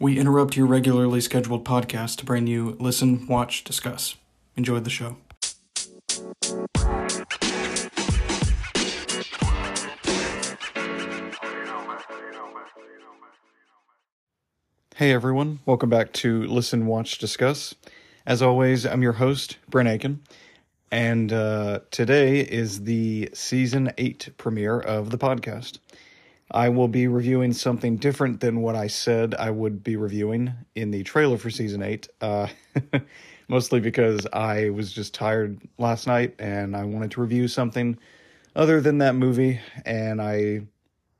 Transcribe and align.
We 0.00 0.18
interrupt 0.18 0.56
your 0.56 0.66
regularly 0.66 1.20
scheduled 1.20 1.64
podcast 1.64 2.16
to 2.16 2.24
bring 2.24 2.48
you 2.48 2.76
Listen, 2.80 3.28
Watch, 3.28 3.62
Discuss. 3.62 4.16
Enjoy 4.56 4.80
the 4.80 4.90
show. 4.90 5.16
Hey 14.96 15.12
everyone, 15.12 15.60
welcome 15.64 15.90
back 15.90 16.12
to 16.14 16.44
Listen, 16.46 16.86
Watch, 16.86 17.18
Discuss. 17.18 17.76
As 18.26 18.42
always, 18.42 18.84
I'm 18.84 19.02
your 19.02 19.12
host, 19.12 19.58
Brent 19.68 19.88
Aiken, 19.88 20.22
and 20.90 21.32
uh, 21.32 21.80
today 21.92 22.40
is 22.40 22.82
the 22.82 23.30
season 23.32 23.92
8 23.96 24.30
premiere 24.38 24.80
of 24.80 25.10
the 25.10 25.18
podcast. 25.18 25.78
I 26.50 26.68
will 26.68 26.88
be 26.88 27.08
reviewing 27.08 27.52
something 27.52 27.96
different 27.96 28.40
than 28.40 28.60
what 28.60 28.76
I 28.76 28.86
said 28.86 29.34
I 29.34 29.50
would 29.50 29.82
be 29.82 29.96
reviewing 29.96 30.52
in 30.74 30.90
the 30.90 31.02
trailer 31.02 31.38
for 31.38 31.50
season 31.50 31.82
8. 31.82 32.08
Uh, 32.20 32.46
mostly 33.48 33.80
because 33.80 34.26
I 34.32 34.70
was 34.70 34.92
just 34.92 35.14
tired 35.14 35.60
last 35.78 36.06
night 36.06 36.34
and 36.38 36.76
I 36.76 36.84
wanted 36.84 37.10
to 37.12 37.20
review 37.20 37.48
something 37.48 37.98
other 38.56 38.80
than 38.80 38.98
that 38.98 39.14
movie. 39.14 39.60
And 39.84 40.20
I, 40.20 40.60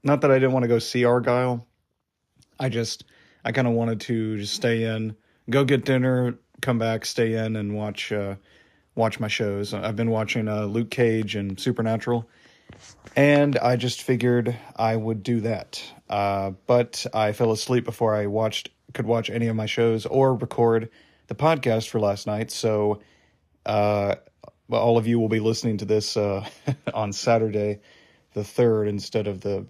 not 0.02 0.20
that 0.22 0.30
I 0.30 0.34
didn't 0.34 0.52
want 0.52 0.64
to 0.64 0.68
go 0.68 0.78
see 0.78 1.02
Argylle, 1.02 1.64
I 2.58 2.68
just 2.68 3.04
I 3.44 3.52
kind 3.52 3.66
of 3.66 3.74
wanted 3.74 4.00
to 4.02 4.38
just 4.38 4.54
stay 4.54 4.84
in, 4.84 5.14
go 5.50 5.64
get 5.64 5.84
dinner, 5.84 6.38
come 6.60 6.78
back, 6.78 7.04
stay 7.04 7.34
in, 7.34 7.56
and 7.56 7.74
watch 7.74 8.12
uh, 8.12 8.36
watch 8.94 9.20
my 9.20 9.28
shows. 9.28 9.74
I've 9.74 9.96
been 9.96 10.10
watching 10.10 10.48
uh, 10.48 10.64
Luke 10.66 10.90
Cage 10.90 11.34
and 11.34 11.58
Supernatural, 11.58 12.28
and 13.16 13.58
I 13.58 13.76
just 13.76 14.02
figured 14.02 14.56
I 14.76 14.96
would 14.96 15.22
do 15.22 15.40
that. 15.40 15.82
Uh, 16.08 16.52
but 16.66 17.06
I 17.12 17.32
fell 17.32 17.52
asleep 17.52 17.84
before 17.84 18.14
I 18.14 18.26
watched 18.26 18.70
could 18.92 19.06
watch 19.06 19.28
any 19.28 19.48
of 19.48 19.56
my 19.56 19.66
shows 19.66 20.06
or 20.06 20.36
record 20.36 20.88
the 21.26 21.34
podcast 21.34 21.88
for 21.88 21.98
last 21.98 22.28
night. 22.28 22.52
So, 22.52 23.00
uh, 23.66 24.14
all 24.70 24.98
of 24.98 25.06
you 25.06 25.18
will 25.18 25.28
be 25.28 25.40
listening 25.40 25.78
to 25.78 25.84
this 25.84 26.16
uh, 26.16 26.46
on 26.94 27.12
Saturday, 27.12 27.80
the 28.34 28.44
third, 28.44 28.86
instead 28.86 29.26
of 29.26 29.40
the 29.40 29.66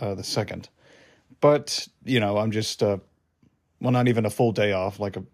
uh, 0.00 0.14
the 0.14 0.24
second 0.24 0.68
but 1.40 1.86
you 2.04 2.20
know 2.20 2.38
i'm 2.38 2.50
just 2.50 2.82
uh 2.82 2.98
well 3.80 3.92
not 3.92 4.08
even 4.08 4.26
a 4.26 4.30
full 4.30 4.52
day 4.52 4.72
off 4.72 4.98
like 4.98 5.16
a 5.16 5.24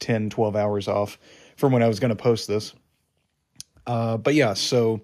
10 0.00 0.30
12 0.30 0.56
hours 0.56 0.88
off 0.88 1.18
from 1.56 1.72
when 1.72 1.82
i 1.82 1.88
was 1.88 2.00
going 2.00 2.10
to 2.10 2.16
post 2.16 2.48
this 2.48 2.74
uh 3.86 4.16
but 4.16 4.34
yeah 4.34 4.54
so 4.54 5.00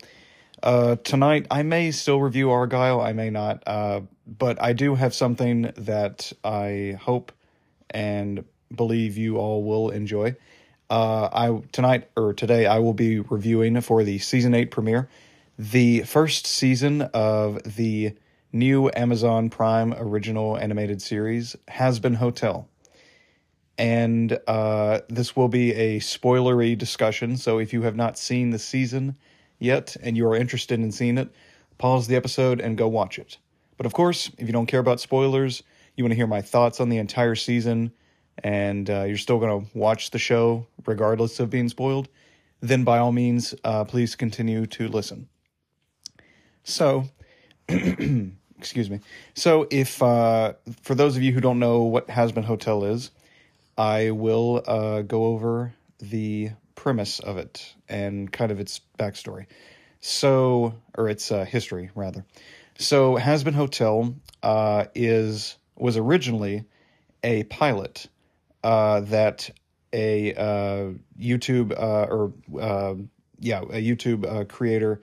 uh 0.65 0.97
tonight 0.97 1.47
i 1.51 1.63
may 1.63 1.91
still 1.91 2.21
review 2.21 2.49
Argylle, 2.49 3.05
i 3.05 3.13
may 3.13 3.31
not 3.31 3.63
uh 3.67 4.01
but 4.27 4.61
i 4.61 4.73
do 4.73 4.95
have 4.97 5.15
something 5.15 5.73
that 5.77 6.33
i 6.43 6.99
hope 7.01 7.31
and 7.91 8.45
believe 8.75 9.17
you 9.17 9.37
all 9.37 9.63
will 9.63 9.91
enjoy 9.91 10.35
uh 10.91 11.29
i 11.33 11.63
tonight 11.71 12.11
or 12.17 12.35
today 12.35 12.67
i 12.67 12.79
will 12.81 12.95
be 12.95 13.21
reviewing 13.21 13.81
for 13.81 14.03
the 14.03 14.19
season 14.19 14.55
8 14.55 14.71
premiere 14.73 15.09
the 15.59 16.01
first 16.03 16.47
season 16.47 17.03
of 17.03 17.63
the 17.63 18.15
new 18.55 18.91
Amazon 18.95 19.51
Prime 19.51 19.93
original 19.95 20.57
animated 20.57 21.03
series, 21.03 21.57
Hazbin 21.69 22.17
Hotel. 22.17 22.69
And 23.77 24.39
uh, 24.47 25.01
this 25.09 25.35
will 25.35 25.49
be 25.49 25.73
a 25.75 25.99
spoilery 25.99 26.79
discussion. 26.79 27.37
So 27.37 27.59
if 27.59 27.73
you 27.73 27.83
have 27.83 27.97
not 27.97 28.17
seen 28.17 28.51
the 28.51 28.59
season 28.59 29.17
yet 29.65 29.97
and 30.03 30.17
you 30.17 30.27
are 30.29 30.37
interested 30.37 30.79
in 30.79 30.93
seeing 30.93 31.19
it, 31.19 31.29
pause 31.79 32.07
the 32.07 32.17
episode 32.17 32.61
and 32.61 32.79
go 32.79 32.87
watch 32.87 33.19
it. 33.19 33.39
But 33.77 33.87
of 33.87 33.93
course, 33.93 34.31
if 34.39 34.47
you 34.47 34.53
don't 34.53 34.67
care 34.67 34.81
about 34.81 35.01
spoilers, 35.01 35.63
you 35.97 36.05
want 36.05 36.13
to 36.13 36.17
hear 36.17 36.27
my 36.27 36.43
thoughts 36.43 36.81
on 36.81 36.89
the 36.89 36.99
entire 36.99 37.35
season, 37.35 37.93
and 38.43 38.89
uh, 38.89 39.03
you're 39.03 39.17
still 39.17 39.39
going 39.39 39.65
to 39.65 39.79
watch 39.79 40.11
the 40.11 40.19
show 40.19 40.67
regardless 40.87 41.41
of 41.41 41.51
being 41.51 41.69
spoiled, 41.69 42.09
then 42.61 42.85
by 42.85 42.99
all 42.99 43.13
means, 43.13 43.55
uh, 43.65 43.85
please 43.85 44.17
continue 44.17 44.67
to 44.67 44.89
listen. 44.89 45.29
So, 46.63 47.05
excuse 47.69 48.91
me. 48.91 49.01
So, 49.35 49.67
if 49.71 50.03
uh, 50.03 50.55
for 50.83 50.95
those 50.95 51.17
of 51.17 51.23
you 51.23 51.33
who 51.33 51.41
don't 51.41 51.59
know 51.59 51.83
what 51.83 52.09
Hazbin 52.09 52.45
Hotel 52.45 52.85
is, 52.85 53.11
I 53.77 54.11
will 54.11 54.63
uh, 54.67 55.03
go 55.03 55.27
over 55.27 55.75
the 56.01 56.51
premise 56.75 57.21
of 57.21 57.37
it 57.39 57.75
and 57.89 58.31
kind 58.33 58.51
of 58.51 58.61
its 58.61 58.81
backstory. 58.99 59.47
So, 60.01 60.75
or 60.99 61.09
its 61.09 61.33
uh, 61.33 61.45
history 61.45 61.91
rather. 61.95 62.25
So, 62.79 63.17
Hazbin 63.17 63.55
Hotel 63.55 64.15
uh, 64.43 64.87
is 64.95 65.57
was 65.77 65.97
originally 65.97 66.65
a 67.23 67.45
pilot 67.45 68.07
uh, 68.63 69.01
that 69.01 69.51
a 69.93 70.35
uh, 70.35 70.91
YouTube 71.19 71.73
uh, 71.73 72.07
or 72.11 72.33
yeah 73.41 73.61
a 73.61 73.83
YouTube 73.83 74.27
uh, 74.27 74.45
creator 74.45 75.01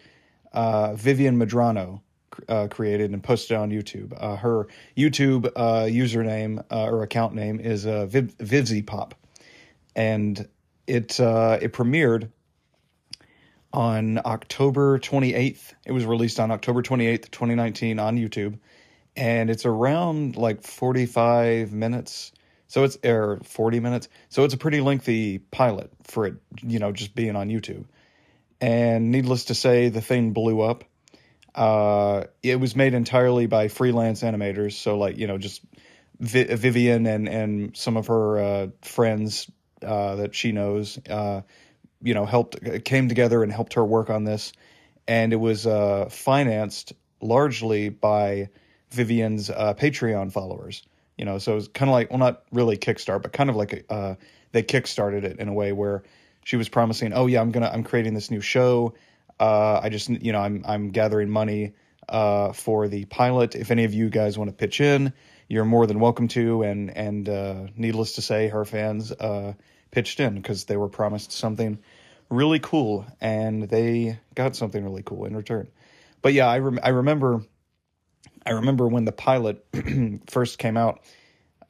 uh, 0.53 0.93
Vivienne 0.95 1.38
Medrano, 1.38 2.01
uh, 2.47 2.67
created 2.69 3.11
and 3.11 3.23
posted 3.23 3.57
on 3.57 3.69
YouTube. 3.71 4.13
Uh, 4.17 4.35
her 4.35 4.67
YouTube 4.97 5.51
uh, 5.55 5.83
username 5.83 6.63
uh, 6.71 6.85
or 6.85 7.03
account 7.03 7.33
name 7.33 7.59
is 7.59 7.85
uh, 7.85 8.05
Viv- 8.05 8.38
VivziePop, 8.38 9.13
and 9.95 10.47
it 10.88 11.19
uh, 11.19 11.59
it 11.62 11.74
premiered 11.74 12.31
on 13.74 14.19
October 14.24 15.00
28th. 15.00 15.74
It 15.86 15.92
was 15.92 16.06
released 16.06 16.40
on 16.40 16.52
October 16.52 16.81
28th, 16.81 17.31
2019 17.31 18.00
on 18.00 18.18
YouTube, 18.18 18.59
and 19.16 19.50
it's 19.50 19.66
around 19.66 20.36
like 20.36 20.64
45 20.64 21.72
minutes. 21.72 22.31
So 22.68 22.84
it's 22.86 22.97
or 23.03 23.40
40 23.44 23.80
minutes. 23.81 24.08
So 24.30 24.46
it's 24.46 24.53
a 24.53 24.58
pretty 24.58 24.80
lengthy 24.80 25.40
pilot 25.40 25.92
for 26.03 26.25
it, 26.25 26.36
you 26.62 26.80
know, 26.80 26.92
just 26.92 27.13
being 27.13 27.36
on 27.36 27.50
YouTube. 27.50 27.86
And 28.62 29.12
needless 29.12 29.46
to 29.46 29.56
say, 29.56 29.90
the 29.90 30.02
thing 30.02 30.31
blew 30.31 30.62
up 30.62 30.86
uh, 31.53 32.25
it 32.42 32.59
was 32.59 32.75
made 32.75 32.94
entirely 32.94 33.46
by 33.46 33.68
freelance 33.68 34.24
animators, 34.24 34.74
so 34.74 34.98
like 34.98 35.18
you 35.18 35.28
know 35.28 35.38
just 35.38 35.62
Vi- 36.19 36.56
Vivienne 36.56 37.06
and 37.08 37.28
and 37.28 37.78
some 37.78 37.98
of 37.98 38.08
her 38.08 38.40
uh, 38.40 38.68
friends 38.81 39.50
uh, 39.86 40.16
that 40.16 40.36
she 40.36 40.52
knows, 40.52 41.00
uh, 41.09 41.42
you 42.02 42.14
know, 42.14 42.25
helped 42.25 42.84
came 42.86 43.08
together 43.09 43.44
and 43.44 43.52
helped 43.52 43.74
her 43.74 43.86
work 43.86 44.09
on 44.09 44.24
this, 44.24 44.53
and 45.08 45.34
it 45.34 45.38
was 45.38 45.68
uh, 45.68 46.08
financed 46.09 46.94
largely 47.22 47.90
by 47.90 48.50
Vivienne's 48.92 49.50
uh, 49.50 49.74
Patreon 49.74 50.31
followers. 50.31 50.84
You 51.18 51.25
know, 51.25 51.38
so 51.38 51.52
it 51.52 51.56
was 51.56 51.68
kind 51.68 51.90
of 51.90 51.94
like 51.94 52.09
well, 52.09 52.19
not 52.19 52.44
really 52.52 52.78
Kickstart, 52.78 53.22
but 53.22 53.34
kind 53.34 53.50
of 53.50 53.56
like 53.56 53.86
a, 53.90 54.18
they 54.52 54.64
kickstarted 54.64 55.24
it 55.24 55.40
in 55.40 55.47
a 55.47 55.53
way 55.53 55.72
where 55.72 56.03
she 56.44 56.58
was 56.58 56.68
promising, 56.68 57.13
oh 57.13 57.28
yeah, 57.28 57.42
I'm 57.42 57.52
gonna 57.52 57.69
I'm 57.72 57.84
creating 57.84 58.13
this 58.13 58.31
new 58.31 58.42
show 58.42 58.96
uh, 59.42 59.80
I 59.81 59.90
just, 59.90 60.08
you 60.08 60.31
know, 60.31 60.40
I'm 60.40 60.63
I'm 60.66 60.92
gathering 60.92 61.30
money 61.30 61.74
uh, 62.08 62.53
for 62.53 62.88
the 62.88 63.06
pilot. 63.06 63.56
If 63.56 63.72
any 63.72 63.84
of 63.84 63.94
you 63.94 64.09
guys 64.09 64.38
want 64.38 64.50
to 64.52 64.56
pitch 64.56 64.80
in, 64.80 65.13
you're 65.51 65.66
more 65.66 65.85
than 65.85 66.00
welcome 66.00 66.29
to. 66.29 66.63
And 66.63 66.95
and 66.95 67.28
uh, 67.28 67.67
needless 67.75 68.13
to 68.13 68.22
say, 68.22 68.47
her 68.47 68.63
fans 68.63 69.12
uh, 69.12 69.53
pitched 69.91 70.22
in 70.22 70.35
because 70.35 70.63
they 70.63 70.78
were 70.78 70.88
promised 70.88 71.34
something 71.34 71.78
really 72.29 72.59
cool, 72.59 73.06
and 73.19 73.63
they 73.63 74.17
got 74.34 74.56
something 74.56 74.81
really 74.81 75.03
cool 75.03 75.25
in 75.25 75.35
return. 75.35 75.67
But 76.22 76.34
yeah, 76.34 76.47
I 76.47 76.59
rem- 76.59 76.79
I 76.81 76.89
remember 76.89 77.44
I 78.45 78.51
remember 78.51 78.88
when 78.88 79.03
the 79.03 79.12
pilot 79.12 79.66
first 80.29 80.57
came 80.57 80.78
out. 80.78 81.01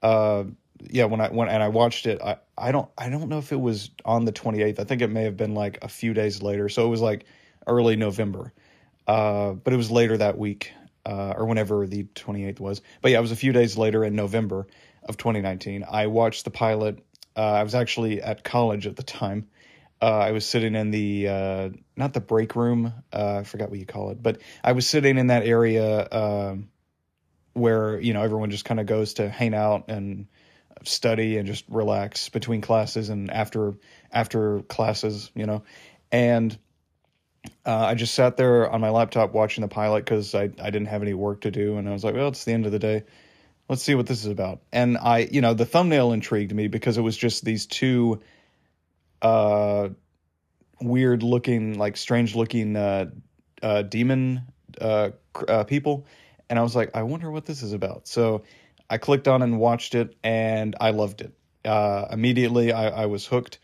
Uh, 0.03 0.43
yeah, 0.79 1.05
when 1.05 1.19
I 1.19 1.29
when 1.29 1.49
and 1.49 1.63
I 1.63 1.69
watched 1.69 2.05
it, 2.05 2.21
I 2.21 2.37
I 2.55 2.71
don't 2.71 2.89
I 2.99 3.09
don't 3.09 3.29
know 3.29 3.39
if 3.39 3.51
it 3.51 3.59
was 3.59 3.89
on 4.05 4.25
the 4.25 4.31
28th. 4.31 4.79
I 4.79 4.83
think 4.83 5.01
it 5.01 5.09
may 5.09 5.23
have 5.23 5.37
been 5.37 5.55
like 5.55 5.79
a 5.81 5.87
few 5.87 6.13
days 6.13 6.43
later. 6.43 6.69
So 6.69 6.85
it 6.85 6.89
was 6.89 7.01
like 7.01 7.25
early 7.65 7.95
November. 7.95 8.53
Uh, 9.07 9.53
but 9.53 9.73
it 9.73 9.77
was 9.77 9.89
later 9.89 10.15
that 10.17 10.37
week, 10.37 10.71
uh, 11.05 11.33
or 11.35 11.45
whenever 11.45 11.87
the 11.87 12.03
28th 12.03 12.59
was. 12.59 12.81
But 13.01 13.11
yeah, 13.11 13.19
it 13.19 13.21
was 13.21 13.31
a 13.31 13.37
few 13.37 13.51
days 13.51 13.77
later 13.77 14.03
in 14.03 14.15
November 14.15 14.67
of 15.03 15.17
2019. 15.17 15.85
I 15.89 16.07
watched 16.07 16.45
the 16.45 16.51
pilot. 16.51 16.99
Uh, 17.35 17.41
I 17.41 17.63
was 17.63 17.75
actually 17.75 18.21
at 18.21 18.43
college 18.43 18.87
at 18.87 18.95
the 18.95 19.03
time. 19.03 19.47
Uh, 20.01 20.17
I 20.17 20.31
was 20.31 20.45
sitting 20.45 20.75
in 20.75 20.89
the 20.89 21.27
uh, 21.27 21.69
not 21.95 22.13
the 22.13 22.21
break 22.21 22.55
room. 22.55 22.91
Uh, 23.13 23.37
I 23.39 23.43
forgot 23.43 23.69
what 23.69 23.79
you 23.79 23.85
call 23.85 24.09
it, 24.09 24.21
but 24.21 24.41
I 24.63 24.71
was 24.71 24.87
sitting 24.87 25.17
in 25.17 25.27
that 25.27 25.45
area 25.45 26.07
um, 26.11 26.69
where 27.53 27.99
you 27.99 28.13
know 28.13 28.23
everyone 28.23 28.49
just 28.49 28.65
kind 28.65 28.79
of 28.79 28.87
goes 28.87 29.15
to 29.15 29.29
hang 29.29 29.53
out 29.53 29.89
and 29.89 30.27
study 30.83 31.37
and 31.37 31.45
just 31.45 31.65
relax 31.69 32.29
between 32.29 32.61
classes 32.61 33.09
and 33.09 33.29
after 33.29 33.75
after 34.11 34.61
classes, 34.61 35.29
you 35.35 35.45
know, 35.45 35.63
and 36.11 36.57
uh, 37.65 37.85
I 37.85 37.95
just 37.95 38.13
sat 38.13 38.37
there 38.37 38.69
on 38.69 38.81
my 38.81 38.89
laptop 38.89 39.33
watching 39.33 39.61
the 39.61 39.67
pilot 39.67 40.05
because 40.05 40.35
I, 40.35 40.43
I 40.43 40.69
didn't 40.69 40.87
have 40.87 41.01
any 41.01 41.13
work 41.13 41.41
to 41.41 41.51
do. 41.51 41.77
And 41.77 41.87
I 41.87 41.91
was 41.91 42.03
like, 42.03 42.15
well, 42.15 42.27
it's 42.27 42.45
the 42.45 42.53
end 42.53 42.65
of 42.65 42.71
the 42.71 42.79
day. 42.79 43.03
Let's 43.69 43.83
see 43.83 43.95
what 43.95 44.05
this 44.05 44.25
is 44.25 44.31
about. 44.31 44.61
And 44.71 44.97
I, 44.97 45.29
you 45.31 45.41
know, 45.41 45.53
the 45.53 45.65
thumbnail 45.65 46.11
intrigued 46.11 46.53
me 46.53 46.67
because 46.67 46.97
it 46.97 47.01
was 47.01 47.15
just 47.15 47.45
these 47.45 47.65
two 47.65 48.21
uh, 49.21 49.89
weird 50.81 51.23
looking, 51.23 51.77
like 51.77 51.97
strange 51.97 52.35
looking 52.35 52.75
uh, 52.75 53.11
uh, 53.61 53.83
demon 53.83 54.41
uh, 54.79 55.11
uh, 55.47 55.63
people. 55.63 56.05
And 56.49 56.59
I 56.59 56.63
was 56.63 56.75
like, 56.75 56.91
I 56.95 57.03
wonder 57.03 57.31
what 57.31 57.45
this 57.45 57.63
is 57.63 57.73
about. 57.73 58.07
So 58.07 58.43
I 58.89 58.97
clicked 58.97 59.27
on 59.27 59.41
and 59.41 59.57
watched 59.57 59.95
it, 59.95 60.17
and 60.21 60.75
I 60.81 60.89
loved 60.89 61.21
it. 61.21 61.33
Uh, 61.63 62.07
immediately, 62.11 62.73
I, 62.73 63.03
I 63.03 63.05
was 63.05 63.25
hooked, 63.25 63.59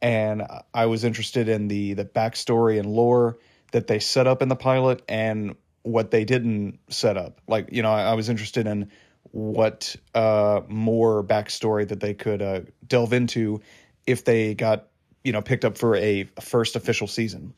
and 0.00 0.42
I 0.72 0.86
was 0.86 1.04
interested 1.04 1.48
in 1.48 1.68
the 1.68 1.94
the 1.94 2.04
backstory 2.04 2.78
and 2.78 2.90
lore 2.90 3.38
that 3.72 3.86
they 3.86 3.98
set 3.98 4.26
up 4.26 4.42
in 4.42 4.48
the 4.48 4.56
pilot 4.56 5.02
and 5.08 5.56
what 5.82 6.10
they 6.10 6.24
didn't 6.24 6.78
set 6.88 7.16
up. 7.16 7.40
Like, 7.46 7.68
you 7.72 7.82
know, 7.82 7.90
I, 7.90 8.10
I 8.10 8.14
was 8.14 8.28
interested 8.28 8.66
in 8.66 8.90
what 9.30 9.94
uh, 10.14 10.62
more 10.68 11.22
backstory 11.22 11.86
that 11.88 12.00
they 12.00 12.14
could 12.14 12.42
uh, 12.42 12.60
delve 12.86 13.12
into 13.12 13.60
if 14.06 14.24
they 14.24 14.54
got, 14.54 14.88
you 15.22 15.32
know, 15.32 15.42
picked 15.42 15.64
up 15.64 15.76
for 15.76 15.94
a 15.96 16.24
first 16.40 16.76
official 16.76 17.06
season. 17.06 17.54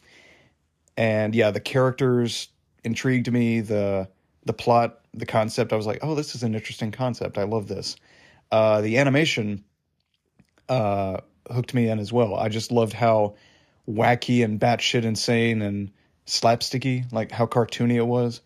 And 0.97 1.35
yeah, 1.35 1.51
the 1.51 1.61
characters 1.61 2.49
intrigued 2.85 3.31
me. 3.33 3.61
The 3.61 4.09
the 4.47 4.53
plot, 4.53 5.01
the 5.15 5.27
concept. 5.27 5.73
I 5.73 5.77
was 5.77 5.87
like, 5.87 6.01
oh, 6.03 6.15
this 6.15 6.35
is 6.35 6.43
an 6.43 6.55
interesting 6.55 6.91
concept. 6.91 7.39
I 7.39 7.45
love 7.45 7.69
this. 7.69 7.97
Uh, 8.51 8.81
the 8.81 8.99
animation 8.99 9.65
uh, 10.69 11.21
hooked 11.51 11.75
me 11.75 11.89
in 11.89 11.99
as 11.99 12.13
well. 12.13 12.35
I 12.35 12.49
just 12.49 12.73
loved 12.73 12.93
how 12.93 13.35
wacky 13.89 14.45
and 14.45 14.61
batshit 14.61 15.05
insane 15.05 15.63
and 15.63 15.91
slapsticky, 16.27 17.11
like 17.13 17.31
how 17.31 17.47
cartoony 17.47 17.95
it 17.95 18.07
was. 18.07 18.41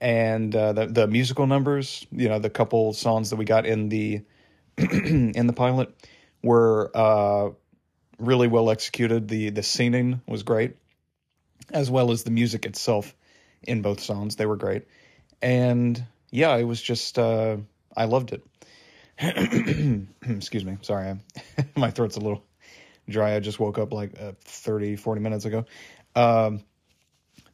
And 0.00 0.54
uh, 0.54 0.72
the 0.72 0.86
the 0.86 1.06
musical 1.06 1.46
numbers, 1.46 2.06
you 2.10 2.28
know, 2.28 2.38
the 2.38 2.50
couple 2.50 2.92
songs 2.92 3.30
that 3.30 3.36
we 3.36 3.44
got 3.44 3.66
in 3.66 3.88
the 3.88 4.22
in 4.76 5.46
the 5.46 5.52
pilot 5.52 5.94
were 6.42 6.90
uh, 6.94 7.50
really 8.18 8.48
well 8.48 8.70
executed. 8.70 9.28
The 9.28 9.50
the 9.50 9.62
singing 9.62 10.20
was 10.26 10.42
great, 10.42 10.76
as 11.70 11.88
well 11.88 12.10
as 12.10 12.24
the 12.24 12.32
music 12.32 12.66
itself 12.66 13.14
in 13.62 13.82
both 13.82 14.00
songs. 14.00 14.34
They 14.34 14.46
were 14.46 14.56
great, 14.56 14.86
and 15.40 16.04
yeah, 16.32 16.56
it 16.56 16.64
was 16.64 16.82
just 16.82 17.16
uh, 17.16 17.58
I 17.96 18.06
loved 18.06 18.32
it. 18.32 18.42
Excuse 19.18 20.64
me, 20.64 20.78
sorry, 20.82 21.08
I'm, 21.08 21.20
my 21.76 21.90
throat's 21.90 22.16
a 22.16 22.20
little 22.20 22.44
dry. 23.08 23.34
I 23.34 23.40
just 23.40 23.60
woke 23.60 23.78
up 23.78 23.92
like 23.92 24.20
uh, 24.20 24.32
30, 24.42 24.96
40 24.96 25.20
minutes 25.20 25.44
ago. 25.44 25.64
Um, 26.14 26.62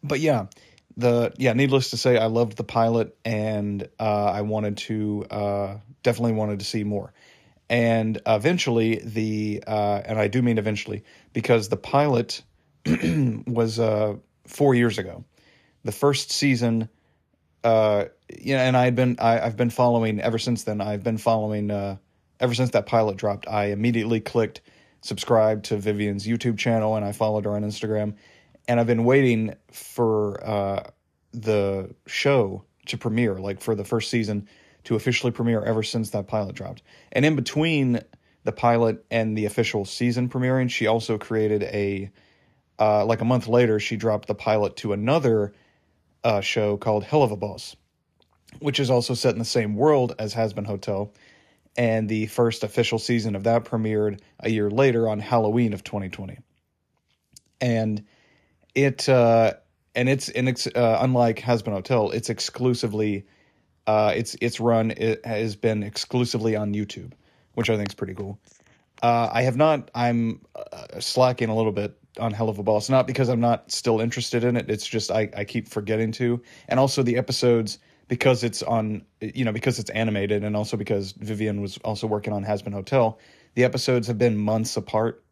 but 0.02 0.20
yeah, 0.20 0.46
the 0.96 1.32
yeah, 1.37 1.52
needless 1.52 1.90
to 1.90 1.96
say, 1.96 2.19
I 2.19 2.26
loved 2.26 2.56
the 2.56 2.64
pilot, 2.64 3.16
and 3.25 3.88
uh, 3.99 4.25
I 4.26 4.43
wanted 4.43 4.76
to 4.78 5.25
uh, 5.31 5.76
definitely 6.02 6.32
wanted 6.32 6.58
to 6.58 6.64
see 6.64 6.84
more. 6.84 7.12
And 7.70 8.20
eventually, 8.26 9.00
the 9.05 9.62
uh, 9.66 10.02
and 10.05 10.19
I 10.19 10.28
do 10.28 10.43
mean 10.43 10.58
eventually 10.58 11.05
because 11.32 11.69
the 11.69 11.76
pilot 11.76 12.43
was 12.87 13.78
uh, 13.78 14.16
four 14.46 14.75
years 14.75 14.99
ago. 14.99 15.25
The 15.84 15.93
first 15.93 16.32
season, 16.32 16.88
uh, 17.64 18.06
yeah, 18.28 18.66
and 18.66 18.76
I 18.76 18.84
had 18.84 18.94
been 18.94 19.16
I, 19.19 19.38
have 19.38 19.56
been 19.56 19.70
following 19.70 20.20
ever 20.20 20.38
since 20.38 20.64
then. 20.64 20.81
I've 20.81 21.02
been 21.02 21.19
following 21.19 21.70
uh, 21.70 21.96
ever 22.40 22.55
since 22.55 22.70
that 22.70 22.87
pilot 22.87 23.16
dropped. 23.16 23.49
I 23.49 23.66
immediately 23.66 24.20
clicked 24.20 24.60
subscribe 25.00 25.62
to 25.64 25.76
Vivienne's 25.76 26.26
YouTube 26.26 26.58
channel, 26.58 26.96
and 26.96 27.05
I 27.05 27.12
followed 27.12 27.44
her 27.44 27.52
on 27.52 27.62
Instagram 27.62 28.14
and 28.69 28.78
I've 28.78 28.87
been 28.87 29.05
waiting 29.05 29.55
for 29.72 30.46
uh, 30.46 30.90
the 31.32 31.94
show 32.06 32.64
to 32.87 32.99
premiere, 32.99 33.38
like 33.38 33.60
for 33.60 33.75
the 33.75 33.84
first 33.84 34.10
season 34.10 34.46
to 34.84 34.94
officially 34.94 35.32
premiere 35.32 35.62
ever 35.64 35.82
since 35.82 36.10
that 36.10 36.28
pilot 36.28 36.55
dropped. 36.55 36.82
And 37.10 37.25
in 37.25 37.34
between 37.34 38.00
the 38.44 38.52
pilot 38.52 39.05
and 39.10 39.37
the 39.37 39.46
official 39.46 39.84
season 39.84 40.28
premiering, 40.28 40.70
she 40.70 40.87
also 40.87 41.19
created 41.19 41.62
a 41.64 42.10
uh, 42.78 43.05
like 43.05 43.20
a 43.20 43.25
month 43.25 43.49
later, 43.49 43.81
she 43.81 43.96
dropped 43.96 44.28
the 44.28 44.37
pilot 44.37 44.76
to 44.76 44.93
another 44.93 45.52
uh, 46.25 46.41
show 46.41 46.76
called 46.76 47.05
Hell 47.05 47.23
of 47.23 47.31
a 47.31 47.37
Boss, 47.37 47.76
which 48.61 48.81
is 48.81 48.91
also 48.91 49.15
set 49.15 49.32
in 49.32 49.38
the 49.38 49.44
same 49.44 49.75
world 49.75 50.15
as 50.19 50.35
Hazbin 50.35 50.67
Hotel. 50.67 51.12
And 51.76 52.09
the 52.09 52.26
first 52.26 52.65
official 52.65 52.99
season 52.99 53.37
of 53.37 53.44
that 53.44 53.65
premiered 53.65 54.20
a 54.41 54.50
year 54.50 54.70
later 54.70 55.09
on 55.09 55.20
Halloween 55.20 55.73
of 55.73 55.85
2020. 55.85 56.38
And 57.61 58.05
it 58.75 59.09
uh, 59.09 59.55
and 59.94 60.09
it's 60.09 60.29
and 60.29 60.49
it's 60.49 60.67
uh, 60.67 60.99
unlike 61.00 61.38
Hazbin 61.38 61.73
Hotel, 61.73 62.11
it's 62.11 62.31
exclusively 62.31 63.26
uh, 63.87 64.12
it's 64.15 64.37
it's 64.41 64.61
run 64.61 64.91
it 64.93 65.25
has 65.25 65.56
been 65.56 65.82
exclusively 65.82 66.56
on 66.56 66.75
YouTube, 66.75 67.12
which 67.55 67.70
I 67.70 67.76
think 67.76 67.91
is 67.91 67.94
pretty 67.94 68.15
cool. 68.15 68.38
Uh, 69.03 69.29
I 69.32 69.43
have 69.43 69.56
not. 69.56 69.91
I'm 69.94 70.41
uh, 70.55 71.00
slacking 71.00 71.49
a 71.49 71.56
little 71.56 71.73
bit 71.73 71.97
on 72.19 72.32
Hell 72.32 72.49
of 72.49 72.59
a 72.59 72.62
Boss. 72.62 72.85
It's 72.85 72.91
not 72.91 73.06
because 73.06 73.29
I'm 73.29 73.41
not 73.41 73.70
still 73.70 74.00
interested 74.00 74.44
in 74.44 74.56
it. 74.56 74.70
It's 74.70 74.87
just 74.87 75.11
I, 75.11 75.31
I 75.37 75.44
keep 75.44 75.69
forgetting 75.69 76.12
to, 76.12 76.43
and 76.69 76.79
also 76.79 77.03
the 77.03 77.17
episodes 77.17 77.79
because 78.09 78.43
it's 78.44 78.62
on 78.62 79.05
you 79.20 79.44
know 79.44 79.53
because 79.53 79.79
it's 79.79 79.91
animated, 79.91 80.44
and 80.44 80.56
also 80.56 80.76
because 80.76 81.12
Vivienne 81.12 81.61
was 81.61 81.79
also 81.79 82.06
working 82.06 82.32
on 82.32 82.44
Hazbin 82.44 82.73
Hotel. 82.73 83.19
The 83.55 83.65
episodes 83.65 84.09
have 84.09 84.19
been 84.19 84.37
months 84.37 84.76
apart, 84.76 85.23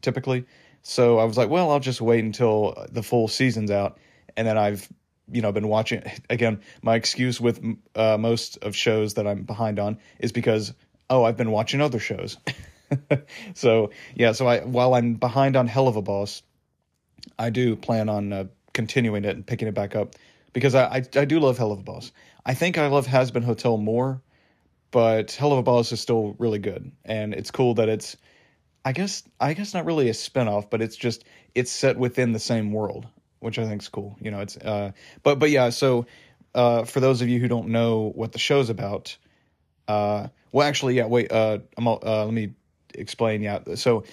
typically. 0.00 0.46
So 0.82 1.18
I 1.18 1.24
was 1.24 1.36
like, 1.36 1.48
well, 1.48 1.70
I'll 1.70 1.80
just 1.80 2.00
wait 2.00 2.24
until 2.24 2.86
the 2.90 3.02
full 3.02 3.28
season's 3.28 3.70
out, 3.70 3.98
and 4.36 4.46
then 4.46 4.58
I've 4.58 4.88
you 5.30 5.42
know 5.42 5.52
been 5.52 5.68
watching 5.68 6.02
again. 6.30 6.60
My 6.82 6.96
excuse 6.96 7.40
with 7.40 7.62
uh, 7.94 8.16
most 8.18 8.58
of 8.58 8.74
shows 8.74 9.14
that 9.14 9.26
I'm 9.26 9.42
behind 9.44 9.78
on 9.78 9.98
is 10.18 10.32
because 10.32 10.72
oh, 11.10 11.24
I've 11.24 11.36
been 11.36 11.50
watching 11.50 11.80
other 11.80 11.98
shows. 11.98 12.38
so 13.54 13.90
yeah, 14.14 14.32
so 14.32 14.46
I 14.46 14.60
while 14.60 14.94
I'm 14.94 15.14
behind 15.14 15.56
on 15.56 15.66
Hell 15.66 15.88
of 15.88 15.96
a 15.96 16.02
Boss, 16.02 16.42
I 17.38 17.50
do 17.50 17.76
plan 17.76 18.08
on 18.08 18.32
uh, 18.32 18.44
continuing 18.72 19.24
it 19.24 19.36
and 19.36 19.46
picking 19.46 19.68
it 19.68 19.74
back 19.74 19.94
up 19.94 20.14
because 20.52 20.74
I, 20.74 20.84
I, 20.84 21.02
I 21.16 21.24
do 21.24 21.40
love 21.40 21.58
Hell 21.58 21.72
of 21.72 21.80
a 21.80 21.82
Boss. 21.82 22.12
I 22.44 22.54
think 22.54 22.78
I 22.78 22.88
love 22.88 23.06
Hazbin 23.06 23.44
Hotel 23.44 23.76
more, 23.76 24.20
but 24.90 25.32
Hell 25.32 25.52
of 25.52 25.58
a 25.58 25.62
Boss 25.62 25.92
is 25.92 26.00
still 26.00 26.34
really 26.38 26.58
good, 26.58 26.90
and 27.04 27.34
it's 27.34 27.50
cool 27.50 27.74
that 27.74 27.88
it's 27.88 28.16
I 28.84 28.92
guess 28.92 29.22
I 29.40 29.54
guess 29.54 29.74
not 29.74 29.84
really 29.84 30.08
a 30.08 30.12
spinoff, 30.12 30.70
but 30.70 30.82
it's 30.82 30.96
just 30.96 31.24
it's 31.54 31.70
set 31.70 31.96
within 31.96 32.32
the 32.32 32.38
same 32.38 32.72
world, 32.72 33.06
which 33.40 33.58
I 33.58 33.66
think 33.66 33.82
is 33.82 33.88
cool. 33.88 34.16
You 34.20 34.30
know, 34.30 34.40
it's 34.40 34.56
uh, 34.56 34.92
but 35.22 35.38
but 35.38 35.50
yeah. 35.50 35.70
So 35.70 36.06
uh, 36.54 36.84
for 36.84 37.00
those 37.00 37.22
of 37.22 37.28
you 37.28 37.38
who 37.38 37.48
don't 37.48 37.68
know 37.68 38.12
what 38.14 38.32
the 38.32 38.38
show's 38.38 38.70
about, 38.70 39.16
uh, 39.88 40.28
well, 40.50 40.66
actually, 40.66 40.96
yeah. 40.96 41.06
Wait, 41.06 41.30
uh, 41.30 41.58
I'm, 41.76 41.86
uh, 41.86 41.96
let 42.02 42.32
me 42.32 42.54
explain. 42.94 43.42
Yeah, 43.42 43.60
so 43.74 44.04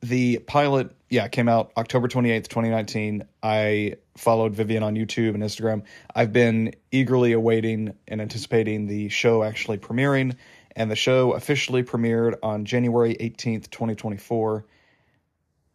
the 0.00 0.38
pilot, 0.40 0.94
yeah, 1.10 1.28
came 1.28 1.48
out 1.48 1.72
October 1.76 2.08
twenty 2.08 2.30
eighth, 2.30 2.48
twenty 2.48 2.70
nineteen. 2.70 3.24
I 3.42 3.96
followed 4.16 4.54
Vivienne 4.54 4.82
on 4.82 4.94
YouTube 4.94 5.34
and 5.34 5.42
Instagram. 5.42 5.84
I've 6.14 6.32
been 6.32 6.74
eagerly 6.90 7.32
awaiting 7.32 7.94
and 8.08 8.20
anticipating 8.20 8.86
the 8.86 9.08
show 9.08 9.42
actually 9.42 9.78
premiering 9.78 10.34
and 10.78 10.90
the 10.90 10.96
show 10.96 11.32
officially 11.32 11.82
premiered 11.82 12.36
on 12.42 12.64
January 12.64 13.16
18th, 13.16 13.68
2024. 13.70 14.64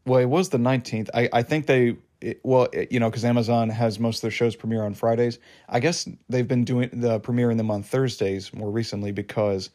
Well, 0.05 0.19
it 0.19 0.25
was 0.25 0.50
the 0.50 0.57
19th. 0.57 1.10
I, 1.13 1.29
I 1.33 1.43
think 1.43 1.67
they, 1.67 1.98
it, 2.22 2.39
well, 2.43 2.69
it, 2.72 2.91
you 2.91 3.00
know, 3.01 3.10
because 3.10 3.25
Amazon 3.25 3.69
has 3.69 4.00
most 4.00 4.17
of 4.17 4.22
their 4.22 4.31
shows 4.31 4.55
premiere 4.55 4.83
on 4.83 4.93
Fridays. 4.93 5.39
I 5.67 5.81
guess 5.81 6.07
they've 6.29 6.48
been 6.48 6.63
doing 6.63 6.89
the 6.93 7.19
premiering 7.19 7.57
them 7.57 7.69
on 7.69 7.83
Thursdays 7.83 8.53
more 8.53 8.72
recently 8.72 9.12
because, 9.12 9.69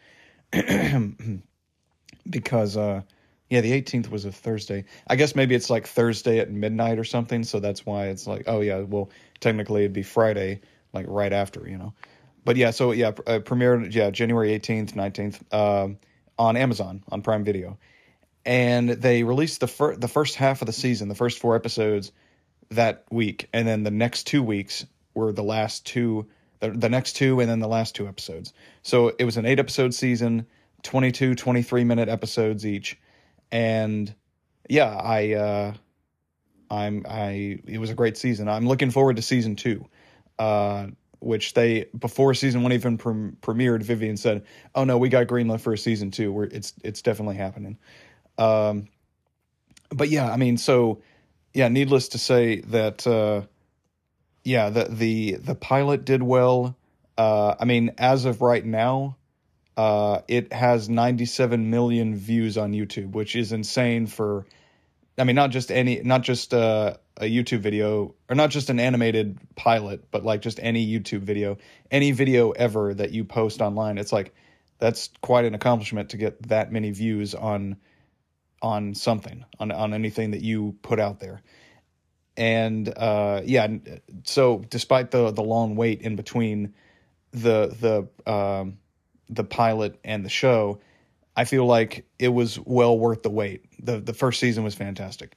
because, 2.31 2.77
uh, 2.77 3.03
yeah, 3.51 3.61
the 3.61 3.73
18th 3.73 4.11
was 4.11 4.25
a 4.25 4.33
Thursday. 4.33 4.85
I 5.07 5.17
guess 5.17 5.35
maybe 5.35 5.55
it's 5.55 5.71
like 5.71 5.87
Thursday 5.87 6.39
at 6.39 6.51
midnight 6.51 6.99
or 6.99 7.05
something. 7.05 7.45
So 7.45 7.61
that's 7.61 7.87
why 7.87 8.09
it's 8.09 8.27
like, 8.27 8.45
oh, 8.47 8.61
yeah, 8.61 8.81
well, 8.81 9.11
technically 9.41 9.83
it'd 9.83 9.93
be 9.93 10.03
Friday, 10.03 10.61
like 10.93 11.07
right 11.09 11.33
after, 11.33 11.69
you 11.69 11.79
know 11.79 11.95
but 12.49 12.57
yeah, 12.57 12.71
so 12.71 12.93
yeah, 12.93 13.09
uh, 13.09 13.41
premiered 13.41 13.95
yeah 13.95 14.09
January 14.09 14.55
eighteenth, 14.55 14.97
nineteenth 14.97 15.45
uh, 15.53 15.89
on 16.39 16.57
Amazon 16.57 17.05
on 17.13 17.21
Prime 17.21 17.45
Video, 17.45 17.77
and 18.47 18.89
they 18.89 19.23
released 19.23 19.61
the 19.61 19.69
fir- 19.69 19.97
the 19.97 20.09
first 20.09 20.37
half 20.37 20.63
of 20.63 20.67
the 20.67 20.73
season, 20.73 21.09
the 21.09 21.15
first 21.15 21.41
four 21.41 21.57
episodes 21.57 22.11
that 22.71 23.05
week, 23.11 23.51
and 23.53 23.69
then 23.69 23.83
the 23.83 23.91
next 23.91 24.27
two 24.27 24.43
weeks 24.43 24.87
were 25.13 25.31
the 25.31 25.43
last 25.43 25.85
two, 25.85 26.27
the, 26.61 26.71
the 26.71 26.89
next 26.89 27.17
two, 27.17 27.41
and 27.41 27.51
then 27.51 27.59
the 27.59 27.69
last 27.69 27.95
two 27.95 28.09
episodes. 28.09 28.55
So 28.83 29.13
it 29.19 29.27
was 29.27 29.37
an 29.37 29.45
eight 29.45 29.59
episode 29.59 29.93
season, 29.93 30.47
22, 30.83 31.35
23 31.35 31.85
minute 31.85 32.09
episodes 32.09 32.67
each, 32.67 32.99
and 33.51 34.15
yeah, 34.69 34.89
I. 34.89 35.33
Uh, 35.33 35.75
I'm 36.71 37.07
I 37.09 37.61
it 37.67 37.79
was 37.79 37.91
a 37.91 37.95
great 37.95 38.17
season. 38.17 38.49
I'm 38.49 38.67
looking 38.69 38.91
forward 38.91 39.17
to 39.17 39.23
season 39.23 39.57
two. 39.57 39.87
Uh, 40.39 40.89
which 41.21 41.55
they 41.55 41.87
before 41.99 42.33
season 42.35 42.63
one 42.63 42.73
even 42.73 42.97
pre- 42.97 43.33
premiered, 43.43 43.83
Vivienne 43.83 44.17
said, 44.17 44.45
"Oh 44.75 44.85
no, 44.85 44.99
we 44.99 45.09
got 45.09 45.27
greenlit 45.27 45.61
for 45.61 45.73
a 45.73 45.79
season 45.79 46.11
two. 46.11 46.33
Where 46.33 46.45
it's 46.45 46.75
it's 46.85 47.03
definitely 47.03 47.37
happening." 47.37 47.79
Um, 48.37 48.87
but 49.91 50.11
yeah, 50.11 50.31
I 50.31 50.37
mean, 50.37 50.57
so 50.57 51.03
yeah, 51.55 51.69
needless 51.69 52.09
to 52.09 52.19
say 52.19 52.61
that 52.61 53.07
uh, 53.07 53.43
yeah, 54.45 54.71
the 54.71 54.85
the 54.85 55.35
the 55.37 55.55
pilot 55.55 56.05
did 56.05 56.23
well. 56.23 56.77
Uh, 57.17 57.57
I 57.59 57.65
mean, 57.65 57.93
as 57.99 58.25
of 58.25 58.41
right 58.41 58.65
now, 58.65 59.17
uh, 59.79 60.23
it 60.27 60.53
has 60.53 60.89
97 60.89 61.71
million 61.71 62.17
views 62.17 62.59
on 62.59 62.73
YouTube, 62.73 63.13
which 63.13 63.37
is 63.37 63.53
insane 63.53 64.09
for 64.09 64.45
I 65.17 65.25
mean, 65.25 65.37
not 65.37 65.51
just 65.51 65.73
any, 65.73 66.01
not 66.03 66.23
just 66.23 66.55
uh, 66.55 66.95
a 67.17 67.25
YouTube 67.25 67.61
video, 67.61 68.15
or 68.29 68.37
not 68.37 68.51
just 68.51 68.71
an 68.71 68.79
animated 68.79 69.39
pilot, 69.57 70.11
but 70.13 70.25
like 70.25 70.43
just 70.43 70.61
any 70.63 70.87
YouTube 70.87 71.23
video, 71.23 71.59
any 71.91 72.13
video 72.13 72.51
ever 72.53 72.95
that 72.95 73.11
you 73.11 73.25
post 73.25 73.61
online. 73.61 73.99
It's 73.99 74.13
like 74.13 74.35
that's 74.79 75.11
quite 75.21 75.45
an 75.45 75.55
accomplishment 75.55 76.11
to 76.11 76.17
get 76.17 76.43
that 76.49 76.73
many 76.73 76.91
views 76.91 77.35
on 77.35 77.77
on 78.61 78.95
something 78.95 79.45
on 79.61 79.71
on 79.71 79.95
anything 79.95 80.33
that 80.33 80.41
you 80.41 80.75
put 80.83 80.99
out 80.99 81.21
there 81.21 81.41
and 82.37 82.93
uh, 82.97 83.41
yeah 83.45 83.69
so 84.25 84.65
despite 84.69 85.13
the 85.13 85.31
the 85.31 85.43
long 85.43 85.77
wait 85.77 86.03
in 86.03 86.17
between 86.17 86.75
the 87.31 88.09
the 88.27 88.33
um, 88.33 88.79
the 89.29 89.45
pilot 89.45 89.99
and 90.05 90.25
the 90.25 90.29
show 90.31 90.81
i 91.37 91.45
feel 91.45 91.67
like 91.67 92.07
it 92.19 92.29
was 92.29 92.59
well 92.61 92.99
worth 92.99 93.23
the 93.23 93.31
wait. 93.31 93.65
The 93.85 94.01
the 94.01 94.15
first 94.15 94.41
season 94.41 94.65
was 94.65 94.75
fantastic. 94.75 95.35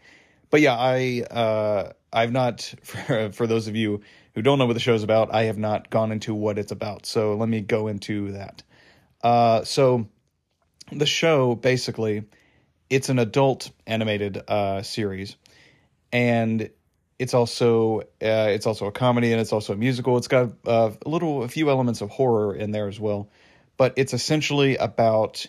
But 0.50 0.62
yeah 0.62 0.76
i 0.78 1.24
uh, 1.30 1.94
i've 2.12 2.32
not 2.32 2.74
for, 2.84 3.32
for 3.32 3.48
those 3.48 3.68
of 3.68 3.76
you 3.76 4.02
who 4.34 4.42
don't 4.42 4.60
know 4.60 4.66
what 4.66 4.74
the 4.74 4.80
show's 4.80 5.04
about 5.04 5.34
i 5.34 5.44
have 5.44 5.58
not 5.58 5.90
gone 5.90 6.12
into 6.12 6.34
what 6.34 6.58
it's 6.58 6.72
about. 6.72 7.06
So 7.06 7.36
let 7.36 7.50
me 7.50 7.62
go 7.62 7.88
into 7.88 8.32
that. 8.34 8.64
Uh, 9.24 9.64
so 9.64 10.08
the 10.92 11.06
show 11.06 11.56
basically 11.56 12.24
it's 12.92 13.08
an 13.08 13.20
adult 13.20 13.72
animated 13.88 14.42
uh, 14.50 14.82
series, 14.82 15.38
and 16.12 16.70
it's 17.18 17.34
also 17.34 18.02
uh, 18.02 18.50
it's 18.50 18.68
also 18.68 18.86
a 18.88 18.92
comedy 18.92 19.32
and 19.32 19.40
it's 19.40 19.54
also 19.54 19.74
a 19.74 19.78
musical. 19.78 20.18
It's 20.18 20.28
got 20.28 20.50
uh, 20.68 20.92
a 21.06 21.10
little 21.10 21.44
a 21.44 21.48
few 21.48 21.70
elements 21.70 22.02
of 22.02 22.10
horror 22.10 22.54
in 22.54 22.72
there 22.72 22.90
as 22.90 23.00
well, 23.00 23.30
but 23.82 23.94
it's 23.96 24.14
essentially 24.14 24.78
about 24.78 25.48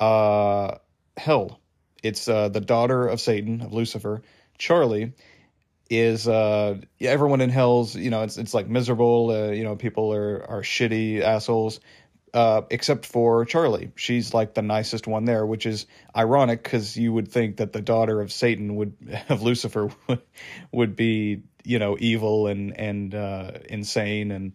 uh, 0.00 0.76
hell. 1.18 1.60
It's 2.02 2.26
uh, 2.26 2.48
the 2.48 2.62
daughter 2.62 3.06
of 3.06 3.20
Satan 3.20 3.60
of 3.60 3.74
Lucifer, 3.74 4.22
Charlie. 4.56 5.12
Is 5.90 6.26
uh 6.26 6.80
everyone 7.00 7.42
in 7.42 7.50
hell's 7.50 7.94
you 7.94 8.08
know 8.08 8.22
it's 8.22 8.38
it's 8.38 8.54
like 8.54 8.68
miserable 8.68 9.30
uh, 9.30 9.50
you 9.52 9.64
know 9.64 9.76
people 9.76 10.14
are 10.14 10.44
are 10.48 10.62
shitty 10.62 11.20
assholes 11.20 11.80
uh, 12.32 12.62
except 12.70 13.04
for 13.04 13.44
Charlie. 13.44 13.92
She's 13.96 14.32
like 14.32 14.54
the 14.54 14.62
nicest 14.62 15.06
one 15.06 15.26
there, 15.26 15.44
which 15.44 15.66
is 15.66 15.84
ironic 16.16 16.62
because 16.62 16.96
you 16.96 17.12
would 17.12 17.28
think 17.28 17.58
that 17.58 17.74
the 17.74 17.82
daughter 17.82 18.22
of 18.22 18.32
Satan 18.32 18.76
would 18.76 18.94
of 19.28 19.42
Lucifer 19.42 19.90
would 20.72 20.96
be 20.96 21.42
you 21.64 21.78
know 21.78 21.98
evil 22.00 22.46
and 22.46 22.78
and 22.78 23.14
uh, 23.14 23.50
insane 23.68 24.30
and 24.30 24.52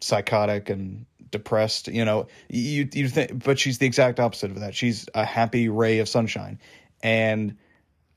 psychotic 0.00 0.70
and 0.70 1.04
depressed. 1.30 1.88
You 1.88 2.04
know, 2.04 2.26
you 2.48 2.88
you 2.92 3.08
think, 3.08 3.44
but 3.44 3.58
she's 3.58 3.78
the 3.78 3.86
exact 3.86 4.20
opposite 4.20 4.50
of 4.50 4.60
that. 4.60 4.74
She's 4.74 5.08
a 5.14 5.24
happy 5.24 5.68
ray 5.68 5.98
of 5.98 6.08
sunshine, 6.08 6.58
and 7.02 7.56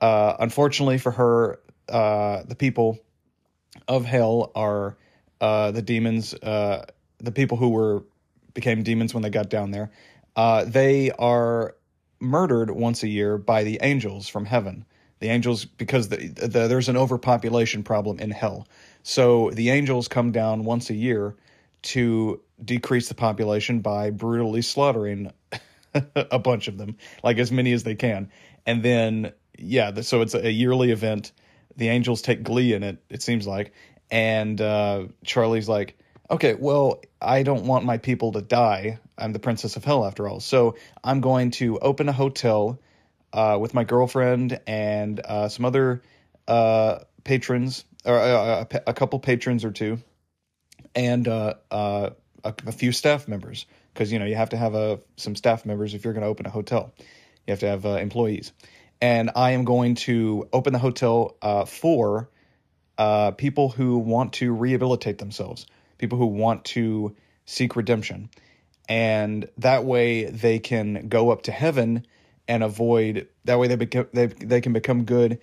uh, 0.01 0.35
unfortunately 0.39 0.97
for 0.97 1.11
her, 1.11 1.59
uh, 1.89 2.43
the 2.43 2.55
people 2.55 2.99
of 3.87 4.05
hell 4.05 4.51
are 4.55 4.97
uh, 5.41 5.71
the 5.71 5.81
demons. 5.81 6.33
Uh, 6.33 6.85
the 7.17 7.31
people 7.31 7.57
who 7.57 7.69
were 7.69 8.03
became 8.53 8.83
demons 8.83 9.13
when 9.13 9.23
they 9.23 9.29
got 9.29 9.49
down 9.49 9.71
there. 9.71 9.91
Uh, 10.35 10.63
they 10.65 11.11
are 11.11 11.75
murdered 12.19 12.71
once 12.71 13.03
a 13.03 13.07
year 13.07 13.37
by 13.37 13.63
the 13.63 13.79
angels 13.81 14.27
from 14.27 14.45
heaven. 14.45 14.85
The 15.19 15.27
angels, 15.27 15.65
because 15.65 16.09
the, 16.09 16.27
the, 16.27 16.67
there's 16.67 16.89
an 16.89 16.95
overpopulation 16.97 17.83
problem 17.83 18.19
in 18.19 18.31
hell. 18.31 18.67
So 19.03 19.51
the 19.51 19.69
angels 19.69 20.07
come 20.07 20.31
down 20.31 20.63
once 20.63 20.89
a 20.89 20.93
year 20.93 21.35
to 21.81 22.41
decrease 22.63 23.09
the 23.09 23.15
population 23.15 23.79
by 23.79 24.09
brutally 24.09 24.61
slaughtering 24.61 25.31
a 26.15 26.39
bunch 26.39 26.67
of 26.67 26.77
them, 26.77 26.97
like 27.23 27.37
as 27.37 27.51
many 27.51 27.73
as 27.73 27.83
they 27.83 27.95
can. 27.95 28.31
And 28.65 28.83
then, 28.83 29.33
yeah, 29.57 30.01
so 30.01 30.21
it's 30.21 30.35
a 30.35 30.51
yearly 30.51 30.91
event. 30.91 31.31
The 31.75 31.89
angels 31.89 32.21
take 32.21 32.43
glee 32.43 32.73
in 32.73 32.83
it, 32.83 33.01
it 33.09 33.21
seems 33.21 33.47
like. 33.47 33.73
And 34.11 34.59
uh, 34.59 35.05
Charlie's 35.23 35.69
like, 35.69 35.97
okay, 36.29 36.53
well, 36.53 37.01
I 37.21 37.43
don't 37.43 37.65
want 37.65 37.85
my 37.85 37.97
people 37.97 38.33
to 38.33 38.41
die. 38.41 38.99
I'm 39.17 39.33
the 39.33 39.39
princess 39.39 39.75
of 39.75 39.83
hell 39.83 40.05
after 40.05 40.27
all. 40.27 40.39
So 40.39 40.75
I'm 41.03 41.21
going 41.21 41.51
to 41.51 41.79
open 41.79 42.09
a 42.09 42.13
hotel 42.13 42.79
uh, 43.33 43.57
with 43.59 43.73
my 43.73 43.83
girlfriend 43.83 44.59
and 44.67 45.19
uh, 45.23 45.49
some 45.49 45.65
other 45.65 46.01
uh, 46.47 46.99
patrons, 47.23 47.85
or 48.05 48.17
uh, 48.17 48.65
a, 48.71 48.81
a, 48.87 48.93
couple 48.93 49.19
patrons 49.19 49.63
or 49.63 49.71
two, 49.71 49.99
and 50.95 51.27
uh, 51.27 51.55
uh, 51.71 52.09
a, 52.43 52.53
a, 52.67 52.71
few 52.71 52.91
staff 52.91 53.27
members. 53.27 53.65
Because 53.93 54.11
you 54.11 54.19
know 54.19 54.25
you 54.25 54.35
have 54.35 54.49
to 54.49 54.57
have 54.57 54.75
a, 54.75 54.99
some 55.17 55.35
staff 55.35 55.65
members 55.65 55.93
if 55.93 56.03
you're 56.03 56.13
going 56.13 56.23
to 56.23 56.29
open 56.29 56.45
a 56.45 56.49
hotel. 56.49 56.93
You 57.47 57.51
have 57.51 57.59
to 57.59 57.67
have 57.67 57.85
employees. 57.85 58.51
And 59.01 59.31
I 59.35 59.51
am 59.51 59.63
going 59.63 59.95
to 59.95 60.47
open 60.53 60.73
the 60.73 60.79
hotel 60.79 61.35
for 61.67 62.29
people 63.37 63.69
who 63.69 63.97
want 63.97 64.33
to 64.33 64.53
rehabilitate 64.53 65.17
themselves 65.17 65.65
people 65.99 66.17
who 66.17 66.25
want 66.25 66.65
to 66.65 67.15
seek 67.45 67.75
redemption. 67.75 68.31
And 68.87 69.47
that 69.59 69.85
way 69.85 70.25
they 70.25 70.57
can 70.57 71.09
go 71.09 71.29
up 71.29 71.43
to 71.43 71.51
heaven 71.51 72.07
and 72.47 72.63
avoid 72.63 73.27
that 73.45 73.59
way 73.59 73.67
they 73.67 73.75
become 73.75 74.07
they 74.11 74.25
they 74.25 74.61
can 74.61 74.73
become 74.73 75.03
good 75.03 75.39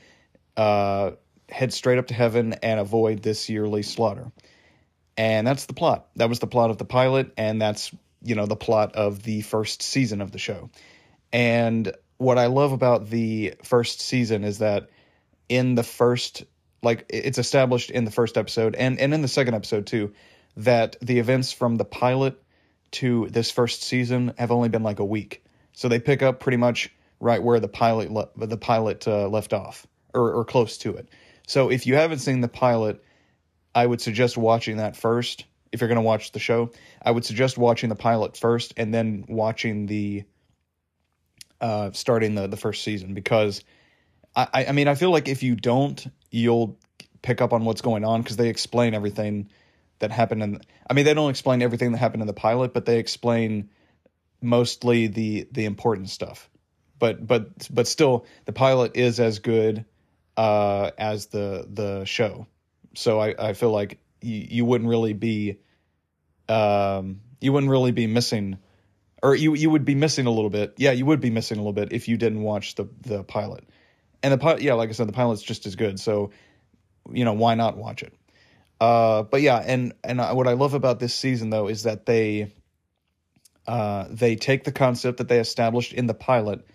uh, 0.56 1.12
head 1.48 1.72
straight 1.72 1.98
up 1.98 2.08
to 2.08 2.14
heaven 2.14 2.54
and 2.54 2.80
avoid 2.80 3.22
this 3.22 3.48
yearly 3.48 3.84
slaughter. 3.84 4.32
And 5.16 5.46
that's 5.46 5.66
the 5.66 5.74
plot. 5.74 6.08
That 6.16 6.28
was 6.28 6.38
the 6.38 6.46
plot 6.46 6.70
of 6.70 6.78
the 6.78 6.84
pilot 6.84 7.32
and 7.36 7.60
that's 7.60 7.90
you 8.22 8.34
know 8.34 8.46
the 8.46 8.56
plot 8.56 8.96
of 8.96 9.22
the 9.22 9.42
first 9.42 9.82
season 9.82 10.20
of 10.20 10.32
the 10.32 10.38
show. 10.38 10.70
And 11.32 11.92
what 12.18 12.38
I 12.38 12.46
love 12.46 12.72
about 12.72 13.08
the 13.08 13.54
first 13.62 14.00
season 14.00 14.44
is 14.44 14.58
that 14.58 14.90
in 15.48 15.74
the 15.74 15.82
first 15.82 16.44
like 16.82 17.06
it's 17.08 17.38
established 17.38 17.90
in 17.90 18.04
the 18.04 18.10
first 18.10 18.36
episode 18.36 18.74
and 18.74 18.98
and 18.98 19.14
in 19.14 19.22
the 19.22 19.28
second 19.28 19.54
episode 19.54 19.86
too 19.86 20.12
that 20.56 20.96
the 21.00 21.18
events 21.18 21.52
from 21.52 21.76
the 21.76 21.84
pilot 21.84 22.42
to 22.92 23.28
this 23.28 23.50
first 23.50 23.82
season 23.82 24.32
have 24.38 24.50
only 24.50 24.68
been 24.68 24.82
like 24.82 24.98
a 24.98 25.04
week. 25.04 25.44
So 25.72 25.88
they 25.88 26.00
pick 26.00 26.22
up 26.22 26.40
pretty 26.40 26.56
much 26.56 26.90
right 27.20 27.42
where 27.42 27.60
the 27.60 27.68
pilot 27.68 28.10
le- 28.10 28.28
the 28.36 28.56
pilot 28.56 29.06
uh, 29.06 29.28
left 29.28 29.52
off 29.52 29.86
or, 30.14 30.32
or 30.32 30.44
close 30.44 30.78
to 30.78 30.96
it. 30.96 31.08
So 31.46 31.70
if 31.70 31.86
you 31.86 31.94
haven't 31.94 32.18
seen 32.18 32.40
the 32.40 32.48
pilot, 32.48 33.02
I 33.76 33.86
would 33.86 34.00
suggest 34.00 34.38
watching 34.38 34.78
that 34.78 34.96
first. 34.96 35.44
If 35.70 35.80
you're 35.82 35.88
going 35.88 35.96
to 35.96 36.02
watch 36.02 36.32
the 36.32 36.38
show, 36.38 36.70
I 37.02 37.10
would 37.10 37.26
suggest 37.26 37.58
watching 37.58 37.90
the 37.90 37.94
pilot 37.94 38.34
first 38.34 38.72
and 38.78 38.92
then 38.92 39.26
watching 39.28 39.84
the 39.84 40.24
uh, 41.60 41.90
starting 41.92 42.34
the 42.34 42.46
the 42.46 42.56
first 42.56 42.82
season 42.82 43.12
because 43.12 43.62
I 44.34 44.66
I 44.68 44.72
mean 44.72 44.88
I 44.88 44.94
feel 44.94 45.10
like 45.10 45.28
if 45.28 45.42
you 45.42 45.56
don't, 45.56 46.06
you'll 46.30 46.78
pick 47.20 47.42
up 47.42 47.52
on 47.52 47.66
what's 47.66 47.82
going 47.82 48.04
on 48.04 48.22
because 48.22 48.36
they 48.36 48.48
explain 48.48 48.94
everything 48.94 49.50
that 49.98 50.10
happened 50.10 50.42
in 50.42 50.60
I 50.88 50.94
mean 50.94 51.04
they 51.04 51.14
don't 51.14 51.30
explain 51.30 51.60
everything 51.60 51.92
that 51.92 51.98
happened 51.98 52.22
in 52.22 52.26
the 52.26 52.32
pilot, 52.32 52.72
but 52.72 52.86
they 52.86 52.98
explain 52.98 53.68
mostly 54.40 55.08
the 55.08 55.48
the 55.52 55.66
important 55.66 56.08
stuff. 56.08 56.48
But 56.98 57.26
but 57.26 57.68
but 57.70 57.86
still 57.86 58.24
the 58.46 58.52
pilot 58.52 58.96
is 58.96 59.20
as 59.20 59.38
good 59.40 59.84
uh 60.38 60.92
as 60.96 61.26
the 61.26 61.68
the 61.70 62.06
show. 62.06 62.46
So 62.96 63.20
I 63.20 63.34
I 63.38 63.52
feel 63.52 63.70
like 63.70 63.98
you, 64.20 64.46
you 64.50 64.64
wouldn't 64.64 64.88
really 64.88 65.12
be 65.12 65.58
um 66.48 67.20
you 67.40 67.52
wouldn't 67.52 67.70
really 67.70 67.92
be 67.92 68.06
missing 68.06 68.58
or 69.22 69.34
you 69.34 69.54
you 69.54 69.70
would 69.70 69.84
be 69.84 69.94
missing 69.94 70.26
a 70.26 70.30
little 70.30 70.50
bit. 70.50 70.74
Yeah, 70.76 70.92
you 70.92 71.06
would 71.06 71.20
be 71.20 71.30
missing 71.30 71.58
a 71.58 71.60
little 71.60 71.72
bit 71.72 71.92
if 71.92 72.08
you 72.08 72.16
didn't 72.16 72.42
watch 72.42 72.74
the 72.74 72.88
the 73.02 73.24
pilot. 73.24 73.68
And 74.22 74.32
the 74.32 74.38
pilot, 74.38 74.62
yeah, 74.62 74.74
like 74.74 74.88
I 74.88 74.92
said, 74.92 75.08
the 75.08 75.12
pilot's 75.12 75.42
just 75.42 75.66
as 75.66 75.76
good. 75.76 76.00
So, 76.00 76.30
you 77.12 77.24
know, 77.24 77.34
why 77.34 77.54
not 77.54 77.76
watch 77.76 78.02
it? 78.02 78.14
Uh, 78.80 79.22
but 79.22 79.40
yeah, 79.40 79.56
and 79.58 79.94
and 80.04 80.18
what 80.18 80.46
I 80.46 80.52
love 80.52 80.74
about 80.74 80.98
this 81.00 81.14
season 81.14 81.50
though 81.50 81.68
is 81.68 81.84
that 81.84 82.06
they 82.06 82.52
uh, 83.66 84.06
they 84.10 84.36
take 84.36 84.64
the 84.64 84.72
concept 84.72 85.18
that 85.18 85.28
they 85.28 85.40
established 85.40 85.92
in 85.92 86.06
the 86.06 86.14
pilot 86.14 86.66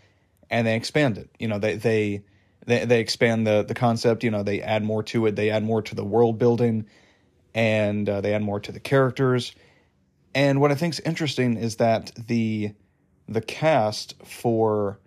and 0.50 0.68
they 0.68 0.76
expand 0.76 1.18
it. 1.18 1.30
You 1.40 1.48
know, 1.48 1.60
they 1.60 1.76
they 1.76 2.24
they, 2.66 2.86
they 2.86 3.00
expand 3.00 3.48
the 3.48 3.64
the 3.64 3.74
concept. 3.74 4.24
You 4.24 4.32
know, 4.32 4.44
they 4.44 4.62
add 4.62 4.84
more 4.84 5.04
to 5.04 5.26
it. 5.26 5.36
They 5.36 5.50
add 5.50 5.64
more 5.64 5.82
to 5.82 5.96
the 5.96 6.06
world 6.06 6.38
building, 6.38 6.86
and 7.54 8.08
uh, 8.08 8.22
they 8.22 8.34
add 8.34 8.44
more 8.44 8.60
to 8.60 8.72
the 8.72 8.80
characters. 8.80 9.54
And 10.34 10.62
what 10.62 10.72
I 10.72 10.76
think 10.76 10.94
is 10.94 11.00
interesting 11.02 11.58
is 11.58 11.78
that 11.78 12.12
the 12.28 12.74
the 13.28 13.42
cast 13.42 14.16
for 14.26 15.00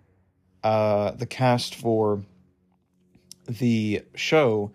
uh, 0.63 1.11
the 1.11 1.25
cast 1.25 1.75
for 1.75 2.23
the 3.47 4.03
show 4.15 4.71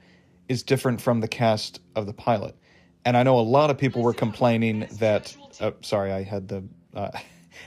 is 0.49 0.63
different 0.63 1.01
from 1.01 1.21
the 1.21 1.29
cast 1.29 1.81
of 1.95 2.07
the 2.07 2.13
pilot. 2.13 2.57
And 3.05 3.17
I 3.17 3.23
know 3.23 3.39
a 3.39 3.41
lot 3.41 3.71
of 3.71 3.79
people 3.79 4.03
were 4.03 4.15
complaining 4.15 4.87
that. 4.99 5.37
Oh, 5.61 5.75
sorry, 5.83 6.13
I 6.13 6.23
had 6.23 6.49
the. 6.49 6.65
Uh, 6.95 7.11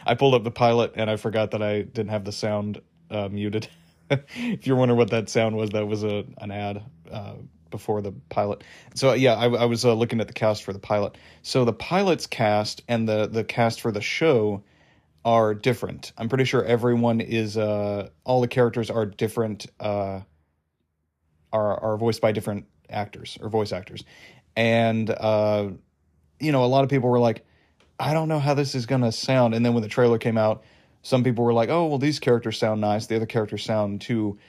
I 0.06 0.16
pulled 0.16 0.34
up 0.34 0.44
the 0.44 0.52
pilot 0.52 0.94
and 0.96 1.10
I 1.10 1.18
forgot 1.18 1.52
that 1.52 1.62
I 1.62 1.82
didn't 1.82 2.10
have 2.10 2.26
the 2.26 2.32
sound 2.32 2.82
uh, 3.12 3.30
muted. 3.30 3.68
if 4.36 4.68
you're 4.68 4.76
wondering 4.76 4.98
what 4.98 5.12
that 5.12 5.30
sound 5.30 5.56
was, 5.56 5.72
that 5.72 5.88
was 5.88 6.04
a 6.04 6.26
an 6.40 6.52
ad 6.52 6.84
uh, 7.12 7.36
before 7.70 8.02
the 8.02 8.12
pilot. 8.30 8.64
So 8.96 9.14
yeah, 9.14 9.34
I, 9.36 9.46
I 9.46 9.66
was 9.66 9.86
uh, 9.86 9.94
looking 9.94 10.22
at 10.22 10.28
the 10.28 10.34
cast 10.34 10.64
for 10.64 10.74
the 10.74 10.80
pilot. 10.80 11.18
So 11.42 11.66
the 11.66 11.74
pilot's 11.74 12.28
cast 12.28 12.84
and 12.88 13.08
the 13.08 13.28
the 13.28 13.44
cast 13.44 13.82
for 13.82 13.92
the 13.92 14.02
show 14.02 14.64
are 15.26 15.54
different. 15.54 16.12
I'm 16.18 16.30
pretty 16.30 16.46
sure 16.46 16.64
everyone 16.64 17.22
is 17.22 17.58
uh 17.58 18.10
all 18.26 18.42
the 18.42 18.48
characters 18.48 18.90
are 18.90 19.06
different 19.06 19.68
uh 19.80 20.22
are 21.54 21.80
are 21.82 21.98
voiced 21.98 22.22
by 22.22 22.32
different 22.32 22.66
actors 22.90 23.38
or 23.42 23.50
voice 23.50 23.72
actors, 23.72 24.04
and 24.56 25.10
uh, 25.10 25.70
you 26.40 26.52
know, 26.52 26.64
a 26.64 26.68
lot 26.68 26.84
of 26.84 26.90
people 26.90 27.10
were 27.10 27.20
like, 27.20 27.46
I 28.00 28.14
don't 28.14 28.28
know 28.28 28.40
how 28.40 28.54
this 28.54 28.76
is 28.76 28.86
gonna 28.86 29.12
sound. 29.12 29.54
And 29.54 29.66
then 29.66 29.74
when 29.74 29.84
the 29.84 29.90
trailer 29.90 30.18
came 30.18 30.38
out, 30.38 30.64
some 31.04 31.24
people 31.24 31.44
were 31.44 31.54
like, 31.54 31.70
Oh, 31.70 31.86
well, 31.86 32.00
these 32.00 32.20
characters 32.20 32.58
sound 32.58 32.82
nice. 32.82 33.06
The 33.06 33.18
other 33.18 33.26
characters 33.28 33.64
sound 33.64 34.02
too 34.02 34.40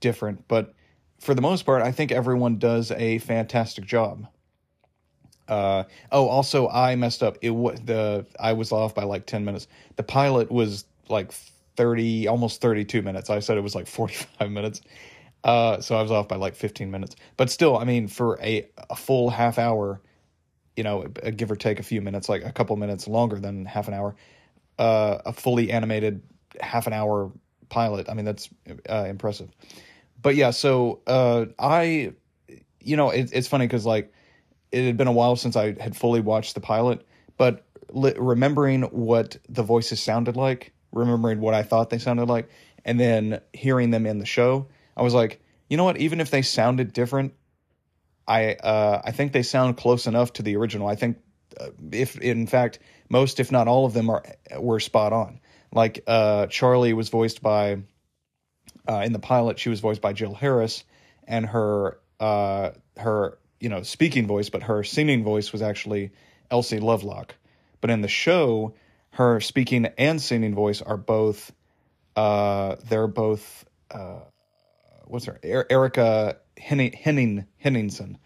different. 0.00 0.48
But 0.48 0.74
for 1.20 1.34
the 1.34 1.42
most 1.42 1.64
part, 1.64 1.82
I 1.82 1.92
think 1.92 2.10
everyone 2.10 2.58
does 2.58 2.90
a 2.90 3.18
fantastic 3.18 3.84
job. 3.84 4.26
Uh, 5.46 5.84
oh, 6.10 6.28
also, 6.28 6.68
I 6.68 6.96
messed 6.96 7.22
up. 7.22 7.38
It 7.42 7.50
was 7.50 7.78
the 7.84 8.26
I 8.40 8.54
was 8.54 8.72
off 8.72 8.94
by 8.94 9.04
like 9.04 9.26
ten 9.26 9.44
minutes. 9.44 9.68
The 9.96 10.02
pilot 10.02 10.50
was 10.50 10.84
like 11.08 11.32
thirty, 11.76 12.26
almost 12.26 12.60
thirty-two 12.60 13.02
minutes. 13.02 13.28
I 13.28 13.40
said 13.40 13.58
it 13.58 13.62
was 13.62 13.74
like 13.74 13.86
forty-five 13.98 14.50
minutes. 14.50 14.80
Uh, 15.44 15.80
so 15.80 15.96
I 15.96 16.02
was 16.02 16.10
off 16.10 16.28
by 16.28 16.36
like 16.36 16.54
fifteen 16.54 16.90
minutes. 16.90 17.16
But 17.36 17.50
still, 17.50 17.76
I 17.76 17.84
mean, 17.84 18.08
for 18.08 18.38
a 18.40 18.68
a 18.88 18.96
full 18.96 19.30
half 19.30 19.58
hour, 19.58 20.00
you 20.76 20.84
know, 20.84 21.02
give 21.08 21.50
or 21.50 21.56
take 21.56 21.80
a 21.80 21.84
few 21.84 22.00
minutes, 22.00 22.28
like 22.28 22.44
a 22.44 22.52
couple 22.52 22.76
minutes 22.76 23.06
longer 23.06 23.38
than 23.38 23.66
half 23.66 23.88
an 23.88 23.94
hour, 23.94 24.14
uh, 24.82 25.22
a 25.26 25.32
fully 25.32 25.70
animated 25.70 26.22
half 26.60 26.88
an 26.88 26.92
hour 26.92 27.30
pilot. 27.68 28.08
I 28.08 28.14
mean, 28.14 28.24
that's 28.24 28.48
uh, 28.90 29.06
impressive. 29.08 29.48
But 30.20 30.34
yeah, 30.34 30.50
so 30.50 31.02
uh, 31.06 31.46
I, 31.56 32.14
you 32.80 32.96
know, 32.96 33.10
it, 33.10 33.30
it's 33.32 33.46
funny 33.46 33.68
because 33.68 33.86
like 33.86 34.12
it 34.72 34.84
had 34.84 34.96
been 34.96 35.06
a 35.06 35.12
while 35.12 35.36
since 35.36 35.54
I 35.54 35.80
had 35.80 35.96
fully 35.96 36.20
watched 36.20 36.54
the 36.54 36.60
pilot, 36.60 37.06
but 37.36 37.64
li- 37.90 38.14
remembering 38.16 38.82
what 38.82 39.36
the 39.48 39.62
voices 39.62 40.02
sounded 40.02 40.36
like, 40.36 40.72
remembering 40.90 41.40
what 41.40 41.54
I 41.54 41.62
thought 41.62 41.90
they 41.90 41.98
sounded 41.98 42.28
like, 42.28 42.48
and 42.84 42.98
then 42.98 43.40
hearing 43.52 43.92
them 43.92 44.04
in 44.04 44.18
the 44.18 44.26
show, 44.26 44.66
I 44.96 45.02
was 45.02 45.14
like, 45.14 45.40
you 45.70 45.76
know 45.76 45.84
what? 45.84 45.98
Even 45.98 46.20
if 46.20 46.30
they 46.30 46.42
sounded 46.42 46.92
different, 46.92 47.34
I 48.26 48.54
uh, 48.54 49.00
I 49.04 49.12
think 49.12 49.32
they 49.32 49.44
sound 49.44 49.76
close 49.76 50.08
enough 50.08 50.32
to 50.34 50.42
the 50.42 50.56
original. 50.56 50.88
I 50.88 50.96
think 50.96 51.18
if 51.92 52.18
in 52.18 52.46
fact 52.46 52.78
most, 53.08 53.40
if 53.40 53.52
not 53.52 53.68
all 53.68 53.86
of 53.86 53.92
them, 53.92 54.10
are 54.10 54.24
were 54.58 54.80
spot 54.80 55.12
on. 55.12 55.40
Like 55.72 56.02
uh, 56.06 56.46
Charlie 56.46 56.92
was 56.92 57.08
voiced 57.08 57.42
by 57.42 57.78
uh, 58.88 59.02
in 59.04 59.12
the 59.12 59.18
pilot, 59.18 59.58
she 59.58 59.68
was 59.68 59.80
voiced 59.80 60.00
by 60.00 60.12
Jill 60.12 60.34
Harris, 60.34 60.84
and 61.26 61.46
her 61.46 61.98
uh, 62.20 62.70
her 62.96 63.38
you 63.60 63.68
know 63.68 63.82
speaking 63.82 64.26
voice, 64.26 64.50
but 64.50 64.64
her 64.64 64.82
singing 64.84 65.24
voice 65.24 65.52
was 65.52 65.62
actually 65.62 66.10
Elsie 66.50 66.80
Lovelock. 66.80 67.34
But 67.80 67.90
in 67.90 68.00
the 68.00 68.08
show, 68.08 68.74
her 69.10 69.40
speaking 69.40 69.86
and 69.98 70.20
singing 70.20 70.54
voice 70.54 70.82
are 70.82 70.96
both 70.96 71.52
uh, 72.16 72.76
they're 72.88 73.06
both 73.06 73.64
uh, 73.90 74.20
what's 75.04 75.26
her 75.26 75.38
er- 75.44 75.66
Erika 75.70 76.38
Henning, 76.58 76.92
Henning 76.92 77.46
Henningsen. 77.58 78.18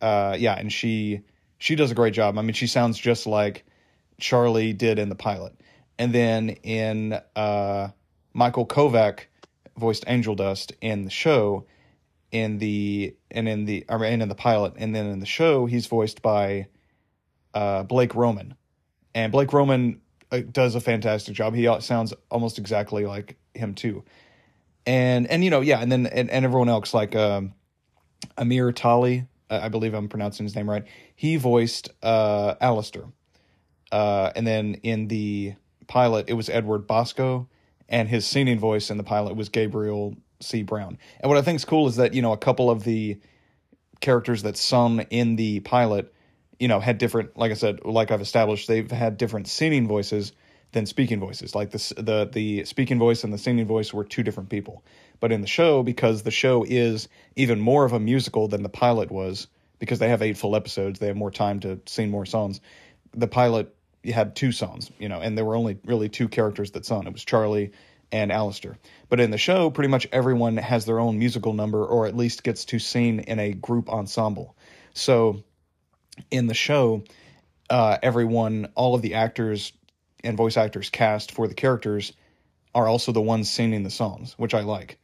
Uh, 0.00 0.36
yeah, 0.38 0.54
and 0.54 0.72
she 0.72 1.22
she 1.58 1.74
does 1.74 1.90
a 1.90 1.94
great 1.94 2.14
job. 2.14 2.38
I 2.38 2.42
mean, 2.42 2.54
she 2.54 2.66
sounds 2.66 2.98
just 2.98 3.26
like 3.26 3.64
Charlie 4.20 4.72
did 4.72 4.98
in 4.98 5.08
the 5.08 5.14
pilot. 5.14 5.54
And 5.98 6.12
then 6.12 6.50
in 6.50 7.18
uh, 7.34 7.88
Michael 8.32 8.66
Kovach 8.66 9.20
voiced 9.76 10.04
Angel 10.06 10.34
Dust 10.34 10.72
in 10.80 11.04
the 11.04 11.10
show, 11.10 11.66
in 12.30 12.58
the 12.58 13.16
and 13.30 13.48
in 13.48 13.64
the 13.64 13.84
I 13.88 14.06
in 14.06 14.28
the 14.28 14.34
pilot, 14.34 14.74
and 14.76 14.94
then 14.94 15.06
in 15.06 15.20
the 15.20 15.26
show 15.26 15.66
he's 15.66 15.86
voiced 15.86 16.22
by 16.22 16.68
uh, 17.54 17.82
Blake 17.84 18.14
Roman, 18.14 18.54
and 19.14 19.32
Blake 19.32 19.52
Roman 19.52 20.00
uh, 20.30 20.40
does 20.40 20.74
a 20.74 20.80
fantastic 20.80 21.34
job. 21.34 21.54
He 21.54 21.68
sounds 21.80 22.12
almost 22.30 22.58
exactly 22.58 23.06
like 23.06 23.36
him 23.54 23.74
too, 23.74 24.04
and 24.86 25.26
and 25.26 25.42
you 25.42 25.50
know 25.50 25.60
yeah, 25.60 25.80
and 25.80 25.90
then 25.90 26.06
and, 26.06 26.30
and 26.30 26.44
everyone 26.44 26.68
else 26.68 26.92
like 26.92 27.16
um, 27.16 27.54
Amir 28.36 28.72
Talai, 28.72 29.26
I 29.50 29.68
believe 29.68 29.94
I'm 29.94 30.08
pronouncing 30.08 30.44
his 30.44 30.54
name 30.54 30.68
right. 30.68 30.84
He 31.14 31.36
voiced 31.36 31.90
uh, 32.02 32.54
Alastor, 32.56 33.12
uh, 33.92 34.30
and 34.36 34.46
then 34.46 34.74
in 34.82 35.08
the 35.08 35.54
pilot 35.86 36.26
it 36.28 36.34
was 36.34 36.48
Edward 36.48 36.86
Bosco 36.86 37.48
and 37.88 38.08
his 38.08 38.26
singing 38.26 38.58
voice 38.58 38.90
in 38.90 38.98
the 38.98 39.04
pilot 39.04 39.34
was 39.34 39.48
Gabriel 39.48 40.14
C. 40.40 40.62
Brown. 40.62 40.98
And 41.20 41.28
what 41.28 41.38
I 41.38 41.42
think 41.42 41.56
is 41.56 41.64
cool 41.64 41.88
is 41.88 41.96
that 41.96 42.14
you 42.14 42.22
know 42.22 42.32
a 42.32 42.38
couple 42.38 42.70
of 42.70 42.84
the 42.84 43.18
characters 44.00 44.42
that 44.42 44.56
sung 44.56 45.00
in 45.10 45.36
the 45.36 45.60
pilot, 45.60 46.12
you 46.58 46.68
know, 46.68 46.80
had 46.80 46.98
different. 46.98 47.36
Like 47.36 47.50
I 47.50 47.54
said, 47.54 47.84
like 47.84 48.10
I've 48.10 48.20
established, 48.20 48.68
they've 48.68 48.90
had 48.90 49.16
different 49.16 49.48
singing 49.48 49.88
voices 49.88 50.32
than 50.72 50.86
speaking 50.86 51.20
voices. 51.20 51.54
Like 51.54 51.70
the 51.70 51.94
the 51.96 52.28
the 52.30 52.64
speaking 52.64 52.98
voice 52.98 53.24
and 53.24 53.32
the 53.32 53.38
singing 53.38 53.66
voice 53.66 53.92
were 53.92 54.04
two 54.04 54.22
different 54.22 54.50
people. 54.50 54.84
But 55.20 55.32
in 55.32 55.40
the 55.40 55.46
show, 55.46 55.82
because 55.82 56.22
the 56.22 56.30
show 56.30 56.64
is 56.66 57.08
even 57.36 57.60
more 57.60 57.84
of 57.84 57.92
a 57.92 58.00
musical 58.00 58.48
than 58.48 58.62
the 58.62 58.68
pilot 58.68 59.10
was, 59.10 59.48
because 59.78 59.98
they 59.98 60.08
have 60.08 60.22
eight 60.22 60.36
full 60.36 60.54
episodes, 60.54 61.00
they 61.00 61.08
have 61.08 61.16
more 61.16 61.30
time 61.30 61.60
to 61.60 61.80
sing 61.86 62.10
more 62.10 62.26
songs. 62.26 62.60
The 63.14 63.26
pilot 63.26 63.74
had 64.04 64.36
two 64.36 64.52
songs, 64.52 64.90
you 64.98 65.08
know, 65.08 65.20
and 65.20 65.36
there 65.36 65.44
were 65.44 65.56
only 65.56 65.78
really 65.84 66.08
two 66.08 66.28
characters 66.28 66.72
that 66.72 66.86
sung. 66.86 67.06
It 67.06 67.12
was 67.12 67.24
Charlie 67.24 67.72
and 68.12 68.30
Alastor. 68.30 68.76
But 69.08 69.20
in 69.20 69.30
the 69.30 69.38
show, 69.38 69.70
pretty 69.70 69.88
much 69.88 70.06
everyone 70.12 70.56
has 70.56 70.84
their 70.84 70.98
own 70.98 71.18
musical 71.18 71.52
number 71.52 71.84
or 71.84 72.06
at 72.06 72.16
least 72.16 72.42
gets 72.42 72.64
to 72.66 72.78
sing 72.78 73.20
in 73.20 73.38
a 73.38 73.52
group 73.52 73.90
ensemble. 73.90 74.56
So 74.94 75.42
in 76.30 76.46
the 76.46 76.54
show, 76.54 77.04
uh, 77.68 77.98
everyone, 78.02 78.68
all 78.74 78.94
of 78.94 79.02
the 79.02 79.14
actors 79.14 79.72
and 80.24 80.36
voice 80.36 80.56
actors 80.56 80.90
cast 80.90 81.32
for 81.32 81.48
the 81.48 81.54
characters 81.54 82.12
are 82.74 82.86
also 82.86 83.12
the 83.12 83.20
ones 83.20 83.50
singing 83.50 83.82
the 83.82 83.90
songs, 83.90 84.34
which 84.38 84.54
I 84.54 84.60
like. 84.60 84.98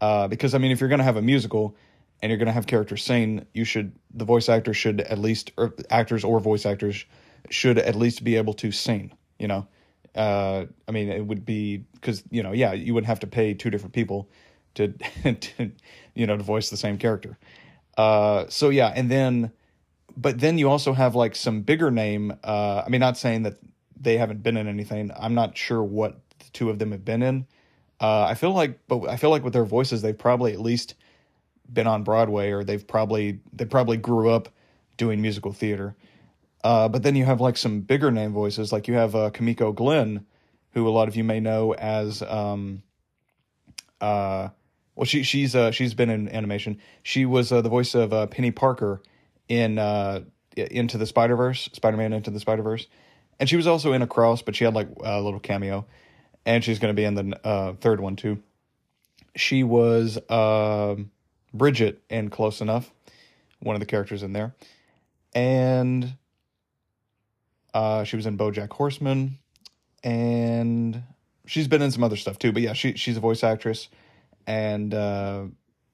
Uh, 0.00 0.28
because, 0.28 0.54
I 0.54 0.58
mean, 0.58 0.72
if 0.72 0.80
you're 0.80 0.88
going 0.88 0.98
to 0.98 1.04
have 1.04 1.16
a 1.16 1.22
musical 1.22 1.76
and 2.20 2.30
you're 2.30 2.38
going 2.38 2.46
to 2.46 2.52
have 2.52 2.66
characters 2.66 3.04
sing, 3.04 3.46
you 3.52 3.64
should, 3.64 3.92
the 4.14 4.24
voice 4.24 4.48
actors 4.48 4.76
should 4.76 5.00
at 5.00 5.18
least, 5.18 5.52
or 5.56 5.74
actors 5.90 6.24
or 6.24 6.40
voice 6.40 6.66
actors 6.66 7.04
should 7.50 7.78
at 7.78 7.94
least 7.94 8.24
be 8.24 8.36
able 8.36 8.54
to 8.54 8.72
sing, 8.72 9.12
you 9.38 9.48
know? 9.48 9.66
Uh, 10.14 10.66
I 10.86 10.92
mean, 10.92 11.08
it 11.08 11.24
would 11.24 11.44
be 11.44 11.84
because 11.94 12.22
you 12.30 12.42
know, 12.42 12.52
yeah, 12.52 12.72
you 12.72 12.92
wouldn't 12.94 13.08
have 13.08 13.20
to 13.20 13.26
pay 13.26 13.54
two 13.54 13.70
different 13.70 13.94
people 13.94 14.28
to, 14.74 14.88
to 15.34 15.70
you 16.14 16.26
know, 16.26 16.36
to 16.36 16.42
voice 16.42 16.70
the 16.70 16.76
same 16.76 16.98
character. 16.98 17.38
Uh, 17.96 18.46
so 18.48 18.68
yeah, 18.68 18.92
and 18.94 19.10
then, 19.10 19.52
but 20.16 20.38
then 20.38 20.58
you 20.58 20.68
also 20.68 20.92
have 20.92 21.14
like 21.14 21.34
some 21.34 21.62
bigger 21.62 21.90
name. 21.90 22.32
Uh, 22.44 22.82
I 22.84 22.90
mean, 22.90 23.00
not 23.00 23.16
saying 23.16 23.44
that 23.44 23.56
they 24.02 24.18
haven't 24.18 24.42
been 24.42 24.56
in 24.56 24.68
anything. 24.68 25.10
I'm 25.18 25.34
not 25.34 25.56
sure 25.56 25.82
what 25.82 26.20
the 26.40 26.50
two 26.52 26.70
of 26.70 26.78
them 26.78 26.92
have 26.92 27.04
been 27.04 27.22
in. 27.22 27.46
Uh, 28.00 28.24
I 28.24 28.34
feel 28.34 28.52
like, 28.52 28.80
but 28.88 29.08
I 29.08 29.16
feel 29.16 29.30
like 29.30 29.44
with 29.44 29.52
their 29.52 29.64
voices, 29.64 30.02
they've 30.02 30.18
probably 30.18 30.52
at 30.52 30.60
least 30.60 30.94
been 31.72 31.86
on 31.86 32.02
Broadway, 32.02 32.50
or 32.50 32.64
they've 32.64 32.86
probably 32.86 33.40
they 33.52 33.64
probably 33.64 33.96
grew 33.96 34.30
up 34.30 34.48
doing 34.96 35.22
musical 35.22 35.52
theater. 35.52 35.94
Uh, 36.64 36.88
but 36.88 37.02
then 37.02 37.16
you 37.16 37.24
have 37.24 37.40
like 37.40 37.56
some 37.56 37.80
bigger 37.80 38.10
name 38.10 38.32
voices, 38.32 38.72
like 38.72 38.88
you 38.88 38.94
have 38.94 39.14
uh, 39.14 39.30
Kimiko 39.30 39.72
Glenn, 39.72 40.26
who 40.72 40.88
a 40.88 40.90
lot 40.90 41.08
of 41.08 41.16
you 41.16 41.24
may 41.24 41.40
know 41.40 41.74
as, 41.74 42.22
um, 42.22 42.82
uh, 44.00 44.48
well, 44.94 45.04
she 45.04 45.22
she's 45.22 45.54
uh, 45.56 45.70
she's 45.70 45.94
been 45.94 46.10
in 46.10 46.28
animation. 46.28 46.78
She 47.02 47.24
was 47.24 47.50
uh, 47.50 47.62
the 47.62 47.68
voice 47.68 47.94
of 47.94 48.12
uh, 48.12 48.26
Peni 48.26 48.54
Parker 48.54 49.00
in 49.48 49.78
uh, 49.78 50.20
Into 50.56 50.98
the 50.98 51.06
Spider 51.06 51.36
Verse, 51.36 51.68
Spider 51.72 51.96
Man 51.96 52.12
Into 52.12 52.30
the 52.30 52.40
Spider 52.40 52.62
Verse, 52.62 52.86
and 53.40 53.48
she 53.48 53.56
was 53.56 53.66
also 53.66 53.92
in 53.92 54.02
Across, 54.02 54.42
but 54.42 54.56
she 54.56 54.64
had 54.64 54.74
like 54.74 54.88
a 55.02 55.20
little 55.20 55.40
cameo, 55.40 55.86
and 56.44 56.62
she's 56.62 56.78
going 56.78 56.94
to 56.94 57.00
be 57.00 57.04
in 57.04 57.14
the 57.14 57.46
uh, 57.46 57.74
third 57.74 58.00
one 58.00 58.16
too. 58.16 58.42
She 59.36 59.62
was 59.64 60.18
uh, 60.28 60.96
Bridget 61.54 62.02
in 62.10 62.30
Close 62.30 62.60
Enough, 62.60 62.90
one 63.60 63.76
of 63.76 63.80
the 63.80 63.86
characters 63.86 64.22
in 64.22 64.32
there, 64.32 64.54
and 65.34 66.14
uh, 67.74 68.04
she 68.04 68.16
was 68.16 68.26
in 68.26 68.36
BoJack 68.36 68.72
Horseman, 68.72 69.38
and 70.04 71.02
she's 71.46 71.68
been 71.68 71.82
in 71.82 71.90
some 71.90 72.04
other 72.04 72.16
stuff 72.16 72.38
too. 72.38 72.52
But 72.52 72.62
yeah, 72.62 72.72
she 72.72 72.94
she's 72.94 73.16
a 73.16 73.20
voice 73.20 73.42
actress, 73.42 73.88
and 74.46 74.92
uh, 74.92 75.44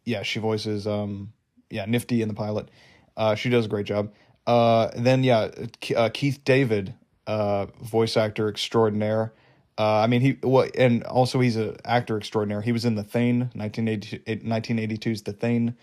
yeah, 0.04 0.22
she 0.22 0.40
voices 0.40 0.86
um 0.86 1.32
yeah 1.70 1.84
Nifty 1.86 2.22
in 2.22 2.28
the 2.28 2.34
pilot. 2.34 2.68
Uh, 3.16 3.34
she 3.34 3.50
does 3.50 3.66
a 3.66 3.68
great 3.68 3.86
job. 3.86 4.12
Uh, 4.46 4.90
then 4.96 5.24
yeah, 5.24 5.50
uh, 5.96 6.08
Keith 6.12 6.40
David, 6.44 6.94
uh, 7.28 7.66
voice 7.80 8.16
actor 8.16 8.48
extraordinaire. 8.48 9.32
Uh, 9.78 10.00
I 10.00 10.08
mean, 10.08 10.20
he 10.20 10.38
what, 10.42 10.74
and 10.76 11.04
also 11.04 11.38
he's 11.38 11.54
an 11.54 11.76
actor 11.84 12.16
extraordinaire. 12.16 12.62
He 12.62 12.72
was 12.72 12.84
in 12.84 12.96
The 12.96 13.04
Thane, 13.04 13.50
Thing, 13.50 13.70
1982's 14.26 15.22
The 15.22 15.32
Thing. 15.32 15.76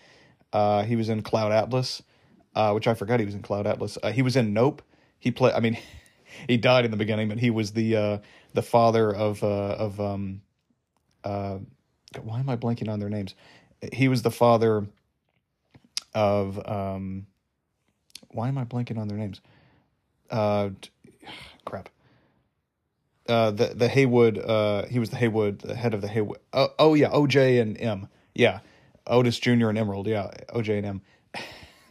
Uh, 0.52 0.82
he 0.82 0.96
was 0.96 1.08
in 1.08 1.22
Cloud 1.22 1.52
Atlas, 1.52 2.02
uh, 2.54 2.72
which 2.72 2.86
I 2.86 2.92
forgot 2.92 3.20
he 3.20 3.26
was 3.26 3.34
in 3.34 3.40
Cloud 3.40 3.66
Atlas. 3.66 3.96
Uh, 4.02 4.12
he 4.12 4.20
was 4.20 4.36
in 4.36 4.52
Nope 4.52 4.82
he 5.18 5.30
played. 5.30 5.54
I 5.54 5.60
mean, 5.60 5.78
he 6.48 6.56
died 6.56 6.84
in 6.84 6.90
the 6.90 6.96
beginning, 6.96 7.28
but 7.28 7.38
he 7.38 7.50
was 7.50 7.72
the 7.72 7.96
uh, 7.96 8.18
the 8.54 8.62
father 8.62 9.14
of 9.14 9.42
of 9.42 10.00
um, 10.00 10.42
why 11.22 12.38
am 12.38 12.48
I 12.48 12.56
blanking 12.56 12.88
on 12.88 13.00
their 13.00 13.10
names? 13.10 13.34
He 13.92 14.08
was 14.08 14.22
the 14.22 14.30
father 14.30 14.86
of 16.14 16.66
um, 16.66 17.26
why 18.28 18.48
am 18.48 18.58
I 18.58 18.64
blanking 18.64 18.98
on 18.98 19.08
their 19.08 19.18
names? 19.18 19.40
Crap. 21.64 21.88
Uh, 23.28 23.50
the 23.50 23.66
the 23.74 23.88
Haywood. 23.88 24.38
Uh, 24.38 24.86
he 24.86 24.98
was 24.98 25.10
the 25.10 25.16
Haywood, 25.16 25.60
the 25.60 25.74
head 25.74 25.94
of 25.94 26.00
the 26.00 26.08
Haywood. 26.08 26.38
Oh, 26.52 26.68
oh 26.78 26.94
yeah, 26.94 27.10
OJ 27.10 27.60
and 27.60 27.80
Em. 27.80 28.08
Yeah, 28.34 28.60
Otis 29.06 29.38
Jr. 29.38 29.68
and 29.68 29.78
Emerald. 29.78 30.06
Yeah, 30.06 30.30
OJ 30.54 30.78
and 30.78 30.86
Em. 30.86 31.02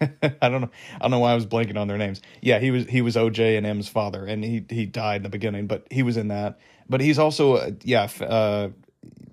I 0.42 0.50
don't 0.50 0.62
know. 0.62 0.70
I 0.96 1.00
don't 1.00 1.12
know 1.12 1.20
why 1.20 1.32
I 1.32 1.36
was 1.36 1.46
blanking 1.46 1.78
on 1.78 1.88
their 1.88 1.98
names. 1.98 2.22
Yeah, 2.42 2.60
he 2.60 2.72
was 2.72 2.86
he 2.86 3.02
was 3.02 3.16
OJ 3.16 3.58
and 3.58 3.66
Em's 3.66 3.88
father, 3.88 4.26
and 4.26 4.44
he 4.44 4.66
he 4.70 4.86
died 4.86 5.18
in 5.18 5.24
the 5.24 5.30
beginning, 5.30 5.68
but 5.68 5.88
he 5.92 6.04
was 6.04 6.18
in 6.18 6.30
that. 6.30 6.60
But 6.88 7.02
he's 7.02 7.20
also 7.20 7.56
uh, 7.56 7.72
yeah, 7.84 8.08
uh, 8.22 8.70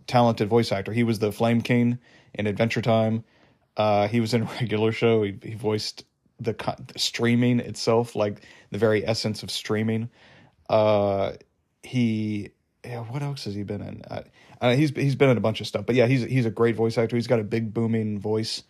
talented 0.07 0.49
voice 0.49 0.73
actor. 0.73 0.93
He 0.93 1.05
was 1.05 1.19
the 1.19 1.33
Flame 1.33 1.61
King 1.61 1.99
in 2.35 2.47
Adventure 2.47 2.83
Time. 2.83 3.25
Uh, 3.77 4.09
he 4.09 4.21
was 4.21 4.35
in 4.35 4.43
a 4.43 4.45
regular 4.61 4.93
show. 4.93 5.23
He, 5.23 5.37
he 5.43 5.55
voiced 5.55 6.05
the, 6.45 6.55
the, 6.93 6.99
streaming 6.99 7.61
itself, 7.61 8.15
like 8.15 8.43
the 8.71 8.79
very 8.79 9.07
essence 9.07 9.43
of 9.43 9.51
streaming. 9.51 10.09
Uh, 10.69 11.33
he 11.83 12.51
yeah, 12.85 13.01
what 13.01 13.23
else 13.23 13.45
has 13.45 13.55
he 13.55 13.63
been 13.63 13.81
in? 13.81 14.03
Uh, 14.11 14.23
uh, 14.61 14.75
he's 14.75 14.91
he's 14.91 15.15
been 15.15 15.31
in 15.31 15.37
a 15.37 15.41
bunch 15.41 15.61
of 15.61 15.67
stuff, 15.67 15.87
but 15.87 15.95
yeah, 15.95 16.07
he's 16.07 16.23
he's 16.23 16.47
a 16.47 16.51
great 16.51 16.75
voice 16.75 16.99
actor. 16.99 17.17
He's 17.17 17.27
got 17.27 17.39
a 17.39 17.45
big 17.45 17.73
booming 17.73 18.21
voice, 18.21 18.65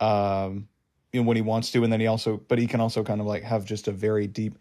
um, 0.00 0.68
you 1.12 1.20
know, 1.20 1.26
when 1.26 1.36
he 1.36 1.42
wants 1.42 1.70
to, 1.72 1.84
and 1.84 1.92
then 1.92 2.00
he 2.00 2.06
also, 2.06 2.40
but 2.48 2.58
he 2.58 2.66
can 2.66 2.80
also 2.80 3.04
kind 3.04 3.20
of 3.20 3.26
like 3.26 3.42
have 3.42 3.64
just 3.64 3.86
a 3.86 3.92
very 3.92 4.26
deep, 4.26 4.58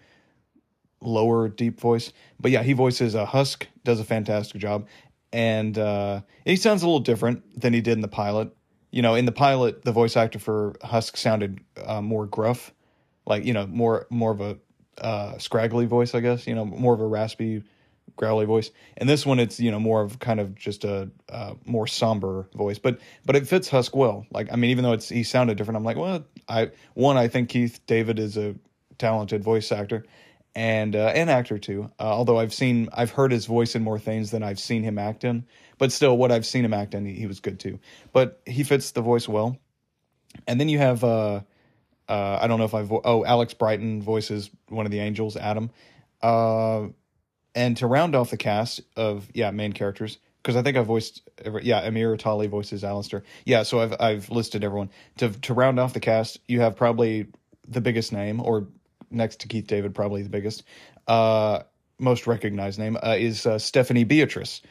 lower 1.02 1.50
deep 1.50 1.80
voice. 1.80 2.14
But 2.40 2.52
yeah, 2.52 2.64
he 2.64 2.74
voices 2.74 3.16
a 3.16 3.26
Husk, 3.26 3.68
does 3.84 4.00
a 4.00 4.04
fantastic 4.04 4.62
job, 4.62 4.88
and 5.32 5.78
uh, 5.78 6.22
he 6.46 6.56
sounds 6.56 6.84
a 6.84 6.86
little 6.86 7.00
different 7.00 7.60
than 7.60 7.74
he 7.74 7.82
did 7.82 7.94
in 7.94 8.02
the 8.02 8.08
pilot. 8.08 8.56
You 8.94 9.02
know, 9.02 9.16
in 9.16 9.26
the 9.26 9.32
pilot, 9.32 9.84
the 9.84 9.92
voice 9.92 10.16
actor 10.16 10.38
for 10.38 10.76
Husk 10.84 11.18
sounded 11.18 11.62
uh, 11.84 12.00
more 12.00 12.28
gruff, 12.28 12.72
like 13.26 13.44
you 13.44 13.52
know, 13.52 13.66
more 13.66 14.06
more 14.12 14.32
of 14.32 14.40
a 14.40 14.58
uh, 15.00 15.40
scraggly 15.40 15.88
voice, 15.88 16.14
I 16.14 16.20
guess. 16.20 16.46
You 16.46 16.54
know, 16.54 16.64
more 16.64 16.94
of 16.94 17.02
a 17.02 17.08
raspy 17.08 17.64
growly 18.18 18.46
voice. 18.46 18.70
And 18.98 19.10
this 19.10 19.26
one, 19.26 19.40
it's 19.40 19.60
you 19.60 19.72
know 19.72 19.80
more 19.80 20.04
of 20.04 20.20
kind 20.20 20.40
of 20.40 20.54
just 20.54 20.84
a 20.84 21.10
uh, 21.30 21.56
more 21.66 21.88
somber 21.88 22.48
voice, 22.54 22.78
but 22.78 23.00
but 23.26 23.36
it 23.36 23.48
fits 23.48 23.68
Husk 23.68 23.96
well. 23.96 24.28
Like 24.30 24.54
I 24.54 24.58
mean, 24.58 24.70
even 24.70 24.84
though 24.84 24.94
it's 24.94 25.10
he 25.10 25.24
sounded 25.24 25.58
different, 25.58 25.78
I'm 25.78 25.84
like, 25.84 25.98
well, 25.98 26.24
I 26.48 26.70
one 26.94 27.18
I 27.18 27.28
think 27.28 27.50
Keith 27.50 27.80
David 27.88 28.20
is 28.20 28.38
a 28.38 28.54
talented 29.00 29.44
voice 29.44 29.72
actor 29.72 30.06
and 30.56 30.96
uh, 30.96 31.12
an 31.16 31.30
actor 31.30 31.58
too. 31.58 31.90
Uh, 32.00 32.04
although 32.04 32.40
I've 32.40 32.54
seen 32.54 32.90
I've 32.94 33.12
heard 33.12 33.32
his 33.32 33.46
voice 33.46 33.76
in 33.76 33.84
more 33.84 34.00
things 34.00 34.32
than 34.32 34.44
I've 34.44 34.60
seen 34.60 34.84
him 34.84 34.98
act 34.98 35.24
in, 35.24 35.46
but 35.78 35.92
still, 35.92 36.18
what 36.18 36.32
I've 36.32 36.46
seen 36.46 36.66
him 36.66 36.74
act 36.74 36.94
in, 36.94 37.06
he, 37.06 37.14
he 37.14 37.28
was 37.28 37.40
good 37.40 37.60
too. 37.60 37.80
But 38.12 38.42
he 38.46 38.64
fits 38.64 38.92
the 38.92 39.02
voice 39.02 39.28
well. 39.28 39.58
And 40.48 40.60
then 40.60 40.70
you 40.70 40.80
have. 40.80 41.04
Uh, 41.04 41.42
uh, 42.10 42.40
I 42.42 42.48
don't 42.48 42.60
know 42.60 42.66
if 42.66 42.74
I've. 42.74 42.92
Oh, 42.92 43.24
Alex 43.24 43.54
Brightman 43.54 44.02
voices 44.02 44.50
one 44.68 44.86
of 44.86 44.92
the 44.92 45.00
angels, 45.00 45.38
Adam. 45.38 45.70
Uh, 46.22 46.88
and 47.56 47.78
to 47.78 47.88
round 47.88 48.16
off 48.16 48.30
the 48.30 48.38
cast 48.38 48.82
of 48.96 49.28
yeah 49.34 49.52
main 49.52 49.74
characters, 49.74 50.18
because 50.42 50.56
I 50.56 50.62
think 50.62 50.78
I've 50.78 50.88
voiced 50.88 51.22
yeah 51.62 51.80
Amir 51.80 52.16
Talai 52.18 52.50
voices 52.50 52.84
Alastor. 52.84 53.22
Yeah, 53.46 53.64
so 53.64 53.80
I've 53.80 53.96
I've 54.00 54.30
listed 54.30 54.64
everyone 54.64 54.90
to 55.18 55.30
to 55.30 55.54
round 55.54 55.80
off 55.80 55.94
the 55.94 56.00
cast. 56.00 56.40
You 56.48 56.62
have 56.62 56.76
probably 56.76 57.28
the 57.68 57.82
biggest 57.82 58.12
name, 58.12 58.42
or 58.42 58.68
next 59.12 59.42
to 59.42 59.48
Keith 59.48 59.68
David, 59.68 59.94
probably 59.94 60.24
the 60.24 60.30
biggest, 60.30 60.64
uh, 61.08 61.60
most 62.00 62.28
recognized 62.28 62.80
name 62.80 62.98
uh, 63.02 63.16
is 63.18 63.46
uh, 63.46 63.60
Stephanie 63.60 64.04
Beatrice, 64.04 64.62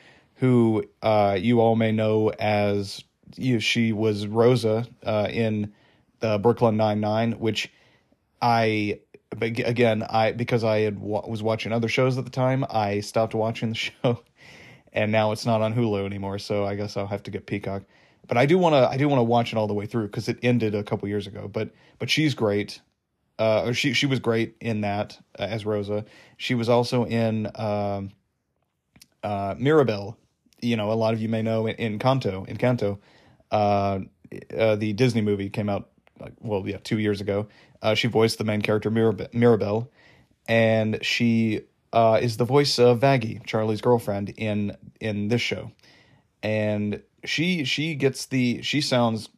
who 0.42 0.82
uh, 1.02 1.38
you 1.40 1.60
all 1.60 1.76
may 1.76 1.92
know 1.92 2.30
as 2.30 3.04
you 3.36 3.54
know, 3.54 3.58
she 3.60 3.92
was 3.92 4.26
Rosa 4.26 4.84
uh, 5.04 5.28
in 5.30 5.72
the 6.18 6.36
Brooklyn 6.38 6.76
Nine 6.76 7.00
Nine, 7.00 7.32
which 7.38 7.70
I 8.42 8.98
again, 9.40 10.02
I 10.02 10.32
because 10.32 10.64
I 10.64 10.80
had 10.80 10.98
was 10.98 11.44
watching 11.44 11.70
other 11.70 11.86
shows 11.86 12.18
at 12.18 12.24
the 12.24 12.30
time, 12.30 12.66
I 12.68 12.98
stopped 12.98 13.36
watching 13.36 13.68
the 13.68 13.74
show, 13.76 14.20
and 14.92 15.12
now 15.12 15.30
it's 15.30 15.46
not 15.46 15.62
on 15.62 15.72
Hulu 15.72 16.04
anymore. 16.04 16.40
So 16.40 16.64
I 16.64 16.74
guess 16.74 16.96
I'll 16.96 17.06
have 17.06 17.22
to 17.22 17.30
get 17.30 17.46
Peacock. 17.46 17.84
But 18.26 18.36
I 18.36 18.44
do 18.44 18.58
want 18.58 18.72
to 18.72 18.88
I 18.88 18.96
do 18.96 19.08
want 19.08 19.20
to 19.20 19.24
watch 19.24 19.52
it 19.52 19.56
all 19.56 19.68
the 19.68 19.74
way 19.74 19.86
through 19.86 20.08
because 20.08 20.28
it 20.28 20.40
ended 20.42 20.74
a 20.74 20.82
couple 20.82 21.08
years 21.08 21.28
ago. 21.28 21.46
But 21.46 21.70
but 22.00 22.10
she's 22.10 22.34
great. 22.34 22.80
Uh, 23.38 23.70
she 23.70 23.92
she 23.92 24.06
was 24.06 24.18
great 24.18 24.56
in 24.60 24.80
that 24.80 25.16
uh, 25.38 25.44
as 25.44 25.64
Rosa. 25.64 26.04
She 26.36 26.56
was 26.56 26.68
also 26.68 27.06
in 27.06 27.46
uh, 27.46 28.02
uh, 29.22 29.54
Mirabel. 29.56 30.18
You 30.62 30.76
know, 30.76 30.90
a 30.90 30.94
lot 30.94 31.12
of 31.12 31.20
you 31.20 31.28
may 31.28 31.42
know 31.42 31.66
in, 31.66 31.98
Encanto. 31.98 32.48
In 32.48 32.56
Encanto, 32.56 32.98
uh, 33.50 34.00
uh, 34.56 34.76
the 34.76 34.92
Disney 34.94 35.20
movie 35.20 35.50
came 35.50 35.68
out 35.68 35.90
like 36.18 36.32
well 36.40 36.66
yeah 36.66 36.78
two 36.82 36.98
years 36.98 37.20
ago 37.20 37.48
uh, 37.82 37.94
she 37.94 38.08
voiced 38.08 38.38
the 38.38 38.44
main 38.44 38.62
character 38.62 38.90
Mirab- 38.90 39.34
Mirabel, 39.34 39.90
and 40.48 41.04
she 41.04 41.62
uh, 41.92 42.18
is 42.22 42.36
the 42.36 42.44
voice 42.44 42.78
of 42.78 43.00
Vaggie, 43.00 43.44
Charlie's 43.44 43.80
girlfriend 43.80 44.30
in 44.36 44.76
in 45.00 45.28
this 45.28 45.42
show, 45.42 45.72
and 46.42 47.02
she 47.24 47.64
she 47.64 47.96
gets 47.96 48.26
the 48.26 48.62
she 48.62 48.80
sounds 48.80 49.28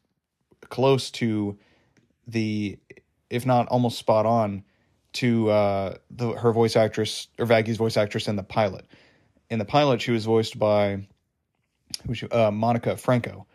close 0.68 1.10
to 1.10 1.58
the 2.26 2.78
if 3.30 3.46
not 3.46 3.66
almost 3.68 3.98
spot 3.98 4.26
on 4.26 4.62
to 5.14 5.48
uh, 5.50 5.96
the 6.10 6.32
her 6.32 6.52
voice 6.52 6.76
actress 6.76 7.28
or 7.38 7.46
Vaggie's 7.46 7.78
voice 7.78 7.96
actress 7.96 8.28
in 8.28 8.36
the 8.36 8.42
pilot. 8.42 8.86
In 9.50 9.58
the 9.58 9.64
pilot, 9.64 10.02
she 10.02 10.10
was 10.10 10.24
voiced 10.24 10.58
by 10.58 11.06
she, 12.12 12.28
uh, 12.28 12.50
Monica 12.50 12.96
Franco, 12.96 13.46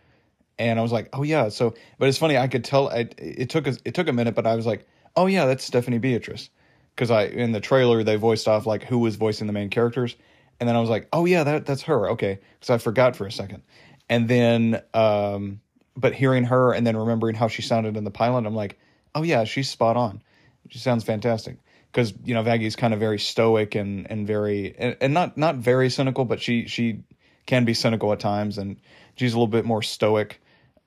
and 0.58 0.80
I 0.80 0.82
was 0.82 0.92
like, 0.92 1.10
oh 1.14 1.24
yeah. 1.24 1.50
So, 1.50 1.74
but 1.98 2.10
it's 2.10 2.18
funny. 2.18 2.38
I 2.38 2.48
could 2.48 2.64
tell. 2.64 2.90
I, 2.90 3.10
it 3.18 3.50
took 3.50 3.68
a, 3.68 3.76
it 3.86 3.94
took 3.94 4.08
a 4.08 4.14
minute, 4.14 4.36
but 4.36 4.46
I 4.46 4.56
was 4.56 4.66
like, 4.66 4.88
oh 5.16 5.28
yeah, 5.28 5.46
that's 5.46 5.64
Stephanie 5.64 6.00
Beatrice, 6.00 6.50
because 6.96 7.12
I 7.12 7.24
in 7.24 7.52
the 7.52 7.60
trailer 7.60 8.04
they 8.04 8.16
voiced 8.16 8.48
off 8.48 8.66
like 8.66 8.84
who 8.84 9.00
was 9.00 9.16
voicing 9.16 9.48
the 9.48 9.54
main 9.54 9.70
characters, 9.70 10.16
and 10.60 10.68
then 10.68 10.76
I 10.76 10.82
was 10.82 10.90
like, 10.90 11.08
oh 11.14 11.26
yeah, 11.26 11.44
that 11.44 11.66
that's 11.66 11.84
her. 11.84 12.10
Okay, 12.12 12.40
because 12.60 12.70
I 12.70 12.78
forgot 12.78 13.16
for 13.16 13.26
a 13.26 13.32
second, 13.32 13.64
and 14.10 14.28
then 14.28 14.82
um, 14.94 15.62
but 15.96 16.14
hearing 16.14 16.46
her 16.46 16.74
and 16.74 16.86
then 16.86 16.96
remembering 16.98 17.36
how 17.36 17.48
she 17.48 17.62
sounded 17.62 17.98
in 17.98 18.04
the 18.04 18.12
pilot, 18.12 18.46
I'm 18.46 18.56
like, 18.56 18.80
oh 19.16 19.24
yeah, 19.24 19.44
she's 19.44 19.70
spot 19.70 19.98
on. 19.98 20.22
She 20.70 20.80
sounds 20.80 21.04
fantastic 21.04 21.58
because 21.92 22.14
you 22.24 22.34
know 22.34 22.44
Vaggie's 22.44 22.76
kind 22.76 22.94
of 22.94 23.00
very 23.00 23.20
stoic 23.20 23.76
and 23.76 24.10
and 24.10 24.28
very 24.28 24.76
and, 24.78 24.98
and 25.02 25.14
not 25.14 25.38
not 25.38 25.56
very 25.56 25.90
cynical, 25.90 26.26
but 26.26 26.42
she 26.42 26.68
she 26.68 27.04
can 27.50 27.66
be 27.66 27.74
cynical 27.74 28.14
at 28.14 28.20
times, 28.20 28.58
and 28.58 28.78
she's 29.16 29.34
a 29.34 29.36
little 29.36 29.48
bit 29.48 29.66
more 29.66 29.82
stoic 29.82 30.40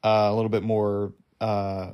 uh, 0.03 0.29
a 0.31 0.35
little 0.35 0.49
bit 0.49 0.63
more 0.63 1.13
uh, 1.41 1.91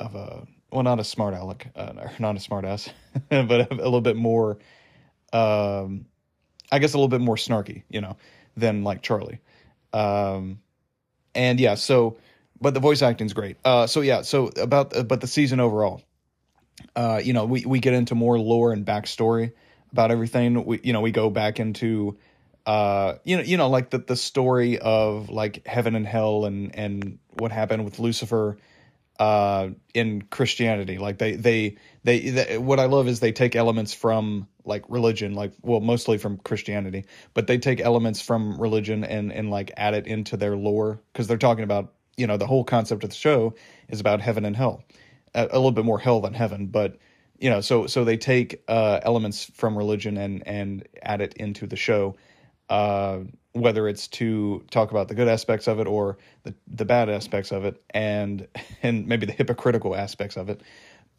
of 0.00 0.14
a 0.14 0.46
well, 0.70 0.82
not 0.82 1.00
a 1.00 1.04
smart 1.04 1.34
aleck, 1.34 1.68
uh, 1.74 2.08
not 2.18 2.36
a 2.36 2.40
smart 2.40 2.64
ass, 2.64 2.90
but 3.30 3.72
a, 3.72 3.74
little 3.74 4.02
bit 4.02 4.16
more, 4.16 4.58
um, 5.32 6.04
I 6.70 6.78
guess, 6.78 6.92
a 6.92 6.98
little 6.98 7.08
bit 7.08 7.22
more 7.22 7.36
snarky, 7.36 7.84
you 7.88 8.02
know, 8.02 8.18
than 8.54 8.84
like 8.84 9.00
Charlie. 9.00 9.40
Um, 9.94 10.60
and 11.34 11.58
yeah, 11.58 11.74
so, 11.74 12.18
but 12.60 12.74
the 12.74 12.80
voice 12.80 13.00
acting's 13.00 13.32
great. 13.32 13.56
Uh, 13.64 13.86
so 13.86 14.02
yeah, 14.02 14.22
so 14.22 14.50
about, 14.60 14.94
uh, 14.94 15.04
but 15.04 15.22
the 15.22 15.26
season 15.26 15.58
overall, 15.58 16.02
uh, 16.94 17.20
you 17.22 17.32
know, 17.32 17.46
we 17.46 17.64
we 17.64 17.80
get 17.80 17.94
into 17.94 18.14
more 18.14 18.38
lore 18.38 18.72
and 18.72 18.84
backstory 18.84 19.52
about 19.90 20.10
everything. 20.10 20.64
We, 20.64 20.80
you 20.82 20.92
know, 20.92 21.00
we 21.00 21.12
go 21.12 21.30
back 21.30 21.60
into 21.60 22.18
uh, 22.68 23.16
you 23.24 23.38
know, 23.38 23.42
you 23.42 23.56
know, 23.56 23.70
like 23.70 23.88
the 23.88 23.96
the 23.96 24.14
story 24.14 24.78
of 24.78 25.30
like 25.30 25.66
heaven 25.66 25.94
and 25.94 26.06
hell 26.06 26.44
and 26.44 26.76
and 26.76 27.18
what 27.38 27.50
happened 27.50 27.82
with 27.86 27.98
Lucifer 27.98 28.58
uh, 29.18 29.70
in 29.94 30.20
Christianity. 30.20 30.98
Like 30.98 31.16
they, 31.16 31.34
they, 31.34 31.78
they, 32.04 32.28
they, 32.28 32.58
what 32.58 32.78
I 32.78 32.84
love 32.84 33.08
is 33.08 33.20
they 33.20 33.32
take 33.32 33.56
elements 33.56 33.94
from 33.94 34.48
like 34.66 34.84
religion, 34.90 35.32
like 35.32 35.52
well, 35.62 35.80
mostly 35.80 36.18
from 36.18 36.36
Christianity, 36.36 37.06
but 37.32 37.46
they 37.46 37.56
take 37.56 37.80
elements 37.80 38.20
from 38.20 38.60
religion 38.60 39.02
and 39.02 39.32
and 39.32 39.50
like 39.50 39.72
add 39.78 39.94
it 39.94 40.06
into 40.06 40.36
their 40.36 40.54
lore 40.54 41.00
because 41.10 41.26
they're 41.26 41.38
talking 41.38 41.64
about 41.64 41.94
you 42.18 42.26
know 42.26 42.36
the 42.36 42.46
whole 42.46 42.64
concept 42.64 43.02
of 43.02 43.08
the 43.08 43.16
show 43.16 43.54
is 43.88 43.98
about 43.98 44.20
heaven 44.20 44.44
and 44.44 44.54
hell, 44.54 44.84
a, 45.34 45.44
a 45.44 45.56
little 45.56 45.72
bit 45.72 45.86
more 45.86 45.98
hell 45.98 46.20
than 46.20 46.34
heaven, 46.34 46.66
but 46.66 46.98
you 47.38 47.48
know, 47.48 47.62
so 47.62 47.86
so 47.86 48.04
they 48.04 48.18
take 48.18 48.62
uh, 48.68 49.00
elements 49.04 49.46
from 49.54 49.78
religion 49.78 50.18
and 50.18 50.46
and 50.46 50.86
add 51.02 51.22
it 51.22 51.32
into 51.38 51.66
the 51.66 51.76
show 51.76 52.14
uh, 52.68 53.18
whether 53.52 53.88
it's 53.88 54.08
to 54.08 54.64
talk 54.70 54.90
about 54.90 55.08
the 55.08 55.14
good 55.14 55.28
aspects 55.28 55.66
of 55.66 55.80
it 55.80 55.86
or 55.86 56.18
the, 56.44 56.54
the 56.66 56.84
bad 56.84 57.08
aspects 57.08 57.50
of 57.52 57.64
it 57.64 57.82
and 57.90 58.46
and 58.82 59.06
maybe 59.06 59.26
the 59.26 59.32
hypocritical 59.32 59.94
aspects 59.94 60.36
of 60.36 60.48
it. 60.48 60.62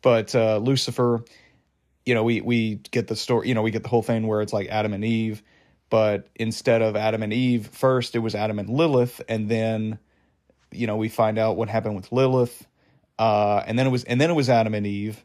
But 0.01 0.33
uh, 0.33 0.57
lucifer 0.57 1.23
you 2.09 2.15
know 2.15 2.23
we 2.23 2.41
we 2.41 2.75
get 2.89 3.07
the 3.07 3.15
story 3.15 3.47
you 3.47 3.53
know 3.53 3.61
we 3.61 3.69
get 3.69 3.83
the 3.83 3.89
whole 3.89 4.01
thing 4.01 4.25
where 4.25 4.41
it's 4.41 4.51
like 4.51 4.67
adam 4.69 4.93
and 4.93 5.05
eve 5.05 5.43
but 5.91 6.27
instead 6.35 6.81
of 6.81 6.95
adam 6.95 7.21
and 7.21 7.31
eve 7.31 7.67
first 7.67 8.15
it 8.15 8.19
was 8.19 8.33
adam 8.33 8.57
and 8.57 8.67
lilith 8.67 9.21
and 9.29 9.47
then 9.47 9.99
you 10.71 10.87
know 10.87 10.97
we 10.97 11.07
find 11.07 11.37
out 11.37 11.55
what 11.55 11.69
happened 11.69 11.95
with 11.95 12.11
lilith 12.11 12.65
uh, 13.19 13.61
and 13.67 13.77
then 13.77 13.85
it 13.85 13.89
was 13.89 14.03
and 14.05 14.19
then 14.19 14.31
it 14.31 14.33
was 14.33 14.49
adam 14.49 14.73
and 14.73 14.87
eve 14.87 15.23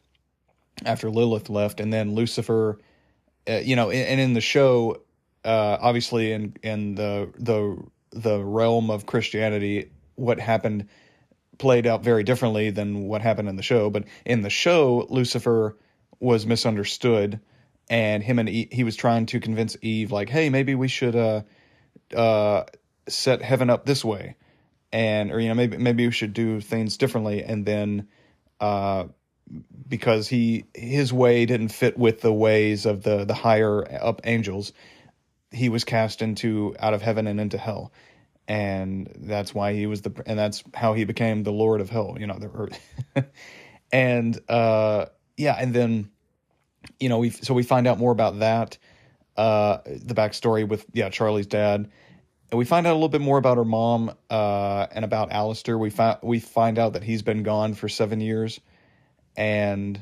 after 0.85 1.09
lilith 1.09 1.49
left 1.49 1.79
and 1.79 1.91
then 1.91 2.13
lucifer 2.13 2.77
uh, 3.49 3.53
you 3.53 3.75
know 3.75 3.89
and 3.89 4.21
in 4.21 4.33
the 4.33 4.41
show 4.41 5.01
uh, 5.45 5.77
obviously 5.81 6.31
in 6.31 6.55
in 6.63 6.95
the 6.95 7.31
the 7.37 7.77
the 8.11 8.43
realm 8.43 8.89
of 8.89 9.05
Christianity, 9.05 9.91
what 10.15 10.39
happened 10.39 10.87
played 11.57 11.87
out 11.87 12.03
very 12.03 12.23
differently 12.23 12.69
than 12.69 13.03
what 13.03 13.21
happened 13.21 13.47
in 13.47 13.55
the 13.55 13.63
show. 13.63 13.89
But 13.89 14.05
in 14.25 14.41
the 14.41 14.49
show, 14.49 15.07
Lucifer 15.09 15.77
was 16.19 16.45
misunderstood, 16.45 17.39
and 17.89 18.23
him 18.23 18.39
and 18.39 18.49
Eve, 18.49 18.69
he 18.71 18.83
was 18.83 18.95
trying 18.95 19.25
to 19.27 19.39
convince 19.39 19.77
Eve, 19.81 20.11
like, 20.11 20.29
"Hey, 20.29 20.49
maybe 20.49 20.75
we 20.75 20.87
should 20.87 21.15
uh, 21.15 21.41
uh, 22.15 22.63
set 23.07 23.41
heaven 23.41 23.69
up 23.69 23.85
this 23.85 24.03
way." 24.03 24.35
and 24.95 25.31
or 25.31 25.41
you 25.41 25.49
know 25.49 25.55
maybe 25.55 25.77
maybe 25.77 26.05
we 26.05 26.11
should 26.11 26.33
do 26.33 26.61
things 26.61 26.95
differently 26.95 27.43
and 27.43 27.65
then 27.65 28.07
uh 28.61 29.03
because 29.87 30.27
he 30.27 30.65
his 30.73 31.11
way 31.11 31.45
didn't 31.45 31.67
fit 31.67 31.97
with 31.97 32.21
the 32.21 32.31
ways 32.31 32.85
of 32.85 33.03
the 33.03 33.25
the 33.25 33.33
higher 33.33 33.85
up 34.01 34.21
angels 34.23 34.71
he 35.55 35.69
was 35.69 35.83
cast 35.83 36.21
into 36.21 36.75
out 36.79 36.93
of 36.93 37.01
heaven 37.01 37.27
and 37.27 37.39
into 37.39 37.57
hell. 37.57 37.91
And 38.47 39.11
that's 39.15 39.55
why 39.55 39.73
he 39.73 39.87
was 39.87 40.01
the 40.01 40.11
and 40.25 40.37
that's 40.37 40.63
how 40.73 40.93
he 40.93 41.03
became 41.05 41.43
the 41.43 41.51
lord 41.51 41.81
of 41.81 41.89
hell 41.89 42.15
you 42.19 42.27
know 42.27 42.37
the 42.37 42.51
earth. 42.53 42.79
And 43.91 44.37
uh 44.49 45.05
yeah 45.37 45.55
and 45.57 45.73
then 45.73 46.09
you 46.99 47.07
know 47.07 47.19
we 47.19 47.29
so 47.29 47.53
we 47.53 47.63
find 47.63 47.87
out 47.87 47.97
more 47.97 48.11
about 48.11 48.39
that 48.39 48.77
uh 49.37 49.77
the 49.85 50.13
backstory 50.13 50.67
with 50.67 50.85
yeah 50.93 51.09
charlie's 51.09 51.47
dad. 51.47 51.89
And 52.51 52.59
we 52.59 52.65
find 52.65 52.85
out 52.85 52.91
a 52.91 52.95
little 52.95 53.09
bit 53.09 53.21
more 53.21 53.37
about 53.37 53.57
her 53.57 53.65
mom 53.65 54.13
uh 54.29 54.87
and 54.91 55.05
about 55.05 55.29
Alastor. 55.29 55.79
we 55.79 55.89
find 55.89 56.17
we 56.23 56.39
find 56.39 56.77
out 56.77 56.93
that 56.93 57.03
he's 57.03 57.21
been 57.21 57.43
gone 57.43 57.73
for 57.73 57.87
seven 57.87 58.19
years. 58.19 58.59
And 59.37 60.01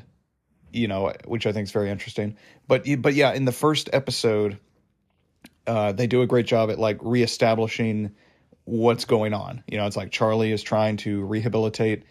you 0.72 0.88
know 0.88 1.12
which 1.26 1.46
i 1.46 1.52
think 1.52 1.66
is 1.68 1.72
very 1.72 1.90
interesting. 1.90 2.36
But 2.66 2.84
but 2.98 3.14
yeah 3.14 3.32
in 3.32 3.44
the 3.44 3.52
first 3.52 3.90
episode 3.92 4.58
uh 5.66 5.92
they 5.92 6.06
do 6.06 6.22
a 6.22 6.26
great 6.26 6.46
job 6.46 6.70
at 6.70 6.78
like 6.78 6.98
reestablishing 7.00 8.10
what's 8.64 9.04
going 9.04 9.34
on. 9.34 9.62
You 9.66 9.78
know, 9.78 9.86
it's 9.86 9.96
like 9.96 10.10
Charlie 10.10 10.52
is 10.52 10.62
trying 10.62 10.96
to 10.98 11.24
rehabilitate 11.24 12.04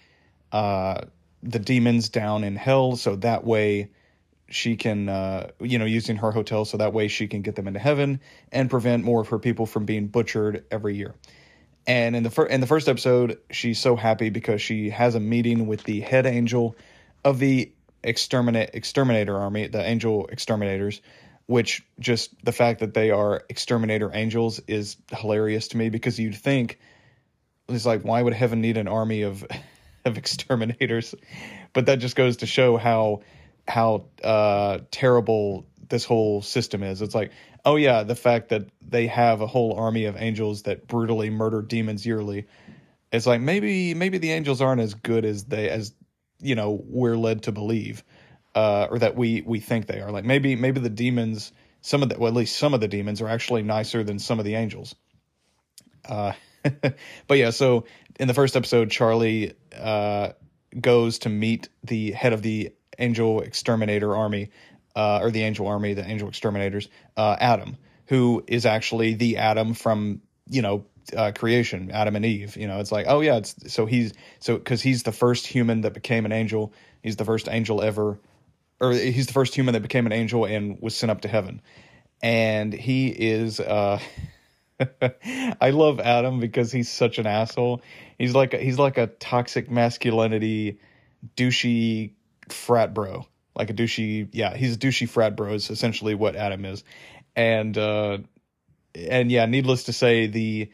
uh, 0.52 1.02
the 1.42 1.60
demons 1.60 2.10
down 2.10 2.44
in 2.44 2.56
hell, 2.56 2.96
so 2.96 3.16
that 3.18 3.44
way 3.44 3.90
she 4.50 4.76
can, 4.76 5.10
uh, 5.10 5.50
you 5.60 5.80
know, 5.80 5.86
using 5.86 6.16
her 6.18 6.32
hotel, 6.32 6.64
so 6.64 6.78
that 6.78 6.94
way 6.94 7.08
she 7.08 7.28
can 7.28 7.42
get 7.42 7.56
them 7.56 7.68
into 7.68 7.80
heaven 7.80 8.20
and 8.52 8.70
prevent 8.70 9.04
more 9.04 9.22
of 9.22 9.30
her 9.30 9.40
people 9.40 9.66
from 9.66 9.86
being 9.86 10.08
butchered 10.08 10.64
every 10.70 10.96
year. 10.96 11.16
And 11.88 12.16
in 12.16 12.24
the 12.24 12.30
fir- 12.30 12.46
in 12.46 12.62
the 12.62 12.68
first 12.68 12.88
episode, 12.88 13.40
she's 13.52 13.80
so 13.80 13.96
happy 13.96 14.30
because 14.30 14.62
she 14.62 14.90
has 14.92 15.16
a 15.16 15.20
meeting 15.20 15.68
with 15.68 15.84
the 15.84 16.02
head 16.02 16.26
angel 16.26 16.76
of 17.26 17.40
the 17.40 17.72
exterminate 18.04 18.70
exterminator 18.74 19.38
army, 19.38 19.68
the 19.68 19.84
angel 19.84 20.28
exterminators, 20.28 21.02
which 21.46 21.84
just 22.00 22.34
the 22.44 22.52
fact 22.52 22.80
that 22.80 22.94
they 22.94 23.12
are 23.12 23.44
exterminator 23.50 24.12
angels 24.14 24.60
is 24.68 24.98
hilarious 25.12 25.70
to 25.70 25.78
me 25.78 25.90
because 25.90 26.20
you'd 26.20 26.36
think 26.36 26.80
it's 27.70 27.86
like 27.86 28.04
why 28.04 28.22
would 28.22 28.34
heaven 28.34 28.62
need 28.62 28.78
an 28.78 28.88
army 28.88 29.24
of 29.24 29.46
of 30.06 30.18
exterminators? 30.18 31.16
But 31.74 31.88
that 31.88 32.00
just 32.00 32.16
goes 32.16 32.38
to 32.38 32.46
show 32.46 32.78
how 32.78 33.22
how 33.68 34.06
uh 34.24 34.80
terrible 34.92 35.66
this 35.90 36.06
whole 36.06 36.42
system 36.42 36.84
is. 36.84 37.02
It's 37.02 37.16
like 37.16 37.32
oh 37.66 37.76
yeah 37.76 38.04
the 38.04 38.16
fact 38.16 38.50
that 38.50 38.68
they 38.82 39.08
have 39.08 39.42
a 39.42 39.48
whole 39.48 39.74
army 39.76 40.06
of 40.06 40.16
angels 40.18 40.64
that 40.64 40.88
brutally 40.88 41.30
murder 41.30 41.62
demons 41.62 42.06
yearly. 42.06 42.48
It's 43.12 43.28
like 43.28 43.42
maybe 43.42 43.94
maybe 43.94 44.18
the 44.18 44.32
angels 44.32 44.62
aren't 44.62 44.82
as 44.82 44.94
good 44.94 45.26
as 45.26 45.44
they 45.46 45.70
as 45.70 45.94
you 46.40 46.56
know 46.56 46.82
we're 46.86 47.18
led 47.18 47.44
to 47.44 47.52
believe 47.52 48.04
uh, 48.56 48.88
or 48.90 49.00
that 49.00 49.16
we 49.16 49.42
we 49.42 49.60
think 49.60 49.88
they 49.88 50.02
are. 50.02 50.12
Like 50.12 50.26
maybe 50.26 50.56
maybe 50.56 50.80
the 50.80 50.90
demons, 50.90 51.52
some 51.82 52.04
of 52.04 52.10
the 52.10 52.20
well, 52.20 52.28
at 52.28 52.36
least 52.36 52.56
some 52.56 52.74
of 52.74 52.82
the 52.82 52.88
demons 52.88 53.22
are 53.22 53.28
actually 53.28 53.64
nicer 53.64 54.04
than 54.04 54.20
some 54.20 54.40
of 54.40 54.46
the 54.46 54.56
angels. 54.56 54.96
Uh, 56.08 56.34
but 57.28 57.38
yeah, 57.38 57.50
so 57.50 57.86
in 58.20 58.28
the 58.28 58.34
first 58.34 58.56
episode, 58.56 58.92
Charlie 58.92 59.54
uh, 59.78 60.30
goes 60.80 61.20
to 61.20 61.30
meet 61.30 61.70
the 61.84 62.12
head 62.12 62.34
of 62.34 62.42
the 62.42 62.74
angel 63.00 63.42
exterminator 63.42 64.16
army, 64.16 64.52
uh, 64.96 65.20
or 65.22 65.32
the 65.32 65.44
angel 65.44 65.68
army, 65.68 65.94
the 65.94 66.06
angel 66.06 66.28
exterminators, 66.28 66.90
uh, 67.18 67.36
Adam, 67.40 67.78
who 68.08 68.44
is 68.48 68.66
actually 68.66 69.16
the 69.16 69.38
Adam 69.38 69.74
from 69.74 70.22
you 70.48 70.62
know 70.62 70.86
uh, 71.16 71.32
creation, 71.36 71.92
Adam 71.92 72.16
and 72.16 72.26
Eve. 72.26 72.56
You 72.56 72.68
know, 72.68 72.80
it's 72.80 72.92
like, 72.92 73.06
oh 73.10 73.22
yeah, 73.22 73.38
it's 73.38 73.74
so 73.74 73.86
he's 73.86 74.14
so 74.40 74.58
because 74.58 74.82
he's 74.82 75.04
the 75.04 75.12
first 75.12 75.48
human 75.48 75.82
that 75.82 75.94
became 75.94 76.26
an 76.26 76.32
angel. 76.32 76.74
He's 77.02 77.16
the 77.16 77.26
first 77.26 77.50
angel 77.50 77.82
ever 77.82 78.20
or 78.84 78.92
he's 78.92 79.28
the 79.28 79.34
first 79.34 79.56
human 79.56 79.74
that 79.74 79.82
became 79.82 80.06
an 80.06 80.12
angel 80.12 80.46
and 80.46 80.78
was 80.82 80.96
sent 80.96 81.10
up 81.10 81.22
to 81.22 81.28
heaven. 81.30 81.62
And 82.22 82.74
he 82.74 83.08
is 83.08 83.60
uh 83.60 84.00
I 85.62 85.70
love 85.70 86.00
Adam 86.00 86.40
because 86.40 86.72
he's 86.72 86.92
such 86.92 87.18
an 87.18 87.26
asshole. 87.26 87.82
He's 88.18 88.36
like 88.36 88.54
a, 88.54 88.58
he's 88.58 88.78
like 88.78 88.98
a 88.98 89.08
toxic 89.08 89.72
masculinity 89.72 90.80
douchey 91.38 92.12
frat 92.50 92.94
bro. 92.94 93.26
Like 93.56 93.70
a 93.70 93.74
douchey 93.74 94.28
yeah, 94.34 94.56
he's 94.56 94.76
a 94.76 94.80
douchey 94.80 95.08
frat 95.08 95.38
bro 95.38 95.54
is 95.54 95.70
essentially 95.70 96.16
what 96.16 96.36
Adam 96.36 96.66
is. 96.66 96.84
And 97.36 97.78
uh 97.78 98.18
and 98.94 99.32
yeah, 99.32 99.46
needless 99.46 99.84
to 99.86 99.94
say 99.94 100.28
the 100.28 100.70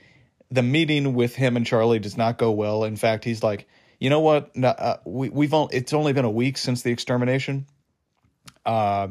the 0.50 0.64
meeting 0.64 1.14
with 1.14 1.36
him 1.36 1.58
and 1.58 1.66
Charlie 1.66 2.00
does 2.00 2.18
not 2.18 2.40
go 2.40 2.52
well. 2.52 2.84
In 2.84 2.96
fact, 2.96 3.24
he's 3.24 3.44
like, 3.44 3.68
"You 4.00 4.10
know 4.10 4.20
what? 4.20 4.56
No, 4.56 4.70
uh, 4.70 4.98
we 5.06 5.30
we've 5.30 5.54
it's 5.72 5.94
only 5.94 6.12
been 6.12 6.26
a 6.26 6.30
week 6.30 6.58
since 6.58 6.82
the 6.82 6.92
extermination 6.92 7.68
uh, 8.70 9.08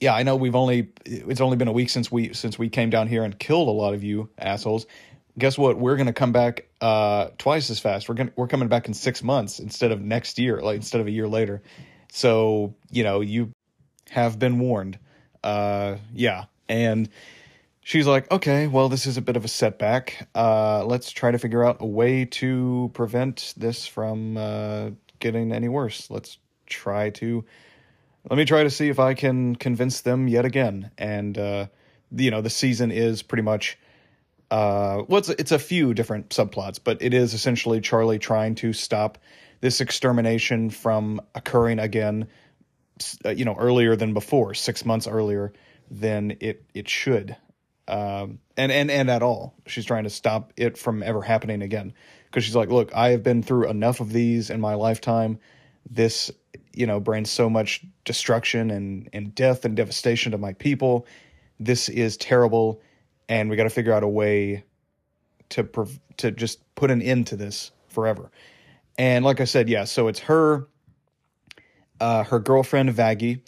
yeah, 0.00 0.14
I 0.14 0.22
know 0.22 0.36
we've 0.36 0.54
only 0.54 0.88
it's 1.04 1.40
only 1.40 1.58
been 1.58 1.68
a 1.68 1.72
week 1.72 1.90
since 1.90 2.10
we 2.10 2.32
since 2.32 2.58
we 2.58 2.70
came 2.70 2.88
down 2.88 3.08
here 3.08 3.24
and 3.24 3.38
killed 3.38 3.68
a 3.68 3.72
lot 3.72 3.92
of 3.92 4.02
you 4.02 4.30
assholes. 4.38 4.86
Guess 5.38 5.58
what? 5.58 5.78
We're 5.78 5.96
gonna 5.96 6.14
come 6.14 6.32
back 6.32 6.66
uh, 6.80 7.28
twice 7.36 7.68
as 7.68 7.78
fast. 7.78 8.08
We're 8.08 8.14
gonna 8.14 8.32
we're 8.36 8.48
coming 8.48 8.68
back 8.68 8.88
in 8.88 8.94
six 8.94 9.22
months 9.22 9.58
instead 9.58 9.92
of 9.92 10.00
next 10.00 10.38
year, 10.38 10.62
like 10.62 10.76
instead 10.76 11.02
of 11.02 11.06
a 11.06 11.10
year 11.10 11.28
later. 11.28 11.62
So 12.10 12.74
you 12.90 13.04
know 13.04 13.20
you 13.20 13.52
have 14.10 14.38
been 14.38 14.58
warned. 14.58 14.98
Uh, 15.44 15.96
yeah, 16.14 16.46
and 16.68 17.10
she's 17.82 18.06
like, 18.06 18.30
okay, 18.30 18.66
well, 18.66 18.88
this 18.88 19.06
is 19.06 19.18
a 19.18 19.22
bit 19.22 19.36
of 19.36 19.44
a 19.44 19.48
setback. 19.48 20.26
Uh, 20.34 20.84
let's 20.86 21.10
try 21.10 21.30
to 21.30 21.38
figure 21.38 21.64
out 21.64 21.78
a 21.80 21.86
way 21.86 22.24
to 22.24 22.90
prevent 22.94 23.52
this 23.58 23.86
from 23.86 24.38
uh, 24.38 24.90
getting 25.20 25.52
any 25.52 25.68
worse. 25.68 26.10
Let's 26.10 26.38
try 26.66 27.10
to 27.10 27.44
let 28.28 28.36
me 28.36 28.44
try 28.44 28.62
to 28.62 28.70
see 28.70 28.88
if 28.88 28.98
I 28.98 29.14
can 29.14 29.56
convince 29.56 30.00
them 30.00 30.28
yet 30.28 30.44
again. 30.44 30.90
And 30.98 31.36
uh, 31.36 31.66
you 32.14 32.30
know, 32.30 32.40
the 32.40 32.50
season 32.50 32.90
is 32.90 33.22
pretty 33.22 33.42
much 33.42 33.78
uh, 34.50 35.02
well, 35.08 35.18
it's, 35.18 35.28
it's 35.28 35.52
a 35.52 35.58
few 35.58 35.94
different 35.94 36.28
subplots, 36.30 36.78
but 36.82 37.02
it 37.02 37.12
is 37.12 37.34
essentially 37.34 37.80
Charlie 37.80 38.18
trying 38.18 38.54
to 38.56 38.72
stop 38.72 39.18
this 39.60 39.80
extermination 39.80 40.70
from 40.70 41.20
occurring 41.34 41.78
again. 41.78 42.28
Uh, 43.24 43.30
you 43.30 43.44
know, 43.44 43.56
earlier 43.58 43.96
than 43.96 44.14
before, 44.14 44.54
six 44.54 44.84
months 44.84 45.06
earlier 45.06 45.52
than 45.90 46.36
it 46.40 46.64
it 46.72 46.88
should, 46.88 47.36
um, 47.88 48.38
and 48.56 48.72
and 48.72 48.90
and 48.90 49.10
at 49.10 49.22
all. 49.22 49.54
She's 49.66 49.84
trying 49.84 50.04
to 50.04 50.10
stop 50.10 50.52
it 50.56 50.78
from 50.78 51.02
ever 51.02 51.20
happening 51.20 51.60
again 51.60 51.92
because 52.24 52.44
she's 52.44 52.56
like, 52.56 52.70
look, 52.70 52.94
I 52.94 53.10
have 53.10 53.22
been 53.22 53.42
through 53.42 53.68
enough 53.68 54.00
of 54.00 54.12
these 54.12 54.48
in 54.48 54.60
my 54.60 54.74
lifetime. 54.74 55.38
This 55.90 56.30
you 56.76 56.86
know 56.86 57.00
brings 57.00 57.30
so 57.30 57.48
much 57.50 57.84
destruction 58.04 58.70
and 58.70 59.08
and 59.12 59.34
death 59.34 59.64
and 59.64 59.76
devastation 59.76 60.32
to 60.32 60.38
my 60.38 60.52
people. 60.54 61.06
This 61.58 61.88
is 61.88 62.16
terrible 62.16 62.80
and 63.28 63.50
we 63.50 63.56
got 63.56 63.64
to 63.64 63.70
figure 63.70 63.92
out 63.92 64.02
a 64.02 64.08
way 64.08 64.64
to 65.50 65.68
to 66.18 66.30
just 66.30 66.58
put 66.74 66.90
an 66.90 67.02
end 67.02 67.26
to 67.28 67.36
this 67.36 67.72
forever. 67.88 68.30
And 68.98 69.24
like 69.24 69.40
i 69.40 69.44
said 69.44 69.68
yeah 69.68 69.84
so 69.84 70.08
it's 70.08 70.20
her 70.20 70.68
uh 72.00 72.24
her 72.24 72.38
girlfriend 72.38 72.90
vaggie 72.90 73.40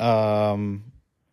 um 0.00 0.84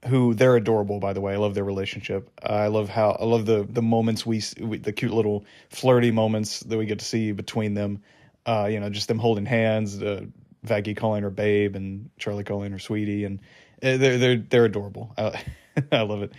who 0.07 0.33
they're 0.33 0.55
adorable 0.55 0.99
by 0.99 1.13
the 1.13 1.21
way. 1.21 1.33
I 1.33 1.37
love 1.37 1.53
their 1.53 1.63
relationship. 1.63 2.29
I 2.43 2.67
love 2.67 2.89
how 2.89 3.11
i 3.19 3.25
love 3.25 3.45
the 3.45 3.67
the 3.69 3.81
moments 3.81 4.25
we, 4.25 4.41
we 4.59 4.77
the 4.77 4.93
cute 4.93 5.13
little 5.13 5.45
flirty 5.69 6.11
moments 6.11 6.61
that 6.61 6.77
we 6.77 6.85
get 6.85 6.99
to 6.99 7.05
see 7.05 7.31
between 7.31 7.73
them. 7.73 8.01
Uh, 8.43 8.67
you 8.71 8.79
know, 8.79 8.89
just 8.89 9.07
them 9.07 9.19
holding 9.19 9.45
hands, 9.45 10.01
uh, 10.01 10.25
Vaggie 10.65 10.95
calling 10.95 11.23
her 11.23 11.29
babe 11.29 11.75
and 11.75 12.09
Charlie 12.17 12.43
calling 12.43 12.71
her 12.71 12.79
sweetie, 12.79 13.25
and 13.25 13.39
uh, 13.83 13.97
they're 13.97 14.17
they're 14.17 14.37
they're 14.37 14.65
adorable. 14.65 15.13
I, 15.17 15.41
I 15.91 16.01
love 16.01 16.21
it. 16.23 16.33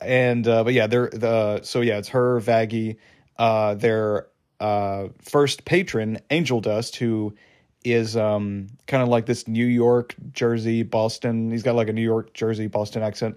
And 0.00 0.46
uh, 0.48 0.64
but 0.64 0.72
yeah, 0.72 0.86
they're 0.86 1.10
the 1.10 1.62
so 1.62 1.80
yeah, 1.82 1.98
it's 1.98 2.08
her 2.08 2.40
Vaggie, 2.40 2.96
uh, 3.38 3.74
their 3.74 4.28
uh, 4.60 5.08
first 5.22 5.64
patron 5.64 6.18
Angel 6.30 6.60
Dust, 6.60 6.96
who 6.96 7.34
is 7.84 8.16
um 8.16 8.68
kind 8.86 9.02
of 9.02 9.08
like 9.08 9.26
this 9.26 9.46
New 9.46 9.66
York, 9.66 10.14
Jersey, 10.32 10.82
Boston. 10.82 11.50
He's 11.50 11.62
got 11.62 11.74
like 11.74 11.88
a 11.88 11.92
New 11.92 12.02
York, 12.02 12.32
Jersey, 12.32 12.66
Boston 12.66 13.02
accent. 13.02 13.36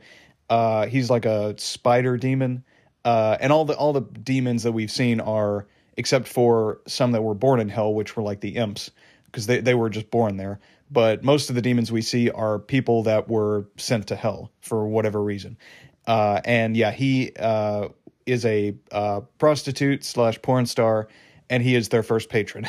Uh, 0.49 0.85
he's 0.87 1.09
like 1.09 1.25
a 1.25 1.57
spider 1.57 2.17
demon. 2.17 2.63
Uh, 3.05 3.35
and 3.41 3.51
all 3.51 3.65
the 3.65 3.75
all 3.75 3.91
the 3.91 4.01
demons 4.01 4.63
that 4.63 4.71
we've 4.71 4.91
seen 4.91 5.19
are 5.19 5.67
except 5.97 6.27
for 6.27 6.79
some 6.87 7.11
that 7.11 7.21
were 7.21 7.33
born 7.33 7.59
in 7.59 7.67
hell, 7.67 7.93
which 7.93 8.15
were 8.15 8.23
like 8.23 8.39
the 8.39 8.55
imps 8.55 8.89
because 9.33 9.47
they, 9.47 9.59
they 9.59 9.73
were 9.73 9.89
just 9.89 10.11
born 10.11 10.37
there. 10.37 10.59
But 10.91 11.23
most 11.23 11.49
of 11.49 11.55
the 11.55 11.61
demons 11.61 11.91
we 11.91 12.03
see 12.03 12.29
are 12.29 12.59
people 12.59 13.03
that 13.03 13.27
were 13.27 13.67
sent 13.77 14.07
to 14.07 14.15
hell 14.15 14.51
for 14.61 14.87
whatever 14.87 15.21
reason. 15.21 15.57
Uh, 16.05 16.39
and 16.45 16.77
yeah, 16.77 16.91
he 16.91 17.31
uh, 17.39 17.89
is 18.27 18.45
a 18.45 18.75
uh, 18.91 19.21
prostitute 19.39 20.03
slash 20.03 20.39
porn 20.43 20.67
star, 20.67 21.07
and 21.49 21.63
he 21.63 21.75
is 21.75 21.89
their 21.89 22.03
first 22.03 22.29
patron. 22.29 22.67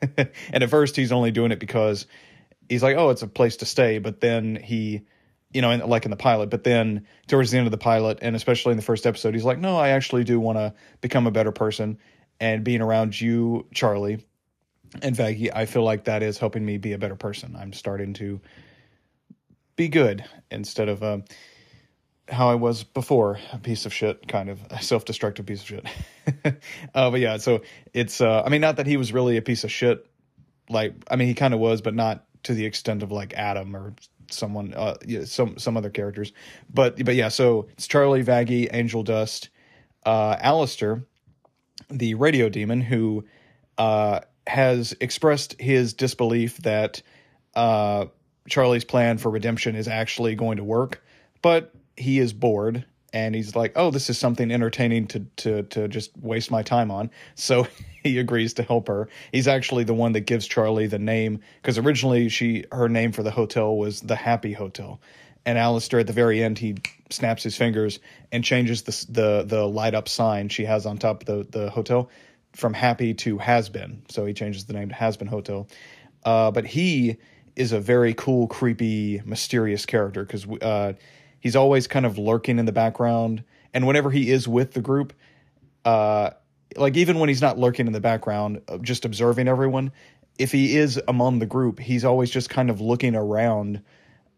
and 0.16 0.62
at 0.62 0.70
first, 0.70 0.96
he's 0.96 1.12
only 1.12 1.30
doing 1.30 1.52
it 1.52 1.60
because 1.60 2.06
he's 2.70 2.82
like, 2.82 2.96
oh, 2.96 3.10
it's 3.10 3.22
a 3.22 3.28
place 3.28 3.58
to 3.58 3.66
stay. 3.66 3.98
But 3.98 4.22
then 4.22 4.56
he, 4.56 5.02
you 5.52 5.60
know, 5.60 5.70
in, 5.70 5.80
like 5.80 6.06
in 6.06 6.10
the 6.10 6.16
pilot, 6.16 6.48
but 6.48 6.64
then 6.64 7.06
towards 7.26 7.50
the 7.50 7.58
end 7.58 7.66
of 7.66 7.72
the 7.72 7.78
pilot, 7.78 8.20
and 8.22 8.34
especially 8.34 8.70
in 8.70 8.78
the 8.78 8.82
first 8.82 9.06
episode, 9.06 9.34
he's 9.34 9.44
like, 9.44 9.58
no, 9.58 9.76
I 9.76 9.90
actually 9.90 10.24
do 10.24 10.40
want 10.40 10.56
to 10.56 10.72
become 11.02 11.26
a 11.26 11.30
better 11.30 11.52
person 11.52 11.98
and 12.40 12.64
being 12.64 12.80
around 12.80 13.20
you, 13.20 13.66
Charlie, 13.74 14.24
and 15.02 15.16
Vaggie, 15.16 15.50
I 15.54 15.66
feel 15.66 15.82
like 15.82 16.04
that 16.04 16.22
is 16.22 16.38
helping 16.38 16.64
me 16.64 16.78
be 16.78 16.92
a 16.92 16.98
better 16.98 17.16
person. 17.16 17.56
I'm 17.56 17.72
starting 17.72 18.14
to 18.14 18.40
be 19.76 19.88
good 19.88 20.24
instead 20.50 20.88
of 20.88 21.02
uh, 21.02 21.18
how 22.28 22.50
I 22.50 22.54
was 22.54 22.82
before, 22.82 23.38
a 23.52 23.58
piece 23.58 23.86
of 23.86 23.92
shit, 23.92 24.26
kind 24.26 24.48
of 24.48 24.60
a 24.70 24.82
self-destructive 24.82 25.46
piece 25.46 25.62
of 25.62 25.66
shit. 25.66 25.86
uh, 26.94 27.10
but 27.10 27.20
yeah, 27.20 27.36
so 27.36 27.62
it's 27.92 28.20
uh, 28.20 28.42
I 28.44 28.48
mean, 28.48 28.60
not 28.60 28.76
that 28.76 28.86
he 28.86 28.96
was 28.96 29.12
really 29.12 29.36
a 29.36 29.42
piece 29.42 29.64
of 29.64 29.70
shit. 29.70 30.06
Like, 30.68 30.94
I 31.10 31.16
mean, 31.16 31.28
he 31.28 31.34
kind 31.34 31.54
of 31.54 31.60
was, 31.60 31.80
but 31.80 31.94
not 31.94 32.24
to 32.44 32.54
the 32.54 32.64
extent 32.64 33.02
of 33.02 33.12
like 33.12 33.34
Adam 33.34 33.76
or 33.76 33.94
someone, 34.30 34.74
uh, 34.74 34.96
yeah, 35.06 35.24
some 35.24 35.58
some 35.58 35.76
other 35.76 35.90
characters. 35.90 36.32
But 36.72 37.02
but 37.04 37.14
yeah, 37.14 37.28
so 37.28 37.68
it's 37.72 37.86
Charlie, 37.86 38.24
Vaggie, 38.24 38.68
Angel 38.72 39.02
Dust, 39.02 39.50
uh, 40.04 40.36
Alastor, 40.36 41.04
the 41.90 42.14
radio 42.14 42.48
demon, 42.48 42.80
who 42.80 43.24
uh, 43.78 44.20
has 44.46 44.94
expressed 45.00 45.60
his 45.60 45.94
disbelief 45.94 46.58
that 46.58 47.02
uh, 47.54 48.06
Charlie's 48.48 48.84
plan 48.84 49.18
for 49.18 49.30
redemption 49.30 49.74
is 49.74 49.88
actually 49.88 50.34
going 50.34 50.58
to 50.58 50.64
work, 50.64 51.02
but 51.42 51.74
he 51.96 52.18
is 52.18 52.32
bored 52.32 52.84
and 53.12 53.34
he's 53.34 53.56
like, 53.56 53.72
"Oh, 53.76 53.90
this 53.90 54.10
is 54.10 54.18
something 54.18 54.50
entertaining 54.50 55.06
to 55.08 55.20
to 55.36 55.62
to 55.62 55.88
just 55.88 56.16
waste 56.18 56.50
my 56.50 56.62
time 56.62 56.90
on." 56.90 57.10
So 57.34 57.66
he 58.02 58.18
agrees 58.18 58.54
to 58.54 58.62
help 58.62 58.88
her. 58.88 59.08
He's 59.32 59.48
actually 59.48 59.84
the 59.84 59.94
one 59.94 60.12
that 60.12 60.20
gives 60.20 60.46
Charlie 60.46 60.86
the 60.86 60.98
name 60.98 61.40
because 61.62 61.78
originally 61.78 62.28
she 62.28 62.64
her 62.70 62.88
name 62.88 63.12
for 63.12 63.22
the 63.22 63.30
hotel 63.30 63.76
was 63.76 64.00
the 64.00 64.16
Happy 64.16 64.52
Hotel, 64.52 65.00
and 65.46 65.56
Alastor 65.56 66.00
at 66.00 66.06
the 66.06 66.12
very 66.12 66.42
end 66.42 66.58
he 66.58 66.76
snaps 67.10 67.42
his 67.42 67.56
fingers 67.56 68.00
and 68.32 68.44
changes 68.44 68.82
the 68.82 69.06
the 69.08 69.44
the 69.46 69.66
light 69.66 69.94
up 69.94 70.08
sign 70.08 70.48
she 70.48 70.64
has 70.64 70.84
on 70.84 70.98
top 70.98 71.22
of 71.22 71.26
the 71.26 71.58
the 71.58 71.70
hotel 71.70 72.10
from 72.56 72.74
Happy 72.74 73.14
to 73.14 73.38
Has 73.38 73.68
Been. 73.68 74.02
So 74.08 74.24
he 74.24 74.32
changes 74.32 74.64
the 74.64 74.72
name 74.72 74.88
to 74.88 74.94
Has 74.94 75.16
Been 75.16 75.28
Hotel. 75.28 75.68
Uh, 76.24 76.50
but 76.50 76.66
he 76.66 77.16
is 77.54 77.72
a 77.72 77.80
very 77.80 78.14
cool, 78.14 78.46
creepy, 78.46 79.22
mysterious 79.24 79.86
character 79.86 80.24
because 80.24 80.46
uh, 80.62 80.94
he's 81.40 81.56
always 81.56 81.86
kind 81.86 82.04
of 82.04 82.18
lurking 82.18 82.58
in 82.58 82.66
the 82.66 82.72
background. 82.72 83.44
And 83.72 83.86
whenever 83.86 84.10
he 84.10 84.30
is 84.30 84.48
with 84.48 84.72
the 84.72 84.80
group, 84.80 85.12
uh, 85.84 86.30
like 86.76 86.96
even 86.96 87.18
when 87.18 87.28
he's 87.28 87.42
not 87.42 87.58
lurking 87.58 87.86
in 87.86 87.92
the 87.92 88.00
background, 88.00 88.60
uh, 88.68 88.78
just 88.78 89.04
observing 89.04 89.48
everyone, 89.48 89.92
if 90.38 90.52
he 90.52 90.76
is 90.76 91.00
among 91.08 91.38
the 91.38 91.46
group, 91.46 91.78
he's 91.78 92.04
always 92.04 92.30
just 92.30 92.50
kind 92.50 92.70
of 92.70 92.80
looking 92.80 93.14
around 93.14 93.82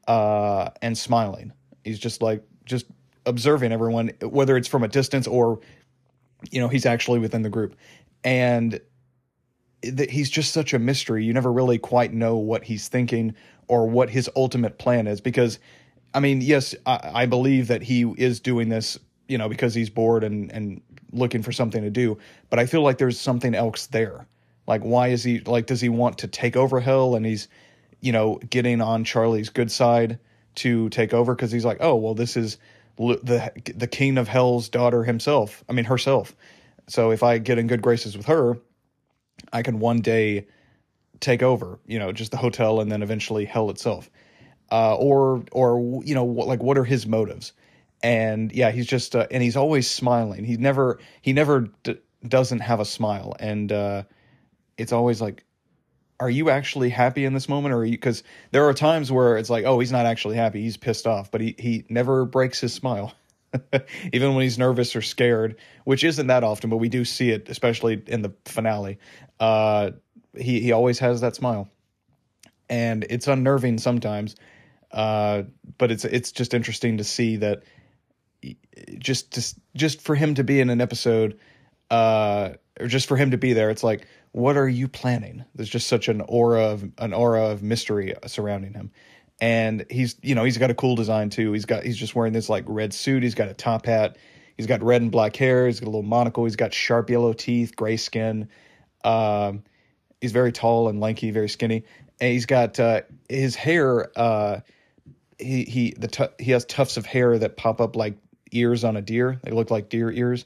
uh, 0.06 0.70
and 0.82 0.96
smiling. 0.96 1.52
He's 1.84 1.98
just 1.98 2.22
like 2.22 2.42
just 2.64 2.86
observing 3.26 3.72
everyone, 3.72 4.12
whether 4.22 4.56
it's 4.56 4.68
from 4.68 4.82
a 4.82 4.88
distance 4.88 5.26
or 5.26 5.60
you 6.50 6.60
know 6.60 6.68
he's 6.68 6.86
actually 6.86 7.18
within 7.18 7.42
the 7.42 7.50
group, 7.50 7.74
and 8.24 8.80
th- 9.82 10.10
he's 10.10 10.30
just 10.30 10.52
such 10.52 10.74
a 10.74 10.78
mystery. 10.78 11.24
You 11.24 11.32
never 11.32 11.52
really 11.52 11.78
quite 11.78 12.12
know 12.12 12.36
what 12.36 12.64
he's 12.64 12.88
thinking 12.88 13.34
or 13.68 13.86
what 13.88 14.10
his 14.10 14.30
ultimate 14.34 14.78
plan 14.78 15.06
is 15.06 15.20
because 15.20 15.58
I 16.14 16.20
mean, 16.20 16.40
yes, 16.40 16.74
I, 16.86 17.10
I 17.14 17.26
believe 17.26 17.68
that 17.68 17.82
he 17.82 18.02
is 18.16 18.40
doing 18.40 18.68
this, 18.70 18.98
you 19.28 19.38
know, 19.38 19.48
because 19.48 19.74
he's 19.74 19.90
bored 19.90 20.24
and 20.24 20.50
and 20.52 20.80
looking 21.12 21.42
for 21.42 21.52
something 21.52 21.82
to 21.82 21.90
do. 21.90 22.18
But 22.50 22.58
I 22.58 22.66
feel 22.66 22.82
like 22.82 22.98
there's 22.98 23.20
something 23.20 23.54
else 23.54 23.86
there. 23.86 24.26
Like, 24.66 24.82
why 24.82 25.08
is 25.08 25.22
he 25.22 25.40
like? 25.40 25.66
Does 25.66 25.80
he 25.80 25.88
want 25.88 26.18
to 26.18 26.28
take 26.28 26.56
over 26.56 26.80
Hell? 26.80 27.14
And 27.14 27.24
he's, 27.24 27.48
you 28.00 28.12
know, 28.12 28.38
getting 28.50 28.80
on 28.80 29.04
Charlie's 29.04 29.48
good 29.48 29.70
side 29.70 30.18
to 30.56 30.88
take 30.90 31.14
over 31.14 31.34
because 31.34 31.52
he's 31.52 31.64
like, 31.64 31.78
oh 31.80 31.96
well, 31.96 32.14
this 32.14 32.36
is 32.36 32.58
the 32.96 33.52
the 33.74 33.86
king 33.86 34.18
of 34.18 34.28
Hell's 34.28 34.68
daughter 34.68 35.04
himself. 35.04 35.62
I 35.68 35.72
mean, 35.72 35.84
herself. 35.84 36.34
So 36.88 37.10
if 37.10 37.22
I 37.22 37.38
get 37.38 37.58
in 37.58 37.66
good 37.66 37.82
graces 37.82 38.16
with 38.16 38.26
her, 38.26 38.58
I 39.52 39.62
can 39.62 39.78
one 39.78 40.00
day 40.00 40.46
take 41.20 41.42
over. 41.42 41.78
You 41.86 41.98
know, 41.98 42.12
just 42.12 42.30
the 42.30 42.36
hotel 42.36 42.80
and 42.80 42.90
then 42.90 43.02
eventually 43.02 43.44
Hell 43.44 43.70
itself 43.70 44.10
uh, 44.70 44.94
or 44.96 45.44
or 45.52 46.02
you 46.04 46.14
know 46.14 46.24
what, 46.24 46.46
like 46.46 46.62
what 46.62 46.78
are 46.78 46.84
his 46.84 47.06
motives? 47.06 47.52
And 48.02 48.52
yeah, 48.52 48.70
he's 48.70 48.86
just 48.86 49.16
uh, 49.16 49.26
and 49.30 49.42
he's 49.42 49.56
always 49.56 49.90
smiling. 49.90 50.44
He 50.44 50.56
never 50.56 50.98
he 51.22 51.32
never 51.32 51.68
d- 51.82 51.98
doesn't 52.26 52.60
have 52.60 52.80
a 52.80 52.84
smile, 52.84 53.34
and 53.40 53.72
uh, 53.72 54.02
it's 54.76 54.92
always 54.92 55.20
like, 55.20 55.44
are 56.20 56.30
you 56.30 56.50
actually 56.50 56.90
happy 56.90 57.24
in 57.24 57.32
this 57.32 57.48
moment, 57.48 57.74
or 57.74 57.84
you, 57.84 57.92
because 57.92 58.22
there 58.50 58.68
are 58.68 58.74
times 58.74 59.10
where 59.10 59.36
it's 59.36 59.50
like, 59.50 59.64
oh, 59.64 59.78
he's 59.80 59.92
not 59.92 60.06
actually 60.06 60.36
happy, 60.36 60.62
he's 60.62 60.76
pissed 60.76 61.06
off, 61.06 61.30
but 61.30 61.40
he 61.40 61.54
he 61.58 61.84
never 61.88 62.24
breaks 62.24 62.60
his 62.60 62.72
smile. 62.72 63.14
even 64.12 64.34
when 64.34 64.42
he's 64.42 64.58
nervous 64.58 64.94
or 64.94 65.02
scared, 65.02 65.56
which 65.84 66.04
isn't 66.04 66.26
that 66.26 66.44
often, 66.44 66.70
but 66.70 66.76
we 66.76 66.88
do 66.88 67.04
see 67.04 67.30
it, 67.30 67.48
especially 67.48 68.02
in 68.06 68.22
the 68.22 68.32
finale. 68.44 68.98
Uh, 69.40 69.92
he 70.36 70.60
he 70.60 70.72
always 70.72 70.98
has 70.98 71.20
that 71.20 71.34
smile, 71.34 71.68
and 72.68 73.06
it's 73.08 73.26
unnerving 73.26 73.78
sometimes. 73.78 74.36
Uh, 74.90 75.42
but 75.76 75.90
it's 75.90 76.04
it's 76.04 76.32
just 76.32 76.54
interesting 76.54 76.98
to 76.98 77.04
see 77.04 77.36
that 77.36 77.62
just 78.98 79.32
just 79.32 79.58
just 79.74 80.00
for 80.02 80.14
him 80.14 80.34
to 80.34 80.44
be 80.44 80.60
in 80.60 80.70
an 80.70 80.80
episode, 80.80 81.38
uh, 81.90 82.50
or 82.80 82.86
just 82.86 83.08
for 83.08 83.16
him 83.16 83.30
to 83.30 83.38
be 83.38 83.52
there, 83.52 83.70
it's 83.70 83.84
like, 83.84 84.06
what 84.32 84.56
are 84.56 84.68
you 84.68 84.88
planning? 84.88 85.44
There's 85.54 85.68
just 85.68 85.88
such 85.88 86.08
an 86.08 86.22
aura 86.22 86.64
of 86.64 86.84
an 86.98 87.12
aura 87.12 87.48
of 87.48 87.62
mystery 87.62 88.14
surrounding 88.26 88.74
him, 88.74 88.90
and 89.40 89.86
he's 89.90 90.16
you 90.22 90.34
know 90.34 90.44
he's 90.44 90.58
got 90.58 90.70
a 90.70 90.74
cool 90.74 90.96
design 90.96 91.30
too. 91.30 91.52
He's 91.52 91.64
got 91.64 91.84
he's 91.84 91.96
just 91.96 92.14
wearing 92.14 92.32
this 92.32 92.48
like 92.48 92.64
red 92.66 92.92
suit. 92.92 93.22
He's 93.22 93.34
got 93.34 93.48
a 93.48 93.54
top 93.54 93.86
hat. 93.86 94.16
He's 94.56 94.66
got 94.66 94.82
red 94.82 95.02
and 95.02 95.10
black 95.10 95.36
hair. 95.36 95.66
He's 95.66 95.80
got 95.80 95.86
a 95.86 95.90
little 95.90 96.02
monocle. 96.02 96.44
He's 96.44 96.56
got 96.56 96.74
sharp 96.74 97.10
yellow 97.10 97.32
teeth, 97.32 97.76
gray 97.76 97.96
skin. 97.96 98.48
Um, 99.04 99.62
he's 100.20 100.32
very 100.32 100.50
tall 100.50 100.88
and 100.88 101.00
lanky, 101.00 101.30
very 101.30 101.48
skinny, 101.48 101.84
and 102.20 102.32
he's 102.32 102.46
got 102.46 102.80
uh, 102.80 103.02
his 103.28 103.54
hair. 103.54 104.10
Uh, 104.16 104.60
he 105.38 105.64
he 105.64 105.94
the 105.96 106.08
t- 106.08 106.34
he 106.44 106.50
has 106.50 106.64
tufts 106.64 106.96
of 106.96 107.06
hair 107.06 107.38
that 107.38 107.56
pop 107.56 107.80
up 107.80 107.94
like 107.94 108.16
ears 108.52 108.84
on 108.84 108.96
a 108.96 109.02
deer. 109.02 109.38
They 109.42 109.52
look 109.52 109.70
like 109.70 109.88
deer 109.88 110.10
ears. 110.10 110.44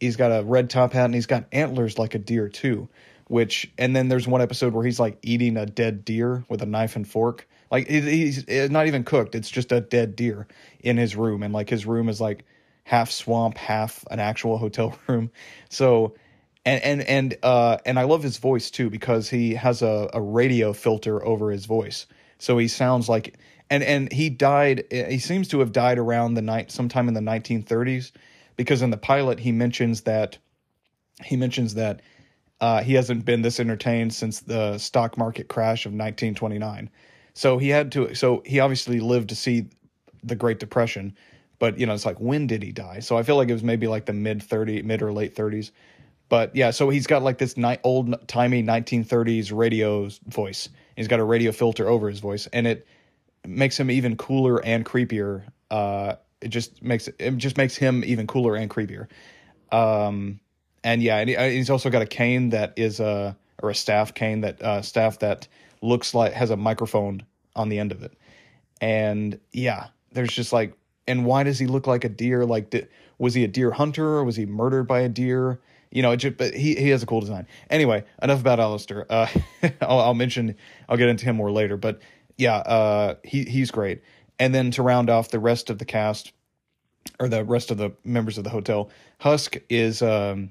He's 0.00 0.16
got 0.16 0.32
a 0.32 0.42
red 0.42 0.68
top 0.68 0.92
hat 0.92 1.04
and 1.04 1.14
he's 1.14 1.26
got 1.26 1.44
antlers 1.52 1.98
like 1.98 2.14
a 2.14 2.18
deer 2.18 2.48
too. 2.48 2.88
Which 3.28 3.70
and 3.78 3.94
then 3.94 4.08
there's 4.08 4.26
one 4.26 4.42
episode 4.42 4.74
where 4.74 4.84
he's 4.84 4.98
like 4.98 5.18
eating 5.22 5.56
a 5.56 5.64
dead 5.64 6.04
deer 6.04 6.44
with 6.48 6.60
a 6.62 6.66
knife 6.66 6.96
and 6.96 7.08
fork. 7.08 7.48
Like 7.72 7.88
he's 7.88 8.46
not 8.70 8.86
even 8.86 9.04
cooked. 9.04 9.34
It's 9.34 9.50
just 9.50 9.72
a 9.72 9.80
dead 9.80 10.14
deer 10.14 10.46
in 10.80 10.98
his 10.98 11.16
room, 11.16 11.42
and 11.42 11.54
like 11.54 11.70
his 11.70 11.86
room 11.86 12.10
is 12.10 12.20
like 12.20 12.44
half 12.84 13.10
swamp, 13.10 13.58
half 13.58 14.04
an 14.10 14.20
actual 14.20 14.58
hotel 14.58 14.96
room. 15.08 15.32
So 15.70 16.14
and 16.66 16.82
and 16.84 17.02
and 17.02 17.36
uh 17.42 17.78
and 17.86 17.98
I 17.98 18.04
love 18.04 18.22
his 18.22 18.36
voice 18.36 18.70
too 18.70 18.90
because 18.90 19.30
he 19.30 19.54
has 19.54 19.82
a, 19.82 20.10
a 20.14 20.20
radio 20.20 20.74
filter 20.74 21.24
over 21.24 21.50
his 21.50 21.66
voice. 21.66 22.06
So 22.38 22.58
he 22.58 22.68
sounds 22.68 23.08
like 23.08 23.38
and 23.70 23.82
and 23.82 24.12
he 24.12 24.30
died. 24.30 24.84
He 24.90 25.18
seems 25.18 25.48
to 25.48 25.60
have 25.60 25.72
died 25.72 25.98
around 25.98 26.34
the 26.34 26.42
night 26.42 26.70
sometime 26.70 27.08
in 27.08 27.14
the 27.14 27.20
1930s, 27.20 28.12
because 28.56 28.82
in 28.82 28.90
the 28.90 28.98
pilot 28.98 29.40
he 29.40 29.50
mentions 29.50 30.02
that 30.02 30.36
he 31.24 31.36
mentions 31.36 31.74
that 31.74 32.02
uh, 32.60 32.82
he 32.82 32.94
hasn't 32.94 33.24
been 33.24 33.42
this 33.42 33.58
entertained 33.58 34.14
since 34.14 34.40
the 34.40 34.78
stock 34.78 35.18
market 35.18 35.48
crash 35.48 35.86
of 35.86 35.92
1929. 35.92 36.90
So 37.34 37.58
he 37.58 37.68
had 37.68 37.92
to. 37.92 38.14
So 38.14 38.42
he 38.44 38.60
obviously 38.60 39.00
lived 39.00 39.30
to 39.30 39.36
see 39.36 39.66
the 40.22 40.36
Great 40.36 40.58
Depression, 40.58 41.16
but 41.58 41.78
you 41.78 41.86
know 41.86 41.94
it's 41.94 42.06
like 42.06 42.20
when 42.20 42.46
did 42.46 42.62
he 42.62 42.72
die? 42.72 43.00
So 43.00 43.16
I 43.16 43.22
feel 43.22 43.36
like 43.36 43.48
it 43.48 43.54
was 43.54 43.64
maybe 43.64 43.86
like 43.86 44.06
the 44.06 44.12
mid 44.12 44.42
30, 44.42 44.82
mid 44.82 45.02
or 45.02 45.12
late 45.12 45.34
30s. 45.34 45.70
But 46.28 46.56
yeah, 46.56 46.70
so 46.70 46.88
he's 46.88 47.06
got 47.06 47.22
like 47.22 47.38
this 47.38 47.56
ni- 47.56 47.78
old 47.84 48.26
timey 48.26 48.62
1930s 48.62 49.54
radio 49.54 50.08
voice. 50.26 50.68
He's 50.96 51.08
got 51.08 51.20
a 51.20 51.24
radio 51.24 51.52
filter 51.52 51.88
over 51.88 52.08
his 52.08 52.20
voice, 52.20 52.46
and 52.52 52.66
it 52.66 52.86
makes 53.46 53.78
him 53.78 53.90
even 53.90 54.16
cooler 54.16 54.58
and 54.64 54.84
creepier. 54.84 55.42
Uh, 55.70 56.14
it 56.40 56.48
just 56.48 56.82
makes 56.82 57.08
it 57.18 57.36
just 57.36 57.56
makes 57.56 57.76
him 57.76 58.02
even 58.04 58.26
cooler 58.26 58.56
and 58.56 58.70
creepier. 58.70 59.08
Um, 59.70 60.40
and 60.84 61.02
yeah, 61.02 61.18
and 61.18 61.30
uh, 61.34 61.48
he's 61.48 61.70
also 61.70 61.90
got 61.90 62.02
a 62.02 62.06
cane 62.06 62.50
that 62.50 62.74
is 62.76 63.00
a 63.00 63.36
or 63.62 63.70
a 63.70 63.74
staff 63.74 64.14
cane 64.14 64.40
that 64.42 64.60
uh, 64.62 64.82
staff 64.82 65.20
that 65.20 65.48
looks 65.82 66.14
like 66.14 66.32
has 66.32 66.50
a 66.50 66.56
microphone 66.56 67.24
on 67.54 67.68
the 67.68 67.78
end 67.78 67.92
of 67.92 68.02
it. 68.02 68.12
And 68.80 69.38
yeah, 69.52 69.88
there's 70.12 70.32
just 70.32 70.52
like, 70.52 70.76
and 71.06 71.24
why 71.26 71.42
does 71.42 71.58
he 71.58 71.66
look 71.66 71.86
like 71.86 72.04
a 72.04 72.08
deer? 72.08 72.44
Like, 72.44 72.70
did, 72.70 72.88
was 73.18 73.34
he 73.34 73.44
a 73.44 73.48
deer 73.48 73.70
hunter 73.70 74.04
or 74.04 74.24
was 74.24 74.36
he 74.36 74.46
murdered 74.46 74.84
by 74.84 75.00
a 75.00 75.08
deer? 75.08 75.60
You 75.90 76.02
know, 76.02 76.16
just, 76.16 76.38
but 76.38 76.54
he 76.54 76.74
he 76.74 76.88
has 76.88 77.02
a 77.02 77.06
cool 77.06 77.20
design. 77.20 77.46
Anyway, 77.68 78.04
enough 78.22 78.40
about 78.40 78.58
Alastor. 78.58 79.04
Uh, 79.10 79.26
I'll, 79.82 80.00
I'll 80.00 80.14
mention, 80.14 80.56
I'll 80.88 80.96
get 80.96 81.08
into 81.08 81.24
him 81.26 81.36
more 81.36 81.50
later, 81.50 81.76
but 81.76 82.00
yeah, 82.38 82.56
uh, 82.56 83.14
he 83.24 83.44
he's 83.44 83.70
great. 83.70 84.02
And 84.38 84.54
then 84.54 84.70
to 84.72 84.82
round 84.82 85.10
off 85.10 85.28
the 85.28 85.38
rest 85.38 85.70
of 85.70 85.78
the 85.78 85.84
cast 85.84 86.32
or 87.20 87.28
the 87.28 87.44
rest 87.44 87.70
of 87.70 87.76
the 87.76 87.92
members 88.04 88.38
of 88.38 88.44
the 88.44 88.50
hotel, 88.50 88.90
Husk 89.20 89.56
is 89.68 90.02
um, 90.02 90.48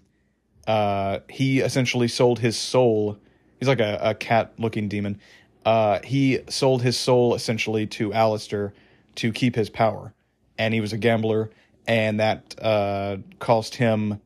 uh, 0.68 1.20
he 1.30 1.60
essentially 1.60 2.08
sold 2.08 2.39
his 2.39 2.58
soul. 2.58 3.18
He's 3.62 3.70
like 3.70 3.80
a, 3.80 3.97
a 4.01 4.14
cat 4.14 4.51
looking 4.57 4.89
demon. 4.89 5.22
Uh, 5.66 5.99
he 6.03 6.39
sold 6.49 6.82
his 6.82 6.97
soul 6.97 7.36
essentially 7.36 7.88
to 7.88 8.09
Alastor 8.09 8.74
to 9.16 9.32
keep 9.32 9.55
his 9.55 9.70
power, 9.70 10.14
and 10.57 10.74
he 10.74 10.82
was 10.82 10.91
a 10.91 10.97
gambler, 10.97 11.49
and 11.88 12.20
that 12.20 12.55
uh, 12.62 13.18
cost 13.39 13.76
him 13.76 14.20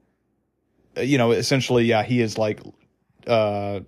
you 0.97 1.17
know, 1.17 1.31
essentially, 1.31 1.85
yeah, 1.85 2.03
he 2.03 2.21
is 2.21 2.37
like, 2.37 2.61
uh, 3.27 3.81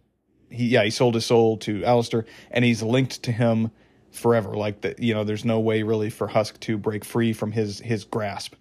he 0.50 0.68
yeah, 0.68 0.84
he 0.84 0.90
sold 0.90 1.16
his 1.16 1.26
soul 1.26 1.58
to 1.58 1.82
Alastor, 1.82 2.26
and 2.52 2.64
he's 2.64 2.82
linked 2.82 3.24
to 3.24 3.32
him 3.32 3.72
forever. 4.12 4.54
Like 4.56 4.82
that, 4.82 5.00
you 5.00 5.14
know, 5.14 5.24
there's 5.24 5.46
no 5.46 5.60
way 5.60 5.84
really 5.84 6.10
for 6.10 6.28
Husk 6.28 6.60
to 6.62 6.78
break 6.78 7.06
free 7.06 7.34
from 7.34 7.52
his 7.52 7.80
his 7.80 8.04
grasp. 8.04 8.56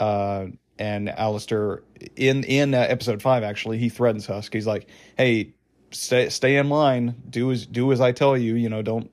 Uh, 0.00 0.46
and 0.78 1.08
Alastor 1.08 1.82
in 2.16 2.44
in 2.44 2.74
uh, 2.74 2.78
episode 2.78 3.22
five 3.22 3.42
actually 3.42 3.78
he 3.78 3.88
threatens 3.88 4.26
Husk. 4.26 4.52
He's 4.52 4.66
like, 4.66 4.88
"Hey, 5.16 5.52
stay 5.92 6.28
stay 6.28 6.56
in 6.56 6.68
line. 6.68 7.14
Do 7.28 7.50
as 7.50 7.66
do 7.66 7.92
as 7.92 8.00
I 8.00 8.12
tell 8.12 8.36
you. 8.36 8.54
You 8.54 8.68
know, 8.68 8.82
don't 8.82 9.10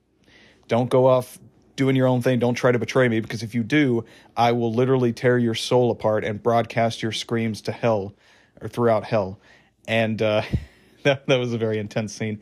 don't 0.68 0.90
go 0.90 1.06
off 1.06 1.38
doing 1.76 1.96
your 1.96 2.06
own 2.06 2.22
thing. 2.22 2.38
Don't 2.38 2.54
try 2.54 2.72
to 2.72 2.78
betray 2.78 3.08
me 3.08 3.20
because 3.20 3.42
if 3.42 3.54
you 3.54 3.62
do, 3.62 4.04
I 4.36 4.52
will 4.52 4.72
literally 4.72 5.12
tear 5.12 5.38
your 5.38 5.54
soul 5.54 5.90
apart 5.90 6.24
and 6.24 6.42
broadcast 6.42 7.02
your 7.02 7.12
screams 7.12 7.62
to 7.62 7.72
hell 7.72 8.14
or 8.60 8.68
throughout 8.68 9.04
hell." 9.04 9.40
And 9.88 10.20
uh, 10.20 10.42
that 11.04 11.26
that 11.26 11.38
was 11.38 11.52
a 11.52 11.58
very 11.58 11.78
intense 11.78 12.14
scene. 12.14 12.40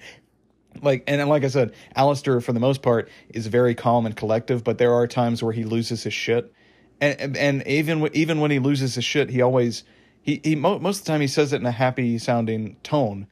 Like 0.82 1.04
and 1.06 1.28
like 1.28 1.44
I 1.44 1.48
said, 1.48 1.74
Alastor 1.96 2.42
for 2.42 2.52
the 2.52 2.60
most 2.60 2.82
part 2.82 3.08
is 3.30 3.46
very 3.46 3.74
calm 3.74 4.06
and 4.06 4.16
collective, 4.16 4.62
but 4.62 4.78
there 4.78 4.94
are 4.94 5.06
times 5.06 5.42
where 5.42 5.52
he 5.52 5.64
loses 5.64 6.02
his 6.04 6.14
shit 6.14 6.52
and 7.00 7.36
and 7.36 7.66
even 7.66 8.08
even 8.12 8.40
when 8.40 8.50
he 8.50 8.58
loses 8.58 8.94
his 8.94 9.04
shit, 9.04 9.30
he 9.30 9.40
always 9.40 9.84
he 10.20 10.40
he 10.42 10.54
most 10.54 11.00
of 11.00 11.04
the 11.04 11.12
time 11.12 11.20
he 11.20 11.26
says 11.26 11.52
it 11.52 11.60
in 11.60 11.66
a 11.66 11.72
happy 11.72 12.18
sounding 12.18 12.76
tone, 12.82 13.26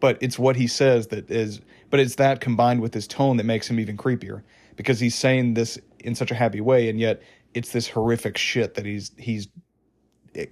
but 0.00 0.18
it's 0.20 0.38
what 0.38 0.56
he 0.56 0.66
says 0.66 1.08
that 1.08 1.30
is. 1.30 1.60
But 1.90 2.00
it's 2.00 2.16
that 2.16 2.40
combined 2.40 2.80
with 2.82 2.92
his 2.92 3.06
tone 3.06 3.38
that 3.38 3.44
makes 3.44 3.68
him 3.68 3.80
even 3.80 3.96
creepier 3.96 4.42
because 4.76 5.00
he's 5.00 5.14
saying 5.14 5.54
this 5.54 5.78
in 6.00 6.14
such 6.14 6.30
a 6.30 6.34
happy 6.34 6.60
way, 6.60 6.88
and 6.88 7.00
yet 7.00 7.22
it's 7.54 7.72
this 7.72 7.88
horrific 7.88 8.36
shit 8.36 8.74
that 8.74 8.84
he's 8.84 9.10
he's 9.16 9.48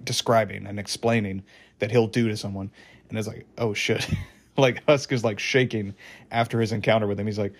describing 0.03 0.65
and 0.65 0.79
explaining 0.79 1.43
that 1.79 1.91
he'll 1.91 2.07
do 2.07 2.27
to 2.27 2.37
someone, 2.37 2.71
and 3.09 3.17
it's 3.17 3.27
like 3.27 3.45
oh 3.57 3.73
shit, 3.73 4.09
like 4.57 4.83
Husk 4.87 5.11
is 5.11 5.23
like 5.23 5.39
shaking 5.39 5.93
after 6.31 6.59
his 6.59 6.71
encounter 6.71 7.07
with 7.07 7.19
him. 7.19 7.27
He's 7.27 7.39
like, 7.39 7.53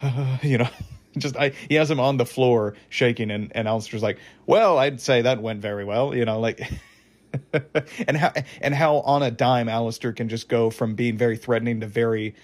uh, 0.00 0.38
you 0.42 0.58
know. 0.58 0.68
just 1.18 1.36
I 1.36 1.52
he 1.68 1.74
has 1.74 1.90
him 1.90 2.00
on 2.00 2.16
the 2.16 2.24
floor 2.24 2.74
shaking 2.88 3.30
and 3.30 3.52
and 3.54 3.68
Alastor's 3.68 4.02
like, 4.02 4.18
"Well, 4.46 4.78
I'd 4.78 4.98
say 4.98 5.20
that 5.20 5.42
went 5.42 5.60
very 5.60 5.84
well," 5.84 6.14
you 6.14 6.24
know, 6.24 6.40
like 6.40 6.62
and 8.06 8.16
how 8.16 8.32
and 8.60 8.74
how 8.74 8.96
on 9.00 9.22
a 9.22 9.30
dime 9.30 9.66
Alastor 9.66 10.14
can 10.14 10.28
just 10.28 10.48
go 10.48 10.70
from 10.70 10.94
being 10.94 11.16
very 11.16 11.36
threatening 11.36 11.80
to 11.80 11.86
very 11.86 12.34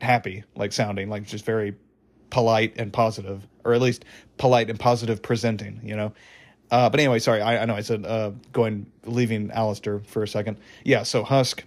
happy, 0.00 0.44
like 0.54 0.72
sounding 0.72 1.08
like 1.08 1.26
just 1.26 1.44
very 1.44 1.74
polite 2.30 2.74
and 2.76 2.92
positive, 2.92 3.46
or 3.64 3.74
at 3.74 3.80
least 3.80 4.04
polite 4.38 4.70
and 4.70 4.78
positive 4.78 5.22
presenting, 5.22 5.80
you 5.82 5.96
know. 5.96 6.12
Uh, 6.70 6.88
but 6.88 7.00
anyway, 7.00 7.18
sorry, 7.18 7.40
I, 7.40 7.62
I 7.62 7.64
know 7.64 7.74
I 7.74 7.80
said 7.80 8.06
uh, 8.06 8.30
going 8.52 8.90
leaving 9.04 9.50
Alastor 9.50 10.06
for 10.06 10.22
a 10.22 10.28
second. 10.28 10.58
Yeah, 10.84 11.02
so 11.02 11.24
Husk 11.24 11.64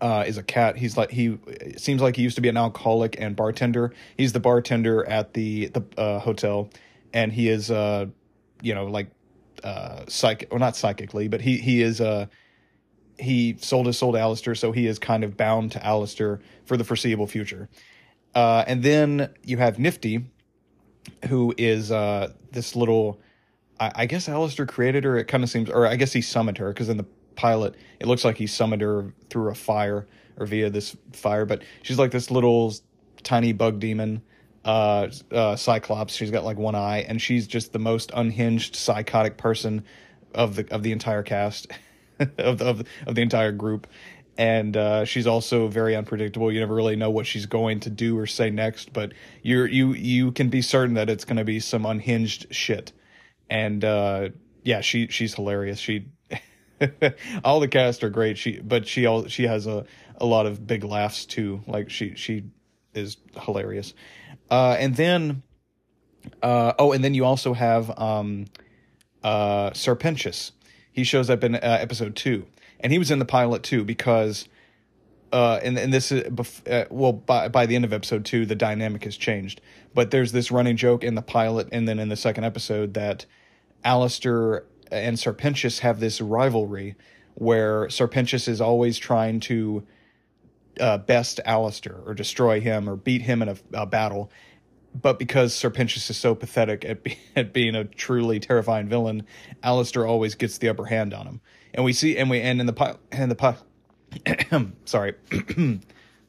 uh, 0.00 0.24
is 0.26 0.38
a 0.38 0.42
cat. 0.42 0.76
He's 0.76 0.96
like 0.96 1.10
he 1.10 1.38
seems 1.76 2.00
like 2.00 2.16
he 2.16 2.22
used 2.22 2.36
to 2.36 2.40
be 2.40 2.48
an 2.48 2.56
alcoholic 2.56 3.20
and 3.20 3.36
bartender. 3.36 3.92
He's 4.16 4.32
the 4.32 4.40
bartender 4.40 5.04
at 5.04 5.34
the 5.34 5.66
the 5.66 5.84
uh, 5.96 6.18
hotel, 6.20 6.70
and 7.12 7.32
he 7.32 7.48
is 7.48 7.70
uh, 7.70 8.06
you 8.62 8.74
know 8.74 8.86
like 8.86 9.08
uh 9.64 10.04
psychic 10.08 10.48
or 10.52 10.58
not 10.58 10.76
psychically, 10.76 11.28
but 11.28 11.40
he 11.40 11.58
he 11.58 11.82
is 11.82 12.00
uh 12.00 12.26
he 13.18 13.56
sold 13.60 13.86
his 13.86 13.98
soul 13.98 14.12
to 14.12 14.18
Alastor, 14.18 14.56
so 14.56 14.70
he 14.72 14.86
is 14.86 14.98
kind 14.98 15.24
of 15.24 15.36
bound 15.36 15.72
to 15.72 15.80
Alastor 15.80 16.40
for 16.66 16.76
the 16.76 16.84
foreseeable 16.84 17.26
future. 17.26 17.68
Uh, 18.34 18.62
and 18.66 18.82
then 18.82 19.28
you 19.42 19.56
have 19.56 19.76
Niffty, 19.76 20.24
who 21.28 21.54
is 21.58 21.90
uh 21.90 22.32
this 22.52 22.76
little. 22.76 23.20
I, 23.80 23.92
I 23.94 24.06
guess 24.06 24.28
Alastor 24.28 24.68
created 24.68 25.04
her. 25.04 25.16
It 25.16 25.24
kind 25.24 25.42
of 25.42 25.50
seems, 25.50 25.70
or 25.70 25.86
I 25.86 25.96
guess 25.96 26.12
he 26.12 26.20
summoned 26.20 26.58
her 26.58 26.68
because 26.68 26.88
in 26.88 26.96
the 26.96 27.06
pilot, 27.36 27.76
it 28.00 28.06
looks 28.06 28.24
like 28.24 28.36
he 28.36 28.46
summoned 28.46 28.82
her 28.82 29.12
through 29.30 29.50
a 29.50 29.54
fire 29.54 30.06
or 30.36 30.46
via 30.46 30.70
this 30.70 30.96
fire, 31.12 31.44
but 31.44 31.62
she's 31.82 31.98
like 31.98 32.10
this 32.10 32.30
little 32.30 32.74
tiny 33.22 33.52
bug 33.52 33.80
demon, 33.80 34.22
uh, 34.68 35.10
uh, 35.32 35.56
Cyclops. 35.56 36.14
She's 36.14 36.30
got 36.30 36.44
like 36.44 36.58
one 36.58 36.74
eye, 36.74 36.98
and 37.08 37.20
she's 37.22 37.46
just 37.46 37.72
the 37.72 37.78
most 37.78 38.10
unhinged, 38.14 38.76
psychotic 38.76 39.38
person 39.38 39.84
of 40.34 40.56
the 40.56 40.70
of 40.72 40.82
the 40.82 40.92
entire 40.92 41.22
cast, 41.22 41.68
of 42.38 42.58
the, 42.58 42.66
of, 42.66 42.82
of 43.06 43.14
the 43.14 43.22
entire 43.22 43.50
group. 43.50 43.86
And 44.36 44.76
uh, 44.76 45.04
she's 45.06 45.26
also 45.26 45.68
very 45.68 45.96
unpredictable. 45.96 46.52
You 46.52 46.60
never 46.60 46.74
really 46.74 46.96
know 46.96 47.10
what 47.10 47.26
she's 47.26 47.46
going 47.46 47.80
to 47.80 47.90
do 47.90 48.16
or 48.18 48.26
say 48.26 48.50
next, 48.50 48.92
but 48.92 49.14
you're 49.42 49.66
you 49.66 49.94
you 49.94 50.32
can 50.32 50.50
be 50.50 50.60
certain 50.60 50.94
that 50.94 51.08
it's 51.08 51.24
going 51.24 51.38
to 51.38 51.44
be 51.44 51.60
some 51.60 51.86
unhinged 51.86 52.54
shit. 52.54 52.92
And 53.48 53.82
uh, 53.82 54.28
yeah, 54.64 54.82
she 54.82 55.08
she's 55.08 55.34
hilarious. 55.34 55.78
She 55.78 56.08
all 57.42 57.58
the 57.58 57.68
cast 57.68 58.04
are 58.04 58.10
great. 58.10 58.36
She, 58.36 58.60
but 58.60 58.86
she 58.86 59.06
all 59.06 59.28
she 59.28 59.44
has 59.44 59.66
a 59.66 59.86
a 60.20 60.26
lot 60.26 60.44
of 60.44 60.66
big 60.66 60.84
laughs 60.84 61.24
too. 61.24 61.62
Like 61.66 61.88
she 61.88 62.14
she 62.16 62.44
is 62.94 63.16
hilarious. 63.40 63.94
Uh, 64.50 64.76
and 64.78 64.96
then, 64.96 65.42
uh, 66.42 66.72
oh, 66.78 66.92
and 66.92 67.04
then 67.04 67.14
you 67.14 67.24
also 67.24 67.54
have 67.54 67.96
um, 67.98 68.46
uh, 69.22 69.72
Sir 69.72 69.94
Pentious. 69.94 70.52
He 70.92 71.04
shows 71.04 71.30
up 71.30 71.44
in 71.44 71.54
uh, 71.54 71.58
episode 71.62 72.16
two, 72.16 72.46
and 72.80 72.92
he 72.92 72.98
was 72.98 73.10
in 73.10 73.18
the 73.18 73.24
pilot 73.24 73.62
too 73.62 73.84
because. 73.84 74.48
Uh, 75.30 75.60
and 75.62 75.78
and 75.78 75.92
this 75.92 76.10
is 76.10 76.24
uh, 76.66 76.84
well 76.88 77.12
by 77.12 77.48
by 77.48 77.66
the 77.66 77.76
end 77.76 77.84
of 77.84 77.92
episode 77.92 78.24
two, 78.24 78.46
the 78.46 78.54
dynamic 78.54 79.04
has 79.04 79.14
changed. 79.14 79.60
But 79.92 80.10
there's 80.10 80.32
this 80.32 80.50
running 80.50 80.78
joke 80.78 81.04
in 81.04 81.16
the 81.16 81.22
pilot, 81.22 81.68
and 81.70 81.86
then 81.86 81.98
in 81.98 82.08
the 82.08 82.16
second 82.16 82.44
episode 82.44 82.94
that 82.94 83.26
Alastor 83.84 84.64
and 84.90 85.18
Sir 85.18 85.34
Pentious 85.34 85.80
have 85.80 86.00
this 86.00 86.22
rivalry 86.22 86.96
where 87.34 87.88
Sir 87.88 88.08
Pentious 88.08 88.48
is 88.48 88.60
always 88.60 88.98
trying 88.98 89.40
to 89.40 89.86
uh, 90.80 90.98
best 90.98 91.40
Alastor 91.46 92.06
or 92.06 92.14
destroy 92.14 92.60
him 92.60 92.88
or 92.88 92.96
beat 92.96 93.22
him 93.22 93.42
in 93.42 93.48
a, 93.48 93.56
a 93.72 93.86
battle. 93.86 94.30
But 94.94 95.18
because 95.18 95.54
Sir 95.54 95.70
Pentious 95.70 96.10
is 96.10 96.16
so 96.16 96.34
pathetic 96.34 96.84
at, 96.84 97.02
be, 97.02 97.18
at 97.36 97.52
being 97.52 97.74
a 97.74 97.84
truly 97.84 98.40
terrifying 98.40 98.88
villain, 98.88 99.24
Alastor 99.62 100.08
always 100.08 100.34
gets 100.34 100.58
the 100.58 100.68
upper 100.68 100.86
hand 100.86 101.14
on 101.14 101.26
him. 101.26 101.40
And 101.74 101.84
we 101.84 101.92
see, 101.92 102.16
and 102.16 102.30
we, 102.30 102.40
and 102.40 102.60
in 102.60 102.66
the 102.66 102.72
pi, 102.72 102.96
in 103.12 103.28
the 103.28 103.34
pi, 103.34 103.56
sorry, 104.84 105.14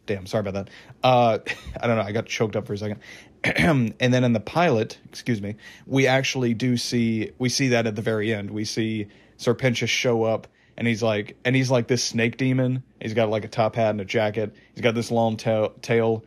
damn, 0.06 0.26
sorry 0.26 0.48
about 0.48 0.54
that. 0.54 0.70
Uh, 1.04 1.40
I 1.82 1.88
don't 1.88 1.98
know, 1.98 2.04
I 2.04 2.12
got 2.12 2.26
choked 2.26 2.56
up 2.56 2.68
for 2.68 2.74
a 2.74 2.78
second. 2.78 3.00
and 3.44 3.94
then 4.00 4.24
in 4.24 4.34
the 4.34 4.40
pilot, 4.40 5.00
excuse 5.06 5.42
me, 5.42 5.56
we 5.86 6.08
actually 6.08 6.54
do 6.54 6.76
see 6.76 7.32
we 7.40 7.48
see 7.48 7.70
that 7.70 7.88
at 7.88 7.96
the 7.96 8.02
very 8.02 8.34
end. 8.34 8.52
We 8.52 8.66
see 8.66 9.08
Sir 9.38 9.54
Pentious 9.54 9.90
show 9.90 10.24
up 10.24 10.48
and 10.80 10.88
he's 10.88 11.04
like 11.04 11.38
and 11.46 11.56
he's 11.56 11.70
like 11.70 11.88
this 11.88 12.04
snake 12.04 12.38
demon. 12.38 12.82
He's 13.02 13.14
got 13.14 13.30
like 13.30 13.46
a 13.46 13.48
top 13.48 13.76
hat 13.76 13.92
and 13.92 14.02
a 14.02 14.06
jacket. 14.06 14.56
He's 14.74 14.82
got 14.82 14.96
this 14.96 15.12
long 15.12 15.38
tail, 15.38 15.74
tail 15.82 16.24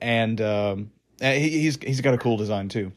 and 0.00 0.40
um, 0.40 0.90
he, 1.20 1.50
he's 1.50 1.78
he's 1.80 2.00
got 2.00 2.14
a 2.14 2.18
cool 2.18 2.36
design 2.36 2.68
too. 2.68 2.90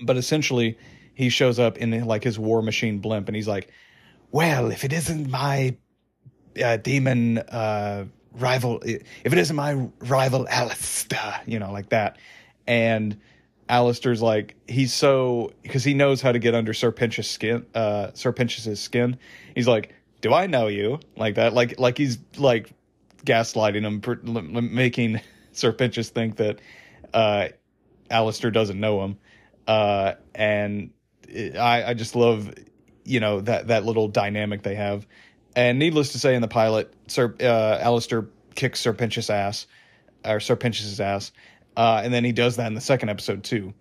But 0.00 0.16
essentially, 0.16 0.78
he 1.14 1.28
shows 1.28 1.58
up 1.58 1.76
in 1.76 2.04
like 2.04 2.24
his 2.24 2.38
war 2.38 2.62
machine 2.62 2.98
blimp, 2.98 3.28
and 3.28 3.36
he's 3.36 3.46
like, 3.46 3.70
"Well, 4.32 4.72
if 4.72 4.82
it 4.82 4.92
isn't 4.92 5.30
my 5.30 5.76
uh, 6.62 6.78
demon 6.78 7.38
uh, 7.38 8.06
rival, 8.32 8.80
if 8.82 9.32
it 9.32 9.38
isn't 9.38 9.54
my 9.54 9.88
rival 10.00 10.46
Alastor, 10.46 11.40
you 11.46 11.60
know, 11.60 11.70
like 11.70 11.90
that." 11.90 12.18
and 12.66 13.18
Alastor's 13.68 14.20
like 14.20 14.56
he's 14.68 14.92
so 14.92 15.52
because 15.62 15.84
he 15.84 15.94
knows 15.94 16.20
how 16.20 16.32
to 16.32 16.38
get 16.38 16.54
under 16.54 16.74
Sir 16.74 16.92
Pentious 16.92 17.28
skin, 17.28 17.64
uh, 17.74 18.10
Sir 18.14 18.32
Pentious's 18.32 18.80
skin. 18.80 19.18
He's 19.54 19.68
like, 19.68 19.93
"Do 20.24 20.32
I 20.32 20.46
know 20.46 20.68
you?" 20.68 21.00
Like 21.16 21.34
that, 21.34 21.52
like 21.52 21.78
like 21.78 21.98
he's 21.98 22.18
like 22.38 22.72
gaslighting 23.24 23.82
him, 23.84 24.74
making 24.74 25.20
Sir 25.52 25.72
Pentious 25.72 26.08
think 26.08 26.36
that 26.36 26.60
uh, 27.12 27.48
Alastor 28.10 28.50
doesn't 28.50 28.80
know 28.80 29.04
him. 29.04 29.18
Uh, 29.68 30.14
and 30.34 30.90
I 31.28 31.84
I 31.84 31.94
just 31.94 32.16
love 32.16 32.54
you 33.04 33.20
know 33.20 33.42
that 33.42 33.68
that 33.68 33.84
little 33.84 34.08
dynamic 34.08 34.62
they 34.62 34.76
have. 34.76 35.06
And 35.54 35.78
needless 35.78 36.12
to 36.12 36.18
say, 36.18 36.34
in 36.34 36.40
the 36.40 36.48
pilot, 36.48 36.92
Sir 37.06 37.34
uh, 37.40 37.78
Alastor 37.84 38.28
kicks 38.54 38.80
Sir 38.80 38.94
Pentious 38.94 39.28
ass 39.28 39.66
or 40.24 40.40
Sir 40.40 40.56
Pentious's 40.56 41.00
ass 41.00 41.32
uh, 41.76 42.00
and 42.04 42.12
then 42.12 42.24
he 42.24 42.32
does 42.32 42.56
that 42.56 42.66
in 42.66 42.74
the 42.74 42.80
second 42.80 43.08
episode 43.08 43.44
too. 43.44 43.74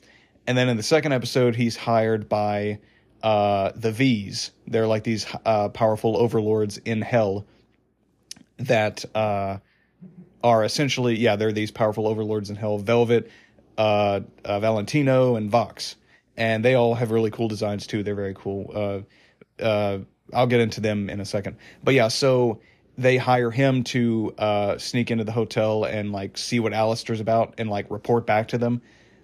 And 0.48 0.58
then 0.58 0.68
in 0.70 0.78
the 0.78 0.84
second 0.84 1.14
episode, 1.14 1.56
he's 1.56 1.76
hired 1.76 2.28
by 2.28 2.80
uh, 3.24 3.72
the 3.76 3.92
V's. 3.92 4.52
They're 4.68 4.88
like 4.88 5.04
these 5.04 5.26
uh, 5.46 5.70
powerful 5.70 6.18
overlords 6.18 6.78
in 6.78 7.02
hell 7.02 7.46
that 8.58 9.04
uh, 9.16 9.58
are 10.44 10.64
essentially, 10.64 11.16
yeah, 11.16 11.36
they're 11.36 11.52
these 11.52 11.72
powerful 11.72 12.08
overlords 12.08 12.50
in 12.50 12.56
hell. 12.56 12.80
Velvette, 12.80 13.30
uh, 13.78 14.20
uh, 14.46 14.60
Valentino, 14.60 15.36
and 15.36 15.50
Vox. 15.50 15.96
And 16.38 16.64
they 16.64 16.76
all 16.76 16.96
have 16.96 17.12
really 17.12 17.32
cool 17.32 17.48
designs 17.48 17.88
too. 17.88 18.04
They're 18.04 18.16
very 18.16 18.36
cool. 18.36 19.06
I'll 20.32 20.48
get 20.48 20.62
into 20.62 20.82
them 20.82 21.10
in 21.10 21.20
a 21.20 21.26
second. 21.26 21.58
But 21.84 21.94
yeah, 21.94 22.08
so 22.08 22.60
they 22.98 23.18
hire 23.18 23.52
him 23.52 23.84
to 23.84 24.34
uh, 24.38 24.78
sneak 24.78 25.12
into 25.12 25.24
the 25.24 25.32
hotel 25.32 25.84
and 25.84 26.12
like 26.12 26.38
see 26.38 26.60
what 26.60 26.74
Alastor's 26.74 27.20
about 27.20 27.56
and 27.58 27.70
like 27.70 27.90
report 27.90 28.26
back 28.26 28.50
to 28.50 28.58
them. 28.58 28.82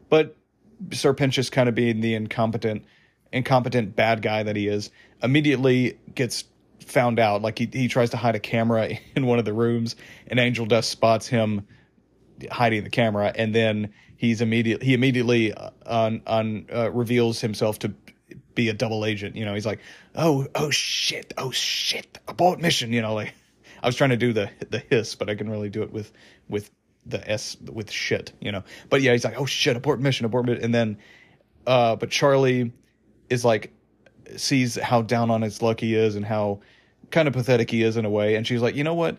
But 0.09 0.35
Sir 0.91 1.13
Pentious 1.13 1.51
kind 1.51 1.69
of 1.69 1.75
being 1.75 2.01
the 2.01 2.15
incompetent, 2.15 2.83
incompetent 3.31 3.95
bad 3.95 4.21
guy 4.21 4.43
that 4.43 4.55
he 4.55 4.67
is, 4.67 4.89
immediately 5.21 5.99
gets 6.15 6.45
found 6.85 7.19
out. 7.19 7.41
Like 7.41 7.59
he 7.59 7.69
he 7.71 7.87
tries 7.87 8.11
to 8.11 8.17
hide 8.17 8.35
a 8.35 8.39
camera 8.39 8.89
in 9.15 9.25
one 9.25 9.39
of 9.39 9.45
the 9.45 9.53
rooms, 9.53 9.95
and 10.27 10.39
Angel 10.39 10.65
Dust 10.65 10.89
spots 10.89 11.27
him 11.27 11.67
hiding 12.51 12.83
the 12.83 12.89
camera, 12.89 13.31
and 13.35 13.53
then 13.53 13.93
he's 14.17 14.41
immediate 14.41 14.83
he 14.83 14.93
immediately 14.93 15.53
uh, 15.53 15.69
on 15.85 16.21
on 16.27 16.65
uh, 16.73 16.91
reveals 16.91 17.41
himself 17.41 17.79
to 17.79 17.93
be 18.55 18.69
a 18.69 18.73
double 18.73 19.05
agent. 19.05 19.35
You 19.35 19.45
know, 19.45 19.53
he's 19.53 19.65
like, 19.65 19.79
oh 20.15 20.47
oh 20.55 20.69
shit, 20.69 21.33
oh 21.37 21.51
shit, 21.51 22.17
abort 22.27 22.59
mission. 22.59 22.93
You 22.93 23.01
know, 23.01 23.13
like 23.13 23.33
I 23.81 23.87
was 23.87 23.95
trying 23.95 24.11
to 24.11 24.17
do 24.17 24.33
the 24.33 24.49
the 24.69 24.79
hiss, 24.79 25.15
but 25.15 25.29
I 25.29 25.35
can 25.35 25.49
really 25.49 25.69
do 25.69 25.83
it 25.83 25.91
with 25.91 26.11
with 26.47 26.69
the 27.05 27.29
s 27.29 27.57
with 27.61 27.91
shit. 27.91 28.33
You 28.41 28.51
know, 28.51 28.63
but 28.89 29.01
yeah, 29.01 29.13
he's 29.13 29.25
like, 29.25 29.39
oh 29.39 29.45
shit, 29.45 29.75
abort 29.75 29.99
mission, 29.99 30.25
abort 30.25 30.45
mission, 30.45 30.63
and 30.63 30.73
then 30.73 30.97
uh, 31.67 31.95
but 31.95 32.09
Charlie 32.09 32.71
is 33.29 33.45
like 33.45 33.71
sees 34.35 34.75
how 34.75 35.01
down 35.01 35.31
on 35.31 35.41
his 35.41 35.61
luck 35.61 35.79
he 35.79 35.95
is 35.95 36.15
and 36.15 36.25
how 36.25 36.59
kind 37.11 37.27
of 37.27 37.33
pathetic 37.33 37.71
he 37.71 37.83
is 37.83 37.97
in 37.97 38.05
a 38.05 38.09
way, 38.09 38.35
and 38.35 38.45
she's 38.45 38.61
like, 38.61 38.75
you 38.75 38.83
know 38.83 38.93
what? 38.93 39.17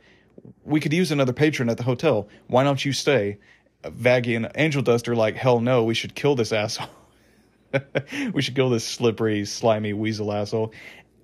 We 0.64 0.80
could 0.80 0.92
use 0.92 1.11
another 1.11 1.32
patron 1.32 1.68
at 1.68 1.76
the 1.76 1.82
hotel. 1.82 2.28
Why 2.46 2.64
don't 2.64 2.84
you 2.84 2.92
stay? 2.92 3.38
Vaggie 3.82 4.36
and 4.36 4.50
Angel 4.54 4.82
Dust 4.82 5.08
are 5.08 5.16
like, 5.16 5.36
hell 5.36 5.61
no, 5.61 5.84
we 5.84 5.94
should 5.94 6.14
kill 6.14 6.34
this 6.34 6.52
asshole. 6.52 6.88
we 8.32 8.42
should 8.42 8.54
kill 8.54 8.70
this 8.70 8.86
slippery, 8.86 9.44
slimy 9.44 9.92
weasel 9.92 10.32
asshole. 10.32 10.72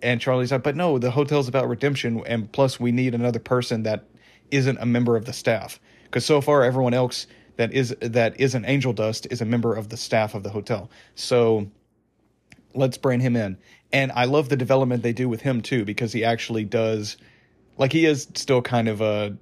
And 0.03 0.21
Charlie's 0.21 0.53
like, 0.53 0.63
but 0.63 0.77
no, 0.77 0.99
the 0.99 1.11
hotel's 1.11 1.49
about 1.49 1.69
redemption, 1.69 2.23
and 2.27 2.51
plus 2.51 2.79
we 2.79 2.93
need 2.93 3.15
another 3.15 3.39
person 3.39 3.83
that 3.85 4.05
isn't 4.51 4.79
a 4.79 4.87
member 4.87 5.17
of 5.17 5.25
the 5.25 5.33
staff. 5.33 5.81
Because 6.05 6.25
so 6.25 6.41
far, 6.41 6.63
everyone 6.63 6.95
else 6.95 7.27
that 7.57 7.73
is 7.73 7.97
that 8.01 8.39
isn't 8.39 8.65
Angel 8.67 8.93
Dust 8.93 9.27
is 9.31 9.41
a 9.41 9.45
member 9.45 9.75
of 9.75 9.89
the 9.89 9.97
staff 9.97 10.35
of 10.35 10.43
the 10.43 10.51
hotel. 10.51 10.91
So 11.15 11.67
let's 12.77 12.99
bring 12.99 13.21
him 13.21 13.37
in. 13.37 13.59
And 13.93 14.13
I 14.13 14.25
love 14.25 14.49
the 14.49 14.57
development 14.57 15.03
they 15.03 15.13
do 15.13 15.29
with 15.29 15.43
him 15.43 15.61
too, 15.61 15.85
because 15.85 16.13
he 16.13 16.25
actually 16.25 16.65
does, 16.65 17.17
like, 17.79 17.93
he 17.93 18.07
is 18.07 18.29
still 18.35 18.63
kind 18.63 18.89
of 18.89 19.01
a 19.01 19.37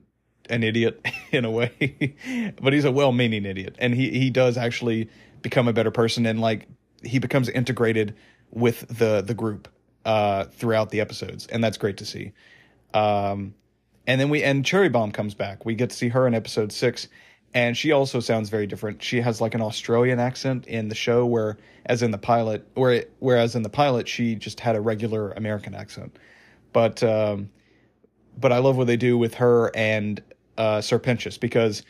an 0.51 0.63
idiot 0.63 1.05
in 1.33 1.45
a 1.45 1.51
way, 1.51 2.53
but 2.61 2.73
he's 2.73 2.85
a 2.85 2.93
well-meaning 2.93 3.45
idiot, 3.47 3.77
and 3.79 3.95
he 3.95 4.11
he 4.11 4.31
does 4.31 4.57
actually 4.57 5.09
become 5.43 5.69
a 5.69 5.73
better 5.73 5.91
person, 5.91 6.27
and 6.27 6.41
like 6.41 6.69
he 7.03 7.19
becomes 7.19 7.49
integrated 7.49 8.15
with 8.51 8.87
the 8.99 9.23
the 9.23 9.35
group 9.35 9.69
uh, 10.05 10.45
throughout 10.45 10.91
the 10.91 11.01
episodes, 11.01 11.47
and 11.47 11.63
that's 11.63 11.79
great 11.79 11.97
to 11.99 12.05
see. 12.05 12.33
Um, 12.93 13.55
and 14.07 14.21
then 14.21 14.29
we 14.29 14.43
and 14.43 14.65
Cherry 14.65 14.89
Bomb 14.89 15.13
comes 15.13 15.35
back. 15.35 15.65
We 15.65 15.75
get 15.75 15.91
to 15.91 15.97
see 15.97 16.09
her 16.09 16.27
in 16.27 16.35
episode 16.35 16.73
six, 16.73 17.09
and 17.55 17.77
she 17.77 17.93
also 17.93 18.19
sounds 18.19 18.49
very 18.51 18.67
different. 18.67 19.01
She 19.01 19.21
has 19.21 19.41
like 19.41 19.55
an 19.55 19.63
Australian 19.63 20.19
accent 20.19 20.67
in 20.67 20.89
the 20.89 20.95
show, 20.97 21.25
where 21.25 21.57
as 21.87 22.03
in 22.03 22.11
the 22.11 22.19
pilot, 22.19 22.67
where 22.75 23.05
whereas 23.21 23.55
in 23.55 23.63
the 23.63 23.69
pilot 23.69 24.09
she 24.09 24.35
just 24.35 24.59
had 24.59 24.75
a 24.75 24.81
regular 24.81 25.31
American 25.33 25.75
accent. 25.75 26.19
But 26.73 27.03
um, 27.05 27.51
but 28.37 28.53
I 28.53 28.59
love 28.59 28.77
what 28.77 28.89
they 28.89 28.97
do 28.97 29.17
with 29.17 29.35
her 29.35 29.71
and 29.77 30.21
uh, 30.59 30.81
Sir 30.81 30.99
Pentious 30.99 31.39
because 31.39 31.85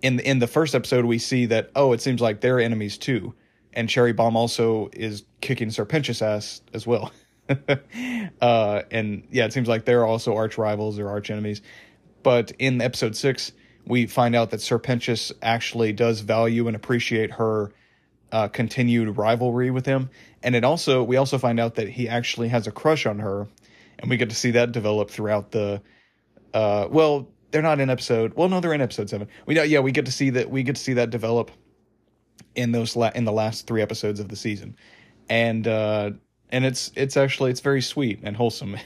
in 0.00 0.20
in 0.20 0.38
the 0.38 0.46
first 0.46 0.74
episode 0.74 1.04
we 1.04 1.18
see 1.18 1.44
that 1.46 1.70
oh 1.76 1.92
it 1.92 2.00
seems 2.00 2.22
like 2.22 2.40
they're 2.40 2.58
enemies 2.58 2.96
too, 2.96 3.34
and 3.74 3.90
Cherry 3.90 4.14
Bomb 4.14 4.36
also 4.36 4.88
is 4.94 5.24
kicking 5.42 5.70
Sir 5.70 5.84
Pentious 5.84 6.22
ass 6.22 6.62
as 6.72 6.86
well. 6.86 7.12
uh, 8.40 8.82
and 8.90 9.26
yeah, 9.30 9.44
it 9.44 9.52
seems 9.52 9.68
like 9.68 9.84
they're 9.84 10.06
also 10.06 10.34
arch 10.34 10.56
rivals 10.56 10.98
or 10.98 11.10
arch 11.10 11.30
enemies. 11.30 11.60
But 12.22 12.52
in 12.58 12.80
episode 12.80 13.16
six, 13.16 13.52
we 13.86 14.06
find 14.06 14.36
out 14.36 14.50
that 14.50 14.60
Sir 14.60 14.78
Pentious 14.78 15.32
actually 15.42 15.92
does 15.92 16.20
value 16.20 16.66
and 16.66 16.76
appreciate 16.76 17.32
her 17.32 17.72
uh, 18.32 18.48
continued 18.48 19.16
rivalry 19.16 19.70
with 19.70 19.86
him, 19.86 20.10
and 20.42 20.54
it 20.54 20.64
also 20.64 21.02
we 21.02 21.16
also 21.16 21.38
find 21.38 21.58
out 21.58 21.76
that 21.76 21.88
he 21.88 22.08
actually 22.08 22.48
has 22.48 22.66
a 22.66 22.72
crush 22.72 23.06
on 23.06 23.18
her, 23.18 23.48
and 23.98 24.10
we 24.10 24.16
get 24.16 24.30
to 24.30 24.36
see 24.36 24.52
that 24.52 24.72
develop 24.72 25.10
throughout 25.10 25.50
the. 25.50 25.82
Uh, 26.54 26.88
well, 26.90 27.28
they're 27.50 27.62
not 27.62 27.80
in 27.80 27.90
episode. 27.90 28.34
Well, 28.34 28.48
no, 28.48 28.60
they're 28.60 28.72
in 28.72 28.80
episode 28.80 29.10
seven. 29.10 29.28
We 29.46 29.54
know, 29.54 29.62
yeah, 29.62 29.80
we 29.80 29.92
get 29.92 30.06
to 30.06 30.12
see 30.12 30.30
that 30.30 30.50
we 30.50 30.62
get 30.62 30.76
to 30.76 30.82
see 30.82 30.94
that 30.94 31.10
develop 31.10 31.50
in 32.54 32.72
those 32.72 32.96
la- 32.96 33.12
in 33.14 33.24
the 33.24 33.32
last 33.32 33.66
three 33.66 33.82
episodes 33.82 34.20
of 34.20 34.28
the 34.28 34.36
season, 34.36 34.76
and 35.28 35.66
uh, 35.66 36.10
and 36.50 36.64
it's 36.64 36.92
it's 36.94 37.16
actually 37.16 37.50
it's 37.50 37.60
very 37.60 37.82
sweet 37.82 38.20
and 38.22 38.36
wholesome. 38.36 38.76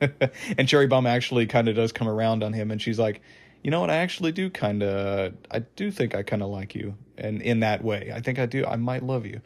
and 0.58 0.68
Cherry 0.68 0.86
Bomb 0.86 1.06
actually 1.06 1.46
kind 1.46 1.68
of 1.68 1.76
does 1.76 1.92
come 1.92 2.08
around 2.08 2.42
on 2.42 2.52
him, 2.52 2.70
and 2.70 2.82
she's 2.82 2.98
like, 2.98 3.22
you 3.62 3.70
know 3.70 3.80
what, 3.80 3.90
I 3.90 3.96
actually 3.96 4.32
do 4.32 4.50
kind 4.50 4.82
of, 4.82 5.34
I 5.50 5.60
do 5.60 5.90
think 5.90 6.14
I 6.14 6.22
kind 6.22 6.42
of 6.42 6.50
like 6.50 6.74
you, 6.74 6.96
and 7.16 7.40
in 7.40 7.60
that 7.60 7.84
way, 7.84 8.12
I 8.14 8.20
think 8.20 8.38
I 8.38 8.46
do, 8.46 8.64
I 8.66 8.76
might 8.76 9.02
love 9.02 9.26
you. 9.26 9.40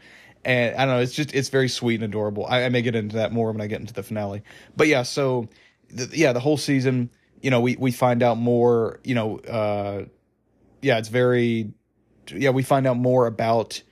And 0.45 0.77
I 0.77 0.85
don't 0.85 0.97
know, 0.97 1.01
it's 1.01 1.13
just 1.13 1.35
it's 1.35 1.49
very 1.49 1.69
sweet 1.69 1.97
and 1.97 2.05
adorable. 2.05 2.47
I, 2.47 2.65
I 2.65 2.69
may 2.69 2.83
get 2.83 2.95
into 2.95 3.17
that 3.17 3.33
more 3.33 3.51
when 3.51 3.61
I 3.61 3.67
get 3.67 3.81
into 3.81 3.93
the 3.93 4.03
finale, 4.03 4.43
but 4.77 4.87
yeah, 4.87 5.03
so 5.03 5.49
the, 5.91 6.09
yeah, 6.13 6.33
the 6.33 6.41
whole 6.41 6.57
season, 6.57 7.11
you 7.41 7.51
know, 7.51 7.61
we 7.61 7.77
we 7.77 7.93
find 7.93 8.23
out 8.23 8.39
more, 8.39 9.01
you 9.05 9.15
know, 9.15 9.39
uh, 9.39 10.05
yeah, 10.83 10.99
it's 10.99 11.09
very, 11.09 11.73
yeah, 12.33 12.51
we 12.51 12.63
find 12.63 12.87
out 12.87 12.97
more 12.97 13.27
about 13.27 13.83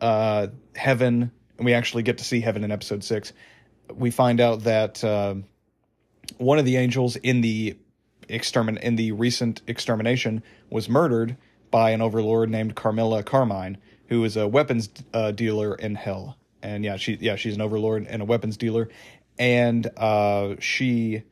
uh 0.00 0.46
heaven 0.74 1.30
and 1.60 1.66
we 1.66 1.74
actually 1.74 2.02
get 2.02 2.16
to 2.16 2.24
see 2.24 2.40
heaven 2.40 2.64
in 2.64 2.72
episode 2.72 3.04
six. 3.04 3.34
We 3.92 4.10
find 4.10 4.40
out 4.40 4.64
that 4.64 5.04
uh, 5.04 5.34
one 6.38 6.58
of 6.58 6.64
the 6.64 6.78
angels 6.78 7.16
in 7.16 7.42
the 7.42 7.76
extermin 8.30 8.78
in 8.80 8.96
the 8.96 9.12
recent 9.12 9.62
extermination 9.66 10.42
was 10.70 10.88
murdered 10.88 11.36
by 11.70 11.90
an 11.90 12.00
overlord 12.00 12.50
named 12.50 12.74
Carmilla 12.74 13.22
Carmine, 13.22 13.78
who 14.08 14.24
is 14.24 14.36
a 14.36 14.48
weapons 14.48 14.88
uh, 15.14 15.30
dealer 15.30 15.74
in 15.74 15.94
hell. 15.94 16.36
And 16.62 16.84
yeah, 16.84 16.96
she 16.96 17.16
yeah 17.20 17.36
she's 17.36 17.54
an 17.54 17.60
overlord 17.60 18.06
and 18.06 18.22
a 18.22 18.24
weapons 18.24 18.56
dealer, 18.56 18.88
and 19.38 19.86
uh, 19.96 20.56
she, 20.58 21.22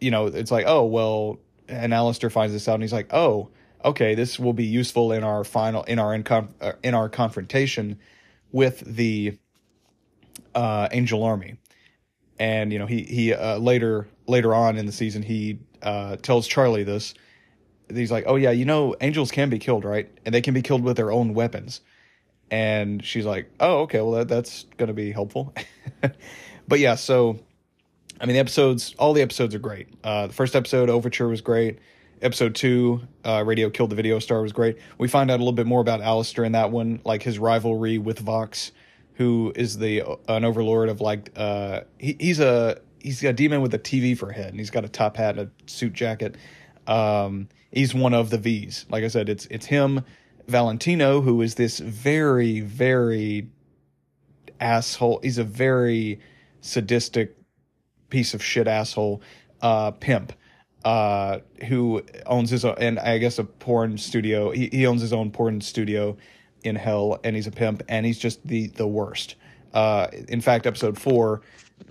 you 0.00 0.10
know, 0.10 0.26
it's 0.26 0.50
like 0.50 0.66
oh 0.68 0.84
well, 0.84 1.38
and 1.68 1.92
Alastor 1.92 2.30
finds 2.30 2.52
this 2.52 2.68
out, 2.68 2.74
and 2.74 2.82
he's 2.82 2.92
like 2.92 3.12
oh 3.12 3.50
okay, 3.84 4.14
this 4.14 4.38
will 4.38 4.52
be 4.52 4.64
useful 4.64 5.12
in 5.12 5.24
our 5.24 5.44
final 5.44 5.82
in 5.84 5.98
our 5.98 6.14
in, 6.14 6.24
uh, 6.28 6.72
in 6.82 6.94
our 6.94 7.08
confrontation 7.08 7.98
with 8.52 8.80
the 8.80 9.38
uh, 10.54 10.88
Angel 10.92 11.22
Army, 11.22 11.56
and 12.38 12.72
you 12.72 12.78
know 12.78 12.86
he 12.86 13.02
he 13.02 13.32
uh, 13.32 13.58
later 13.58 14.08
later 14.26 14.54
on 14.54 14.76
in 14.76 14.86
the 14.86 14.92
season 14.92 15.22
he 15.22 15.58
uh, 15.82 16.16
tells 16.16 16.46
Charlie 16.46 16.84
this. 16.84 17.14
He's 17.92 18.12
like, 18.12 18.24
"Oh 18.26 18.36
yeah, 18.36 18.50
you 18.50 18.64
know 18.64 18.94
angels 19.00 19.30
can 19.30 19.50
be 19.50 19.58
killed, 19.58 19.84
right? 19.84 20.10
And 20.24 20.34
they 20.34 20.40
can 20.40 20.54
be 20.54 20.62
killed 20.62 20.82
with 20.82 20.96
their 20.96 21.10
own 21.10 21.34
weapons." 21.34 21.80
And 22.50 23.04
she's 23.04 23.26
like, 23.26 23.50
"Oh, 23.60 23.80
okay, 23.82 24.00
well 24.00 24.12
that 24.12 24.28
that's 24.28 24.66
gonna 24.76 24.92
be 24.92 25.12
helpful." 25.12 25.54
but 26.68 26.78
yeah, 26.78 26.94
so 26.94 27.40
I 28.20 28.26
mean 28.26 28.34
the 28.34 28.40
episodes, 28.40 28.94
all 28.98 29.12
the 29.12 29.22
episodes 29.22 29.54
are 29.54 29.60
great. 29.60 29.88
Uh, 30.04 30.28
the 30.28 30.32
first 30.32 30.54
episode, 30.54 30.88
Overture, 30.88 31.28
was 31.28 31.40
great 31.40 31.78
episode 32.22 32.54
two, 32.54 33.02
uh, 33.24 33.42
Radio 33.46 33.70
Killed 33.70 33.90
the 33.90 33.96
Video 33.96 34.18
Star 34.18 34.42
was 34.42 34.52
great. 34.52 34.78
We 34.98 35.08
find 35.08 35.30
out 35.30 35.36
a 35.36 35.42
little 35.42 35.52
bit 35.52 35.66
more 35.66 35.80
about 35.80 36.00
Alastor 36.00 36.44
in 36.44 36.52
that 36.52 36.70
one, 36.70 37.00
like 37.04 37.22
his 37.22 37.38
rivalry 37.38 37.98
with 37.98 38.18
Vox, 38.18 38.72
who 39.14 39.52
is 39.54 39.78
the 39.78 40.02
an 40.28 40.44
overlord 40.44 40.88
of 40.88 41.00
like 41.00 41.32
uh, 41.36 41.82
he, 41.98 42.16
he's 42.18 42.40
a 42.40 42.80
he's 43.02 43.22
a 43.24 43.32
demon 43.32 43.60
with 43.60 43.74
a 43.74 43.78
TV 43.78 44.16
for 44.16 44.30
a 44.30 44.34
head, 44.34 44.48
and 44.48 44.58
he's 44.58 44.70
got 44.70 44.84
a 44.84 44.88
top 44.88 45.16
hat 45.16 45.38
and 45.38 45.48
a 45.48 45.70
suit 45.70 45.92
jacket. 45.92 46.36
Um, 46.86 47.48
he's 47.70 47.94
one 47.94 48.14
of 48.14 48.30
the 48.30 48.38
V's. 48.38 48.86
Like 48.90 49.04
I 49.04 49.08
said, 49.08 49.28
it's 49.28 49.46
it's 49.46 49.66
him, 49.66 50.04
Valentino, 50.46 51.20
who 51.20 51.42
is 51.42 51.54
this 51.54 51.78
very 51.78 52.60
very 52.60 53.48
asshole. 54.60 55.20
He's 55.22 55.38
a 55.38 55.44
very 55.44 56.20
sadistic 56.60 57.36
piece 58.10 58.34
of 58.34 58.42
shit 58.42 58.66
asshole 58.66 59.22
uh, 59.62 59.92
pimp 59.92 60.32
uh, 60.84 61.38
who 61.68 62.02
owns 62.26 62.50
his 62.50 62.64
own, 62.64 62.76
and 62.78 62.98
I 62.98 63.18
guess 63.18 63.38
a 63.38 63.44
porn 63.44 63.98
studio. 63.98 64.50
He, 64.50 64.68
he 64.72 64.86
owns 64.86 65.02
his 65.02 65.12
own 65.12 65.30
porn 65.30 65.60
studio 65.60 66.16
in 66.62 66.76
hell, 66.76 67.20
and 67.22 67.36
he's 67.36 67.46
a 67.46 67.50
pimp, 67.50 67.82
and 67.88 68.06
he's 68.06 68.18
just 68.18 68.46
the 68.46 68.68
the 68.68 68.86
worst. 68.86 69.36
Uh, 69.72 70.08
in 70.28 70.40
fact, 70.40 70.66
episode 70.66 70.98
four 70.98 71.42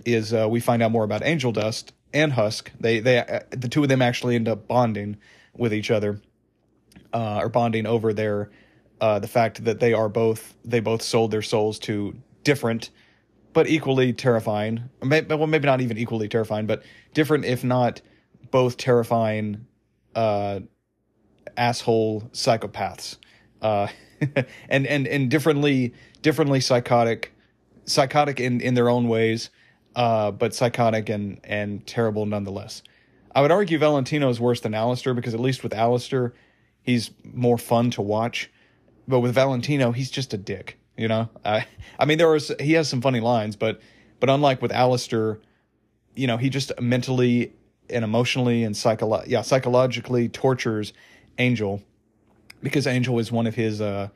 is 0.04 0.32
uh, 0.32 0.46
we 0.48 0.60
find 0.60 0.82
out 0.82 0.90
more 0.90 1.04
about 1.04 1.22
Angel 1.24 1.52
Dust 1.52 1.92
and 2.12 2.32
Husk. 2.32 2.70
They 2.78 3.00
they 3.00 3.18
uh, 3.18 3.40
the 3.50 3.68
two 3.68 3.82
of 3.82 3.88
them 3.88 4.02
actually 4.02 4.34
end 4.36 4.48
up 4.48 4.68
bonding 4.68 5.16
with 5.56 5.72
each 5.72 5.90
other, 5.90 6.20
uh, 7.12 7.40
or 7.42 7.48
bonding 7.48 7.86
over 7.86 8.12
their 8.12 8.50
uh, 9.00 9.18
the 9.18 9.28
fact 9.28 9.64
that 9.64 9.80
they 9.80 9.92
are 9.92 10.08
both 10.08 10.54
they 10.64 10.80
both 10.80 11.02
sold 11.02 11.30
their 11.30 11.42
souls 11.42 11.78
to 11.80 12.16
different 12.44 12.90
but 13.52 13.68
equally 13.68 14.12
terrifying. 14.12 14.88
Maybe, 15.02 15.34
well, 15.34 15.46
maybe 15.46 15.66
not 15.66 15.80
even 15.80 15.98
equally 15.98 16.28
terrifying, 16.28 16.66
but 16.66 16.82
different 17.14 17.44
if 17.44 17.64
not 17.64 18.00
both 18.50 18.76
terrifying 18.76 19.66
uh, 20.14 20.60
asshole 21.56 22.22
psychopaths, 22.32 23.16
and 24.68 24.86
and 24.86 25.06
and 25.06 25.30
differently 25.30 25.94
differently 26.22 26.60
psychotic, 26.60 27.32
psychotic 27.90 28.40
in 28.40 28.60
in 28.60 28.74
their 28.74 28.88
own 28.88 29.08
ways, 29.08 29.50
uh, 29.96 30.30
but 30.30 30.54
psychotic 30.54 31.08
and 31.08 31.40
and 31.44 31.86
terrible 31.86 32.26
nonetheless. 32.26 32.82
I 33.34 33.42
would 33.42 33.52
argue 33.52 33.78
Valentino 33.78 34.28
is 34.28 34.40
worse 34.40 34.60
than 34.60 34.72
Alastor 34.72 35.14
because 35.14 35.34
at 35.34 35.40
least 35.40 35.62
with 35.62 35.72
Alastor, 35.72 36.32
he's 36.82 37.10
more 37.22 37.58
fun 37.58 37.90
to 37.92 38.02
watch, 38.02 38.50
but 39.06 39.20
with 39.20 39.34
Valentino, 39.34 39.92
he's 39.92 40.10
just 40.10 40.34
a 40.34 40.36
dick. 40.36 40.78
You 40.96 41.08
know, 41.08 41.28
I 41.44 41.66
I 41.98 42.04
mean 42.04 42.18
there 42.18 42.30
was 42.30 42.52
he 42.60 42.72
has 42.74 42.88
some 42.88 43.00
funny 43.00 43.20
lines, 43.20 43.56
but 43.56 43.80
but 44.18 44.28
unlike 44.28 44.60
with 44.60 44.72
Alastor 44.72 45.40
you 46.14 46.26
know, 46.26 46.36
he 46.36 46.50
just 46.50 46.72
mentally 46.80 47.52
and 47.88 48.04
emotionally 48.04 48.62
and 48.62 48.74
psycholo- 48.74 49.24
yeah, 49.26 49.42
psychologically 49.42 50.28
tortures 50.28 50.92
Angel 51.38 51.82
because 52.62 52.86
Angel 52.86 53.18
is 53.18 53.32
one 53.32 53.46
of 53.46 53.54
his 53.54 53.80
uh 53.80 54.08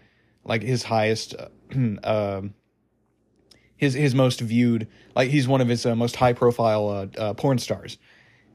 like 0.44 0.62
his 0.62 0.82
highest 0.82 1.34
uh, 1.34 1.48
um 2.04 2.54
his 3.76 3.94
his 3.94 4.14
most 4.14 4.40
viewed 4.40 4.88
like 5.14 5.30
he's 5.30 5.48
one 5.48 5.60
of 5.60 5.68
his 5.68 5.84
uh, 5.86 5.94
most 5.94 6.16
high 6.16 6.32
profile 6.32 6.88
uh, 6.88 7.20
uh, 7.20 7.34
porn 7.34 7.58
stars. 7.58 7.98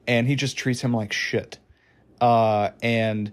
And 0.08 0.28
he 0.28 0.36
just 0.36 0.58
treats 0.58 0.82
him 0.82 0.94
like 0.94 1.14
shit. 1.14 1.60
Uh 2.20 2.72
and 2.82 3.32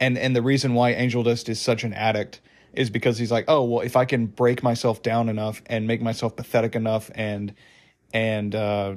and 0.00 0.18
and 0.18 0.36
the 0.36 0.42
reason 0.42 0.74
why 0.74 0.90
Angel 0.92 1.22
Dust 1.22 1.48
is 1.48 1.60
such 1.60 1.84
an 1.84 1.94
addict 1.94 2.40
is 2.72 2.90
because 2.90 3.16
he's 3.18 3.32
like 3.32 3.46
oh 3.48 3.64
well 3.64 3.80
if 3.80 3.96
I 3.96 4.04
can 4.04 4.26
break 4.26 4.62
myself 4.62 5.02
down 5.02 5.28
enough 5.28 5.62
and 5.66 5.86
make 5.86 6.02
myself 6.02 6.36
pathetic 6.36 6.74
enough 6.74 7.10
and 7.14 7.54
and 8.12 8.54
uh 8.54 8.96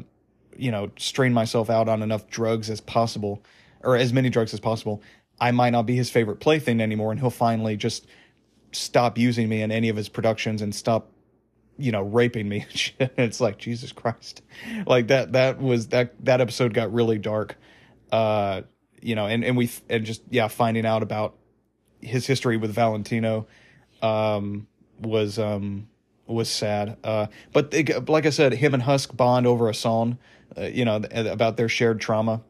you 0.57 0.71
know 0.71 0.91
strain 0.97 1.33
myself 1.33 1.69
out 1.69 1.87
on 1.87 2.01
enough 2.01 2.27
drugs 2.27 2.69
as 2.69 2.81
possible 2.81 3.43
or 3.81 3.95
as 3.95 4.11
many 4.11 4.29
drugs 4.29 4.53
as 4.53 4.59
possible 4.59 5.01
I 5.41 5.51
might 5.51 5.71
not 5.71 5.85
be 5.85 5.95
his 5.95 6.09
favorite 6.09 6.39
plaything 6.39 6.81
anymore. 6.81 7.11
And 7.11 7.19
he'll 7.19 7.29
finally 7.29 7.77
just 7.77 8.07
stop 8.71 9.17
using 9.17 9.49
me 9.49 9.61
in 9.61 9.71
any 9.71 9.89
of 9.89 9.95
his 9.95 10.09
productions 10.09 10.61
and 10.61 10.73
stop 10.73 11.11
you 11.79 11.91
know 11.91 12.03
raping 12.03 12.47
me. 12.47 12.65
It's 12.99 13.39
like 13.39 13.57
jesus 13.57 13.91
christ. 13.91 14.41
Like 14.85 15.07
that 15.07 15.31
that 15.33 15.61
was 15.61 15.87
that 15.87 16.13
that 16.25 16.41
episode 16.41 16.73
got 16.73 16.93
really 16.93 17.17
dark 17.17 17.57
uh 18.11 18.61
you 19.01 19.15
know 19.15 19.25
and 19.25 19.43
and 19.43 19.55
we 19.57 19.71
and 19.89 20.05
just 20.05 20.21
yeah 20.29 20.47
finding 20.47 20.85
out 20.85 21.03
about 21.03 21.37
his 22.01 22.25
history 22.27 22.57
with 22.57 22.71
valentino 22.73 23.47
um 24.01 24.67
was 24.99 25.39
um 25.39 25.87
was 26.27 26.49
sad. 26.49 26.97
Uh 27.03 27.27
but 27.53 27.71
they, 27.71 27.83
like 27.83 28.25
i 28.25 28.29
said 28.29 28.53
him 28.53 28.73
and 28.73 28.83
husk 28.83 29.15
bond 29.15 29.47
over 29.47 29.69
a 29.69 29.73
song 29.73 30.17
uh, 30.57 30.63
you 30.63 30.85
know 30.85 31.01
about 31.13 31.57
their 31.57 31.69
shared 31.69 32.01
trauma 32.01 32.41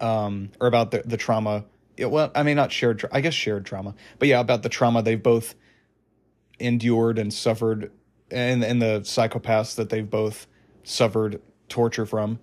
um 0.00 0.50
or 0.60 0.66
about 0.66 0.90
the 0.90 1.02
the 1.04 1.16
trauma. 1.16 1.64
Well 1.98 2.32
i 2.34 2.42
mean 2.42 2.56
not 2.56 2.72
shared 2.72 3.04
i 3.12 3.20
guess 3.20 3.34
shared 3.34 3.66
trauma 3.66 3.94
but 4.18 4.26
yeah 4.26 4.40
about 4.40 4.62
the 4.62 4.68
trauma 4.68 5.02
they've 5.02 5.22
both 5.22 5.54
endured 6.58 7.18
and 7.18 7.32
suffered 7.32 7.90
and 8.32 8.64
and 8.64 8.80
the 8.80 9.00
psychopaths 9.00 9.76
that 9.76 9.90
they've 9.90 10.08
both 10.08 10.46
suffered 10.84 11.40
torture 11.68 12.06
from, 12.06 12.38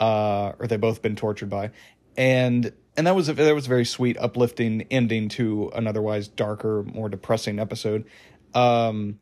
uh, 0.00 0.52
or 0.58 0.66
they've 0.66 0.80
both 0.80 1.02
been 1.02 1.16
tortured 1.16 1.50
by, 1.50 1.70
and 2.16 2.72
and 2.96 3.06
that 3.06 3.14
was 3.14 3.28
a, 3.28 3.34
that 3.34 3.54
was 3.54 3.66
a 3.66 3.68
very 3.68 3.84
sweet, 3.84 4.16
uplifting 4.18 4.86
ending 4.90 5.28
to 5.30 5.70
an 5.74 5.86
otherwise 5.86 6.28
darker, 6.28 6.82
more 6.82 7.08
depressing 7.08 7.58
episode. 7.58 8.04
Um, 8.54 9.18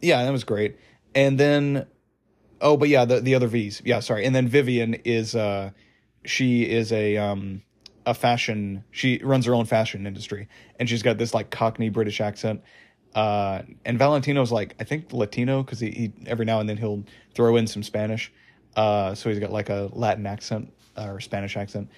yeah, 0.00 0.22
that 0.24 0.30
was 0.30 0.44
great. 0.44 0.76
And 1.14 1.38
then, 1.38 1.86
oh, 2.60 2.76
but 2.76 2.88
yeah, 2.88 3.04
the 3.04 3.20
the 3.20 3.34
other 3.34 3.46
V's, 3.46 3.80
yeah, 3.84 4.00
sorry. 4.00 4.24
And 4.24 4.34
then 4.34 4.48
Vivian 4.48 4.94
is 5.04 5.34
uh, 5.34 5.70
she 6.24 6.62
is 6.62 6.92
a 6.92 7.16
um 7.16 7.62
a 8.06 8.14
fashion. 8.14 8.84
She 8.90 9.20
runs 9.22 9.46
her 9.46 9.54
own 9.54 9.64
fashion 9.64 10.06
industry, 10.06 10.48
and 10.78 10.88
she's 10.88 11.02
got 11.02 11.18
this 11.18 11.32
like 11.32 11.50
Cockney 11.50 11.88
British 11.88 12.20
accent 12.20 12.62
uh, 13.14 13.62
and 13.84 13.98
Valentino's 13.98 14.50
like 14.50 14.74
I 14.80 14.84
think 14.84 15.12
Latino 15.12 15.62
because 15.62 15.80
he, 15.80 15.90
he 15.90 16.12
every 16.26 16.44
now 16.44 16.60
and 16.60 16.68
then 16.68 16.76
he'll 16.76 17.04
throw 17.34 17.56
in 17.56 17.66
some 17.66 17.82
Spanish. 17.82 18.32
Uh, 18.76 19.14
so 19.14 19.30
he's 19.30 19.38
got 19.38 19.52
like 19.52 19.68
a 19.68 19.88
Latin 19.92 20.26
accent 20.26 20.72
uh, 20.96 21.06
or 21.06 21.20
Spanish 21.20 21.56
accent. 21.56 21.88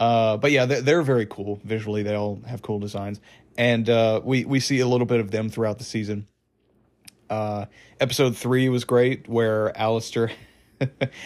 Uh, 0.00 0.36
but 0.36 0.50
yeah, 0.50 0.66
they're, 0.66 0.82
they're, 0.82 1.02
very 1.02 1.26
cool 1.26 1.60
visually. 1.62 2.02
They 2.02 2.16
all 2.16 2.40
have 2.48 2.62
cool 2.62 2.80
designs, 2.80 3.20
and 3.56 3.88
uh, 3.88 4.20
we 4.24 4.44
we 4.44 4.58
see 4.58 4.80
a 4.80 4.86
little 4.88 5.06
bit 5.06 5.20
of 5.20 5.30
them 5.30 5.48
throughout 5.48 5.78
the 5.78 5.84
season. 5.84 6.26
Uh, 7.30 7.66
episode 8.00 8.36
three 8.36 8.68
was 8.68 8.84
great, 8.84 9.28
where 9.28 9.72
Alastor, 9.78 10.32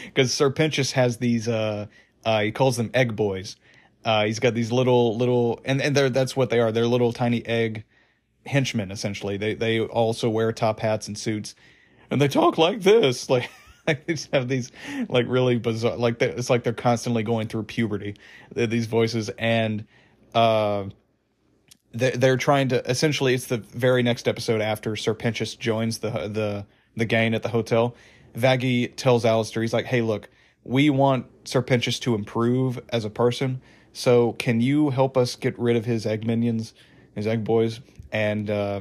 because 0.04 0.34
Sir 0.34 0.50
Pentious 0.50 0.92
has 0.92 1.16
these. 1.16 1.46
He 1.46 2.52
calls 2.52 2.76
them 2.76 2.90
egg 2.92 3.16
boys. 3.16 3.56
He's 4.04 4.38
got 4.38 4.52
these 4.52 4.70
little 4.70 5.16
little, 5.16 5.62
and 5.64 5.80
and 5.80 5.96
they're 5.96 6.10
that's 6.10 6.36
what 6.36 6.50
they 6.50 6.60
are. 6.60 6.70
They're 6.70 6.86
little 6.86 7.14
tiny 7.14 7.46
egg 7.46 7.84
henchmen 8.48 8.90
essentially. 8.90 9.36
They 9.36 9.54
they 9.54 9.80
also 9.80 10.28
wear 10.28 10.52
top 10.52 10.80
hats 10.80 11.06
and 11.08 11.16
suits, 11.16 11.54
and 12.10 12.20
they 12.20 12.28
talk 12.28 12.58
like 12.58 12.82
this, 12.82 13.30
like. 13.30 13.50
Like 13.86 14.04
they 14.04 14.12
just 14.12 14.30
have 14.34 14.48
these 14.48 14.70
like 15.08 15.24
really 15.28 15.56
bizarre 15.58 15.96
like 15.96 16.20
it's 16.20 16.50
like 16.50 16.62
they're 16.62 16.74
constantly 16.74 17.22
going 17.22 17.48
through 17.48 17.62
puberty 17.62 18.16
these 18.54 18.84
voices 18.84 19.30
and 19.38 19.86
uh 20.34 20.84
they 21.92 22.10
they're 22.10 22.36
trying 22.36 22.68
to 22.68 22.90
essentially 22.90 23.32
it's 23.32 23.46
the 23.46 23.56
very 23.56 24.02
next 24.02 24.28
episode 24.28 24.60
after 24.60 24.94
Sir 24.94 25.14
Pentious 25.14 25.58
joins 25.58 26.00
the 26.00 26.10
the 26.10 26.66
the 26.96 27.06
gang 27.06 27.32
at 27.32 27.42
the 27.42 27.48
hotel 27.48 27.96
Vaggie 28.36 28.94
tells 28.94 29.24
Alastor 29.24 29.62
he's 29.62 29.72
like 29.72 29.86
hey 29.86 30.02
look 30.02 30.28
we 30.64 30.90
want 30.90 31.24
Sir 31.44 31.62
Pentious 31.62 31.98
to 32.00 32.14
improve 32.14 32.78
as 32.90 33.06
a 33.06 33.10
person 33.10 33.62
so 33.94 34.32
can 34.34 34.60
you 34.60 34.90
help 34.90 35.16
us 35.16 35.34
get 35.34 35.58
rid 35.58 35.76
of 35.76 35.86
his 35.86 36.04
egg 36.04 36.26
minions 36.26 36.74
his 37.14 37.26
egg 37.26 37.42
boys 37.42 37.80
and 38.12 38.48
uh, 38.50 38.80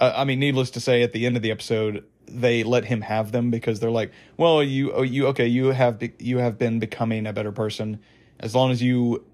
I 0.00 0.24
mean, 0.24 0.38
needless 0.38 0.70
to 0.72 0.80
say, 0.80 1.02
at 1.02 1.12
the 1.12 1.26
end 1.26 1.36
of 1.36 1.42
the 1.42 1.50
episode, 1.50 2.04
they 2.26 2.62
let 2.62 2.84
him 2.86 3.02
have 3.02 3.32
them 3.32 3.50
because 3.50 3.80
they're 3.80 3.90
like, 3.90 4.12
well, 4.36 4.62
you, 4.62 4.92
oh, 4.92 5.02
you, 5.02 5.26
okay, 5.28 5.46
you 5.46 5.66
have, 5.66 5.98
be- 5.98 6.14
you 6.18 6.38
have 6.38 6.58
been 6.58 6.78
becoming 6.78 7.26
a 7.26 7.32
better 7.32 7.52
person 7.52 8.00
as 8.38 8.54
long 8.54 8.70
as 8.70 8.82
you 8.82 9.24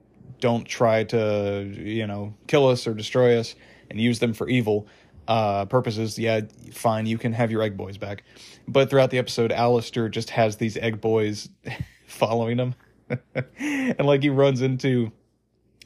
don't 0.41 0.65
try 0.65 1.05
to, 1.05 1.73
you 1.77 2.07
know, 2.07 2.35
kill 2.49 2.67
us 2.69 2.87
or 2.87 2.95
destroy 2.95 3.39
us 3.39 3.55
and 3.91 4.01
use 4.01 4.19
them 4.19 4.33
for 4.33 4.49
evil 4.49 4.89
uh, 5.29 5.67
purposes. 5.67 6.19
Yeah, 6.19 6.41
fine, 6.73 7.07
you 7.07 7.17
can 7.17 7.33
have 7.33 7.51
your 7.51 7.63
egg 7.63 7.77
boys 7.77 7.97
back. 7.97 8.25
But 8.67 8.91
throughout 8.91 9.11
the 9.11 9.19
episode, 9.19 9.53
Alastor 9.53 10.11
just 10.11 10.31
has 10.31 10.57
these 10.57 10.77
egg 10.77 11.01
boys 11.01 11.49
following 12.07 12.59
him, 12.59 12.75
and 13.59 14.05
like 14.05 14.23
he 14.23 14.31
runs 14.31 14.63
into, 14.63 15.13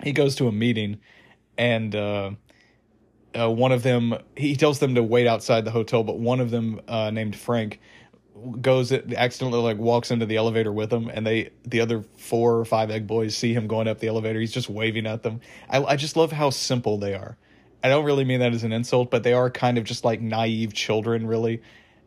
he 0.03 0.12
goes 0.12 0.36
to 0.36 0.49
a 0.49 0.53
meeting, 0.53 1.01
and. 1.59 1.95
uh 1.95 2.30
uh, 3.39 3.51
one 3.51 3.72
of 3.72 3.83
them 3.83 4.16
he 4.37 4.57
tells 4.57 4.78
them 4.78 4.95
to 4.95 5.03
wait 5.03 5.26
outside 5.26 5.64
the 5.64 5.70
hotel, 5.70 6.03
but 6.03 6.18
one 6.18 6.41
of 6.41 6.51
them 6.51 6.81
uh, 6.89 7.11
named 7.11 7.37
Frank 7.37 7.81
goes 8.61 8.91
accidentally 8.93 9.62
like 9.62 9.76
walks 9.76 10.11
into 10.11 10.26
the 10.26 10.37
elevator 10.37 10.72
with 10.72 10.93
him, 10.93 11.09
and 11.09 11.26
they 11.26 11.51
the 11.64 11.81
other 11.81 12.05
four 12.16 12.59
or 12.59 12.64
five 12.64 12.91
egg 12.91 13.07
boys 13.07 13.37
see 13.37 13.53
him 13.53 13.66
going 13.66 13.89
up 13.89 13.99
the 13.99 14.09
elevator. 14.09 14.41
He's 14.41 14.53
just 14.53 14.68
waving 14.68 15.07
at 15.07 15.22
them. 15.22 15.41
I, 15.68 15.83
I 15.83 15.97
just 15.97 16.16
love 16.16 16.33
how 16.33 16.51
simple 16.51 16.99
they 16.99 17.14
are. 17.14 17.37
I 17.83 17.89
don't 17.89 18.05
really 18.05 18.24
mean 18.24 18.41
that 18.41 18.53
as 18.53 18.64
an 18.64 18.72
insult, 18.72 19.11
but 19.11 19.22
they 19.22 19.33
are 19.33 19.51
kind 19.51 19.78
of 19.78 19.85
just 19.85 20.05
like 20.05 20.20
naive 20.20 20.74
children, 20.74 21.26
really. 21.26 21.62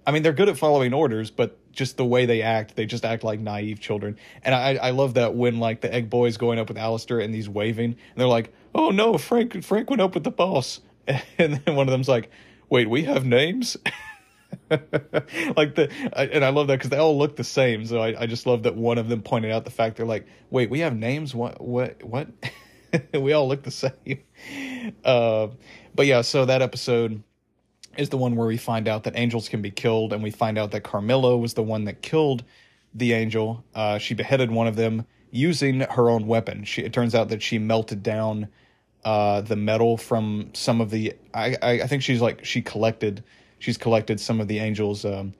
I 0.05 0.11
mean, 0.11 0.21
they're 0.21 0.33
good 0.33 0.49
at 0.49 0.57
following 0.57 0.93
orders, 0.93 1.31
but 1.31 1.57
just 1.71 1.97
the 1.97 2.05
way 2.05 2.25
they 2.25 2.41
act, 2.41 2.75
they 2.75 2.85
just 2.85 3.05
act 3.05 3.23
like 3.23 3.39
naive 3.39 3.79
children. 3.79 4.17
And 4.43 4.53
I, 4.53 4.75
I 4.75 4.89
love 4.91 5.15
that 5.15 5.33
when 5.33 5.59
like 5.59 5.81
the 5.81 5.91
egg 5.93 6.09
boys 6.09 6.37
going 6.37 6.59
up 6.59 6.67
with 6.67 6.77
Alastor 6.77 7.23
and 7.23 7.33
he's 7.33 7.49
waving, 7.49 7.85
and 7.85 7.97
they're 8.15 8.27
like, 8.27 8.53
"Oh 8.75 8.91
no, 8.91 9.17
Frank! 9.17 9.63
Frank 9.63 9.89
went 9.89 10.01
up 10.01 10.13
with 10.13 10.23
the 10.23 10.31
boss." 10.31 10.81
and 11.37 11.61
then 11.65 11.75
one 11.75 11.87
of 11.87 11.91
them's 11.91 12.09
like, 12.09 12.29
"Wait, 12.69 12.89
we 12.89 13.03
have 13.03 13.25
names." 13.25 13.77
like 14.69 15.75
the 15.75 15.89
and 16.15 16.45
I 16.45 16.49
love 16.49 16.67
that 16.67 16.77
because 16.77 16.89
they 16.89 16.97
all 16.97 17.17
look 17.17 17.35
the 17.35 17.43
same. 17.43 17.85
So 17.85 17.99
I, 17.99 18.21
I 18.21 18.25
just 18.25 18.45
love 18.45 18.63
that 18.63 18.75
one 18.75 18.97
of 18.97 19.09
them 19.09 19.21
pointed 19.21 19.51
out 19.51 19.65
the 19.65 19.71
fact 19.71 19.97
they're 19.97 20.05
like, 20.05 20.27
"Wait, 20.49 20.69
we 20.69 20.79
have 20.79 20.95
names? 20.95 21.33
What? 21.35 21.61
What? 21.61 22.03
What?" 22.03 22.29
we 23.13 23.33
all 23.33 23.47
look 23.47 23.63
the 23.63 23.71
same. 23.71 24.23
Uh, 25.03 25.47
but 25.95 26.05
yeah, 26.05 26.21
so 26.21 26.45
that 26.45 26.61
episode 26.61 27.23
is 27.97 28.09
the 28.09 28.17
one 28.17 28.35
where 28.35 28.47
we 28.47 28.57
find 28.57 28.87
out 28.87 29.03
that 29.03 29.13
angels 29.15 29.49
can 29.49 29.61
be 29.61 29.71
killed, 29.71 30.13
and 30.13 30.23
we 30.23 30.31
find 30.31 30.57
out 30.57 30.71
that 30.71 30.81
Carmilla 30.83 31.37
was 31.37 31.53
the 31.53 31.63
one 31.63 31.85
that 31.85 32.01
killed 32.01 32.43
the 32.93 33.13
angel. 33.13 33.63
Uh, 33.73 33.97
she 33.97 34.13
beheaded 34.13 34.51
one 34.51 34.67
of 34.67 34.75
them 34.75 35.05
using 35.31 35.81
her 35.81 36.09
own 36.09 36.27
weapon. 36.27 36.63
She, 36.63 36.83
it 36.83 36.93
turns 36.93 37.15
out 37.15 37.29
that 37.29 37.41
she 37.41 37.57
melted 37.57 38.03
down 38.03 38.47
uh, 39.05 39.41
the 39.41 39.55
metal 39.55 39.97
from 39.97 40.49
some 40.53 40.81
of 40.81 40.89
the. 40.89 41.13
I, 41.33 41.55
I, 41.61 41.71
I 41.81 41.87
think 41.87 42.03
she's 42.03 42.21
like 42.21 42.45
she 42.45 42.61
collected 42.61 43.23
she's 43.59 43.77
collected 43.77 44.19
some 44.19 44.41
of 44.41 44.47
the 44.47 44.59
angels' 44.59 45.05
um, 45.05 45.33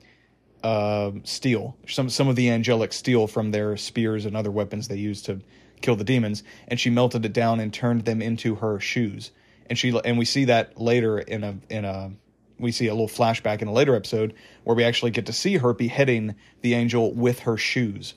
uh, 0.62 1.12
steel, 1.24 1.76
some 1.86 2.08
some 2.08 2.28
of 2.28 2.36
the 2.36 2.50
angelic 2.50 2.92
steel 2.92 3.26
from 3.26 3.50
their 3.50 3.76
spears 3.76 4.24
and 4.24 4.36
other 4.36 4.50
weapons 4.50 4.88
they 4.88 4.96
used 4.96 5.26
to 5.26 5.40
kill 5.82 5.96
the 5.96 6.04
demons, 6.04 6.42
and 6.68 6.80
she 6.80 6.88
melted 6.90 7.24
it 7.24 7.32
down 7.32 7.60
and 7.60 7.72
turned 7.72 8.04
them 8.04 8.22
into 8.22 8.54
her 8.56 8.80
shoes. 8.80 9.30
And 9.68 9.78
she 9.78 9.98
and 10.04 10.18
we 10.18 10.24
see 10.24 10.46
that 10.46 10.80
later 10.80 11.18
in 11.18 11.44
a 11.44 11.56
in 11.68 11.84
a 11.84 12.12
we 12.58 12.72
see 12.72 12.86
a 12.86 12.94
little 12.94 13.08
flashback 13.08 13.62
in 13.62 13.68
a 13.68 13.72
later 13.72 13.94
episode 13.94 14.34
where 14.64 14.76
we 14.76 14.84
actually 14.84 15.10
get 15.10 15.26
to 15.26 15.32
see 15.32 15.56
her 15.56 15.74
beheading 15.74 16.34
the 16.62 16.74
angel 16.74 17.12
with 17.12 17.40
her 17.40 17.56
shoes. 17.56 18.14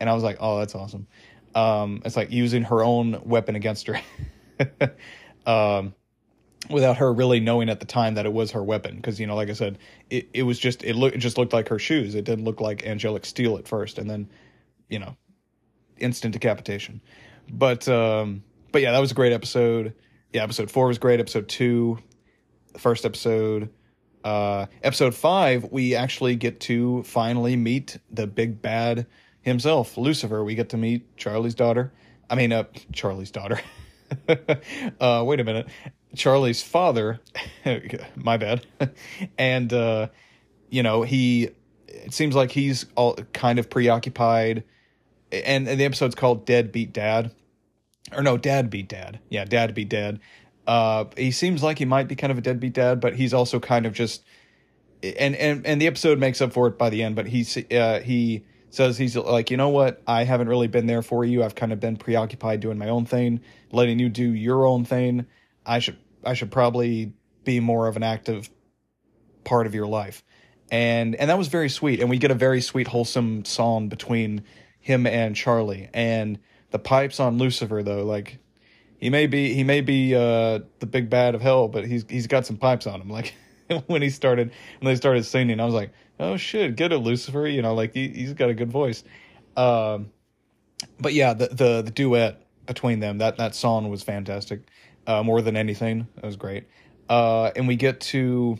And 0.00 0.10
I 0.10 0.14
was 0.14 0.22
like, 0.22 0.36
oh, 0.40 0.58
that's 0.58 0.74
awesome. 0.74 1.06
Um, 1.54 2.02
it's 2.04 2.16
like 2.16 2.30
using 2.30 2.64
her 2.64 2.82
own 2.82 3.22
weapon 3.24 3.56
against 3.56 3.86
her. 3.86 4.00
um, 5.46 5.94
without 6.70 6.96
her 6.98 7.12
really 7.12 7.40
knowing 7.40 7.68
at 7.68 7.80
the 7.80 7.86
time 7.86 8.14
that 8.14 8.26
it 8.26 8.32
was 8.32 8.52
her 8.52 8.62
weapon. 8.62 8.96
Because 8.96 9.20
you 9.20 9.26
know, 9.26 9.36
like 9.36 9.50
I 9.50 9.54
said, 9.54 9.78
it, 10.10 10.28
it 10.32 10.42
was 10.42 10.58
just 10.58 10.84
it 10.84 10.96
looked 10.96 11.16
it 11.16 11.18
just 11.18 11.38
looked 11.38 11.52
like 11.52 11.68
her 11.68 11.78
shoes. 11.78 12.14
It 12.14 12.24
didn't 12.24 12.44
look 12.44 12.60
like 12.60 12.84
angelic 12.86 13.24
steel 13.24 13.56
at 13.58 13.68
first, 13.68 13.98
and 13.98 14.08
then 14.08 14.28
you 14.88 14.98
know, 14.98 15.16
instant 15.98 16.32
decapitation. 16.32 17.00
But 17.50 17.88
um, 17.88 18.42
but 18.72 18.82
yeah, 18.82 18.92
that 18.92 19.00
was 19.00 19.10
a 19.10 19.14
great 19.14 19.32
episode. 19.32 19.94
Yeah, 20.32 20.42
episode 20.42 20.70
four 20.70 20.88
was 20.88 20.98
great. 20.98 21.20
Episode 21.20 21.48
two, 21.48 21.98
the 22.72 22.78
first 22.78 23.04
episode. 23.04 23.70
Uh, 24.24 24.66
episode 24.82 25.14
five, 25.14 25.70
we 25.70 25.94
actually 25.94 26.34
get 26.34 26.58
to 26.58 27.04
finally 27.04 27.54
meet 27.54 27.96
the 28.10 28.26
big 28.26 28.60
bad 28.60 29.06
himself, 29.40 29.96
Lucifer. 29.96 30.42
We 30.42 30.56
get 30.56 30.70
to 30.70 30.76
meet 30.76 31.16
Charlie's 31.16 31.54
daughter. 31.54 31.92
I 32.28 32.34
mean, 32.34 32.52
uh, 32.52 32.64
Charlie's 32.92 33.30
daughter. 33.30 33.60
uh, 35.00 35.22
wait 35.24 35.40
a 35.40 35.44
minute. 35.44 35.68
Charlie's 36.14 36.62
father. 36.62 37.20
my 38.16 38.36
bad. 38.36 38.66
and, 39.38 39.72
uh, 39.72 40.08
you 40.70 40.82
know, 40.82 41.02
he, 41.02 41.50
it 41.86 42.12
seems 42.12 42.34
like 42.34 42.50
he's 42.50 42.86
all 42.94 43.14
kind 43.32 43.58
of 43.58 43.70
preoccupied. 43.70 44.64
And, 45.32 45.68
and 45.68 45.80
the 45.80 45.84
episode's 45.84 46.14
called 46.14 46.46
Dead 46.46 46.72
Beat 46.72 46.92
Dad. 46.92 47.32
Or 48.12 48.22
no, 48.22 48.36
Dad 48.38 48.70
Beat 48.70 48.88
Dad. 48.88 49.18
Yeah, 49.28 49.44
Dad 49.44 49.74
Beat 49.74 49.88
Dad. 49.88 50.20
Uh, 50.66 51.04
he 51.16 51.30
seems 51.30 51.62
like 51.62 51.78
he 51.78 51.84
might 51.84 52.08
be 52.08 52.16
kind 52.16 52.30
of 52.30 52.38
a 52.38 52.40
deadbeat 52.40 52.72
dad, 52.72 53.00
but 53.00 53.14
he's 53.14 53.32
also 53.32 53.60
kind 53.60 53.86
of 53.86 53.92
just, 53.92 54.24
and 55.02 55.36
and 55.36 55.64
and 55.64 55.80
the 55.80 55.86
episode 55.86 56.18
makes 56.18 56.40
up 56.40 56.52
for 56.52 56.66
it 56.66 56.76
by 56.76 56.90
the 56.90 57.02
end. 57.02 57.14
But 57.14 57.26
he 57.28 57.46
uh, 57.76 58.00
he 58.00 58.44
says 58.70 58.98
he's 58.98 59.16
like, 59.16 59.50
you 59.50 59.56
know 59.56 59.68
what, 59.68 60.02
I 60.06 60.24
haven't 60.24 60.48
really 60.48 60.68
been 60.68 60.86
there 60.86 61.02
for 61.02 61.24
you. 61.24 61.42
I've 61.42 61.54
kind 61.54 61.72
of 61.72 61.80
been 61.80 61.96
preoccupied 61.96 62.60
doing 62.60 62.78
my 62.78 62.88
own 62.88 63.06
thing, 63.06 63.40
letting 63.72 63.98
you 63.98 64.08
do 64.08 64.24
your 64.24 64.66
own 64.66 64.84
thing. 64.84 65.26
I 65.64 65.78
should 65.78 65.96
I 66.24 66.34
should 66.34 66.50
probably 66.50 67.12
be 67.44 67.60
more 67.60 67.86
of 67.86 67.96
an 67.96 68.02
active 68.02 68.50
part 69.44 69.66
of 69.66 69.74
your 69.74 69.86
life. 69.86 70.22
And 70.70 71.14
and 71.14 71.30
that 71.30 71.38
was 71.38 71.48
very 71.48 71.68
sweet. 71.68 72.00
And 72.00 72.10
we 72.10 72.18
get 72.18 72.30
a 72.30 72.34
very 72.34 72.60
sweet, 72.60 72.88
wholesome 72.88 73.44
song 73.44 73.88
between 73.88 74.42
him 74.80 75.06
and 75.06 75.34
Charlie. 75.34 75.88
And 75.94 76.38
the 76.70 76.78
pipes 76.78 77.20
on 77.20 77.38
Lucifer 77.38 77.82
though, 77.82 78.04
like 78.04 78.38
he 78.98 79.10
may 79.10 79.26
be 79.26 79.54
he 79.54 79.64
may 79.64 79.80
be 79.80 80.14
uh, 80.14 80.60
the 80.80 80.86
big 80.86 81.08
bad 81.08 81.34
of 81.34 81.40
hell, 81.40 81.68
but 81.68 81.86
he's 81.86 82.04
he's 82.08 82.26
got 82.26 82.46
some 82.46 82.56
pipes 82.56 82.86
on 82.86 83.00
him. 83.00 83.08
Like 83.08 83.34
when 83.86 84.02
he 84.02 84.10
started 84.10 84.52
when 84.80 84.92
they 84.92 84.96
started 84.96 85.24
singing, 85.24 85.60
I 85.60 85.64
was 85.64 85.74
like, 85.74 85.92
oh 86.18 86.36
shit, 86.36 86.76
get 86.76 86.92
it, 86.92 86.98
Lucifer. 86.98 87.46
You 87.46 87.62
know, 87.62 87.74
like 87.74 87.94
he, 87.94 88.08
he's 88.08 88.34
got 88.34 88.50
a 88.50 88.54
good 88.54 88.70
voice. 88.70 89.04
Um, 89.56 90.10
but 91.00 91.14
yeah, 91.14 91.34
the, 91.34 91.48
the 91.48 91.82
the 91.82 91.90
duet 91.90 92.42
between 92.66 93.00
them 93.00 93.18
that 93.18 93.36
that 93.38 93.54
song 93.54 93.88
was 93.88 94.02
fantastic. 94.02 94.62
Uh, 95.06 95.22
more 95.22 95.40
than 95.40 95.56
anything, 95.56 96.08
that 96.16 96.24
was 96.24 96.36
great. 96.36 96.64
Uh, 97.08 97.52
and 97.54 97.68
we 97.68 97.76
get 97.76 98.00
to 98.00 98.58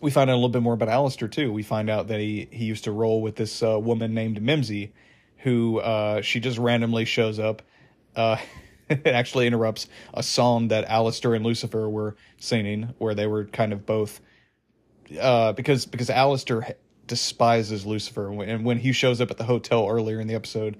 we 0.00 0.10
find 0.10 0.28
out 0.28 0.34
a 0.34 0.36
little 0.36 0.48
bit 0.48 0.62
more 0.62 0.74
about 0.74 0.88
Alastor 0.88 1.30
too. 1.30 1.52
We 1.52 1.62
find 1.62 1.88
out 1.88 2.08
that 2.08 2.20
he 2.20 2.48
he 2.50 2.64
used 2.64 2.84
to 2.84 2.92
roll 2.92 3.22
with 3.22 3.36
this 3.36 3.62
uh, 3.62 3.78
woman 3.78 4.14
named 4.14 4.40
Mimzy, 4.40 4.92
who 5.38 5.78
uh, 5.78 6.20
she 6.22 6.40
just 6.40 6.58
randomly 6.58 7.04
shows 7.04 7.38
up. 7.38 7.62
It 8.90 9.06
actually 9.06 9.46
interrupts 9.46 9.88
a 10.12 10.22
song 10.22 10.68
that 10.68 10.86
Alastor 10.88 11.34
and 11.34 11.44
Lucifer 11.44 11.88
were 11.88 12.16
singing, 12.38 12.94
where 12.98 13.14
they 13.14 13.26
were 13.26 13.46
kind 13.46 13.72
of 13.72 13.86
both 13.86 14.20
uh, 15.20 15.52
because 15.52 15.86
because 15.86 16.08
Alastor 16.08 16.74
despises 17.06 17.86
Lucifer, 17.86 18.30
and 18.42 18.64
when 18.64 18.78
he 18.78 18.92
shows 18.92 19.20
up 19.20 19.30
at 19.30 19.38
the 19.38 19.44
hotel 19.44 19.86
earlier 19.88 20.20
in 20.20 20.26
the 20.26 20.34
episode, 20.34 20.76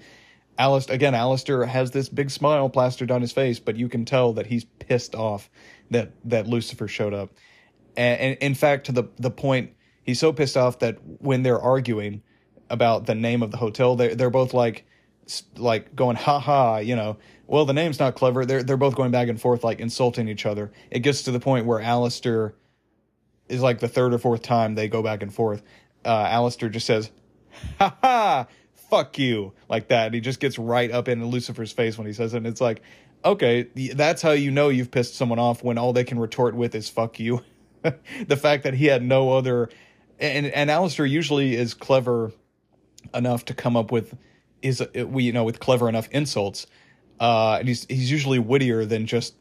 Alastor 0.59 0.91
again 0.91 1.15
Alastor 1.15 1.67
has 1.67 1.91
this 1.91 2.09
big 2.09 2.31
smile 2.31 2.69
plastered 2.69 3.11
on 3.11 3.21
his 3.21 3.33
face, 3.33 3.59
but 3.59 3.77
you 3.77 3.89
can 3.89 4.05
tell 4.05 4.33
that 4.35 4.47
he's 4.47 4.65
pissed 4.65 5.15
off 5.15 5.51
that 5.91 6.13
that 6.25 6.47
Lucifer 6.47 6.89
showed 6.89 7.15
up, 7.15 7.31
and, 7.97 8.21
and 8.21 8.39
in 8.39 8.55
fact 8.55 8.87
to 8.87 8.93
the 8.93 9.05
the 9.17 9.31
point 9.31 9.73
he's 10.03 10.21
so 10.21 10.33
pissed 10.33 10.57
off 10.57 10.79
that 10.81 10.99
when 11.03 11.43
they're 11.43 11.61
arguing 11.61 12.23
about 12.71 13.07
the 13.07 13.15
name 13.15 13.43
of 13.43 13.51
the 13.51 13.57
hotel, 13.57 13.97
they 13.97 14.15
they're 14.15 14.31
both 14.31 14.55
like 14.55 14.87
like 15.57 15.95
going 15.95 16.17
ha 16.17 16.39
ha, 16.39 16.79
you 16.79 16.97
know, 16.97 17.17
well 17.47 17.65
the 17.65 17.73
name's 17.73 17.99
not 17.99 18.15
clever. 18.15 18.45
They're 18.45 18.63
they're 18.63 18.77
both 18.77 18.95
going 18.95 19.11
back 19.11 19.29
and 19.29 19.41
forth 19.41 19.65
like 19.65 19.81
insulting 19.81 20.29
each 20.29 20.47
other. 20.47 20.73
It 20.91 21.01
gets 21.01 21.23
to 21.23 21.31
the 21.31 21.41
point 21.41 21.67
where 21.67 21.81
Alastor 21.81 22.53
is 23.49 23.63
like 23.63 23.81
the 23.81 23.89
third 23.89 24.15
or 24.15 24.19
fourth 24.19 24.43
time 24.43 24.75
they 24.75 24.89
go 24.89 25.03
back 25.03 25.23
and 25.23 25.33
forth. 25.33 25.63
Uh, 26.05 26.27
Alastor 26.27 26.71
just 26.71 26.87
says, 26.87 27.11
ha 27.79 27.97
ha, 28.03 28.47
fuck 28.75 29.19
you, 29.19 29.53
like 29.69 29.89
that. 29.89 30.07
And 30.07 30.15
he 30.15 30.21
just 30.21 30.41
gets 30.41 30.59
right 30.59 30.91
up 30.91 31.09
into 31.09 31.27
Lucifer's 31.27 31.73
face 31.73 31.99
when 31.99 32.07
he 32.07 32.13
says 32.13 32.35
it. 32.35 32.39
And 32.39 32.47
it's 32.47 32.61
like, 32.61 32.83
okay, 33.25 33.65
that's 33.95 34.23
how 34.23 34.33
you 34.33 34.51
know 34.51 34.69
you've 34.69 34.91
pissed 34.91 35.15
someone 35.15 35.39
off 35.39 35.63
when 35.63 35.79
all 35.79 35.93
they 35.93 36.05
can 36.05 36.19
retort 36.19 36.55
with 36.55 36.75
is 36.75 36.89
fuck 36.89 37.19
you. 37.19 37.43
the 37.83 38.37
fact 38.37 38.65
that 38.65 38.75
he 38.75 38.87
had 38.87 39.03
no 39.03 39.33
other. 39.33 39.69
And, 40.19 40.47
and 40.47 40.71
Alastor 40.71 41.09
usually 41.09 41.55
is 41.55 41.75
clever 41.75 42.33
enough 43.13 43.45
to 43.47 43.55
come 43.55 43.77
up 43.77 43.93
with 43.93 44.17
is 44.63 44.83
we 44.95 45.25
you 45.25 45.33
know 45.33 45.45
with 45.45 45.61
clever 45.61 45.91
enough 45.91 46.09
insults 46.11 46.67
uh 47.21 47.57
and 47.61 47.69
he's 47.69 47.87
he's 47.89 48.11
usually 48.11 48.39
wittier 48.39 48.85
than 48.85 49.07
just 49.07 49.35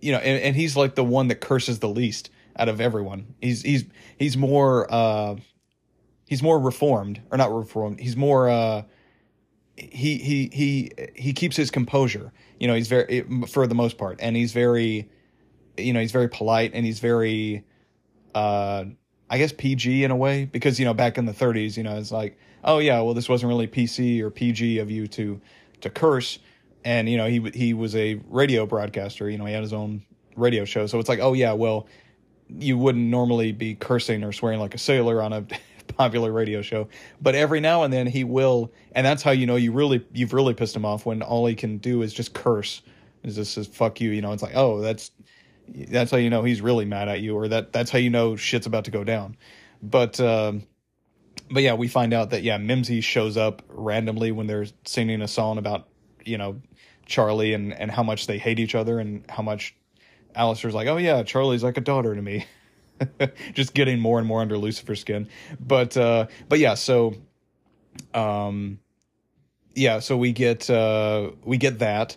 you 0.00 0.12
know 0.12 0.18
and, 0.18 0.42
and 0.42 0.56
he's 0.56 0.76
like 0.76 0.94
the 0.94 1.04
one 1.04 1.28
that 1.28 1.40
curses 1.40 1.78
the 1.78 1.88
least 1.88 2.30
out 2.56 2.68
of 2.68 2.80
everyone. 2.80 3.34
He's 3.40 3.62
he's 3.62 3.84
he's 4.18 4.36
more 4.36 4.86
uh 4.92 5.36
he's 6.26 6.42
more 6.42 6.58
reformed 6.58 7.20
or 7.30 7.38
not 7.38 7.52
reformed. 7.52 8.00
He's 8.00 8.16
more 8.16 8.48
uh 8.48 8.82
he 9.76 10.18
he 10.18 10.50
he 10.52 10.90
he 11.14 11.32
keeps 11.32 11.56
his 11.56 11.70
composure. 11.70 12.32
You 12.58 12.68
know, 12.68 12.74
he's 12.74 12.88
very 12.88 13.22
for 13.48 13.66
the 13.66 13.74
most 13.74 13.98
part 13.98 14.18
and 14.20 14.36
he's 14.36 14.52
very 14.52 15.08
you 15.76 15.92
know, 15.92 16.00
he's 16.00 16.12
very 16.12 16.28
polite 16.28 16.72
and 16.74 16.84
he's 16.84 17.00
very 17.00 17.64
uh 18.34 18.84
I 19.30 19.38
guess 19.38 19.52
PG 19.52 20.04
in 20.04 20.10
a 20.10 20.16
way 20.16 20.44
because 20.44 20.78
you 20.78 20.84
know 20.84 20.94
back 20.94 21.16
in 21.16 21.24
the 21.24 21.32
30s, 21.32 21.76
you 21.76 21.82
know, 21.82 21.96
it's 21.96 22.12
like, 22.12 22.38
oh 22.64 22.78
yeah, 22.78 23.00
well 23.00 23.14
this 23.14 23.28
wasn't 23.28 23.48
really 23.48 23.68
PC 23.68 24.20
or 24.20 24.30
PG 24.30 24.78
of 24.78 24.90
you 24.90 25.06
to 25.08 25.40
to 25.80 25.88
curse 25.88 26.38
and 26.84 27.08
you 27.08 27.16
know, 27.16 27.26
he 27.26 27.50
he 27.54 27.74
was 27.74 27.94
a 27.96 28.20
radio 28.28 28.66
broadcaster, 28.66 29.28
you 29.28 29.38
know, 29.38 29.44
he 29.44 29.52
had 29.52 29.62
his 29.62 29.72
own 29.72 30.02
radio 30.36 30.64
show. 30.64 30.86
So 30.86 30.98
it's 30.98 31.08
like, 31.08 31.20
oh 31.20 31.32
yeah, 31.32 31.52
well, 31.52 31.86
you 32.48 32.78
wouldn't 32.78 33.06
normally 33.06 33.52
be 33.52 33.74
cursing 33.74 34.24
or 34.24 34.32
swearing 34.32 34.60
like 34.60 34.74
a 34.74 34.78
sailor 34.78 35.22
on 35.22 35.32
a 35.32 35.44
popular 35.96 36.32
radio 36.32 36.62
show, 36.62 36.88
but 37.20 37.34
every 37.34 37.60
now 37.60 37.82
and 37.82 37.92
then 37.92 38.06
he 38.06 38.24
will, 38.24 38.72
and 38.92 39.06
that's 39.06 39.22
how 39.22 39.30
you 39.30 39.46
know 39.46 39.56
you 39.56 39.72
really 39.72 40.04
you've 40.12 40.32
really 40.32 40.54
pissed 40.54 40.74
him 40.74 40.84
off 40.84 41.06
when 41.06 41.22
all 41.22 41.46
he 41.46 41.54
can 41.54 41.78
do 41.78 42.02
is 42.02 42.12
just 42.12 42.32
curse. 42.34 42.82
Is 43.22 43.36
just 43.36 43.52
says 43.52 43.66
fuck 43.66 44.00
you, 44.00 44.10
you 44.10 44.22
know? 44.22 44.32
It's 44.32 44.42
like 44.42 44.56
oh 44.56 44.80
that's 44.80 45.10
that's 45.88 46.10
how 46.10 46.16
you 46.16 46.30
know 46.30 46.42
he's 46.42 46.60
really 46.60 46.84
mad 46.84 47.08
at 47.08 47.20
you, 47.20 47.36
or 47.36 47.48
that 47.48 47.72
that's 47.72 47.90
how 47.90 47.98
you 47.98 48.10
know 48.10 48.36
shit's 48.36 48.66
about 48.66 48.84
to 48.86 48.90
go 48.90 49.04
down. 49.04 49.36
But 49.82 50.18
um, 50.20 50.64
but 51.50 51.62
yeah, 51.62 51.74
we 51.74 51.88
find 51.88 52.14
out 52.14 52.30
that 52.30 52.42
yeah, 52.42 52.58
Mimzy 52.58 53.02
shows 53.02 53.36
up 53.36 53.62
randomly 53.68 54.32
when 54.32 54.46
they're 54.46 54.66
singing 54.84 55.22
a 55.22 55.28
song 55.28 55.58
about 55.58 55.88
you 56.24 56.38
know 56.38 56.60
Charlie 57.10 57.52
and 57.52 57.74
and 57.74 57.90
how 57.90 58.02
much 58.02 58.26
they 58.26 58.38
hate 58.38 58.58
each 58.58 58.74
other 58.74 58.98
and 58.98 59.24
how 59.28 59.42
much 59.42 59.74
Alastor's 60.34 60.74
like, 60.74 60.88
oh 60.88 60.96
yeah, 60.96 61.22
Charlie's 61.22 61.62
like 61.62 61.76
a 61.76 61.82
daughter 61.82 62.14
to 62.14 62.22
me. 62.22 62.46
Just 63.52 63.74
getting 63.74 64.00
more 64.00 64.18
and 64.18 64.26
more 64.26 64.40
under 64.40 64.56
Lucifer's 64.56 65.00
skin. 65.00 65.28
But 65.58 65.96
uh 65.96 66.28
but 66.48 66.58
yeah, 66.58 66.74
so 66.74 67.14
um 68.14 68.78
yeah, 69.74 69.98
so 69.98 70.16
we 70.16 70.32
get 70.32 70.70
uh 70.70 71.30
we 71.44 71.56
get 71.58 71.80
that. 71.80 72.16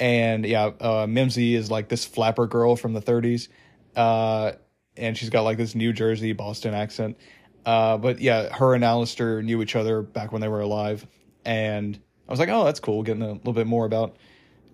And 0.00 0.44
yeah, 0.44 0.66
uh 0.80 1.06
Mimzy 1.06 1.54
is 1.54 1.70
like 1.70 1.88
this 1.88 2.04
flapper 2.04 2.46
girl 2.46 2.76
from 2.76 2.94
the 2.94 3.02
30s. 3.02 3.48
Uh 3.94 4.52
and 4.96 5.16
she's 5.16 5.30
got 5.30 5.42
like 5.42 5.58
this 5.58 5.74
New 5.74 5.92
Jersey 5.92 6.32
Boston 6.32 6.74
accent. 6.74 7.18
Uh 7.64 7.98
but 7.98 8.20
yeah, 8.20 8.54
her 8.54 8.74
and 8.74 8.82
Alastor 8.82 9.44
knew 9.44 9.60
each 9.60 9.76
other 9.76 10.02
back 10.02 10.32
when 10.32 10.40
they 10.40 10.48
were 10.48 10.60
alive. 10.60 11.06
And 11.44 12.00
I 12.28 12.32
was 12.32 12.38
like, 12.40 12.48
oh, 12.48 12.64
that's 12.64 12.80
cool, 12.80 13.02
getting 13.02 13.22
a 13.22 13.32
little 13.32 13.52
bit 13.52 13.66
more 13.66 13.84
about 13.86 14.16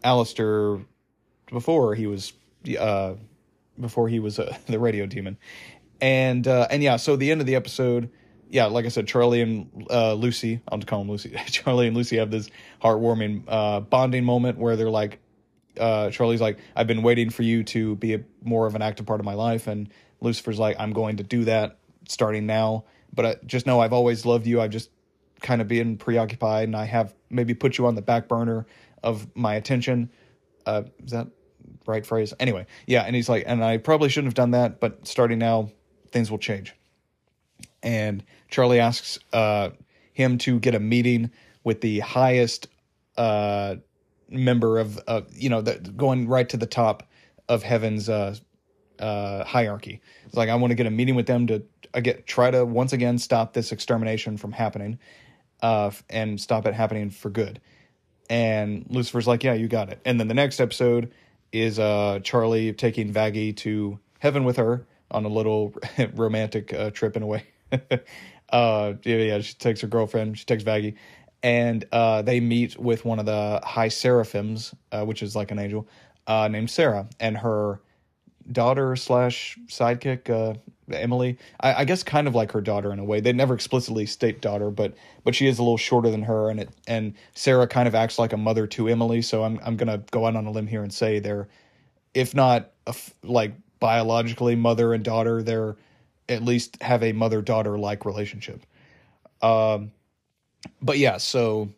Alastor 0.04 0.84
before 1.50 1.94
he 1.94 2.06
was 2.06 2.32
uh, 2.78 3.14
before 3.78 4.08
he 4.08 4.18
was 4.18 4.38
uh, 4.38 4.56
the 4.66 4.78
radio 4.78 5.06
demon. 5.06 5.38
And 6.00 6.46
uh, 6.48 6.66
and 6.70 6.82
yeah, 6.82 6.96
so 6.96 7.16
the 7.16 7.30
end 7.30 7.40
of 7.40 7.46
the 7.46 7.54
episode, 7.54 8.10
yeah, 8.48 8.66
like 8.66 8.84
I 8.84 8.88
said, 8.88 9.06
Charlie 9.06 9.40
and 9.40 9.86
uh, 9.90 10.14
Lucy, 10.14 10.60
I'll 10.68 10.78
just 10.78 10.88
call 10.88 11.02
him 11.02 11.10
Lucy. 11.10 11.34
Charlie 11.46 11.86
and 11.86 11.96
Lucy 11.96 12.16
have 12.16 12.30
this 12.30 12.48
heartwarming 12.82 13.44
uh, 13.46 13.80
bonding 13.80 14.24
moment 14.24 14.58
where 14.58 14.76
they're 14.76 14.90
like, 14.90 15.20
uh, 15.78 16.10
Charlie's 16.10 16.40
like, 16.40 16.58
I've 16.74 16.86
been 16.86 17.02
waiting 17.02 17.30
for 17.30 17.42
you 17.42 17.62
to 17.64 17.96
be 17.96 18.14
a, 18.14 18.20
more 18.42 18.66
of 18.66 18.74
an 18.74 18.82
active 18.82 19.06
part 19.06 19.20
of 19.20 19.26
my 19.26 19.34
life, 19.34 19.68
and 19.68 19.88
Lucifer's 20.20 20.58
like, 20.58 20.76
I'm 20.78 20.92
going 20.92 21.18
to 21.18 21.22
do 21.22 21.44
that 21.44 21.78
starting 22.08 22.46
now. 22.46 22.84
But 23.14 23.26
I 23.26 23.36
just 23.46 23.66
know 23.66 23.80
I've 23.80 23.92
always 23.92 24.24
loved 24.24 24.46
you. 24.46 24.60
I've 24.60 24.70
just 24.70 24.90
kind 25.42 25.60
of 25.60 25.68
being 25.68 25.96
preoccupied, 25.96 26.64
and 26.68 26.76
I 26.76 26.84
have 26.84 27.14
maybe 27.30 27.54
put 27.54 27.78
you 27.78 27.86
on 27.86 27.94
the 27.94 28.02
back 28.02 28.28
burner 28.28 28.66
of 29.02 29.26
my 29.34 29.54
attention. 29.54 30.10
Uh, 30.64 30.82
is 31.04 31.10
that 31.10 31.28
right 31.86 32.06
phrase. 32.06 32.32
Anyway, 32.38 32.66
yeah, 32.86 33.02
and 33.02 33.16
he's 33.16 33.28
like, 33.28 33.44
and 33.46 33.64
I 33.64 33.78
probably 33.78 34.08
shouldn't 34.08 34.28
have 34.28 34.34
done 34.34 34.52
that, 34.52 34.80
but 34.80 35.06
starting 35.06 35.38
now, 35.38 35.70
things 36.10 36.30
will 36.30 36.38
change. 36.38 36.74
And 37.82 38.24
Charlie 38.48 38.80
asks 38.80 39.18
uh, 39.32 39.70
him 40.12 40.38
to 40.38 40.60
get 40.60 40.74
a 40.74 40.80
meeting 40.80 41.30
with 41.64 41.80
the 41.80 42.00
highest 42.00 42.68
uh, 43.16 43.76
member 44.28 44.78
of, 44.78 45.00
uh, 45.06 45.22
you 45.32 45.48
know, 45.48 45.60
the, 45.60 45.78
going 45.96 46.28
right 46.28 46.48
to 46.48 46.56
the 46.56 46.66
top 46.66 47.08
of 47.48 47.62
heaven's 47.62 48.08
uh, 48.08 48.36
uh, 48.98 49.44
hierarchy. 49.44 50.00
It's 50.26 50.36
like 50.36 50.48
I 50.48 50.54
want 50.54 50.70
to 50.70 50.74
get 50.74 50.86
a 50.86 50.90
meeting 50.90 51.14
with 51.14 51.26
them 51.26 51.46
to 51.48 51.62
get 52.00 52.26
try 52.26 52.50
to 52.50 52.64
once 52.64 52.92
again 52.92 53.18
stop 53.18 53.52
this 53.52 53.72
extermination 53.72 54.36
from 54.36 54.52
happening, 54.52 54.98
uh, 55.62 55.90
and 56.10 56.40
stop 56.40 56.66
it 56.66 56.74
happening 56.74 57.10
for 57.10 57.30
good. 57.30 57.60
And 58.28 58.86
Lucifer's 58.88 59.26
like, 59.26 59.44
yeah, 59.44 59.54
you 59.54 59.68
got 59.68 59.90
it. 59.90 60.00
And 60.04 60.18
then 60.18 60.28
the 60.28 60.34
next 60.34 60.60
episode 60.60 61.12
is 61.52 61.78
uh, 61.78 62.20
Charlie 62.22 62.72
taking 62.72 63.12
Vaggie 63.12 63.56
to 63.58 63.98
heaven 64.18 64.44
with 64.44 64.56
her 64.56 64.86
on 65.10 65.24
a 65.24 65.28
little 65.28 65.74
romantic 66.14 66.72
uh, 66.72 66.90
trip 66.90 67.16
in 67.16 67.22
a 67.22 67.26
way. 67.26 67.44
uh, 68.50 68.94
yeah, 69.04 69.16
yeah, 69.16 69.40
she 69.40 69.54
takes 69.54 69.80
her 69.82 69.86
girlfriend, 69.86 70.38
she 70.38 70.44
takes 70.44 70.64
Vaggie, 70.64 70.96
and 71.42 71.84
uh, 71.92 72.22
they 72.22 72.40
meet 72.40 72.78
with 72.78 73.04
one 73.04 73.18
of 73.18 73.26
the 73.26 73.60
high 73.62 73.88
seraphims, 73.88 74.74
uh, 74.92 75.04
which 75.04 75.22
is 75.22 75.36
like 75.36 75.50
an 75.50 75.58
angel, 75.58 75.86
uh, 76.26 76.48
named 76.48 76.70
Sarah, 76.70 77.08
and 77.20 77.36
her 77.36 77.80
daughter 78.50 78.96
slash 78.96 79.58
sidekick 79.66 80.30
uh, 80.30 80.58
Emily. 80.90 81.38
I, 81.60 81.74
I, 81.74 81.84
guess 81.84 82.02
kind 82.02 82.26
of 82.26 82.34
like 82.34 82.52
her 82.52 82.60
daughter 82.60 82.92
in 82.92 82.98
a 82.98 83.04
way. 83.04 83.20
They 83.20 83.32
never 83.32 83.54
explicitly 83.54 84.06
state 84.06 84.40
daughter, 84.40 84.70
but 84.70 84.94
but 85.24 85.34
she 85.34 85.46
is 85.46 85.58
a 85.58 85.62
little 85.62 85.76
shorter 85.76 86.10
than 86.10 86.22
her, 86.22 86.50
and 86.50 86.60
it 86.60 86.70
and 86.86 87.14
Sarah 87.34 87.66
kind 87.66 87.86
of 87.86 87.94
acts 87.94 88.18
like 88.18 88.32
a 88.32 88.36
mother 88.36 88.66
to 88.68 88.88
Emily. 88.88 89.22
So 89.22 89.44
I'm 89.44 89.60
I'm 89.64 89.76
gonna 89.76 90.02
go 90.10 90.26
out 90.26 90.36
on 90.36 90.46
a 90.46 90.50
limb 90.50 90.66
here 90.66 90.82
and 90.82 90.92
say 90.92 91.18
they're, 91.18 91.48
if 92.14 92.34
not 92.34 92.70
like 93.22 93.52
biologically 93.80 94.56
mother 94.56 94.92
and 94.92 95.04
daughter, 95.04 95.42
they're 95.42 95.76
at 96.28 96.42
least 96.42 96.80
have 96.82 97.02
a 97.02 97.12
mother 97.12 97.42
daughter 97.42 97.78
like 97.78 98.04
relationship. 98.04 98.64
Um, 99.40 99.92
but 100.80 100.98
yeah, 100.98 101.16
so 101.16 101.68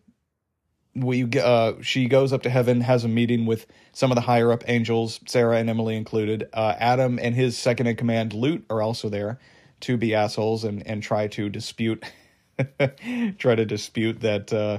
we 0.94 1.28
uh, 1.38 1.74
she 1.80 2.06
goes 2.06 2.32
up 2.32 2.42
to 2.42 2.50
heaven, 2.50 2.80
has 2.80 3.04
a 3.04 3.08
meeting 3.08 3.46
with 3.46 3.66
some 3.92 4.10
of 4.10 4.14
the 4.14 4.22
higher 4.22 4.52
up 4.52 4.62
angels, 4.68 5.20
Sarah 5.26 5.58
and 5.58 5.68
Emily 5.68 5.96
included. 5.96 6.48
Uh, 6.52 6.74
Adam 6.78 7.18
and 7.20 7.34
his 7.34 7.58
second 7.58 7.86
in 7.86 7.96
command, 7.96 8.32
Lute, 8.32 8.64
are 8.70 8.80
also 8.80 9.08
there 9.08 9.38
to 9.80 9.96
be 9.96 10.14
assholes 10.14 10.64
and 10.64 10.86
and 10.86 11.02
try 11.02 11.26
to 11.28 11.48
dispute, 11.48 12.04
try 13.38 13.54
to 13.54 13.64
dispute 13.64 14.20
that 14.20 14.52
uh, 14.52 14.78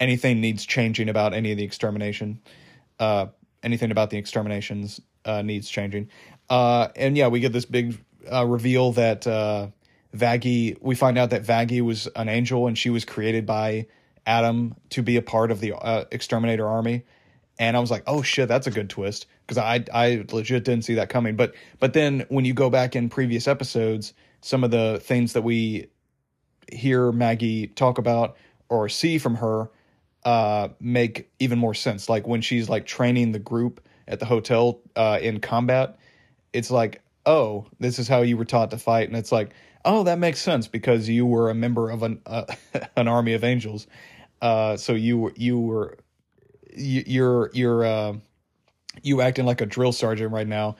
anything 0.00 0.40
needs 0.40 0.66
changing 0.66 1.08
about 1.08 1.32
any 1.32 1.52
of 1.52 1.58
the 1.58 1.64
extermination, 1.64 2.40
uh, 2.98 3.26
anything 3.62 3.92
about 3.92 4.10
the 4.10 4.18
exterminations 4.18 5.00
uh, 5.24 5.42
needs 5.42 5.68
changing. 5.68 6.08
Uh, 6.50 6.88
and 6.96 7.16
yeah, 7.16 7.28
we 7.28 7.38
get 7.38 7.52
this 7.52 7.66
big 7.66 8.02
reveal 8.44 8.92
that 8.92 9.22
Vaggie. 10.12 10.76
We 10.80 10.96
find 10.96 11.16
out 11.18 11.30
that 11.30 11.44
Vaggie 11.44 11.82
was 11.82 12.08
an 12.16 12.28
angel 12.28 12.66
and 12.66 12.76
she 12.76 12.90
was 12.90 13.04
created 13.04 13.46
by 13.46 13.86
Adam 14.26 14.74
to 14.90 15.02
be 15.02 15.16
a 15.16 15.22
part 15.22 15.50
of 15.50 15.60
the 15.60 15.74
uh, 15.74 16.04
exterminator 16.10 16.66
army 16.66 17.04
and 17.58 17.76
I 17.76 17.80
was 17.80 17.90
like, 17.90 18.02
"Oh 18.06 18.22
shit, 18.22 18.48
that's 18.48 18.66
a 18.66 18.70
good 18.70 18.90
twist" 18.90 19.26
because 19.46 19.58
I 19.58 19.84
I 19.92 20.24
legit 20.32 20.64
didn't 20.64 20.84
see 20.84 20.94
that 20.94 21.08
coming. 21.08 21.36
But 21.36 21.54
but 21.78 21.92
then 21.92 22.24
when 22.28 22.44
you 22.44 22.54
go 22.54 22.70
back 22.70 22.96
in 22.96 23.08
previous 23.08 23.46
episodes, 23.46 24.14
some 24.40 24.64
of 24.64 24.70
the 24.70 25.00
things 25.02 25.34
that 25.34 25.42
we 25.42 25.88
hear 26.72 27.12
Vaggie 27.12 27.74
talk 27.74 27.98
about 27.98 28.36
or 28.68 28.88
see 28.88 29.18
from 29.18 29.36
her 29.36 29.70
uh, 30.24 30.68
make 30.80 31.30
even 31.38 31.58
more 31.58 31.74
sense. 31.74 32.08
Like 32.08 32.26
when 32.26 32.40
she's 32.40 32.68
like 32.68 32.86
training 32.86 33.32
the 33.32 33.38
group 33.38 33.80
at 34.08 34.18
the 34.18 34.26
hotel 34.26 34.80
uh, 34.96 35.18
in 35.20 35.40
combat, 35.40 35.98
it's 36.52 36.70
like, 36.70 37.02
"Oh, 37.26 37.66
this 37.78 37.98
is 37.98 38.08
how 38.08 38.22
you 38.22 38.36
were 38.36 38.44
taught 38.44 38.70
to 38.70 38.78
fight," 38.78 39.08
and 39.08 39.16
it's 39.16 39.30
like, 39.30 39.50
"Oh, 39.84 40.04
that 40.04 40.18
makes 40.18 40.40
sense 40.40 40.68
because 40.68 41.08
you 41.08 41.26
were 41.26 41.50
a 41.50 41.54
member 41.54 41.90
of 41.90 42.02
an 42.02 42.22
uh, 42.24 42.46
an 42.96 43.08
army 43.08 43.34
of 43.34 43.44
angels." 43.44 43.86
Uh, 44.42 44.76
so 44.76 44.92
you 44.92 45.32
you 45.36 45.58
were 45.58 45.96
you, 46.76 47.04
you're 47.06 47.50
you're 47.54 47.84
uh, 47.84 48.14
you 49.02 49.22
acting 49.22 49.46
like 49.46 49.60
a 49.60 49.66
drill 49.66 49.92
sergeant 49.92 50.32
right 50.32 50.46
now. 50.46 50.76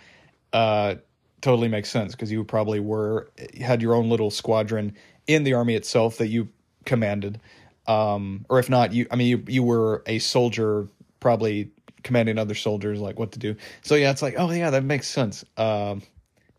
Uh, 0.52 0.96
totally 1.40 1.68
makes 1.68 1.90
sense 1.90 2.12
because 2.12 2.30
you 2.30 2.44
probably 2.44 2.80
were 2.80 3.30
had 3.60 3.80
your 3.80 3.94
own 3.94 4.10
little 4.10 4.30
squadron 4.30 4.94
in 5.26 5.44
the 5.44 5.54
army 5.54 5.74
itself 5.74 6.18
that 6.18 6.26
you 6.26 6.48
commanded. 6.84 7.40
Um, 7.86 8.44
or 8.48 8.58
if 8.58 8.68
not, 8.68 8.92
you 8.92 9.06
I 9.10 9.16
mean 9.16 9.28
you 9.28 9.44
you 9.46 9.62
were 9.62 10.02
a 10.06 10.18
soldier 10.18 10.88
probably 11.20 11.70
commanding 12.02 12.38
other 12.38 12.54
soldiers 12.54 13.00
like 13.00 13.18
what 13.18 13.30
to 13.32 13.38
do. 13.38 13.54
So 13.82 13.94
yeah, 13.94 14.10
it's 14.10 14.22
like 14.22 14.34
oh 14.36 14.50
yeah, 14.50 14.70
that 14.70 14.84
makes 14.84 15.06
sense. 15.06 15.44
Um, 15.56 16.02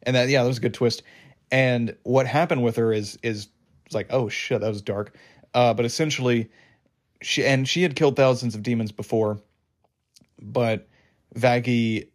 and 0.04 0.16
that 0.16 0.30
yeah, 0.30 0.42
that 0.42 0.48
was 0.48 0.58
a 0.58 0.62
good 0.62 0.74
twist. 0.74 1.04
And 1.52 1.96
what 2.04 2.28
happened 2.28 2.64
with 2.64 2.78
her 2.78 2.94
is 2.94 3.20
is 3.24 3.50
like 3.92 4.08
oh 4.10 4.30
shit, 4.30 4.62
that 4.62 4.70
was 4.70 4.82
dark. 4.82 5.16
Uh, 5.54 5.74
but 5.74 5.86
essentially, 5.86 6.50
she 7.24 7.46
and 7.46 7.68
she 7.68 7.84
had 7.84 7.96
killed 7.96 8.16
thousands 8.16 8.56
of 8.56 8.64
demons 8.64 8.92
before, 8.92 9.40
but 10.42 10.88
Vaggie 11.36 12.08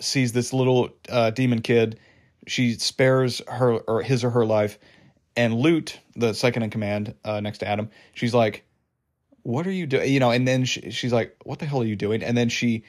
sees 0.00 0.32
this 0.32 0.52
little 0.52 0.90
uh, 1.08 1.30
demon 1.30 1.62
kid. 1.62 1.98
She 2.46 2.74
spares 2.74 3.40
her 3.48 3.78
or 3.78 4.02
his 4.02 4.24
or 4.24 4.30
her 4.30 4.44
life, 4.44 4.78
and 5.36 5.54
Lute, 5.54 5.98
the 6.14 6.34
second 6.34 6.64
in 6.64 6.70
command, 6.70 7.14
uh, 7.24 7.40
next 7.40 7.58
to 7.58 7.68
Adam, 7.68 7.88
she's 8.14 8.34
like, 8.34 8.64
"What 9.42 9.66
are 9.66 9.72
you 9.72 9.86
doing?" 9.86 10.12
You 10.12 10.20
know, 10.20 10.30
and 10.30 10.46
then 10.46 10.64
she, 10.64 10.90
she's 10.90 11.12
like, 11.12 11.36
"What 11.44 11.58
the 11.58 11.66
hell 11.66 11.82
are 11.82 11.86
you 11.86 11.96
doing?" 11.96 12.22
And 12.22 12.36
then 12.36 12.48
she 12.48 12.84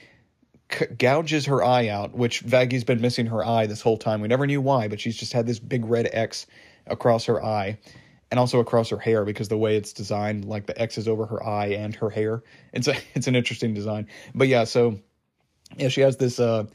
c- 0.72 0.88
gouges 0.98 1.46
her 1.46 1.64
eye 1.64 1.88
out, 1.88 2.14
which 2.14 2.44
Vaggie's 2.44 2.84
been 2.84 3.02
missing 3.02 3.28
her 3.28 3.46
eye 3.46 3.68
this 3.68 3.82
whole 3.82 3.98
time. 3.98 4.22
We 4.22 4.28
never 4.28 4.48
knew 4.48 4.62
why, 4.62 4.88
but 4.88 5.00
she's 5.00 5.18
just 5.18 5.34
had 5.34 5.46
this 5.46 5.60
big 5.60 5.86
red 5.86 6.10
X 6.12 6.46
across 6.88 7.26
her 7.26 7.44
eye 7.44 7.78
and 8.34 8.40
also 8.40 8.60
across 8.60 8.90
her 8.90 8.98
hair 8.98 9.26
because 9.26 9.48
the 9.48 9.60
way 9.60 9.78
it's 9.78 9.94
designed, 9.94 10.44
like 10.46 10.66
the 10.66 10.82
X 10.82 10.98
is 10.98 11.08
over 11.08 11.28
her 11.28 11.46
eye 11.46 11.68
and 11.68 11.94
her 11.94 12.10
hair. 12.10 12.42
It's 12.74 12.88
a, 12.88 12.96
it's 13.14 13.28
an 13.28 13.36
interesting 13.36 13.76
design. 13.76 14.08
But 14.34 14.48
yeah, 14.48 14.64
so 14.64 14.98
yeah, 15.78 15.90
she 15.90 16.02
has 16.02 16.18
this 16.18 16.40
uh 16.40 16.66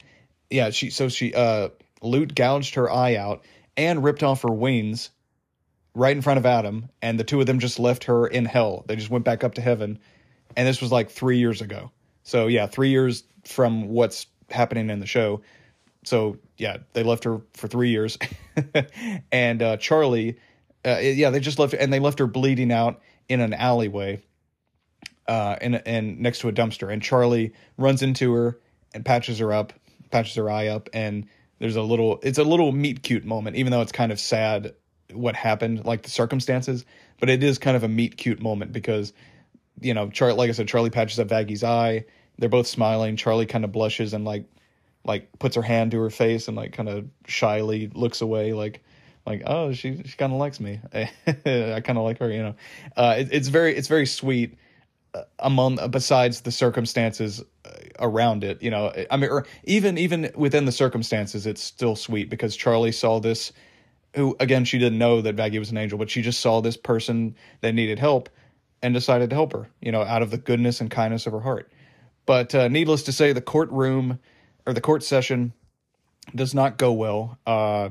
yeah, 0.51 0.71
she 0.71 0.91
so 0.91 1.09
she 1.09 1.35
uh 1.35 1.71
Lute 2.01 2.37
gouged 2.37 2.77
her 2.77 2.89
eye 2.89 3.17
out 3.17 3.45
and 3.77 4.05
ripped 4.05 4.23
off 4.23 4.43
her 4.43 4.53
wings 4.53 5.11
right 5.97 6.15
in 6.15 6.23
front 6.23 6.39
of 6.39 6.47
Adam, 6.47 6.91
and 7.03 7.19
the 7.19 7.25
two 7.25 7.41
of 7.41 7.47
them 7.47 7.59
just 7.59 7.81
left 7.81 8.05
her 8.05 8.29
in 8.29 8.45
hell. 8.45 8.85
They 8.87 8.95
just 8.95 9.11
went 9.11 9.25
back 9.25 9.43
up 9.43 9.55
to 9.55 9.61
heaven. 9.61 9.99
And 10.57 10.69
this 10.69 10.81
was 10.81 10.93
like 10.93 11.11
three 11.11 11.39
years 11.39 11.61
ago. 11.61 11.91
So 12.23 12.47
yeah, 12.47 12.69
three 12.69 12.91
years 12.91 13.25
from 13.45 13.89
what's 13.89 14.29
happening 14.49 14.91
in 14.91 15.01
the 15.01 15.07
show. 15.07 15.41
So 16.05 16.39
yeah, 16.57 16.77
they 16.93 17.03
left 17.03 17.25
her 17.25 17.41
for 17.55 17.67
three 17.67 17.91
years. 17.91 18.17
and 19.33 19.61
uh, 19.61 19.77
Charlie 19.79 20.39
uh, 20.97 20.99
yeah, 20.99 21.31
they 21.31 21.41
just 21.41 21.59
left 21.59 21.75
and 21.75 21.93
they 21.93 22.01
left 22.01 22.19
her 22.19 22.27
bleeding 22.27 22.73
out 22.73 23.01
in 23.29 23.41
an 23.41 23.55
alleyway, 23.55 24.23
uh, 25.27 25.57
and 25.61 25.83
and 25.87 26.21
next 26.21 26.41
to 26.41 26.49
a 26.49 26.53
dumpster. 26.53 26.93
And 26.93 27.03
Charlie 27.03 27.53
runs 27.77 28.03
into 28.03 28.33
her 28.33 28.59
and 28.95 29.05
patches 29.05 29.39
her 29.39 29.53
up, 29.53 29.73
patches 30.11 30.35
her 30.37 30.51
eye 30.51 30.69
up, 30.69 30.89
and 30.93 31.27
there's 31.59 31.77
a 31.77 31.83
little. 31.83 32.21
It's 32.23 32.39
a 32.39 32.45
little 32.45 32.73
meet 32.73 33.03
cute 33.03 33.25
moment, 33.25 33.57
even 33.57 33.73
though 33.73 33.83
it's 33.83 33.93
kind 33.93 34.13
of 34.13 34.21
sad 34.21 34.75
what 35.13 35.35
happened, 35.37 35.85
like 35.85 36.03
the 36.03 36.11
circumstances. 36.11 36.85
But 37.21 37.31
it 37.31 37.43
is 37.43 37.59
kind 37.59 37.77
of 37.77 37.83
a 37.83 37.89
meet 37.89 38.17
cute 38.17 38.41
moment 38.41 38.73
because, 38.73 39.13
you 39.81 39.95
know, 39.95 40.09
Charlie. 40.09 40.37
Like 40.37 40.51
I 40.51 40.53
said, 40.53 40.69
Charlie 40.69 40.91
patches 40.91 41.19
up 41.19 41.29
Vaggie's 41.29 41.65
eye. 41.65 42.05
They're 42.39 42.49
both 42.49 42.69
smiling. 42.69 43.17
Charlie 43.17 43.47
kind 43.47 43.65
of 43.65 43.73
blushes 43.73 44.15
and 44.15 44.25
like, 44.25 44.45
like 45.05 45.37
puts 45.41 45.57
her 45.57 45.63
hand 45.63 45.91
to 45.91 46.01
her 46.01 46.11
face 46.11 46.47
and 46.47 46.57
like 46.57 46.73
kind 46.73 46.89
of 46.89 47.07
shyly 47.27 47.91
looks 47.93 48.21
away, 48.21 48.53
like 48.53 48.85
like 49.29 49.43
oh 49.47 49.73
she 49.73 50.03
she 50.05 50.17
kind 50.17 50.33
of 50.33 50.39
likes 50.39 50.59
me. 50.59 50.81
I 50.95 51.81
kind 51.81 51.99
of 51.99 52.05
like 52.05 52.19
her 52.19 52.31
you 52.31 52.43
know. 52.43 52.55
Uh, 52.97 53.17
it, 53.19 53.29
it's 53.31 53.49
very 53.49 53.77
it's 53.77 53.89
very 53.89 54.07
sweet 54.07 54.57
uh, 55.15 55.23
among 55.39 55.79
besides 55.91 56.41
the 56.41 56.51
circumstances 56.51 57.43
uh, 57.65 57.71
around 58.01 58.45
it 58.45 58.63
you 58.63 58.71
know. 58.71 58.93
I 59.11 59.17
mean 59.17 59.31
or 59.31 59.47
even 59.65 59.99
even 59.99 60.31
within 60.35 60.65
the 60.65 60.73
circumstances 60.73 61.47
it's 61.47 61.63
still 61.63 61.97
sweet 61.97 62.31
because 62.31 62.57
charlie 62.57 62.93
saw 62.93 63.21
this 63.21 63.53
who 64.15 64.35
again 64.41 64.65
she 64.65 64.79
didn't 64.79 64.99
know 64.99 65.21
that 65.21 65.37
Vaggie 65.37 65.59
was 65.59 65.71
an 65.71 65.77
angel 65.77 65.99
but 65.99 66.11
she 66.11 66.23
just 66.23 66.41
saw 66.41 66.61
this 66.61 66.77
person 66.77 67.37
that 67.61 67.75
needed 67.75 67.99
help 67.99 68.29
and 68.83 68.95
decided 68.95 69.31
to 69.31 69.37
help 69.37 69.53
her 69.53 69.69
you 69.81 69.93
know 69.93 70.03
out 70.03 70.23
of 70.23 70.31
the 70.31 70.39
goodness 70.39 70.81
and 70.81 70.91
kindness 70.91 71.27
of 71.27 71.33
her 71.33 71.41
heart. 71.41 71.71
But 72.27 72.55
uh, 72.55 72.69
needless 72.69 73.05
to 73.05 73.13
say 73.13 73.33
the 73.33 73.41
courtroom 73.41 74.19
or 74.67 74.75
the 74.75 74.83
court 74.83 75.03
session 75.03 75.55
does 76.35 76.55
not 76.55 76.77
go 76.77 76.93
well. 76.93 77.39
Uh, 77.47 77.89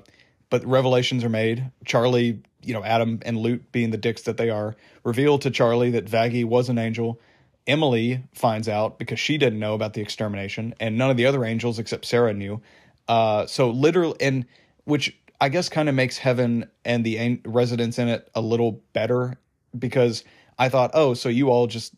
but 0.49 0.65
revelations 0.65 1.23
are 1.23 1.29
made. 1.29 1.71
Charlie, 1.85 2.41
you 2.61 2.73
know, 2.73 2.83
Adam 2.83 3.19
and 3.23 3.37
Lute 3.37 3.71
being 3.71 3.91
the 3.91 3.97
dicks 3.97 4.23
that 4.23 4.37
they 4.37 4.49
are, 4.49 4.75
reveal 5.03 5.37
to 5.39 5.51
Charlie 5.51 5.91
that 5.91 6.05
Vaggie 6.05 6.45
was 6.45 6.69
an 6.69 6.77
angel. 6.77 7.19
Emily 7.65 8.23
finds 8.33 8.69
out 8.69 8.97
because 8.97 9.19
she 9.19 9.37
didn't 9.37 9.59
know 9.59 9.73
about 9.73 9.93
the 9.93 10.01
extermination, 10.01 10.73
and 10.79 10.97
none 10.97 11.09
of 11.09 11.17
the 11.17 11.25
other 11.25 11.43
angels 11.43 11.79
except 11.79 12.05
Sarah 12.05 12.33
knew. 12.33 12.61
Uh, 13.07 13.45
so 13.45 13.69
literally, 13.69 14.15
and 14.21 14.45
which 14.85 15.17
I 15.39 15.49
guess 15.49 15.69
kind 15.69 15.89
of 15.89 15.95
makes 15.95 16.17
heaven 16.17 16.69
and 16.85 17.05
the 17.05 17.41
residents 17.45 17.99
in 17.99 18.07
it 18.07 18.29
a 18.33 18.41
little 18.41 18.81
better 18.93 19.37
because 19.77 20.23
I 20.57 20.69
thought, 20.69 20.91
oh, 20.93 21.13
so 21.13 21.29
you 21.29 21.49
all 21.49 21.67
just 21.67 21.93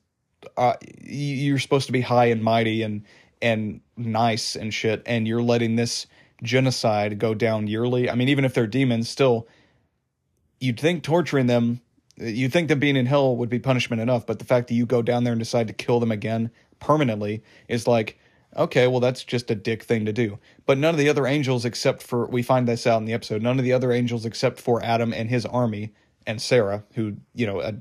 uh, 0.58 0.74
you're 1.02 1.60
supposed 1.60 1.88
to 1.88 1.92
be 1.92 2.02
high 2.02 2.26
and 2.26 2.44
mighty 2.44 2.82
and 2.84 3.04
and 3.42 3.82
nice 3.96 4.56
and 4.56 4.74
shit, 4.74 5.02
and 5.06 5.28
you're 5.28 5.42
letting 5.42 5.76
this 5.76 6.08
genocide 6.44 7.20
go 7.20 7.34
down 7.34 7.68
yearly. 7.68 8.10
I 8.10 8.16
mean, 8.16 8.30
even 8.30 8.46
if 8.46 8.54
they're 8.54 8.68
demons, 8.68 9.10
still, 9.10 9.48
you'd 10.60 10.80
think 10.80 11.04
torturing 11.04 11.48
them, 11.48 11.82
you'd 12.18 12.54
think 12.54 12.68
them 12.68 12.80
being 12.80 12.96
in 12.96 13.06
hell 13.06 13.36
would 13.36 13.50
be 13.50 13.60
punishment 13.60 14.02
enough. 14.02 14.26
But 14.26 14.40
the 14.40 14.46
fact 14.46 14.68
that 14.68 14.74
you 14.74 14.86
go 14.86 15.02
down 15.02 15.24
there 15.24 15.34
and 15.34 15.40
decide 15.40 15.68
to 15.68 15.74
kill 15.74 16.00
them 16.00 16.12
again 16.12 16.52
permanently 16.80 17.44
is 17.68 17.88
like, 17.88 18.18
okay, 18.56 18.88
well, 18.88 19.00
that's 19.00 19.24
just 19.24 19.52
a 19.52 19.56
dick 19.56 19.84
thing 19.84 20.06
to 20.06 20.14
do. 20.14 20.40
But 20.66 20.78
none 20.78 20.94
of 20.94 21.00
the 21.00 21.10
other 21.10 21.28
angels, 21.28 21.66
except 21.66 22.02
for, 22.02 22.26
we 22.26 22.42
find 22.42 22.68
this 22.68 22.88
out 22.88 22.98
in 22.98 23.06
the 23.06 23.14
episode, 23.14 23.42
none 23.42 23.60
of 23.60 23.66
the 23.66 23.74
other 23.74 23.92
angels, 23.92 24.26
except 24.26 24.60
for 24.60 24.84
Adam 24.84 25.14
and 25.14 25.30
his 25.30 25.46
army 25.46 25.94
and 26.26 26.42
Sarah, 26.42 26.84
who, 26.94 27.18
you 27.34 27.46
know, 27.46 27.60
uh, 27.60 27.74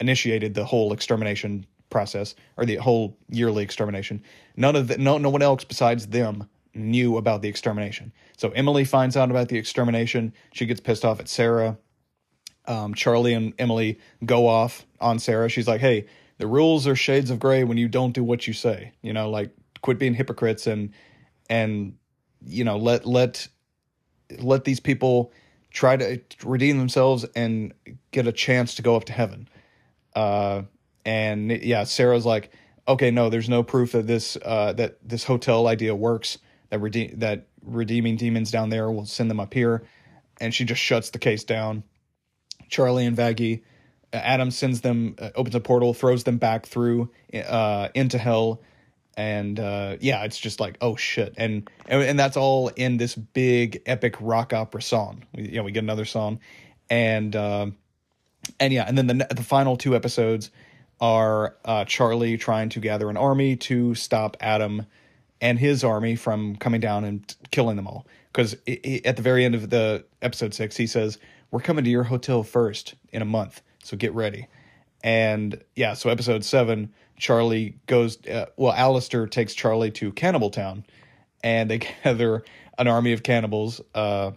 initiated 0.00 0.54
the 0.54 0.64
whole 0.64 0.92
extermination 0.92 1.66
process 1.90 2.34
or 2.56 2.64
the 2.64 2.76
whole 2.76 3.16
yearly 3.28 3.62
extermination. 3.62 4.22
None 4.56 4.76
of 4.76 4.88
the, 4.88 4.98
no, 4.98 5.18
no 5.18 5.30
one 5.30 5.42
else 5.42 5.64
besides 5.64 6.08
them 6.08 6.48
knew 6.74 7.16
about 7.16 7.42
the 7.42 7.48
extermination. 7.48 8.12
So 8.36 8.50
Emily 8.50 8.84
finds 8.84 9.16
out 9.16 9.30
about 9.30 9.48
the 9.48 9.58
extermination. 9.58 10.32
She 10.52 10.66
gets 10.66 10.80
pissed 10.80 11.04
off 11.04 11.20
at 11.20 11.28
Sarah. 11.28 11.78
Um, 12.66 12.94
Charlie 12.94 13.34
and 13.34 13.52
Emily 13.58 13.98
go 14.24 14.46
off 14.46 14.86
on 15.00 15.18
Sarah. 15.18 15.48
She's 15.48 15.68
like, 15.68 15.80
"Hey, 15.80 16.06
the 16.38 16.46
rules 16.46 16.86
are 16.86 16.96
shades 16.96 17.30
of 17.30 17.38
gray 17.38 17.64
when 17.64 17.78
you 17.78 17.88
don't 17.88 18.12
do 18.12 18.24
what 18.24 18.46
you 18.46 18.52
say. 18.52 18.92
You 19.02 19.12
know, 19.12 19.30
like 19.30 19.50
quit 19.82 19.98
being 19.98 20.14
hypocrites 20.14 20.66
and 20.66 20.92
and 21.48 21.96
you 22.44 22.64
know 22.64 22.76
let 22.76 23.06
let 23.06 23.48
let 24.38 24.64
these 24.64 24.80
people 24.80 25.32
try 25.70 25.96
to 25.96 26.20
redeem 26.44 26.78
themselves 26.78 27.24
and 27.36 27.74
get 28.12 28.26
a 28.26 28.32
chance 28.32 28.76
to 28.76 28.82
go 28.82 28.96
up 28.96 29.04
to 29.04 29.12
heaven. 29.12 29.48
Uh, 30.14 30.62
and 31.04 31.50
yeah, 31.50 31.84
Sarah's 31.84 32.24
like, 32.24 32.50
okay, 32.86 33.10
no, 33.10 33.28
there's 33.28 33.48
no 33.48 33.62
proof 33.62 33.92
that 33.92 34.06
this 34.06 34.38
uh, 34.44 34.72
that 34.74 34.98
this 35.06 35.24
hotel 35.24 35.66
idea 35.66 35.94
works. 35.94 36.38
That 36.76 37.20
that 37.20 37.46
redeeming 37.62 38.16
demons 38.16 38.50
down 38.50 38.70
there 38.70 38.90
will 38.90 39.06
send 39.06 39.30
them 39.30 39.40
up 39.40 39.54
here, 39.54 39.84
and 40.40 40.54
she 40.54 40.64
just 40.64 40.80
shuts 40.80 41.10
the 41.10 41.18
case 41.18 41.44
down. 41.44 41.84
Charlie 42.68 43.06
and 43.06 43.16
Vaggie, 43.16 43.62
uh, 44.12 44.16
Adam 44.16 44.50
sends 44.50 44.80
them, 44.80 45.16
uh, 45.18 45.30
opens 45.34 45.54
a 45.54 45.60
portal, 45.60 45.94
throws 45.94 46.24
them 46.24 46.38
back 46.38 46.66
through 46.66 47.10
uh, 47.34 47.88
into 47.94 48.18
hell, 48.18 48.62
and 49.16 49.58
uh, 49.60 49.96
yeah, 50.00 50.24
it's 50.24 50.38
just 50.38 50.60
like 50.60 50.76
oh 50.80 50.96
shit, 50.96 51.34
and, 51.36 51.68
and 51.86 52.02
and 52.02 52.18
that's 52.18 52.36
all 52.36 52.68
in 52.68 52.96
this 52.96 53.14
big 53.14 53.82
epic 53.86 54.16
rock 54.20 54.52
opera 54.52 54.82
song. 54.82 55.24
We, 55.34 55.48
you 55.48 55.56
know, 55.56 55.64
we 55.64 55.72
get 55.72 55.84
another 55.84 56.04
song, 56.04 56.40
and 56.90 57.34
uh, 57.34 57.66
and 58.60 58.72
yeah, 58.72 58.84
and 58.86 58.96
then 58.96 59.06
the 59.06 59.26
the 59.30 59.42
final 59.42 59.76
two 59.76 59.94
episodes 59.94 60.50
are 61.00 61.56
uh, 61.64 61.84
Charlie 61.84 62.36
trying 62.36 62.68
to 62.70 62.80
gather 62.80 63.10
an 63.10 63.16
army 63.16 63.56
to 63.56 63.94
stop 63.94 64.36
Adam 64.40 64.86
and 65.44 65.58
his 65.58 65.84
army 65.84 66.16
from 66.16 66.56
coming 66.56 66.80
down 66.80 67.04
and 67.04 67.36
killing 67.50 67.76
them 67.76 67.86
all. 67.86 68.06
Because 68.32 68.54
at 69.04 69.16
the 69.16 69.22
very 69.22 69.44
end 69.44 69.54
of 69.54 69.68
the 69.68 70.06
episode 70.22 70.54
six, 70.54 70.74
he 70.74 70.86
says, 70.86 71.18
"We're 71.50 71.60
coming 71.60 71.84
to 71.84 71.90
your 71.90 72.02
hotel 72.02 72.42
first 72.42 72.94
in 73.12 73.20
a 73.20 73.26
month, 73.26 73.60
so 73.84 73.94
get 73.96 74.14
ready." 74.14 74.48
And 75.04 75.62
yeah, 75.76 75.92
so 75.92 76.08
episode 76.08 76.44
seven, 76.44 76.94
Charlie 77.18 77.76
goes. 77.86 78.26
Uh, 78.26 78.46
well, 78.56 78.72
Alastor 78.72 79.30
takes 79.30 79.54
Charlie 79.54 79.90
to 79.92 80.12
Cannibal 80.12 80.48
Town, 80.48 80.86
and 81.44 81.70
they 81.70 81.78
gather 82.04 82.42
an 82.78 82.88
army 82.88 83.12
of 83.12 83.22
cannibals, 83.22 83.82
uh, 83.94 84.30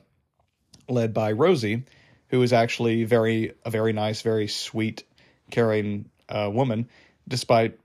led 0.90 1.14
by 1.14 1.32
Rosie, 1.32 1.86
who 2.28 2.44
is 2.44 2.52
actually 2.52 3.06
very 3.06 3.54
a 3.64 3.70
very 3.70 3.94
nice, 3.94 4.24
very 4.24 4.50
sweet, 4.50 5.06
caring 5.52 6.10
uh, 6.28 6.50
woman, 6.54 6.90
despite 7.30 7.80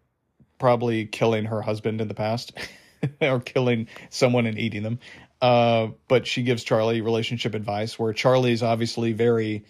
probably 0.59 1.07
killing 1.07 1.45
her 1.45 1.63
husband 1.63 2.01
in 2.01 2.09
the 2.09 2.15
past 2.15 2.53
or 3.21 3.41
killing 3.41 3.89
someone 4.11 4.47
and 4.47 4.59
eating 4.59 4.83
them. 4.83 4.99
Uh, 5.41 5.89
but 6.09 6.27
she 6.27 6.43
gives 6.43 6.63
Charlie 6.63 7.01
relationship 7.01 7.55
advice 7.55 7.99
where 7.99 8.13
Charlie's 8.13 8.63
obviously 8.63 9.13
very, 9.13 9.65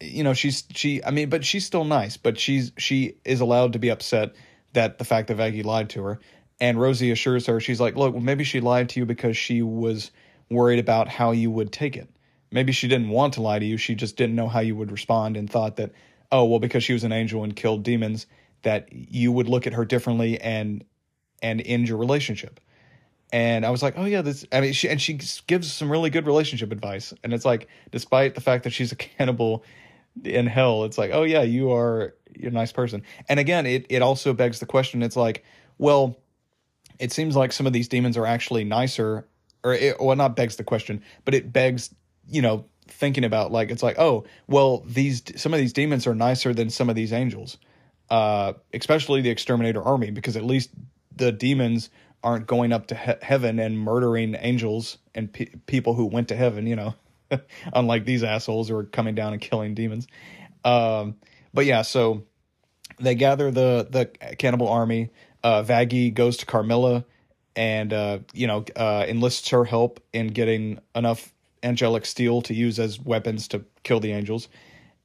you 0.00 0.24
know, 0.24 0.32
she's 0.32 0.64
she. 0.70 1.04
I 1.04 1.10
mean, 1.10 1.28
but 1.28 1.44
she's 1.44 1.66
still 1.66 1.84
nice. 1.84 2.16
But 2.16 2.38
she's 2.38 2.72
she 2.78 3.16
is 3.24 3.40
allowed 3.40 3.74
to 3.74 3.78
be 3.78 3.90
upset 3.90 4.34
that 4.72 4.98
the 4.98 5.04
fact 5.04 5.28
that 5.28 5.36
Vaggie 5.36 5.64
lied 5.64 5.90
to 5.90 6.02
her. 6.02 6.20
And 6.60 6.80
Rosie 6.80 7.10
assures 7.10 7.46
her, 7.46 7.58
she's 7.60 7.80
like, 7.80 7.96
look, 7.96 8.14
well, 8.14 8.22
maybe 8.22 8.44
she 8.44 8.60
lied 8.60 8.88
to 8.90 9.00
you 9.00 9.06
because 9.06 9.36
she 9.36 9.62
was 9.62 10.12
worried 10.48 10.78
about 10.78 11.08
how 11.08 11.32
you 11.32 11.50
would 11.50 11.72
take 11.72 11.96
it. 11.96 12.08
Maybe 12.52 12.72
she 12.72 12.86
didn't 12.86 13.08
want 13.08 13.34
to 13.34 13.42
lie 13.42 13.58
to 13.58 13.64
you. 13.64 13.76
She 13.76 13.94
just 13.94 14.16
didn't 14.16 14.36
know 14.36 14.48
how 14.48 14.60
you 14.60 14.76
would 14.76 14.92
respond 14.92 15.36
and 15.36 15.50
thought 15.50 15.76
that, 15.76 15.92
oh 16.30 16.44
well 16.44 16.60
because 16.60 16.84
she 16.84 16.92
was 16.92 17.04
an 17.04 17.12
angel 17.12 17.42
and 17.44 17.56
killed 17.56 17.82
demons 17.82 18.26
that 18.62 18.88
you 18.92 19.32
would 19.32 19.48
look 19.48 19.66
at 19.66 19.72
her 19.72 19.84
differently 19.84 20.40
and 20.40 20.84
and 21.42 21.60
end 21.64 21.88
your 21.88 21.98
relationship. 21.98 22.60
And 23.34 23.64
i 23.64 23.70
was 23.70 23.82
like 23.82 23.94
oh 23.96 24.04
yeah 24.04 24.20
this 24.20 24.44
i 24.52 24.60
mean 24.60 24.74
she 24.74 24.90
and 24.90 25.00
she 25.00 25.18
gives 25.46 25.72
some 25.72 25.90
really 25.90 26.10
good 26.10 26.26
relationship 26.26 26.72
advice. 26.72 27.12
And 27.24 27.32
it's 27.32 27.44
like 27.44 27.68
despite 27.90 28.34
the 28.34 28.40
fact 28.40 28.64
that 28.64 28.70
she's 28.70 28.92
a 28.92 28.96
cannibal 28.96 29.64
in 30.24 30.46
hell 30.46 30.84
it's 30.84 30.98
like 30.98 31.10
oh 31.12 31.22
yeah 31.22 31.42
you 31.42 31.72
are 31.72 32.14
you're 32.34 32.50
a 32.50 32.54
nice 32.54 32.72
person. 32.72 33.02
And 33.28 33.40
again 33.40 33.66
it 33.66 33.86
it 33.88 34.02
also 34.02 34.32
begs 34.32 34.60
the 34.60 34.66
question 34.66 35.02
it's 35.02 35.16
like 35.16 35.44
well 35.78 36.18
it 36.98 37.12
seems 37.12 37.34
like 37.34 37.52
some 37.52 37.66
of 37.66 37.72
these 37.72 37.88
demons 37.88 38.16
are 38.16 38.26
actually 38.26 38.64
nicer 38.64 39.26
or 39.64 39.74
it, 39.74 39.96
well 40.00 40.16
not 40.16 40.36
begs 40.36 40.56
the 40.56 40.64
question 40.64 41.02
but 41.24 41.34
it 41.34 41.52
begs 41.52 41.94
you 42.28 42.42
know 42.42 42.64
thinking 42.88 43.24
about 43.24 43.52
like 43.52 43.70
it's 43.70 43.82
like 43.82 43.98
oh 43.98 44.24
well 44.46 44.82
these 44.86 45.22
some 45.36 45.54
of 45.54 45.60
these 45.60 45.72
demons 45.72 46.06
are 46.06 46.14
nicer 46.14 46.52
than 46.52 46.70
some 46.70 46.90
of 46.90 46.96
these 46.96 47.12
angels 47.12 47.58
uh 48.10 48.52
especially 48.74 49.20
the 49.20 49.30
exterminator 49.30 49.82
army 49.82 50.10
because 50.10 50.36
at 50.36 50.44
least 50.44 50.70
the 51.16 51.32
demons 51.32 51.90
aren't 52.22 52.46
going 52.46 52.72
up 52.72 52.86
to 52.86 52.94
he- 52.94 53.12
heaven 53.22 53.58
and 53.58 53.78
murdering 53.78 54.36
angels 54.38 54.98
and 55.14 55.32
pe- 55.32 55.50
people 55.66 55.94
who 55.94 56.06
went 56.06 56.28
to 56.28 56.36
heaven 56.36 56.66
you 56.66 56.76
know 56.76 56.94
unlike 57.72 58.04
these 58.04 58.22
assholes 58.22 58.68
who 58.68 58.76
are 58.76 58.84
coming 58.84 59.14
down 59.14 59.32
and 59.32 59.42
killing 59.42 59.74
demons 59.74 60.06
um 60.64 61.16
but 61.52 61.66
yeah 61.66 61.82
so 61.82 62.22
they 63.00 63.14
gather 63.14 63.50
the 63.50 63.86
the 63.90 64.06
cannibal 64.36 64.68
army 64.68 65.10
uh 65.42 65.62
vaggie 65.62 66.12
goes 66.12 66.36
to 66.36 66.46
carmilla 66.46 67.04
and 67.56 67.92
uh 67.92 68.18
you 68.32 68.46
know 68.46 68.64
uh 68.76 69.04
enlists 69.08 69.48
her 69.50 69.64
help 69.64 70.00
in 70.12 70.28
getting 70.28 70.78
enough 70.94 71.32
angelic 71.62 72.04
steel 72.06 72.42
to 72.42 72.54
use 72.54 72.78
as 72.78 73.00
weapons 73.00 73.48
to 73.48 73.64
kill 73.82 74.00
the 74.00 74.12
angels. 74.12 74.48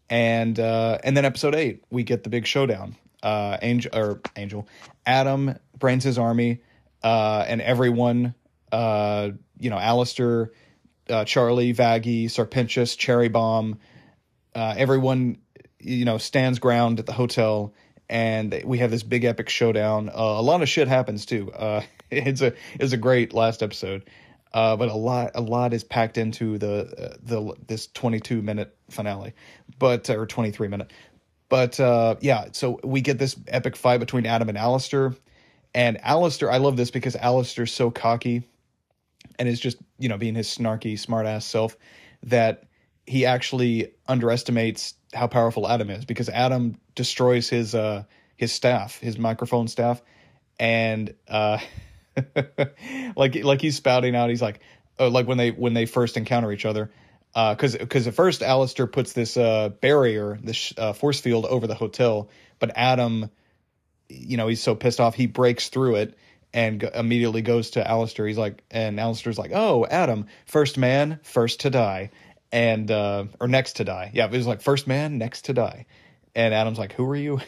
And 0.09 0.59
uh, 0.59 0.99
and 1.03 1.17
then 1.17 1.25
episode 1.25 1.53
eight, 1.53 1.83
we 1.89 2.03
get 2.03 2.23
the 2.23 2.29
big 2.29 2.45
showdown. 2.45 2.95
Uh, 3.23 3.57
angel 3.61 3.91
or 3.95 4.21
angel, 4.35 4.67
Adam 5.05 5.57
brains 5.77 6.03
his 6.03 6.19
army, 6.19 6.61
uh, 7.03 7.43
and 7.47 7.61
everyone, 7.61 8.35
uh, 8.71 9.29
you 9.59 9.69
know, 9.69 9.77
Alastor, 9.77 10.49
uh, 11.09 11.25
Charlie, 11.25 11.73
Vaggie, 11.73 12.29
Sir 12.29 12.45
Pentious, 12.45 12.95
Cherry 12.95 13.27
Bomb, 13.27 13.79
uh, 14.55 14.75
everyone, 14.77 15.37
you 15.79 16.05
know, 16.05 16.17
stands 16.17 16.59
ground 16.59 16.99
at 16.99 17.05
the 17.05 17.13
hotel, 17.13 17.73
and 18.09 18.61
we 18.65 18.79
have 18.79 18.91
this 18.91 19.03
big 19.03 19.23
epic 19.23 19.49
showdown. 19.49 20.09
Uh, 20.09 20.13
a 20.13 20.41
lot 20.41 20.61
of 20.61 20.69
shit 20.69 20.87
happens 20.87 21.25
too. 21.25 21.51
Uh, 21.53 21.81
it's 22.11 22.41
a 22.41 22.53
it's 22.79 22.93
a 22.93 22.97
great 22.97 23.33
last 23.33 23.63
episode. 23.63 24.09
Uh, 24.53 24.75
but 24.77 24.89
a 24.89 24.95
lot 24.95 25.31
a 25.35 25.41
lot 25.41 25.73
is 25.73 25.83
packed 25.83 26.17
into 26.17 26.57
the 26.57 26.87
uh, 26.97 27.17
the 27.21 27.53
this 27.67 27.87
22 27.87 28.41
minute 28.41 28.75
finale, 28.89 29.33
but 29.77 30.09
or 30.09 30.25
23 30.25 30.67
minute. 30.69 30.91
But 31.49 31.79
uh, 31.79 32.15
yeah, 32.21 32.47
so 32.51 32.79
we 32.83 33.01
get 33.01 33.19
this 33.19 33.35
epic 33.47 33.75
fight 33.75 33.99
between 33.99 34.25
Adam 34.25 34.49
and 34.49 34.57
Alastor. 34.57 35.15
And 35.73 35.97
Alastor, 35.99 36.51
I 36.51 36.57
love 36.57 36.77
this 36.77 36.91
because 36.91 37.15
Alastor's 37.15 37.71
so 37.71 37.91
cocky 37.91 38.43
and 39.39 39.47
is 39.47 39.59
just, 39.59 39.77
you 39.99 40.09
know, 40.09 40.17
being 40.17 40.35
his 40.35 40.47
snarky, 40.47 40.93
smartass 40.93 41.43
self 41.43 41.77
that 42.23 42.63
he 43.05 43.25
actually 43.25 43.93
underestimates 44.07 44.95
how 45.13 45.27
powerful 45.27 45.67
Adam 45.67 45.89
is 45.89 46.03
because 46.03 46.29
Adam 46.29 46.77
destroys 46.95 47.47
his 47.47 47.73
uh 47.73 48.03
his 48.35 48.51
staff, 48.51 48.99
his 48.99 49.17
microphone 49.17 49.67
staff, 49.67 50.01
and 50.59 51.13
uh 51.27 51.59
like 53.15 53.35
like 53.43 53.61
he's 53.61 53.75
spouting 53.75 54.15
out. 54.15 54.29
He's 54.29 54.41
like, 54.41 54.59
oh, 54.99 55.07
like 55.07 55.27
when 55.27 55.37
they 55.37 55.51
when 55.51 55.73
they 55.73 55.85
first 55.85 56.17
encounter 56.17 56.51
each 56.51 56.65
other, 56.65 56.91
because 57.33 57.75
uh, 57.75 57.79
because 57.79 58.07
at 58.07 58.13
first 58.13 58.41
Alastor 58.41 58.91
puts 58.91 59.13
this 59.13 59.37
uh, 59.37 59.69
barrier, 59.69 60.39
this 60.41 60.73
uh, 60.77 60.93
force 60.93 61.19
field 61.19 61.45
over 61.45 61.67
the 61.67 61.75
hotel, 61.75 62.29
but 62.59 62.71
Adam, 62.75 63.29
you 64.09 64.37
know, 64.37 64.47
he's 64.47 64.61
so 64.61 64.75
pissed 64.75 64.99
off 64.99 65.15
he 65.15 65.27
breaks 65.27 65.69
through 65.69 65.95
it 65.95 66.17
and 66.53 66.81
g- 66.81 66.87
immediately 66.93 67.41
goes 67.41 67.71
to 67.71 67.83
Alastor. 67.83 68.27
He's 68.27 68.37
like, 68.37 68.63
and 68.71 68.97
Alastor's 68.97 69.37
like, 69.37 69.51
oh, 69.53 69.85
Adam, 69.85 70.27
first 70.45 70.77
man, 70.77 71.19
first 71.23 71.61
to 71.61 71.69
die, 71.69 72.11
and 72.51 72.89
uh, 72.89 73.25
or 73.39 73.47
next 73.47 73.73
to 73.73 73.83
die. 73.83 74.11
Yeah, 74.13 74.25
it 74.25 74.31
was 74.31 74.47
like 74.47 74.61
first 74.61 74.87
man, 74.87 75.17
next 75.17 75.45
to 75.45 75.53
die, 75.53 75.85
and 76.35 76.53
Adam's 76.53 76.79
like, 76.79 76.93
who 76.93 77.05
are 77.09 77.15
you? 77.15 77.39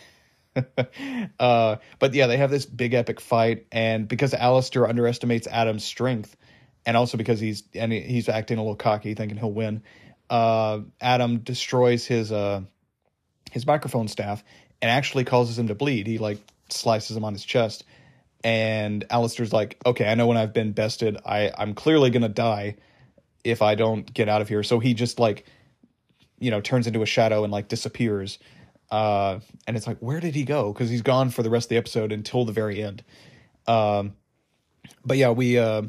uh, 1.40 1.78
but 2.00 2.14
yeah, 2.14 2.28
they 2.28 2.38
have 2.38 2.52
this 2.52 2.66
big 2.66 2.94
epic 2.94 3.20
fight, 3.22 3.66
and 3.72 4.08
because 4.08 4.34
Alastor 4.34 4.88
underestimates 4.88 5.48
Adam's 5.48 5.84
strength, 5.84 6.36
and 6.90 6.98
also 6.98 7.20
because 7.20 7.40
he's 7.40 7.62
and 7.76 7.94
he's 7.94 8.28
acting 8.28 8.58
a 8.58 8.62
little 8.62 8.76
cocky, 8.76 9.14
thinking 9.14 9.38
he'll 9.38 9.52
win, 9.52 9.84
uh, 10.28 10.80
Adam 11.00 11.38
destroys 11.38 12.08
his 12.08 12.32
uh, 12.32 12.62
his 13.52 13.68
microphone 13.68 14.08
staff 14.08 14.44
and 14.82 14.90
actually 14.90 15.24
causes 15.24 15.60
him 15.60 15.68
to 15.68 15.76
bleed. 15.76 16.08
He 16.08 16.18
like 16.18 16.40
slices 16.70 17.16
him 17.16 17.24
on 17.24 17.34
his 17.34 17.46
chest, 17.46 17.84
and 18.44 19.08
Alastor's 19.12 19.54
like, 19.54 19.78
"Okay, 19.86 20.08
I 20.08 20.16
know 20.16 20.26
when 20.26 20.38
I've 20.38 20.52
been 20.52 20.72
bested, 20.72 21.18
I 21.24 21.52
I'm 21.56 21.76
clearly 21.76 22.10
gonna 22.10 22.28
die 22.28 22.78
if 23.44 23.62
I 23.62 23.76
don't 23.76 24.12
get 24.12 24.28
out 24.28 24.42
of 24.42 24.50
here." 24.50 24.64
So 24.64 24.80
he 24.80 24.96
just 24.96 25.20
like, 25.20 25.46
you 26.40 26.50
know, 26.50 26.60
turns 26.60 26.88
into 26.88 27.04
a 27.04 27.06
shadow 27.06 27.44
and 27.44 27.54
like 27.54 27.68
disappears 27.68 28.40
uh, 28.90 29.42
and 29.68 29.78
it's 29.78 29.86
like, 29.86 30.00
where 30.00 30.20
did 30.20 30.34
he 30.34 30.44
go? 30.44 30.74
Because 30.74 30.90
he's 30.90 31.04
gone 31.04 31.30
for 31.30 31.44
the 31.44 31.52
rest 31.52 31.66
of 31.66 31.70
the 31.70 31.78
episode 31.78 32.12
until 32.12 32.46
the 32.46 32.52
very 32.52 32.82
end. 32.82 33.04
Um, 33.68 34.16
but 35.06 35.18
yeah, 35.18 35.30
we. 35.30 35.60
Uh, 35.60 35.84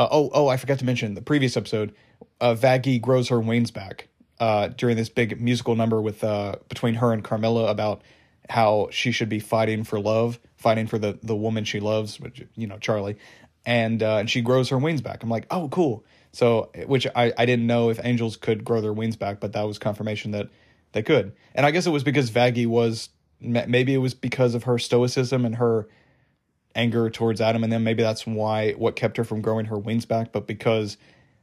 uh, 0.00 0.08
oh, 0.10 0.30
oh, 0.32 0.48
I 0.48 0.56
forgot 0.56 0.78
to 0.78 0.86
mention 0.86 1.12
the 1.12 1.20
previous 1.20 1.58
episode. 1.58 1.94
Uh, 2.40 2.54
Vaggie 2.54 2.98
grows 2.98 3.28
her 3.28 3.38
wings 3.38 3.70
back 3.70 4.08
uh, 4.38 4.68
during 4.68 4.96
this 4.96 5.10
big 5.10 5.38
musical 5.38 5.76
number 5.76 6.00
with 6.00 6.24
uh, 6.24 6.56
between 6.70 6.94
her 6.94 7.12
and 7.12 7.22
Carmilla 7.22 7.70
about 7.70 8.00
how 8.48 8.88
she 8.90 9.12
should 9.12 9.28
be 9.28 9.40
fighting 9.40 9.84
for 9.84 10.00
love, 10.00 10.40
fighting 10.56 10.86
for 10.86 10.98
the 10.98 11.18
the 11.22 11.36
woman 11.36 11.64
she 11.64 11.80
loves, 11.80 12.18
which 12.18 12.42
you 12.56 12.66
know 12.66 12.78
Charlie, 12.78 13.18
and 13.66 14.02
uh, 14.02 14.16
and 14.16 14.30
she 14.30 14.40
grows 14.40 14.70
her 14.70 14.78
wings 14.78 15.02
back. 15.02 15.22
I'm 15.22 15.28
like, 15.28 15.46
oh, 15.50 15.68
cool. 15.68 16.02
So, 16.32 16.70
which 16.86 17.06
I 17.14 17.34
I 17.36 17.44
didn't 17.44 17.66
know 17.66 17.90
if 17.90 18.00
angels 18.02 18.38
could 18.38 18.64
grow 18.64 18.80
their 18.80 18.94
wings 18.94 19.16
back, 19.16 19.38
but 19.38 19.52
that 19.52 19.64
was 19.64 19.78
confirmation 19.78 20.30
that 20.30 20.48
they 20.92 21.02
could. 21.02 21.32
And 21.54 21.66
I 21.66 21.72
guess 21.72 21.86
it 21.86 21.90
was 21.90 22.04
because 22.04 22.30
Vaggie 22.30 22.66
was 22.66 23.10
maybe 23.38 23.92
it 23.92 23.98
was 23.98 24.14
because 24.14 24.54
of 24.54 24.62
her 24.64 24.78
stoicism 24.78 25.44
and 25.44 25.56
her 25.56 25.88
anger 26.74 27.10
towards 27.10 27.40
Adam 27.40 27.64
and 27.64 27.72
them. 27.72 27.84
Maybe 27.84 28.02
that's 28.02 28.26
why 28.26 28.72
what 28.72 28.96
kept 28.96 29.16
her 29.16 29.24
from 29.24 29.40
growing 29.40 29.66
her 29.66 29.78
wings 29.78 30.06
back, 30.06 30.32
but 30.32 30.46
because 30.46 30.96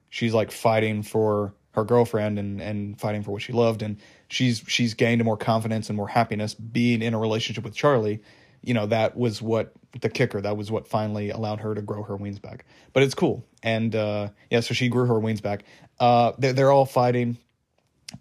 she's 0.09 0.33
like 0.33 0.51
fighting 0.51 1.03
for 1.03 1.53
her 1.71 1.83
girlfriend 1.83 2.39
and 2.39 2.59
and 2.59 2.99
fighting 2.99 3.21
for 3.21 3.31
what 3.31 3.41
she 3.41 3.53
loved 3.53 3.83
and 3.83 3.97
she's 4.29 4.63
she's 4.67 4.95
gained 4.95 5.23
more 5.23 5.37
confidence 5.37 5.89
and 5.89 5.97
more 5.97 6.07
happiness 6.07 6.53
being 6.55 7.01
in 7.01 7.13
a 7.13 7.19
relationship 7.19 7.63
with 7.63 7.75
Charlie. 7.75 8.21
You 8.63 8.73
know, 8.73 8.87
that 8.87 9.15
was 9.15 9.41
what 9.41 9.73
the 10.01 10.09
kicker. 10.09 10.41
That 10.41 10.57
was 10.57 10.71
what 10.71 10.87
finally 10.87 11.29
allowed 11.29 11.59
her 11.59 11.75
to 11.75 11.81
grow 11.81 12.03
her 12.03 12.15
wings 12.15 12.39
back. 12.39 12.65
But 12.93 13.03
it's 13.03 13.13
cool. 13.13 13.45
And 13.61 13.95
uh 13.95 14.29
yeah, 14.49 14.61
so 14.61 14.73
she 14.73 14.89
grew 14.89 15.05
her 15.05 15.19
wings 15.19 15.41
back. 15.41 15.63
Uh 15.99 16.31
they're, 16.39 16.53
they're 16.53 16.71
all 16.71 16.85
fighting. 16.85 17.37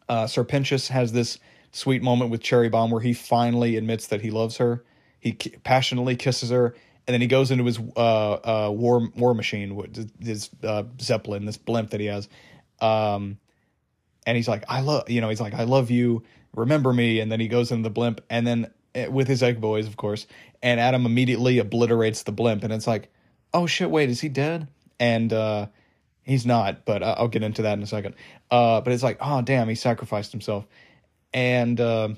Uh 0.08 0.26
Sir 0.26 0.44
Pentious 0.44 0.88
has 0.88 1.12
this 1.12 1.38
sweet 1.72 2.02
moment 2.02 2.30
with 2.30 2.42
Cherry 2.42 2.68
Bomb 2.68 2.90
where 2.90 3.00
he 3.00 3.12
finally 3.12 3.76
admits 3.76 4.08
that 4.08 4.20
he 4.20 4.30
loves 4.30 4.58
her. 4.58 4.84
He 5.18 5.32
passionately 5.32 6.14
kisses 6.16 6.50
her 6.50 6.74
and 7.06 7.14
then 7.14 7.20
he 7.20 7.26
goes 7.28 7.50
into 7.50 7.64
his 7.64 7.78
uh, 7.96 8.32
uh, 8.32 8.70
war 8.70 9.08
war 9.16 9.34
machine, 9.34 9.80
his 10.20 10.50
uh, 10.62 10.84
zeppelin, 11.00 11.44
this 11.44 11.56
blimp 11.56 11.90
that 11.90 12.00
he 12.00 12.06
has, 12.06 12.28
um, 12.80 13.38
and 14.26 14.36
he's 14.36 14.48
like, 14.48 14.64
"I 14.68 14.80
love," 14.80 15.08
you 15.08 15.20
know, 15.20 15.28
he's 15.28 15.40
like, 15.40 15.54
"I 15.54 15.64
love 15.64 15.90
you, 15.90 16.24
remember 16.54 16.92
me," 16.92 17.20
and 17.20 17.30
then 17.30 17.38
he 17.38 17.48
goes 17.48 17.70
into 17.70 17.84
the 17.84 17.90
blimp, 17.90 18.22
and 18.28 18.46
then 18.46 18.70
eh, 18.94 19.06
with 19.06 19.28
his 19.28 19.42
egg 19.42 19.60
boys, 19.60 19.86
of 19.86 19.96
course, 19.96 20.26
and 20.62 20.80
Adam 20.80 21.06
immediately 21.06 21.58
obliterates 21.58 22.24
the 22.24 22.32
blimp, 22.32 22.64
and 22.64 22.72
it's 22.72 22.88
like, 22.88 23.12
"Oh 23.54 23.66
shit, 23.66 23.90
wait, 23.90 24.10
is 24.10 24.20
he 24.20 24.28
dead?" 24.28 24.66
And 24.98 25.32
uh, 25.32 25.66
he's 26.24 26.44
not, 26.44 26.84
but 26.84 27.02
I'll 27.04 27.28
get 27.28 27.44
into 27.44 27.62
that 27.62 27.74
in 27.74 27.84
a 27.84 27.86
second. 27.86 28.16
Uh, 28.50 28.80
but 28.80 28.92
it's 28.92 29.02
like, 29.02 29.18
oh 29.20 29.42
damn, 29.42 29.68
he 29.68 29.76
sacrificed 29.76 30.32
himself, 30.32 30.66
and 31.32 31.80
uh, 31.80 32.08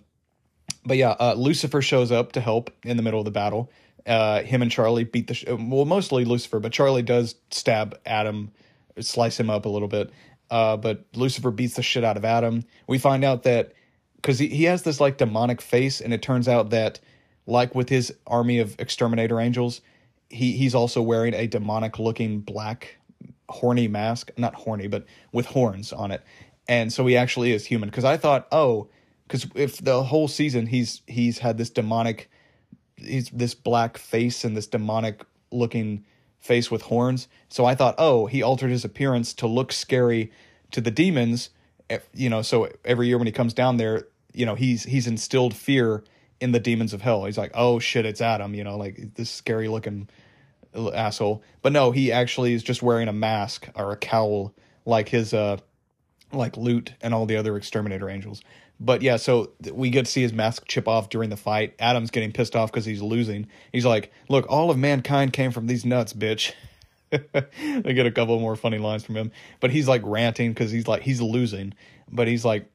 but 0.87 0.97
yeah, 0.97 1.11
uh, 1.11 1.35
Lucifer 1.35 1.83
shows 1.83 2.11
up 2.11 2.33
to 2.33 2.41
help 2.41 2.71
in 2.85 2.97
the 2.97 3.03
middle 3.03 3.21
of 3.21 3.27
the 3.27 3.31
battle 3.31 3.71
uh, 4.09 4.43
him 4.43 4.63
and 4.63 4.71
Charlie 4.71 5.05
beat 5.05 5.27
the 5.27 5.35
sh- 5.35 5.45
well, 5.47 5.85
mostly 5.85 6.25
Lucifer, 6.25 6.59
but 6.59 6.73
Charlie 6.73 7.03
does 7.03 7.35
stab 7.51 7.99
Adam, 8.07 8.51
slice 8.99 9.39
him 9.39 9.51
up 9.51 9.67
a 9.67 9.69
little 9.69 9.89
bit. 9.89 10.11
Uh, 10.51 10.77
but 10.77 11.05
Lucifer 11.15 11.51
beats 11.51 11.75
the 11.75 11.83
shit 11.83 12.05
out 12.05 12.17
of 12.17 12.25
Adam. 12.25 12.65
We 12.87 12.99
find 12.99 13.23
out 13.23 13.43
that 13.43 13.75
because 14.17 14.39
he, 14.39 14.49
he 14.49 14.65
has 14.65 14.83
this 14.83 15.01
like 15.01 15.19
demonic 15.19 15.61
face, 15.61 16.01
and 16.01 16.15
it 16.15 16.23
turns 16.23 16.49
out 16.49 16.71
that 16.71 17.01
like 17.47 17.75
with 17.75 17.89
his 17.89 18.13
army 18.27 18.59
of 18.59 18.75
exterminator 18.79 19.41
angels, 19.41 19.83
he 20.31 20.53
he's 20.53 20.75
also 20.75 21.03
wearing 21.03 21.35
a 21.35 21.47
demonic 21.47 21.99
looking 21.99 22.41
black 22.41 22.97
horny 23.51 23.89
mask, 23.89 24.31
not 24.37 24.55
horny, 24.55 24.89
but 24.89 25.05
with 25.33 25.47
horns 25.47 25.93
on 25.93 26.11
it. 26.11 26.23
And 26.67 26.93
so 26.93 27.07
he 27.07 27.17
actually 27.17 27.53
is 27.53 27.67
human. 27.67 27.89
Because 27.89 28.05
I 28.05 28.17
thought, 28.17 28.47
oh, 28.53 28.89
because 29.27 29.47
if 29.55 29.79
the 29.79 30.03
whole 30.03 30.29
season 30.29 30.67
he's 30.67 31.03
he's 31.07 31.39
had 31.39 31.59
this 31.59 31.71
demonic 31.71 32.31
he's 32.99 33.31
this 33.31 33.55
black 33.55 33.99
face 33.99 34.45
and 34.45 34.57
this 34.57 34.67
demonic 34.67 35.25
looking 35.51 36.05
face 36.39 36.71
with 36.71 36.83
horns. 36.83 37.29
So 37.49 37.65
I 37.65 37.75
thought, 37.75 37.95
oh, 37.99 38.27
he 38.27 38.43
altered 38.43 38.71
his 38.71 38.85
appearance 38.85 39.35
to 39.35 39.47
look 39.47 39.73
scary 39.73 40.31
to 40.71 40.81
the 40.81 40.91
demons. 40.91 41.51
You 42.13 42.31
know, 42.31 42.43
so 42.43 42.69
every 42.85 43.07
year 43.07 43.19
when 43.19 43.27
he 43.27 43.33
comes 43.33 43.55
down 43.55 43.77
there, 43.77 44.07
you 44.33 44.47
know, 44.47 44.55
he's 44.55 44.85
he's 44.85 45.07
instilled 45.07 45.55
fear 45.55 46.05
in 46.41 46.53
the 46.53 46.61
demons 46.61 46.93
of 46.93 47.03
hell. 47.03 47.25
He's 47.25 47.39
like, 47.39 47.53
oh 47.55 47.79
shit, 47.79 48.07
it's 48.07 48.21
Adam. 48.21 48.55
You 48.55 48.65
know, 48.65 48.77
like 48.77 49.15
this 49.15 49.31
scary 49.31 49.69
looking 49.69 50.09
asshole. 50.75 51.43
But 51.63 51.73
no, 51.73 51.91
he 51.91 52.13
actually 52.13 52.53
is 52.53 52.63
just 52.63 52.83
wearing 52.83 53.09
a 53.09 53.13
mask 53.13 53.69
or 53.75 53.93
a 53.93 53.97
cowl 53.97 54.55
like 54.85 55.09
his 55.09 55.35
uh 55.35 55.59
like 56.33 56.57
Lute 56.57 56.93
and 57.01 57.15
all 57.15 57.27
the 57.27 57.37
other 57.37 57.57
exterminator 57.57 58.09
angels. 58.09 58.43
But 58.81 59.03
yeah, 59.03 59.17
so 59.17 59.53
we 59.73 59.91
get 59.91 60.07
to 60.07 60.11
see 60.11 60.23
his 60.23 60.33
mask 60.33 60.67
chip 60.67 60.87
off 60.87 61.09
during 61.09 61.31
the 61.31 61.37
fight. 61.37 61.75
Adam's 61.81 62.11
getting 62.11 62.33
pissed 62.33 62.55
off 62.55 62.71
because 62.71 62.85
he's 62.85 63.03
losing. 63.03 63.49
He's 63.73 63.85
like, 63.85 64.13
"Look, 64.29 64.47
all 64.49 64.71
of 64.71 64.79
mankind 64.79 65.33
came 65.33 65.51
from 65.51 65.67
these 65.67 65.85
nuts, 65.85 66.13
bitch." 66.13 66.53
they 67.11 67.95
get 67.95 68.07
a 68.07 68.11
couple 68.11 68.39
more 68.39 68.55
funny 68.55 68.79
lines 68.79 69.05
from 69.05 69.17
him, 69.17 69.33
but 69.61 69.71
he's 69.71 69.89
like 69.89 70.03
ranting 70.05 70.53
because 70.53 70.71
he's 70.71 70.87
like 70.87 71.03
he's 71.03 71.21
losing, 71.21 71.75
but 72.11 72.29
he's 72.29 72.45
like 72.45 72.71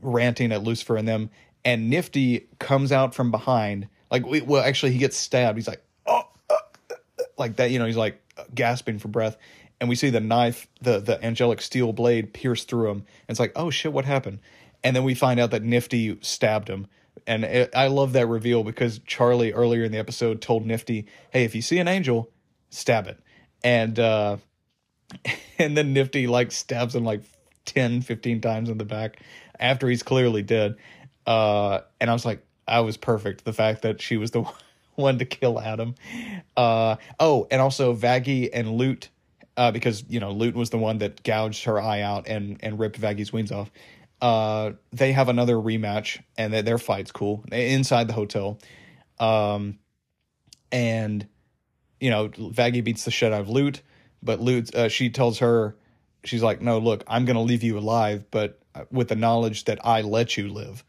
ranting 0.00 0.52
at 0.52 0.62
Lucifer 0.62 0.96
and 0.96 1.06
them. 1.06 1.30
And 1.64 1.92
Niffty 1.92 2.46
comes 2.58 2.90
out 2.90 3.14
from 3.14 3.30
behind, 3.30 3.88
like 4.10 4.26
we, 4.26 4.40
well, 4.40 4.62
actually 4.62 4.92
he 4.92 4.98
gets 4.98 5.16
stabbed. 5.16 5.58
He's 5.58 5.68
like, 5.68 5.82
oh, 6.06 6.22
uh, 6.50 6.54
uh, 6.90 6.94
like 7.38 7.56
that, 7.56 7.70
you 7.70 7.78
know. 7.78 7.86
He's 7.86 7.96
like 7.96 8.20
gasping 8.54 8.98
for 8.98 9.08
breath, 9.08 9.36
and 9.80 9.88
we 9.88 9.96
see 9.96 10.10
the 10.10 10.20
knife, 10.20 10.66
the 10.80 10.98
the 10.98 11.22
angelic 11.24 11.60
steel 11.60 11.92
blade 11.92 12.32
pierce 12.32 12.64
through 12.64 12.90
him. 12.90 12.96
And 12.98 13.30
it's 13.30 13.40
like, 13.40 13.52
oh 13.54 13.70
shit, 13.70 13.92
what 13.92 14.04
happened? 14.04 14.40
And 14.84 14.96
then 14.96 15.04
we 15.04 15.14
find 15.14 15.38
out 15.38 15.50
that 15.52 15.62
Niffty 15.62 16.22
stabbed 16.24 16.68
him. 16.68 16.86
And 17.26 17.44
it, 17.44 17.70
I 17.74 17.86
love 17.88 18.14
that 18.14 18.26
reveal 18.26 18.64
because 18.64 18.98
Charlie 19.00 19.52
earlier 19.52 19.84
in 19.84 19.92
the 19.92 19.98
episode 19.98 20.40
told 20.40 20.66
Niffty, 20.66 21.06
"Hey, 21.30 21.44
if 21.44 21.54
you 21.54 21.62
see 21.62 21.78
an 21.78 21.88
angel, 21.88 22.30
stab 22.70 23.06
it." 23.06 23.20
And 23.62 23.98
uh 23.98 24.38
and 25.58 25.76
then 25.76 25.94
Niffty 25.94 26.28
like 26.28 26.50
stabs 26.50 26.94
him 26.94 27.04
like 27.04 27.22
10, 27.66 28.02
15 28.02 28.40
times 28.40 28.68
in 28.68 28.78
the 28.78 28.84
back 28.84 29.20
after 29.58 29.88
he's 29.88 30.02
clearly 30.02 30.42
dead. 30.42 30.76
Uh 31.26 31.80
and 32.00 32.10
I 32.10 32.12
was 32.12 32.24
like 32.24 32.44
I 32.66 32.80
was 32.80 32.96
perfect. 32.96 33.44
The 33.44 33.52
fact 33.52 33.82
that 33.82 34.00
she 34.00 34.16
was 34.16 34.30
the 34.32 34.44
one 34.94 35.18
to 35.18 35.24
kill 35.24 35.60
Adam. 35.60 35.94
Uh 36.56 36.96
oh, 37.20 37.46
and 37.50 37.60
also 37.60 37.94
Vaggie 37.94 38.48
and 38.52 38.72
Lute, 38.72 39.10
uh, 39.56 39.70
because 39.70 40.04
you 40.08 40.18
know 40.18 40.32
Lute 40.32 40.54
was 40.54 40.70
the 40.70 40.78
one 40.78 40.98
that 40.98 41.22
gouged 41.22 41.64
her 41.64 41.80
eye 41.80 42.00
out 42.00 42.26
and 42.26 42.58
and 42.60 42.78
ripped 42.78 42.98
Vaggie's 42.98 43.32
wings 43.32 43.52
off 43.52 43.70
uh, 44.22 44.72
they 44.92 45.12
have 45.12 45.28
another 45.28 45.56
rematch, 45.56 46.22
and 46.38 46.54
their 46.54 46.78
fight's 46.78 47.10
cool 47.10 47.44
inside 47.50 48.06
the 48.06 48.14
hotel. 48.14 48.58
Um, 49.18 49.80
and 50.70 51.26
you 52.00 52.08
know, 52.08 52.28
Vaggie 52.28 52.84
beats 52.84 53.04
the 53.04 53.10
shit 53.10 53.32
out 53.32 53.42
of 53.42 53.48
Lute, 53.48 53.82
but 54.22 54.40
Lute, 54.40 54.74
uh, 54.74 54.88
she 54.88 55.10
tells 55.10 55.40
her, 55.40 55.76
she's 56.24 56.42
like, 56.42 56.62
"No, 56.62 56.78
look, 56.78 57.02
I'm 57.08 57.24
gonna 57.24 57.42
leave 57.42 57.64
you 57.64 57.76
alive, 57.76 58.24
but 58.30 58.60
uh, 58.76 58.84
with 58.92 59.08
the 59.08 59.16
knowledge 59.16 59.64
that 59.64 59.84
I 59.84 60.02
let 60.02 60.36
you 60.36 60.48
live." 60.48 60.84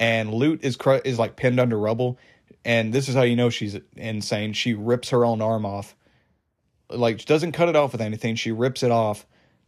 And 0.00 0.34
Lute 0.34 0.64
is 0.64 0.76
cr- 0.76 0.94
is 1.04 1.20
like 1.20 1.36
pinned 1.36 1.60
under 1.60 1.78
rubble, 1.78 2.18
and 2.64 2.92
this 2.92 3.08
is 3.08 3.14
how 3.14 3.22
you 3.22 3.36
know 3.36 3.48
she's 3.48 3.78
insane. 3.96 4.54
She 4.54 4.74
rips 4.74 5.10
her 5.10 5.24
own 5.24 5.40
arm 5.40 5.64
off, 5.64 5.94
like 6.90 7.24
doesn't 7.26 7.52
cut 7.52 7.68
it 7.68 7.76
off 7.76 7.92
with 7.92 8.00
anything. 8.00 8.34
She 8.34 8.50
rips 8.50 8.82
it 8.82 8.90
off 8.90 9.24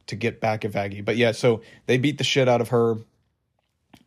to 0.06 0.16
get 0.16 0.40
back 0.40 0.64
at 0.64 0.72
Vaggie. 0.72 1.04
But 1.04 1.16
yeah, 1.16 1.32
so 1.32 1.62
they 1.86 1.98
beat 1.98 2.18
the 2.18 2.24
shit 2.24 2.48
out 2.48 2.60
of 2.60 2.68
her. 2.68 2.96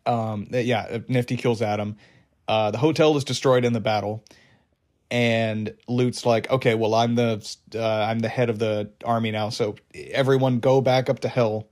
Um, 0.06 0.48
yeah, 0.52 1.00
Niffty 1.10 1.38
kills 1.38 1.62
Adam. 1.62 1.98
Uh, 2.48 2.72
the 2.72 2.78
hotel 2.78 3.18
is 3.18 3.24
destroyed 3.24 3.66
in 3.66 3.74
the 3.74 3.82
battle, 3.82 4.24
and 5.12 5.74
Lute's 5.88 6.26
like, 6.26 6.50
"Okay, 6.50 6.76
well, 6.76 6.94
I'm 6.94 7.16
the 7.16 7.46
uh, 7.76 8.04
I'm 8.04 8.20
the 8.20 8.30
head 8.30 8.50
of 8.50 8.60
the 8.60 8.92
army 9.04 9.32
now, 9.32 9.50
so 9.50 9.76
everyone 9.94 10.60
go 10.60 10.82
back 10.82 11.10
up 11.10 11.20
to 11.20 11.28
hell." 11.28 11.68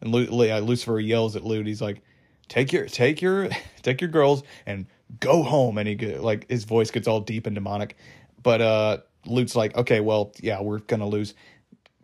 And 0.00 0.12
Lucifer 0.12 0.98
yells 0.98 1.36
at 1.36 1.44
Lute. 1.44 1.66
He's 1.66 1.82
like, 1.82 2.02
"Take 2.48 2.72
your 2.72 2.86
take 2.86 3.20
your 3.20 3.48
take 3.82 4.00
your 4.00 4.10
girls 4.10 4.42
and 4.66 4.86
go 5.18 5.42
home." 5.42 5.78
And 5.78 5.88
he 5.88 6.16
like 6.16 6.48
his 6.48 6.64
voice 6.64 6.90
gets 6.90 7.08
all 7.08 7.20
deep 7.20 7.46
and 7.46 7.54
demonic, 7.54 7.96
but 8.40 8.60
uh, 8.60 8.98
Lute's 9.26 9.56
like, 9.56 9.76
"Okay, 9.76 10.00
well, 10.00 10.32
yeah, 10.40 10.60
we're 10.62 10.78
gonna 10.78 11.08
lose." 11.08 11.34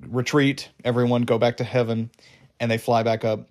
Retreat, 0.00 0.68
everyone 0.84 1.22
go 1.22 1.38
back 1.38 1.58
to 1.58 1.64
heaven, 1.64 2.10
and 2.60 2.70
they 2.70 2.78
fly 2.78 3.02
back 3.02 3.24
up. 3.24 3.48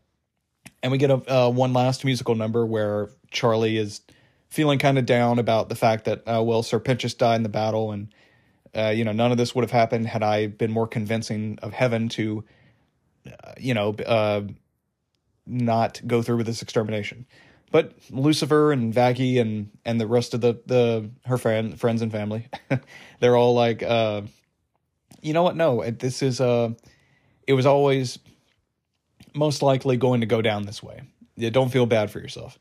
And 0.83 0.91
we 0.91 0.97
get 0.97 1.09
a 1.09 1.33
uh, 1.33 1.49
one 1.49 1.73
last 1.73 2.05
musical 2.05 2.35
number 2.35 2.65
where 2.65 3.09
Charlie 3.31 3.77
is 3.77 4.01
feeling 4.49 4.79
kind 4.79 4.97
of 4.97 5.05
down 5.05 5.39
about 5.39 5.69
the 5.69 5.75
fact 5.75 6.05
that 6.05 6.23
uh, 6.27 6.41
well, 6.43 6.63
Sir 6.63 6.79
Pentious 6.79 7.17
died 7.17 7.37
in 7.37 7.43
the 7.43 7.49
battle, 7.49 7.91
and 7.91 8.13
uh, 8.75 8.93
you 8.95 9.03
know 9.03 9.11
none 9.11 9.31
of 9.31 9.37
this 9.37 9.55
would 9.55 9.63
have 9.63 9.71
happened 9.71 10.07
had 10.07 10.23
I 10.23 10.47
been 10.47 10.71
more 10.71 10.87
convincing 10.87 11.57
of 11.61 11.73
heaven 11.73 12.09
to, 12.09 12.43
uh, 13.27 13.53
you 13.57 13.73
know, 13.73 13.95
uh, 14.05 14.41
not 15.45 16.01
go 16.05 16.21
through 16.21 16.37
with 16.37 16.45
this 16.45 16.61
extermination. 16.61 17.25
But 17.71 17.93
Lucifer 18.09 18.71
and 18.71 18.93
Vaggie 18.93 19.41
and 19.41 19.69
and 19.83 19.99
the 19.99 20.07
rest 20.07 20.33
of 20.33 20.41
the 20.41 20.59
the 20.65 21.09
her 21.25 21.37
friend 21.37 21.79
friends 21.79 22.01
and 22.01 22.11
family, 22.11 22.47
they're 23.19 23.35
all 23.35 23.53
like, 23.53 23.83
uh, 23.83 24.21
you 25.25 25.33
know 25.33 25.43
what? 25.43 25.55
No, 25.55 25.83
this 25.89 26.21
is 26.21 26.39
uh 26.39 26.69
it 27.47 27.53
was 27.53 27.65
always 27.65 28.19
most 29.33 29.61
likely 29.61 29.97
going 29.97 30.21
to 30.21 30.27
go 30.27 30.41
down 30.41 30.65
this 30.65 30.81
way. 30.81 31.01
Yeah, 31.35 31.49
don't 31.49 31.69
feel 31.69 31.85
bad 31.85 32.11
for 32.11 32.19
yourself. 32.19 32.57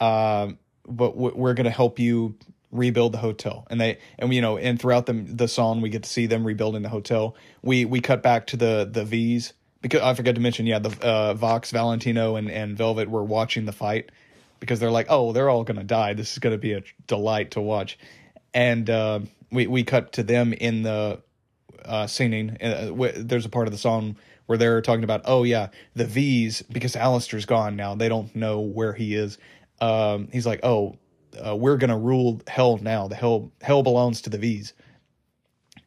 Um, 0.00 0.58
but 0.86 1.16
we're 1.16 1.54
going 1.54 1.64
to 1.64 1.70
help 1.70 1.98
you 1.98 2.36
rebuild 2.70 3.12
the 3.12 3.18
hotel. 3.18 3.66
And 3.70 3.80
they 3.80 3.98
and 4.18 4.32
you 4.32 4.40
know, 4.40 4.58
and 4.58 4.80
throughout 4.80 5.06
the 5.06 5.14
the 5.14 5.48
song 5.48 5.80
we 5.80 5.88
get 5.88 6.02
to 6.02 6.10
see 6.10 6.26
them 6.26 6.44
rebuilding 6.44 6.82
the 6.82 6.88
hotel. 6.88 7.34
We 7.62 7.84
we 7.84 8.00
cut 8.00 8.22
back 8.22 8.46
to 8.48 8.56
the 8.56 8.88
the 8.90 9.04
V's 9.04 9.54
because 9.80 10.02
I 10.02 10.14
forgot 10.14 10.34
to 10.34 10.40
mention, 10.40 10.66
yeah, 10.66 10.78
the 10.78 10.96
uh, 11.04 11.34
Vox, 11.34 11.70
Valentino, 11.70 12.36
and 12.36 12.50
and 12.50 12.76
Velvette 12.76 13.08
were 13.08 13.24
watching 13.24 13.64
the 13.64 13.72
fight 13.72 14.10
because 14.60 14.80
they're 14.80 14.90
like, 14.90 15.06
oh, 15.08 15.32
they're 15.32 15.50
all 15.50 15.64
gonna 15.64 15.82
die. 15.84 16.14
This 16.14 16.32
is 16.32 16.38
gonna 16.38 16.58
be 16.58 16.72
a 16.72 16.82
delight 17.06 17.52
to 17.52 17.60
watch. 17.60 17.98
And 18.54 18.88
uh, 18.88 19.20
we 19.50 19.66
we 19.66 19.82
cut 19.82 20.12
to 20.12 20.22
them 20.22 20.52
in 20.52 20.82
the 20.82 21.22
uh, 21.84 22.06
singing. 22.06 22.56
Uh, 22.62 23.12
there's 23.16 23.44
a 23.44 23.48
part 23.48 23.66
of 23.66 23.72
the 23.72 23.78
song 23.78 24.16
where 24.46 24.58
they're 24.58 24.82
talking 24.82 25.04
about, 25.04 25.22
oh 25.24 25.44
yeah, 25.44 25.68
the 25.94 26.04
V's 26.04 26.62
because 26.62 26.94
Alastor's 26.94 27.46
gone 27.46 27.76
now. 27.76 27.94
They 27.94 28.08
don't 28.08 28.34
know 28.34 28.60
where 28.60 28.92
he 28.92 29.14
is. 29.14 29.38
Um, 29.80 30.28
he's 30.32 30.46
like, 30.46 30.60
oh, 30.62 30.96
uh, 31.44 31.56
we're 31.56 31.76
gonna 31.76 31.98
rule 31.98 32.40
hell 32.46 32.78
now. 32.78 33.08
The 33.08 33.14
hell 33.14 33.52
hell 33.60 33.82
belongs 33.82 34.22
to 34.22 34.30
the 34.30 34.38
V's. 34.38 34.74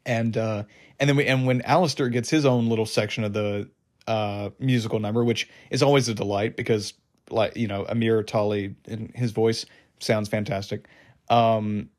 And 0.05 0.37
uh, 0.37 0.63
and 0.99 1.09
then 1.09 1.17
we 1.17 1.25
and 1.25 1.45
when 1.45 1.61
Alastor 1.61 2.11
gets 2.11 2.29
his 2.29 2.45
own 2.45 2.67
little 2.67 2.85
section 2.85 3.23
of 3.23 3.33
the 3.33 3.69
uh, 4.07 4.49
musical 4.59 4.99
number, 4.99 5.23
which 5.23 5.49
is 5.69 5.81
always 5.83 6.07
a 6.09 6.13
delight 6.13 6.55
because 6.55 6.93
like 7.29 7.57
you 7.57 7.67
know 7.67 7.85
Amir 7.87 8.23
Talai 8.23 8.75
and 8.87 9.11
his 9.15 9.31
voice 9.31 9.65
sounds 9.99 10.29
fantastic. 10.29 10.87
Um, 11.29 11.89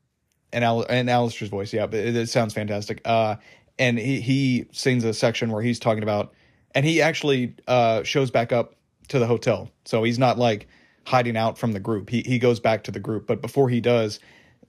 and 0.53 0.63
Al- 0.63 0.85
and 0.89 1.09
Alastor's 1.09 1.49
voice, 1.49 1.73
yeah, 1.73 1.87
but 1.87 1.99
it, 1.99 2.15
it 2.15 2.29
sounds 2.29 2.53
fantastic. 2.53 3.01
Uh, 3.03 3.35
and 3.79 3.97
he 3.97 4.21
he 4.21 4.65
sings 4.71 5.03
a 5.03 5.13
section 5.13 5.51
where 5.51 5.61
he's 5.61 5.79
talking 5.79 6.03
about, 6.03 6.33
and 6.73 6.85
he 6.85 7.01
actually 7.01 7.55
uh 7.67 8.03
shows 8.03 8.31
back 8.31 8.51
up 8.51 8.75
to 9.09 9.19
the 9.19 9.27
hotel, 9.27 9.69
so 9.85 10.03
he's 10.03 10.19
not 10.19 10.37
like 10.37 10.67
hiding 11.05 11.37
out 11.37 11.57
from 11.57 11.71
the 11.73 11.79
group. 11.79 12.09
He 12.09 12.21
he 12.21 12.39
goes 12.39 12.59
back 12.59 12.83
to 12.85 12.91
the 12.91 12.99
group, 12.99 13.27
but 13.27 13.41
before 13.41 13.69
he 13.69 13.81
does, 13.81 14.19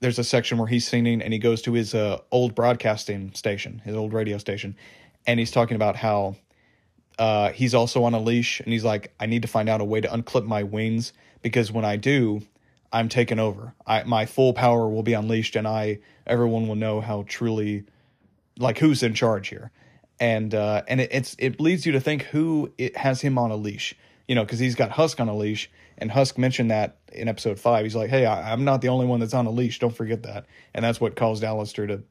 there's 0.01 0.19
a 0.19 0.25
section 0.25 0.59
where 0.59 0.69
he's 0.69 0.87
singing 0.87 1.21
and 1.23 1.33
he 1.33 1.39
goes 1.39 1.63
to 1.63 1.73
his 1.73 1.95
uh, 1.95 2.19
old 2.31 2.55
broadcasting 2.55 3.33
station, 3.35 3.81
his 3.85 3.97
old 3.97 4.13
radio 4.13 4.39
station, 4.39 4.77
and 5.27 5.39
he's 5.41 5.51
talking 5.51 5.75
about 5.75 5.97
how 5.97 6.37
uh, 7.19 7.51
he's 7.51 7.75
also 7.75 8.05
on 8.05 8.15
a 8.15 8.21
leash, 8.21 8.61
and 8.61 8.73
he's 8.73 8.85
like, 8.85 9.13
I 9.19 9.27
need 9.27 9.43
to 9.43 9.49
find 9.49 9.69
out 9.69 9.81
a 9.81 9.85
way 9.85 10.01
to 10.01 10.09
unclip 10.09 10.47
my 10.47 10.63
wings 10.63 11.13
because 11.43 11.73
when 11.73 11.85
I 11.85 11.97
do, 11.97 12.43
I'm 12.93 13.09
taken 13.09 13.39
over. 13.39 13.75
I 13.87 14.05
my 14.05 14.27
full 14.27 14.53
power 14.53 14.89
will 14.89 15.03
be 15.03 15.13
unleashed, 15.15 15.57
and 15.57 15.67
I 15.67 15.99
everyone 16.27 16.69
will 16.69 16.77
know 16.77 17.01
how 17.01 17.25
truly, 17.27 17.85
like 18.59 18.79
who's 18.79 19.03
in 19.03 19.15
charge 19.15 19.49
here, 19.49 19.71
and 20.21 20.55
uh, 20.55 20.83
and 20.89 21.01
it, 21.01 21.11
it's 21.13 21.37
it 21.39 21.61
leads 21.61 21.87
you 21.87 21.93
to 21.93 22.01
think 22.01 22.23
who 22.23 22.73
it 22.79 22.97
has 22.97 23.21
him 23.21 23.39
on 23.39 23.51
a 23.51 23.57
leash, 23.57 23.95
you 24.27 24.35
know, 24.35 24.45
because 24.45 24.59
he's 24.59 24.75
got 24.75 24.91
Husk 24.91 25.21
on 25.21 25.29
a 25.29 25.37
leash, 25.37 25.71
and 25.97 26.11
Husk 26.11 26.39
mentioned 26.39 26.71
that 26.71 26.99
in 27.13 27.29
episode 27.29 27.59
five. 27.59 27.85
He's 27.85 27.97
like, 27.97 28.11
hey, 28.11 28.27
I, 28.27 28.53
I'm 28.53 28.65
not 28.65 28.81
the 28.81 28.89
only 28.89 29.07
one 29.07 29.21
that's 29.21 29.35
on 29.35 29.47
a 29.47 29.51
leash. 29.51 29.79
Don't 29.79 29.95
forget 29.95 30.25
that, 30.25 30.47
and 30.75 30.85
that's 30.85 31.01
what 31.01 31.17
caused 31.17 31.43
Alastor 31.43 31.89
to 31.89 32.03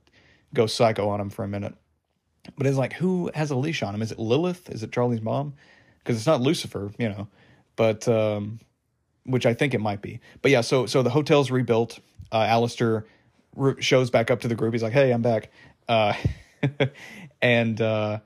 go 0.53 0.65
psycho 0.65 1.09
on 1.09 1.19
him 1.19 1.29
for 1.29 1.43
a 1.43 1.47
minute. 1.47 1.75
But 2.57 2.67
it's 2.67 2.77
like, 2.77 2.93
who 2.93 3.29
has 3.35 3.51
a 3.51 3.55
leash 3.55 3.83
on 3.83 3.93
him? 3.93 4.01
Is 4.01 4.11
it 4.11 4.19
Lilith? 4.19 4.69
Is 4.69 4.83
it 4.83 4.91
Charlie's 4.91 5.21
mom? 5.21 5.53
Because 5.99 6.15
it's 6.15 6.27
not 6.27 6.41
Lucifer, 6.41 6.91
you 6.97 7.09
know. 7.09 7.27
But 7.75 8.07
um, 8.07 8.59
which 9.25 9.45
I 9.45 9.53
think 9.53 9.73
it 9.73 9.81
might 9.81 10.01
be. 10.01 10.19
But 10.41 10.51
yeah, 10.51 10.61
so 10.61 10.85
so 10.85 11.03
the 11.03 11.09
hotel's 11.09 11.51
rebuilt. 11.51 11.99
Uh, 12.31 12.45
Alastor 12.45 13.03
re- 13.55 13.81
shows 13.81 14.09
back 14.09 14.31
up 14.31 14.41
to 14.41 14.47
the 14.47 14.55
group. 14.55 14.73
He's 14.73 14.83
like, 14.83 14.93
"Hey, 14.93 15.11
I'm 15.11 15.21
back." 15.21 15.51
Uh, 15.87 16.13
and 17.41 17.81
uh, 17.81 18.19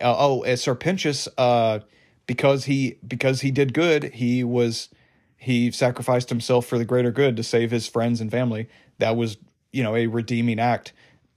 oh, 0.00 0.42
as 0.42 0.62
Sir 0.62 0.74
Pentious, 0.74 1.28
uh, 1.38 1.80
because 2.26 2.64
he 2.66 2.98
because 3.06 3.40
he 3.40 3.50
did 3.50 3.74
good, 3.74 4.14
he 4.14 4.44
was 4.44 4.88
he 5.36 5.70
sacrificed 5.70 6.28
himself 6.28 6.66
for 6.66 6.78
the 6.78 6.84
greater 6.84 7.10
good 7.10 7.36
to 7.36 7.42
save 7.42 7.70
his 7.70 7.86
friends 7.86 8.20
and 8.20 8.30
family. 8.30 8.68
That 8.98 9.16
was 9.16 9.36
you 9.72 9.82
know 9.82 9.96
a 9.96 10.06
redeeming 10.06 10.58
act. 10.58 10.92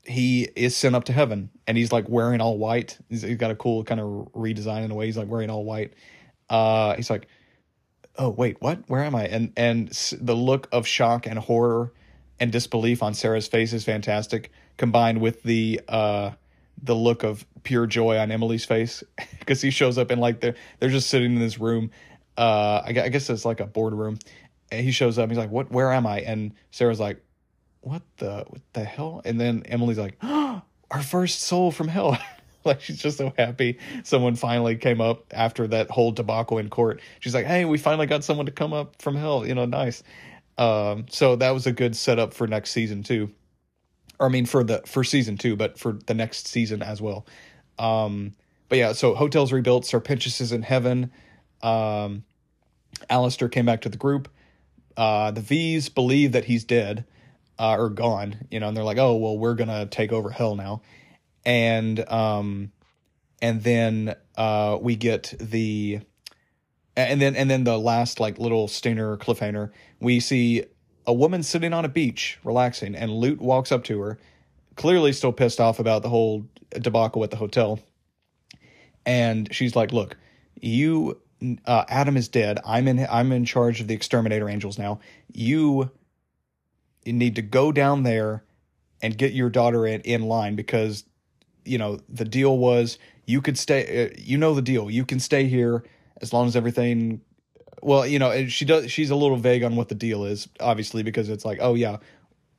He 0.06 0.48
is 0.54 0.76
sent 0.76 0.94
up 0.94 1.04
to 1.04 1.12
heaven, 1.12 1.50
and 1.66 1.78
he's 1.78 1.90
like 1.90 2.08
wearing 2.08 2.40
all 2.40 2.58
white. 2.58 2.98
He's, 3.08 3.22
he's 3.22 3.38
got 3.38 3.50
a 3.50 3.56
cool 3.56 3.84
kind 3.84 4.00
of 4.00 4.28
redesign 4.34 4.84
in 4.84 4.90
a 4.90 4.94
way. 4.94 5.06
He's 5.06 5.16
like 5.16 5.28
wearing 5.28 5.50
all 5.50 5.64
white. 5.64 5.94
Uh, 6.50 6.94
he's 6.94 7.10
like 7.10 7.26
oh 8.16 8.30
wait 8.30 8.56
what 8.60 8.78
where 8.88 9.02
am 9.02 9.14
i 9.14 9.26
and 9.26 9.52
and 9.56 9.88
the 10.20 10.34
look 10.36 10.68
of 10.72 10.86
shock 10.86 11.26
and 11.26 11.38
horror 11.38 11.92
and 12.38 12.52
disbelief 12.52 13.02
on 13.02 13.14
sera's 13.14 13.48
face 13.48 13.72
is 13.72 13.84
fantastic 13.84 14.50
combined 14.76 15.20
with 15.20 15.42
the 15.42 15.80
uh 15.88 16.30
the 16.82 16.94
look 16.94 17.22
of 17.22 17.44
pure 17.62 17.86
joy 17.86 18.18
on 18.18 18.30
emily's 18.30 18.64
face 18.64 19.02
because 19.38 19.60
he 19.60 19.70
shows 19.70 19.98
up 19.98 20.10
and 20.10 20.20
like 20.20 20.40
they're 20.40 20.54
they're 20.78 20.90
just 20.90 21.08
sitting 21.08 21.34
in 21.34 21.38
this 21.38 21.58
room 21.58 21.90
uh 22.36 22.82
I, 22.84 22.88
I 22.88 23.08
guess 23.08 23.30
it's 23.30 23.44
like 23.44 23.60
a 23.60 23.66
boardroom 23.66 24.18
and 24.70 24.84
he 24.84 24.90
shows 24.90 25.18
up 25.18 25.28
he's 25.28 25.38
like 25.38 25.50
what 25.50 25.70
where 25.70 25.92
am 25.92 26.06
i 26.06 26.20
and 26.20 26.52
sera's 26.70 27.00
like 27.00 27.22
what 27.80 28.02
the 28.18 28.44
what 28.48 28.62
the 28.72 28.84
hell 28.84 29.22
and 29.24 29.40
then 29.40 29.62
emily's 29.66 29.98
like 29.98 30.16
oh, 30.22 30.62
our 30.90 31.02
first 31.02 31.40
soul 31.40 31.70
from 31.70 31.88
hell 31.88 32.18
like 32.64 32.80
she's 32.80 32.98
just 32.98 33.18
so 33.18 33.32
happy 33.36 33.78
someone 34.02 34.34
finally 34.34 34.76
came 34.76 35.00
up 35.00 35.24
after 35.32 35.66
that 35.68 35.90
whole 35.90 36.12
debacle 36.12 36.58
in 36.58 36.70
court. 36.70 37.00
She's 37.20 37.34
like, 37.34 37.46
"Hey, 37.46 37.64
we 37.64 37.78
finally 37.78 38.06
got 38.06 38.24
someone 38.24 38.46
to 38.46 38.52
come 38.52 38.72
up 38.72 39.00
from 39.00 39.16
hell." 39.16 39.46
You 39.46 39.54
know, 39.54 39.66
nice. 39.66 40.02
Um, 40.56 41.06
so 41.10 41.36
that 41.36 41.50
was 41.50 41.66
a 41.66 41.72
good 41.72 41.96
setup 41.96 42.34
for 42.34 42.46
next 42.46 42.70
season 42.70 43.02
too. 43.02 43.30
Or 44.24 44.28
I 44.28 44.30
mean, 44.30 44.46
for 44.46 44.64
the 44.64 44.82
for 44.86 45.04
season 45.04 45.36
two, 45.36 45.56
but 45.56 45.78
for 45.78 45.98
the 46.06 46.14
next 46.14 46.48
season 46.48 46.82
as 46.82 47.00
well. 47.00 47.26
Um, 47.78 48.32
but 48.68 48.78
yeah, 48.78 48.92
so 48.92 49.14
hotels 49.14 49.52
rebuilt. 49.52 49.84
Sir 49.84 50.00
Pentious 50.00 50.40
is 50.40 50.52
in 50.52 50.62
heaven. 50.62 51.12
Um, 51.62 52.24
Alastor 53.10 53.50
came 53.50 53.66
back 53.66 53.82
to 53.82 53.88
the 53.88 53.96
group. 53.96 54.28
Uh, 54.96 55.30
the 55.30 55.40
V's 55.40 55.88
believe 55.88 56.32
that 56.32 56.44
he's 56.46 56.64
dead 56.64 57.04
uh, 57.58 57.76
or 57.76 57.90
gone, 57.90 58.46
you 58.50 58.60
know, 58.60 58.68
and 58.68 58.76
they're 58.76 58.84
like, 58.84 58.98
"Oh, 58.98 59.16
well, 59.16 59.36
we're 59.36 59.54
gonna 59.54 59.86
take 59.86 60.12
over 60.12 60.30
hell 60.30 60.56
now." 60.56 60.82
and 61.44 62.10
um, 62.10 62.72
and 63.42 63.62
then 63.62 64.14
uh, 64.36 64.78
we 64.80 64.96
get 64.96 65.34
the 65.40 66.00
and 66.96 67.20
then 67.20 67.36
and 67.36 67.50
then 67.50 67.64
the 67.64 67.78
last 67.78 68.20
like 68.20 68.38
little 68.38 68.68
stinger 68.68 69.16
cliffhanger 69.16 69.70
we 70.00 70.20
see 70.20 70.64
a 71.06 71.12
woman 71.12 71.42
sitting 71.42 71.72
on 71.72 71.84
a 71.84 71.88
beach 71.88 72.38
relaxing 72.44 72.94
and 72.94 73.10
Lute 73.12 73.40
walks 73.40 73.72
up 73.72 73.84
to 73.84 74.00
her 74.00 74.18
clearly 74.76 75.12
still 75.12 75.32
pissed 75.32 75.60
off 75.60 75.78
about 75.78 76.02
the 76.02 76.08
whole 76.08 76.46
debacle 76.70 77.22
at 77.24 77.30
the 77.30 77.36
hotel 77.36 77.78
and 79.06 79.52
she's 79.54 79.76
like 79.76 79.92
look 79.92 80.16
you 80.60 81.20
uh, 81.66 81.84
Adam 81.88 82.16
is 82.16 82.28
dead 82.28 82.58
I'm 82.64 82.88
in 82.88 83.06
I'm 83.10 83.32
in 83.32 83.44
charge 83.44 83.80
of 83.80 83.88
the 83.88 83.94
exterminator 83.94 84.48
angels 84.48 84.78
now 84.78 85.00
you 85.32 85.90
need 87.06 87.36
to 87.36 87.42
go 87.42 87.70
down 87.70 88.02
there 88.02 88.44
and 89.02 89.18
get 89.18 89.32
your 89.32 89.50
daughter 89.50 89.86
in, 89.86 90.00
in 90.02 90.22
line 90.22 90.56
because 90.56 91.04
you 91.64 91.78
know, 91.78 91.98
the 92.08 92.24
deal 92.24 92.58
was 92.58 92.98
you 93.26 93.40
could 93.40 93.58
stay. 93.58 94.06
Uh, 94.06 94.14
you 94.18 94.38
know 94.38 94.54
the 94.54 94.62
deal. 94.62 94.90
You 94.90 95.04
can 95.04 95.20
stay 95.20 95.46
here 95.46 95.84
as 96.20 96.32
long 96.32 96.46
as 96.46 96.56
everything. 96.56 97.20
Well, 97.84 98.06
you 98.06 98.18
know, 98.18 98.46
she 98.46 98.64
does. 98.64 98.90
She's 98.90 99.10
a 99.10 99.14
little 99.16 99.36
vague 99.36 99.62
on 99.62 99.76
what 99.76 99.88
the 99.90 99.94
deal 99.94 100.24
is, 100.24 100.48
obviously, 100.58 101.02
because 101.02 101.28
it's 101.28 101.44
like, 101.44 101.58
oh 101.60 101.74
yeah, 101.74 101.98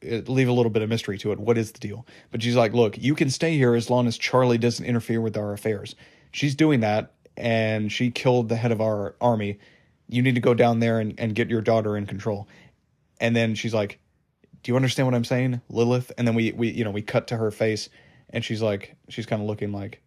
eh, 0.03 0.21
leave 0.27 0.47
a 0.47 0.53
little 0.53 0.69
bit 0.69 0.83
of 0.83 0.89
mystery 0.89 1.17
to 1.17 1.31
it. 1.31 1.39
What 1.39 1.57
is 1.57 1.71
the 1.71 1.79
deal? 1.79 2.05
But 2.31 2.43
she's 2.43 2.55
like, 2.55 2.73
look, 2.73 2.97
you 2.97 3.15
can 3.15 3.31
stay 3.31 3.57
here 3.57 3.73
as 3.73 3.89
long 3.89 4.05
as 4.05 4.19
Charlie 4.19 4.59
doesn't 4.59 4.85
interfere 4.85 5.19
with 5.19 5.35
our 5.35 5.51
affairs. 5.51 5.95
She's 6.31 6.53
doing 6.53 6.81
that, 6.81 7.13
and 7.35 7.91
she 7.91 8.11
killed 8.11 8.49
the 8.49 8.55
head 8.55 8.71
of 8.71 8.81
our 8.81 9.15
army. 9.19 9.57
You 10.07 10.21
need 10.21 10.35
to 10.35 10.41
go 10.41 10.53
down 10.53 10.79
there 10.79 10.99
and, 10.99 11.19
and 11.19 11.33
get 11.33 11.49
your 11.49 11.61
daughter 11.61 11.97
in 11.97 12.05
control. 12.05 12.47
And 13.19 13.35
then 13.35 13.55
she's 13.55 13.73
like, 13.73 13.99
do 14.61 14.71
you 14.71 14.75
understand 14.75 15.07
what 15.07 15.15
I'm 15.15 15.25
saying, 15.25 15.59
Lilith? 15.69 16.11
And 16.19 16.27
then 16.27 16.35
we 16.35 16.51
we 16.51 16.69
you 16.69 16.83
know 16.83 16.91
we 16.91 17.01
cut 17.01 17.27
to 17.27 17.37
her 17.37 17.49
face 17.49 17.89
and 18.29 18.43
she's 18.43 18.61
like 18.61 18.95
she's 19.09 19.25
kind 19.25 19.41
of 19.41 19.47
looking 19.47 19.71
like 19.71 20.01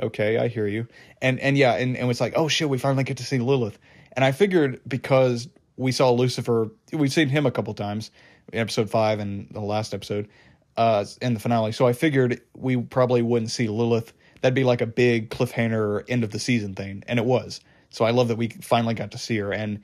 okay 0.00 0.38
i 0.38 0.48
hear 0.48 0.66
you 0.66 0.86
and 1.20 1.38
and 1.40 1.58
yeah 1.58 1.74
and, 1.74 1.96
and 1.96 2.10
it's 2.10 2.20
like 2.20 2.32
oh 2.36 2.48
shit 2.48 2.68
we 2.68 2.78
finally 2.78 3.04
get 3.04 3.18
to 3.18 3.24
see 3.24 3.38
lilith 3.38 3.78
and 4.12 4.24
i 4.24 4.32
figured 4.32 4.80
because 4.86 5.48
we 5.76 5.92
saw 5.92 6.10
lucifer 6.10 6.70
we've 6.92 7.12
seen 7.12 7.28
him 7.28 7.46
a 7.46 7.50
couple 7.50 7.72
times 7.74 8.10
episode 8.52 8.90
five 8.90 9.18
and 9.18 9.48
the 9.50 9.60
last 9.60 9.94
episode 9.94 10.28
uh 10.76 11.04
in 11.20 11.34
the 11.34 11.40
finale. 11.40 11.72
So 11.72 11.86
i 11.86 11.92
figured 11.92 12.40
we 12.56 12.76
probably 12.76 13.22
wouldn't 13.22 13.50
see 13.50 13.68
lilith. 13.68 14.12
That'd 14.40 14.54
be 14.54 14.64
like 14.64 14.80
a 14.80 14.86
big 14.86 15.30
cliffhanger 15.30 16.04
end 16.08 16.24
of 16.24 16.30
the 16.30 16.38
season 16.38 16.74
thing. 16.74 17.04
And 17.06 17.18
it 17.18 17.24
was. 17.24 17.60
So 17.90 18.04
i 18.04 18.10
love 18.10 18.28
that 18.28 18.36
we 18.36 18.48
finally 18.48 18.94
got 18.94 19.12
to 19.12 19.18
see 19.18 19.38
her. 19.38 19.52
And 19.52 19.80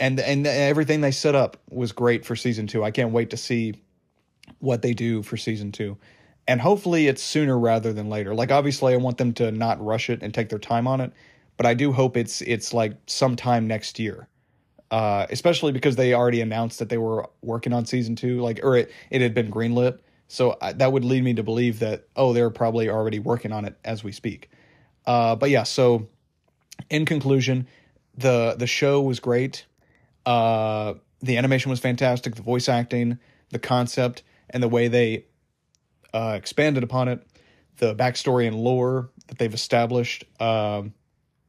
and 0.00 0.18
and 0.20 0.46
everything 0.46 1.00
they 1.00 1.12
set 1.12 1.34
up 1.34 1.58
was 1.70 1.92
great 1.92 2.24
for 2.24 2.36
season 2.36 2.66
two. 2.66 2.84
I 2.84 2.90
can't 2.90 3.12
wait 3.12 3.30
to 3.30 3.36
see 3.36 3.74
what 4.58 4.82
they 4.82 4.94
do 4.94 5.22
for 5.22 5.36
season 5.36 5.72
two. 5.72 5.96
And 6.48 6.60
hopefully 6.60 7.06
it's 7.06 7.22
sooner 7.22 7.56
rather 7.56 7.92
than 7.92 8.08
later. 8.08 8.34
Like 8.34 8.50
obviously 8.50 8.94
I 8.94 8.96
want 8.96 9.18
them 9.18 9.32
to 9.34 9.52
not 9.52 9.84
rush 9.84 10.10
it 10.10 10.22
and 10.22 10.34
take 10.34 10.48
their 10.48 10.58
time 10.58 10.88
on 10.88 11.00
it, 11.00 11.12
but 11.56 11.66
I 11.66 11.74
do 11.74 11.92
hope 11.92 12.16
it's 12.16 12.42
it's 12.42 12.72
like 12.72 12.94
sometime 13.06 13.66
next 13.66 13.98
year. 13.98 14.28
Uh, 14.90 15.26
especially 15.30 15.72
because 15.72 15.96
they 15.96 16.12
already 16.12 16.42
announced 16.42 16.78
that 16.78 16.90
they 16.90 16.98
were 16.98 17.26
working 17.40 17.72
on 17.72 17.86
season 17.86 18.14
2 18.14 18.42
like 18.42 18.60
or 18.62 18.76
it 18.76 18.92
it 19.10 19.22
had 19.22 19.32
been 19.32 19.50
greenlit. 19.50 19.98
So 20.28 20.56
I, 20.60 20.72
that 20.74 20.92
would 20.92 21.02
lead 21.02 21.24
me 21.24 21.32
to 21.34 21.42
believe 21.42 21.78
that 21.78 22.08
oh 22.14 22.32
they're 22.34 22.50
probably 22.50 22.90
already 22.90 23.18
working 23.18 23.52
on 23.52 23.64
it 23.64 23.78
as 23.84 24.04
we 24.04 24.12
speak. 24.12 24.50
Uh, 25.06 25.34
but 25.34 25.48
yeah, 25.48 25.62
so 25.62 26.08
in 26.90 27.06
conclusion, 27.06 27.66
the 28.16 28.54
the 28.58 28.66
show 28.66 29.00
was 29.00 29.20
great. 29.20 29.64
Uh, 30.26 30.94
the 31.20 31.36
animation 31.36 31.70
was 31.70 31.80
fantastic, 31.80 32.34
the 32.34 32.42
voice 32.42 32.68
acting, 32.68 33.18
the 33.50 33.58
concept, 33.58 34.22
and 34.50 34.62
the 34.62 34.68
way 34.68 34.88
they 34.88 35.24
uh, 36.12 36.34
expanded 36.36 36.82
upon 36.82 37.08
it, 37.08 37.26
the 37.78 37.94
backstory 37.94 38.46
and 38.46 38.56
lore 38.56 39.10
that 39.28 39.38
they've 39.38 39.54
established, 39.54 40.24
um, 40.40 40.92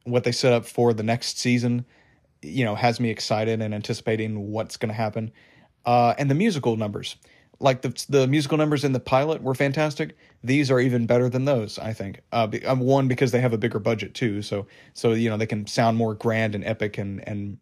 what 0.04 0.24
they 0.24 0.32
set 0.32 0.52
up 0.52 0.66
for 0.66 0.92
the 0.92 1.02
next 1.02 1.38
season, 1.38 1.84
you 2.42 2.64
know, 2.64 2.74
has 2.74 3.00
me 3.00 3.10
excited 3.10 3.60
and 3.60 3.74
anticipating 3.74 4.50
what's 4.50 4.76
going 4.76 4.88
to 4.90 4.94
happen. 4.94 5.32
Uh, 5.84 6.14
and 6.18 6.30
the 6.30 6.34
musical 6.34 6.76
numbers, 6.76 7.16
like 7.60 7.82
the 7.82 8.06
the 8.08 8.26
musical 8.26 8.58
numbers 8.58 8.84
in 8.84 8.92
the 8.92 9.00
pilot 9.00 9.42
were 9.42 9.54
fantastic. 9.54 10.16
These 10.42 10.70
are 10.70 10.80
even 10.80 11.06
better 11.06 11.28
than 11.28 11.44
those, 11.44 11.78
I 11.78 11.92
think. 11.92 12.20
Uh, 12.32 12.48
um, 12.66 12.80
one 12.80 13.08
because 13.08 13.32
they 13.32 13.40
have 13.40 13.52
a 13.52 13.58
bigger 13.58 13.78
budget 13.78 14.14
too, 14.14 14.42
so 14.42 14.66
so 14.92 15.12
you 15.12 15.28
know 15.30 15.36
they 15.36 15.46
can 15.46 15.66
sound 15.66 15.96
more 15.96 16.14
grand 16.14 16.54
and 16.54 16.64
epic 16.64 16.98
and 16.98 17.26
and 17.28 17.58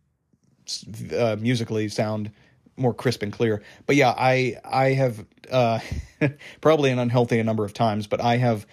uh, 1.17 1.37
musically 1.39 1.89
sound 1.89 2.31
more 2.77 2.95
crisp 2.95 3.23
and 3.23 3.33
clear. 3.33 3.63
But 3.87 3.97
yeah, 3.97 4.15
I 4.17 4.57
I 4.65 4.93
have 4.93 5.25
uh, 5.51 5.81
probably 6.61 6.91
an 6.91 6.99
unhealthy 6.99 7.43
number 7.43 7.65
of 7.65 7.75
times, 7.75 8.07
but 8.07 8.21
I 8.21 8.37
have 8.37 8.67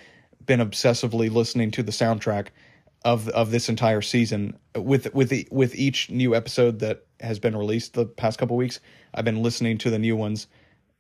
been 0.46 0.60
obsessively 0.60 1.32
listening 1.32 1.72
to 1.72 1.84
the 1.84 1.92
soundtrack 1.92 2.48
of 3.06 3.30
of 3.30 3.52
this 3.52 3.70
entire 3.70 4.02
season 4.02 4.58
with 4.76 5.14
with 5.14 5.30
the, 5.30 5.48
with 5.52 5.76
each 5.76 6.10
new 6.10 6.36
episode 6.36 6.80
that 6.80 7.06
has 7.20 7.40
been 7.40 7.56
released 7.56 7.94
the 7.94 8.06
past 8.06 8.40
couple 8.40 8.58
weeks. 8.58 8.80
I've 9.14 9.26
been 9.26 9.42
listening 9.42 9.78
to 9.80 9.90
the 9.90 10.00
new 10.00 10.16
ones 10.16 10.48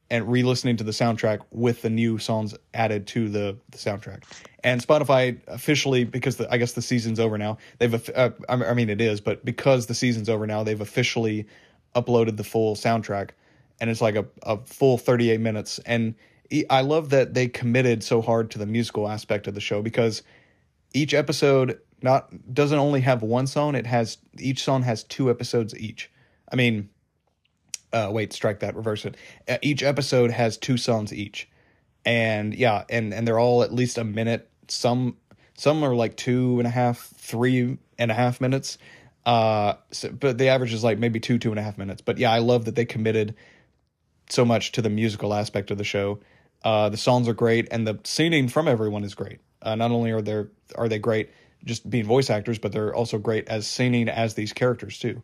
and 0.09 0.30
re-listening 0.30 0.77
to 0.77 0.84
the 0.84 0.91
soundtrack 0.91 1.41
with 1.51 1.81
the 1.81 1.89
new 1.89 2.17
songs 2.17 2.55
added 2.73 3.05
to 3.07 3.30
the, 3.30 3.55
the 3.69 3.77
soundtrack. 3.77 4.23
And 4.63 4.85
Spotify 4.85 5.39
officially, 5.47 6.03
because 6.03 6.38
the, 6.38 6.51
I 6.51 6.57
guess 6.57 6.73
the 6.73 6.81
season's 6.81 7.19
over 7.19 7.38
now, 7.38 7.57
they've 7.77 8.09
uh, 8.15 8.31
I 8.47 8.73
mean 8.73 8.89
it 8.89 9.01
is, 9.01 9.21
but 9.21 9.45
because 9.45 9.85
the 9.85 9.93
season's 9.93 10.30
over 10.30 10.47
now, 10.47 10.63
they've 10.63 10.81
officially 10.81 11.45
uploaded 11.95 12.38
the 12.38 12.43
full 12.43 12.76
soundtrack, 12.76 13.31
and 13.80 13.89
it's 13.89 14.01
like 14.01 14.15
a, 14.15 14.26
a 14.43 14.57
full 14.57 14.97
38 14.97 15.39
minutes. 15.39 15.80
And 15.85 16.15
I 16.69 16.81
love 16.81 17.11
that 17.11 17.34
they 17.34 17.47
committed 17.47 18.03
so 18.03 18.21
hard 18.21 18.51
to 18.51 18.57
the 18.57 18.65
musical 18.65 19.07
aspect 19.07 19.47
of 19.47 19.53
the 19.53 19.61
show 19.61 19.81
because 19.81 20.23
each 20.93 21.13
episode 21.13 21.80
not 22.03 22.53
doesn't 22.53 22.77
only 22.77 23.01
have 23.01 23.21
one 23.21 23.47
song; 23.47 23.76
it 23.76 23.85
has 23.85 24.17
each 24.38 24.63
song 24.63 24.84
has 24.84 25.03
two 25.03 25.30
episodes 25.30 25.77
each. 25.77 26.09
I 26.51 26.55
mean, 26.55 26.89
uh, 27.93 28.09
wait, 28.11 28.34
strike 28.34 28.59
that, 28.59 28.76
reverse 28.76 29.05
it. 29.05 29.15
Uh, 29.47 29.57
each 29.61 29.84
episode 29.84 30.31
has 30.31 30.57
two 30.57 30.77
songs 30.77 31.13
each, 31.13 31.49
and 32.05 32.53
yeah, 32.53 32.84
and 32.89 33.13
and 33.13 33.27
they're 33.27 33.39
all 33.39 33.63
at 33.63 33.73
least 33.73 33.97
a 33.97 34.03
minute. 34.03 34.49
Some 34.67 35.17
some 35.55 35.84
are 35.84 35.95
like 35.95 36.15
two 36.15 36.59
and 36.59 36.67
a 36.67 36.71
half, 36.71 36.99
three 37.17 37.77
and 37.97 38.11
a 38.11 38.13
half 38.13 38.39
minutes. 38.39 38.77
Uh, 39.26 39.73
so, 39.91 40.09
but 40.11 40.38
the 40.38 40.47
average 40.47 40.73
is 40.73 40.84
like 40.84 40.97
maybe 40.97 41.19
two, 41.19 41.38
two 41.38 41.51
and 41.51 41.59
a 41.59 41.63
half 41.63 41.77
minutes. 41.77 42.01
But 42.01 42.17
yeah, 42.17 42.31
I 42.31 42.39
love 42.39 42.65
that 42.65 42.76
they 42.76 42.85
committed 42.85 43.35
so 44.30 44.45
much 44.45 44.71
to 44.73 44.81
the 44.81 44.89
musical 44.89 45.34
aspect 45.34 45.71
of 45.71 45.77
the 45.77 45.84
show. 45.84 46.19
Uh, 46.63 46.89
the 46.89 46.97
songs 46.97 47.27
are 47.27 47.34
great, 47.34 47.67
and 47.71 47.85
the 47.85 47.99
singing 48.03 48.47
from 48.47 48.67
everyone 48.67 49.03
is 49.03 49.15
great. 49.15 49.39
Uh, 49.61 49.76
not 49.76 49.91
only 49.91 50.11
are 50.11 50.21
they 50.21 50.45
are 50.76 50.88
they 50.88 50.99
great 50.99 51.30
just 51.65 51.90
being 51.90 52.06
voice 52.06 52.30
actors, 52.30 52.60
but 52.60 52.72
they're 52.72 52.94
also 52.94 53.18
great 53.18 53.48
as 53.48 53.68
singing 53.68 54.10
as 54.10 54.34
these 54.34 54.53
characters 54.53 54.99
too. 54.99 55.22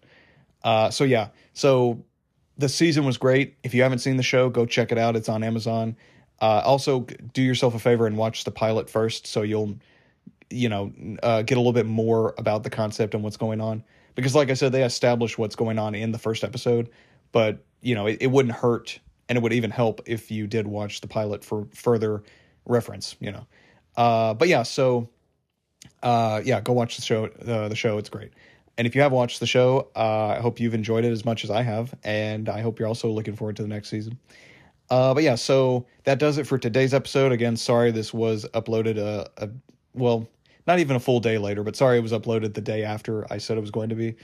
Uh, 0.63 0.89
so 0.89 1.03
yeah, 1.03 1.29
so 1.53 2.03
the 2.57 2.69
season 2.69 3.05
was 3.05 3.17
great. 3.17 3.57
If 3.63 3.73
you 3.73 3.83
haven't 3.83 3.99
seen 3.99 4.17
the 4.17 4.23
show, 4.23 4.49
go 4.49 4.65
check 4.65 4.91
it 4.91 4.97
out. 4.97 5.15
It's 5.15 5.29
on 5.29 5.43
Amazon. 5.43 5.95
Uh, 6.41 6.61
also, 6.65 7.01
do 7.33 7.41
yourself 7.41 7.75
a 7.75 7.79
favor 7.79 8.07
and 8.07 8.17
watch 8.17 8.43
the 8.43 8.51
pilot 8.51 8.89
first, 8.89 9.25
so 9.27 9.41
you'll, 9.41 9.77
you 10.49 10.67
know, 10.67 10.91
uh, 11.23 11.41
get 11.43 11.57
a 11.57 11.61
little 11.61 11.73
bit 11.73 11.85
more 11.85 12.35
about 12.37 12.63
the 12.63 12.69
concept 12.69 13.13
and 13.13 13.23
what's 13.23 13.37
going 13.37 13.61
on. 13.61 13.83
Because, 14.15 14.35
like 14.35 14.49
I 14.49 14.53
said, 14.53 14.71
they 14.71 14.83
established 14.83 15.37
what's 15.37 15.55
going 15.55 15.79
on 15.79 15.95
in 15.95 16.11
the 16.11 16.19
first 16.19 16.43
episode, 16.43 16.89
but 17.31 17.63
you 17.81 17.95
know, 17.95 18.07
it, 18.07 18.17
it 18.21 18.27
wouldn't 18.27 18.55
hurt, 18.55 18.99
and 19.29 19.37
it 19.37 19.41
would 19.41 19.53
even 19.53 19.71
help 19.71 20.01
if 20.05 20.31
you 20.31 20.47
did 20.47 20.67
watch 20.67 21.01
the 21.01 21.07
pilot 21.07 21.43
for 21.43 21.67
further 21.73 22.23
reference. 22.65 23.15
You 23.19 23.31
know, 23.31 23.47
uh, 23.95 24.33
but 24.33 24.47
yeah, 24.47 24.63
so 24.63 25.09
uh, 26.03 26.41
yeah, 26.43 26.61
go 26.61 26.73
watch 26.73 26.95
the 26.95 27.01
show. 27.01 27.25
Uh, 27.25 27.67
the 27.67 27.75
show, 27.75 27.97
it's 27.97 28.09
great. 28.09 28.31
And 28.77 28.85
if 28.85 28.95
you 28.95 29.01
have 29.01 29.11
watched 29.11 29.39
the 29.39 29.47
show, 29.47 29.87
uh, 29.95 30.35
I 30.37 30.41
hope 30.41 30.59
you've 30.59 30.73
enjoyed 30.73 31.05
it 31.05 31.11
as 31.11 31.23
much 31.23 31.43
as 31.43 31.51
I 31.51 31.61
have, 31.61 31.93
and 32.03 32.49
I 32.49 32.61
hope 32.61 32.77
you're 32.79 32.87
also 32.87 33.09
looking 33.09 33.35
forward 33.35 33.55
to 33.57 33.61
the 33.61 33.69
next 33.69 33.89
season. 33.89 34.17
Uh, 34.89 35.13
but 35.13 35.23
yeah, 35.23 35.35
so 35.35 35.85
that 36.03 36.19
does 36.19 36.37
it 36.37 36.45
for 36.45 36.57
today's 36.57 36.93
episode. 36.93 37.31
Again, 37.31 37.57
sorry 37.57 37.91
this 37.91 38.13
was 38.13 38.45
uploaded 38.53 38.97
a, 38.97 39.29
a 39.37 39.49
well, 39.93 40.27
not 40.67 40.79
even 40.79 40.95
a 40.95 40.99
full 40.99 41.19
day 41.19 41.37
later, 41.37 41.63
but 41.63 41.75
sorry 41.75 41.97
it 41.97 42.01
was 42.01 42.11
uploaded 42.11 42.53
the 42.53 42.61
day 42.61 42.83
after 42.83 43.31
I 43.31 43.37
said 43.37 43.57
it 43.57 43.61
was 43.61 43.71
going 43.71 43.89
to 43.89 43.95
be. 43.95 44.15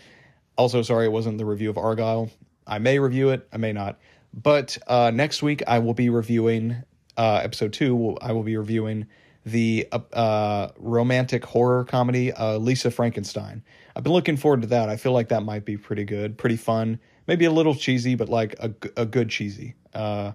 Also, 0.57 0.81
sorry 0.81 1.05
it 1.05 1.11
wasn't 1.11 1.37
the 1.37 1.45
review 1.45 1.69
of 1.69 1.77
Argylle. 1.77 2.29
I 2.67 2.77
may 2.79 2.99
review 2.99 3.29
it, 3.29 3.47
I 3.51 3.57
may 3.57 3.73
not. 3.73 3.99
But 4.33 4.77
uh, 4.87 5.11
next 5.11 5.41
week 5.41 5.63
I 5.65 5.79
will 5.79 5.93
be 5.93 6.09
reviewing 6.09 6.83
uh, 7.17 7.41
episode 7.43 7.73
two. 7.73 8.17
I 8.21 8.33
will 8.33 8.43
be 8.43 8.57
reviewing 8.57 9.07
the 9.45 9.87
uh, 9.91 10.69
romantic 10.77 11.45
horror 11.45 11.83
comedy 11.83 12.31
uh, 12.31 12.57
Lisa 12.57 12.91
Frankenstein. 12.91 13.63
I've 13.95 14.03
been 14.03 14.13
looking 14.13 14.37
forward 14.37 14.61
to 14.61 14.67
that. 14.67 14.89
I 14.89 14.97
feel 14.97 15.11
like 15.11 15.29
that 15.29 15.43
might 15.43 15.65
be 15.65 15.77
pretty 15.77 16.05
good, 16.05 16.37
pretty 16.37 16.57
fun, 16.57 16.99
maybe 17.27 17.45
a 17.45 17.51
little 17.51 17.75
cheesy, 17.75 18.15
but 18.15 18.29
like 18.29 18.55
a, 18.59 18.73
a 18.95 19.05
good 19.05 19.29
cheesy. 19.29 19.75
Uh, 19.93 20.33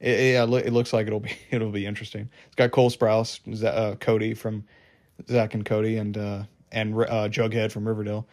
it, 0.00 0.36
it, 0.36 0.66
it 0.66 0.72
looks 0.72 0.92
like 0.92 1.06
it'll 1.06 1.20
be 1.20 1.32
it'll 1.50 1.70
be 1.70 1.86
interesting. 1.86 2.30
It's 2.46 2.56
got 2.56 2.70
Cole 2.70 2.90
Sprouse, 2.90 3.64
uh, 3.64 3.96
Cody 3.96 4.34
from 4.34 4.64
Zach 5.28 5.54
and 5.54 5.64
Cody, 5.64 5.96
and 5.96 6.16
uh, 6.16 6.44
and 6.72 6.94
uh, 6.94 7.28
Jughead 7.28 7.72
from 7.72 7.86
Riverdale, 7.86 8.28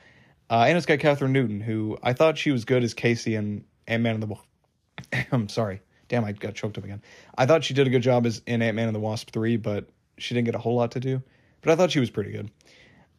uh, 0.50 0.66
and 0.68 0.78
it's 0.78 0.86
got 0.86 1.00
Kathryn 1.00 1.32
Newton, 1.32 1.62
who 1.62 1.98
I 2.04 2.14
thought 2.14 2.38
she 2.38 2.52
was 2.52 2.66
good 2.66 2.84
as 2.84 2.94
Casey 2.94 3.36
and 3.36 3.64
Ant 3.88 4.04
Man 4.04 4.16
and 4.16 4.24
the. 4.24 5.26
I'm 5.32 5.50
sorry, 5.50 5.82
damn, 6.08 6.26
I 6.26 6.32
got 6.34 6.54
choked 6.56 6.78
up 6.78 6.84
again. 6.84 7.02
I 7.38 7.46
thought 7.46 7.64
she 7.64 7.74
did 7.74 7.88
a 7.88 7.90
good 7.90 8.02
job 8.02 8.26
as 8.26 8.42
in 8.46 8.62
Ant 8.62 8.76
Man 8.76 8.88
and 8.88 8.96
the 8.96 9.00
Wasp 9.00 9.32
three, 9.32 9.58
but 9.58 9.90
she 10.18 10.34
didn't 10.34 10.46
get 10.46 10.56
a 10.56 10.60
whole 10.60 10.76
lot 10.76 10.92
to 10.92 11.00
do. 11.00 11.22
But 11.62 11.72
I 11.72 11.76
thought 11.76 11.92
she 11.92 12.00
was 12.00 12.10
pretty 12.10 12.32
good. 12.32 12.52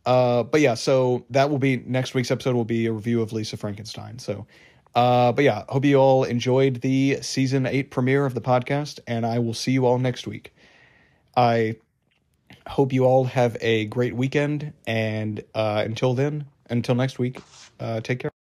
Uh, 0.04 0.44
but 0.44 0.60
yeah, 0.60 0.74
so 0.74 1.24
that 1.30 1.50
will 1.50 1.58
be 1.58 1.78
next 1.78 2.14
week's 2.14 2.30
episode 2.30 2.54
will 2.54 2.64
be 2.64 2.86
a 2.86 2.92
review 2.92 3.20
of 3.20 3.32
Lisa 3.32 3.56
Frankenstein. 3.56 4.18
So, 4.18 4.46
uh, 4.94 5.32
but 5.32 5.44
yeah, 5.44 5.64
hope 5.68 5.84
you 5.84 5.96
all 5.96 6.24
enjoyed 6.24 6.80
the 6.80 7.18
season 7.22 7.66
eight 7.66 7.90
premiere 7.90 8.24
of 8.24 8.34
the 8.34 8.40
podcast, 8.40 9.00
and 9.06 9.26
I 9.26 9.40
will 9.40 9.54
see 9.54 9.72
you 9.72 9.84
all 9.84 9.98
next 9.98 10.26
week. 10.26 10.54
I 11.36 11.76
hope 12.68 12.92
you 12.92 13.04
all 13.04 13.24
have 13.24 13.56
a 13.60 13.86
great 13.86 14.14
weekend, 14.14 14.72
and 14.86 15.42
uh, 15.54 15.82
until 15.84 16.14
then, 16.14 16.46
until 16.70 16.94
next 16.94 17.18
week, 17.18 17.40
uh, 17.80 18.00
take 18.00 18.20
care. 18.20 18.35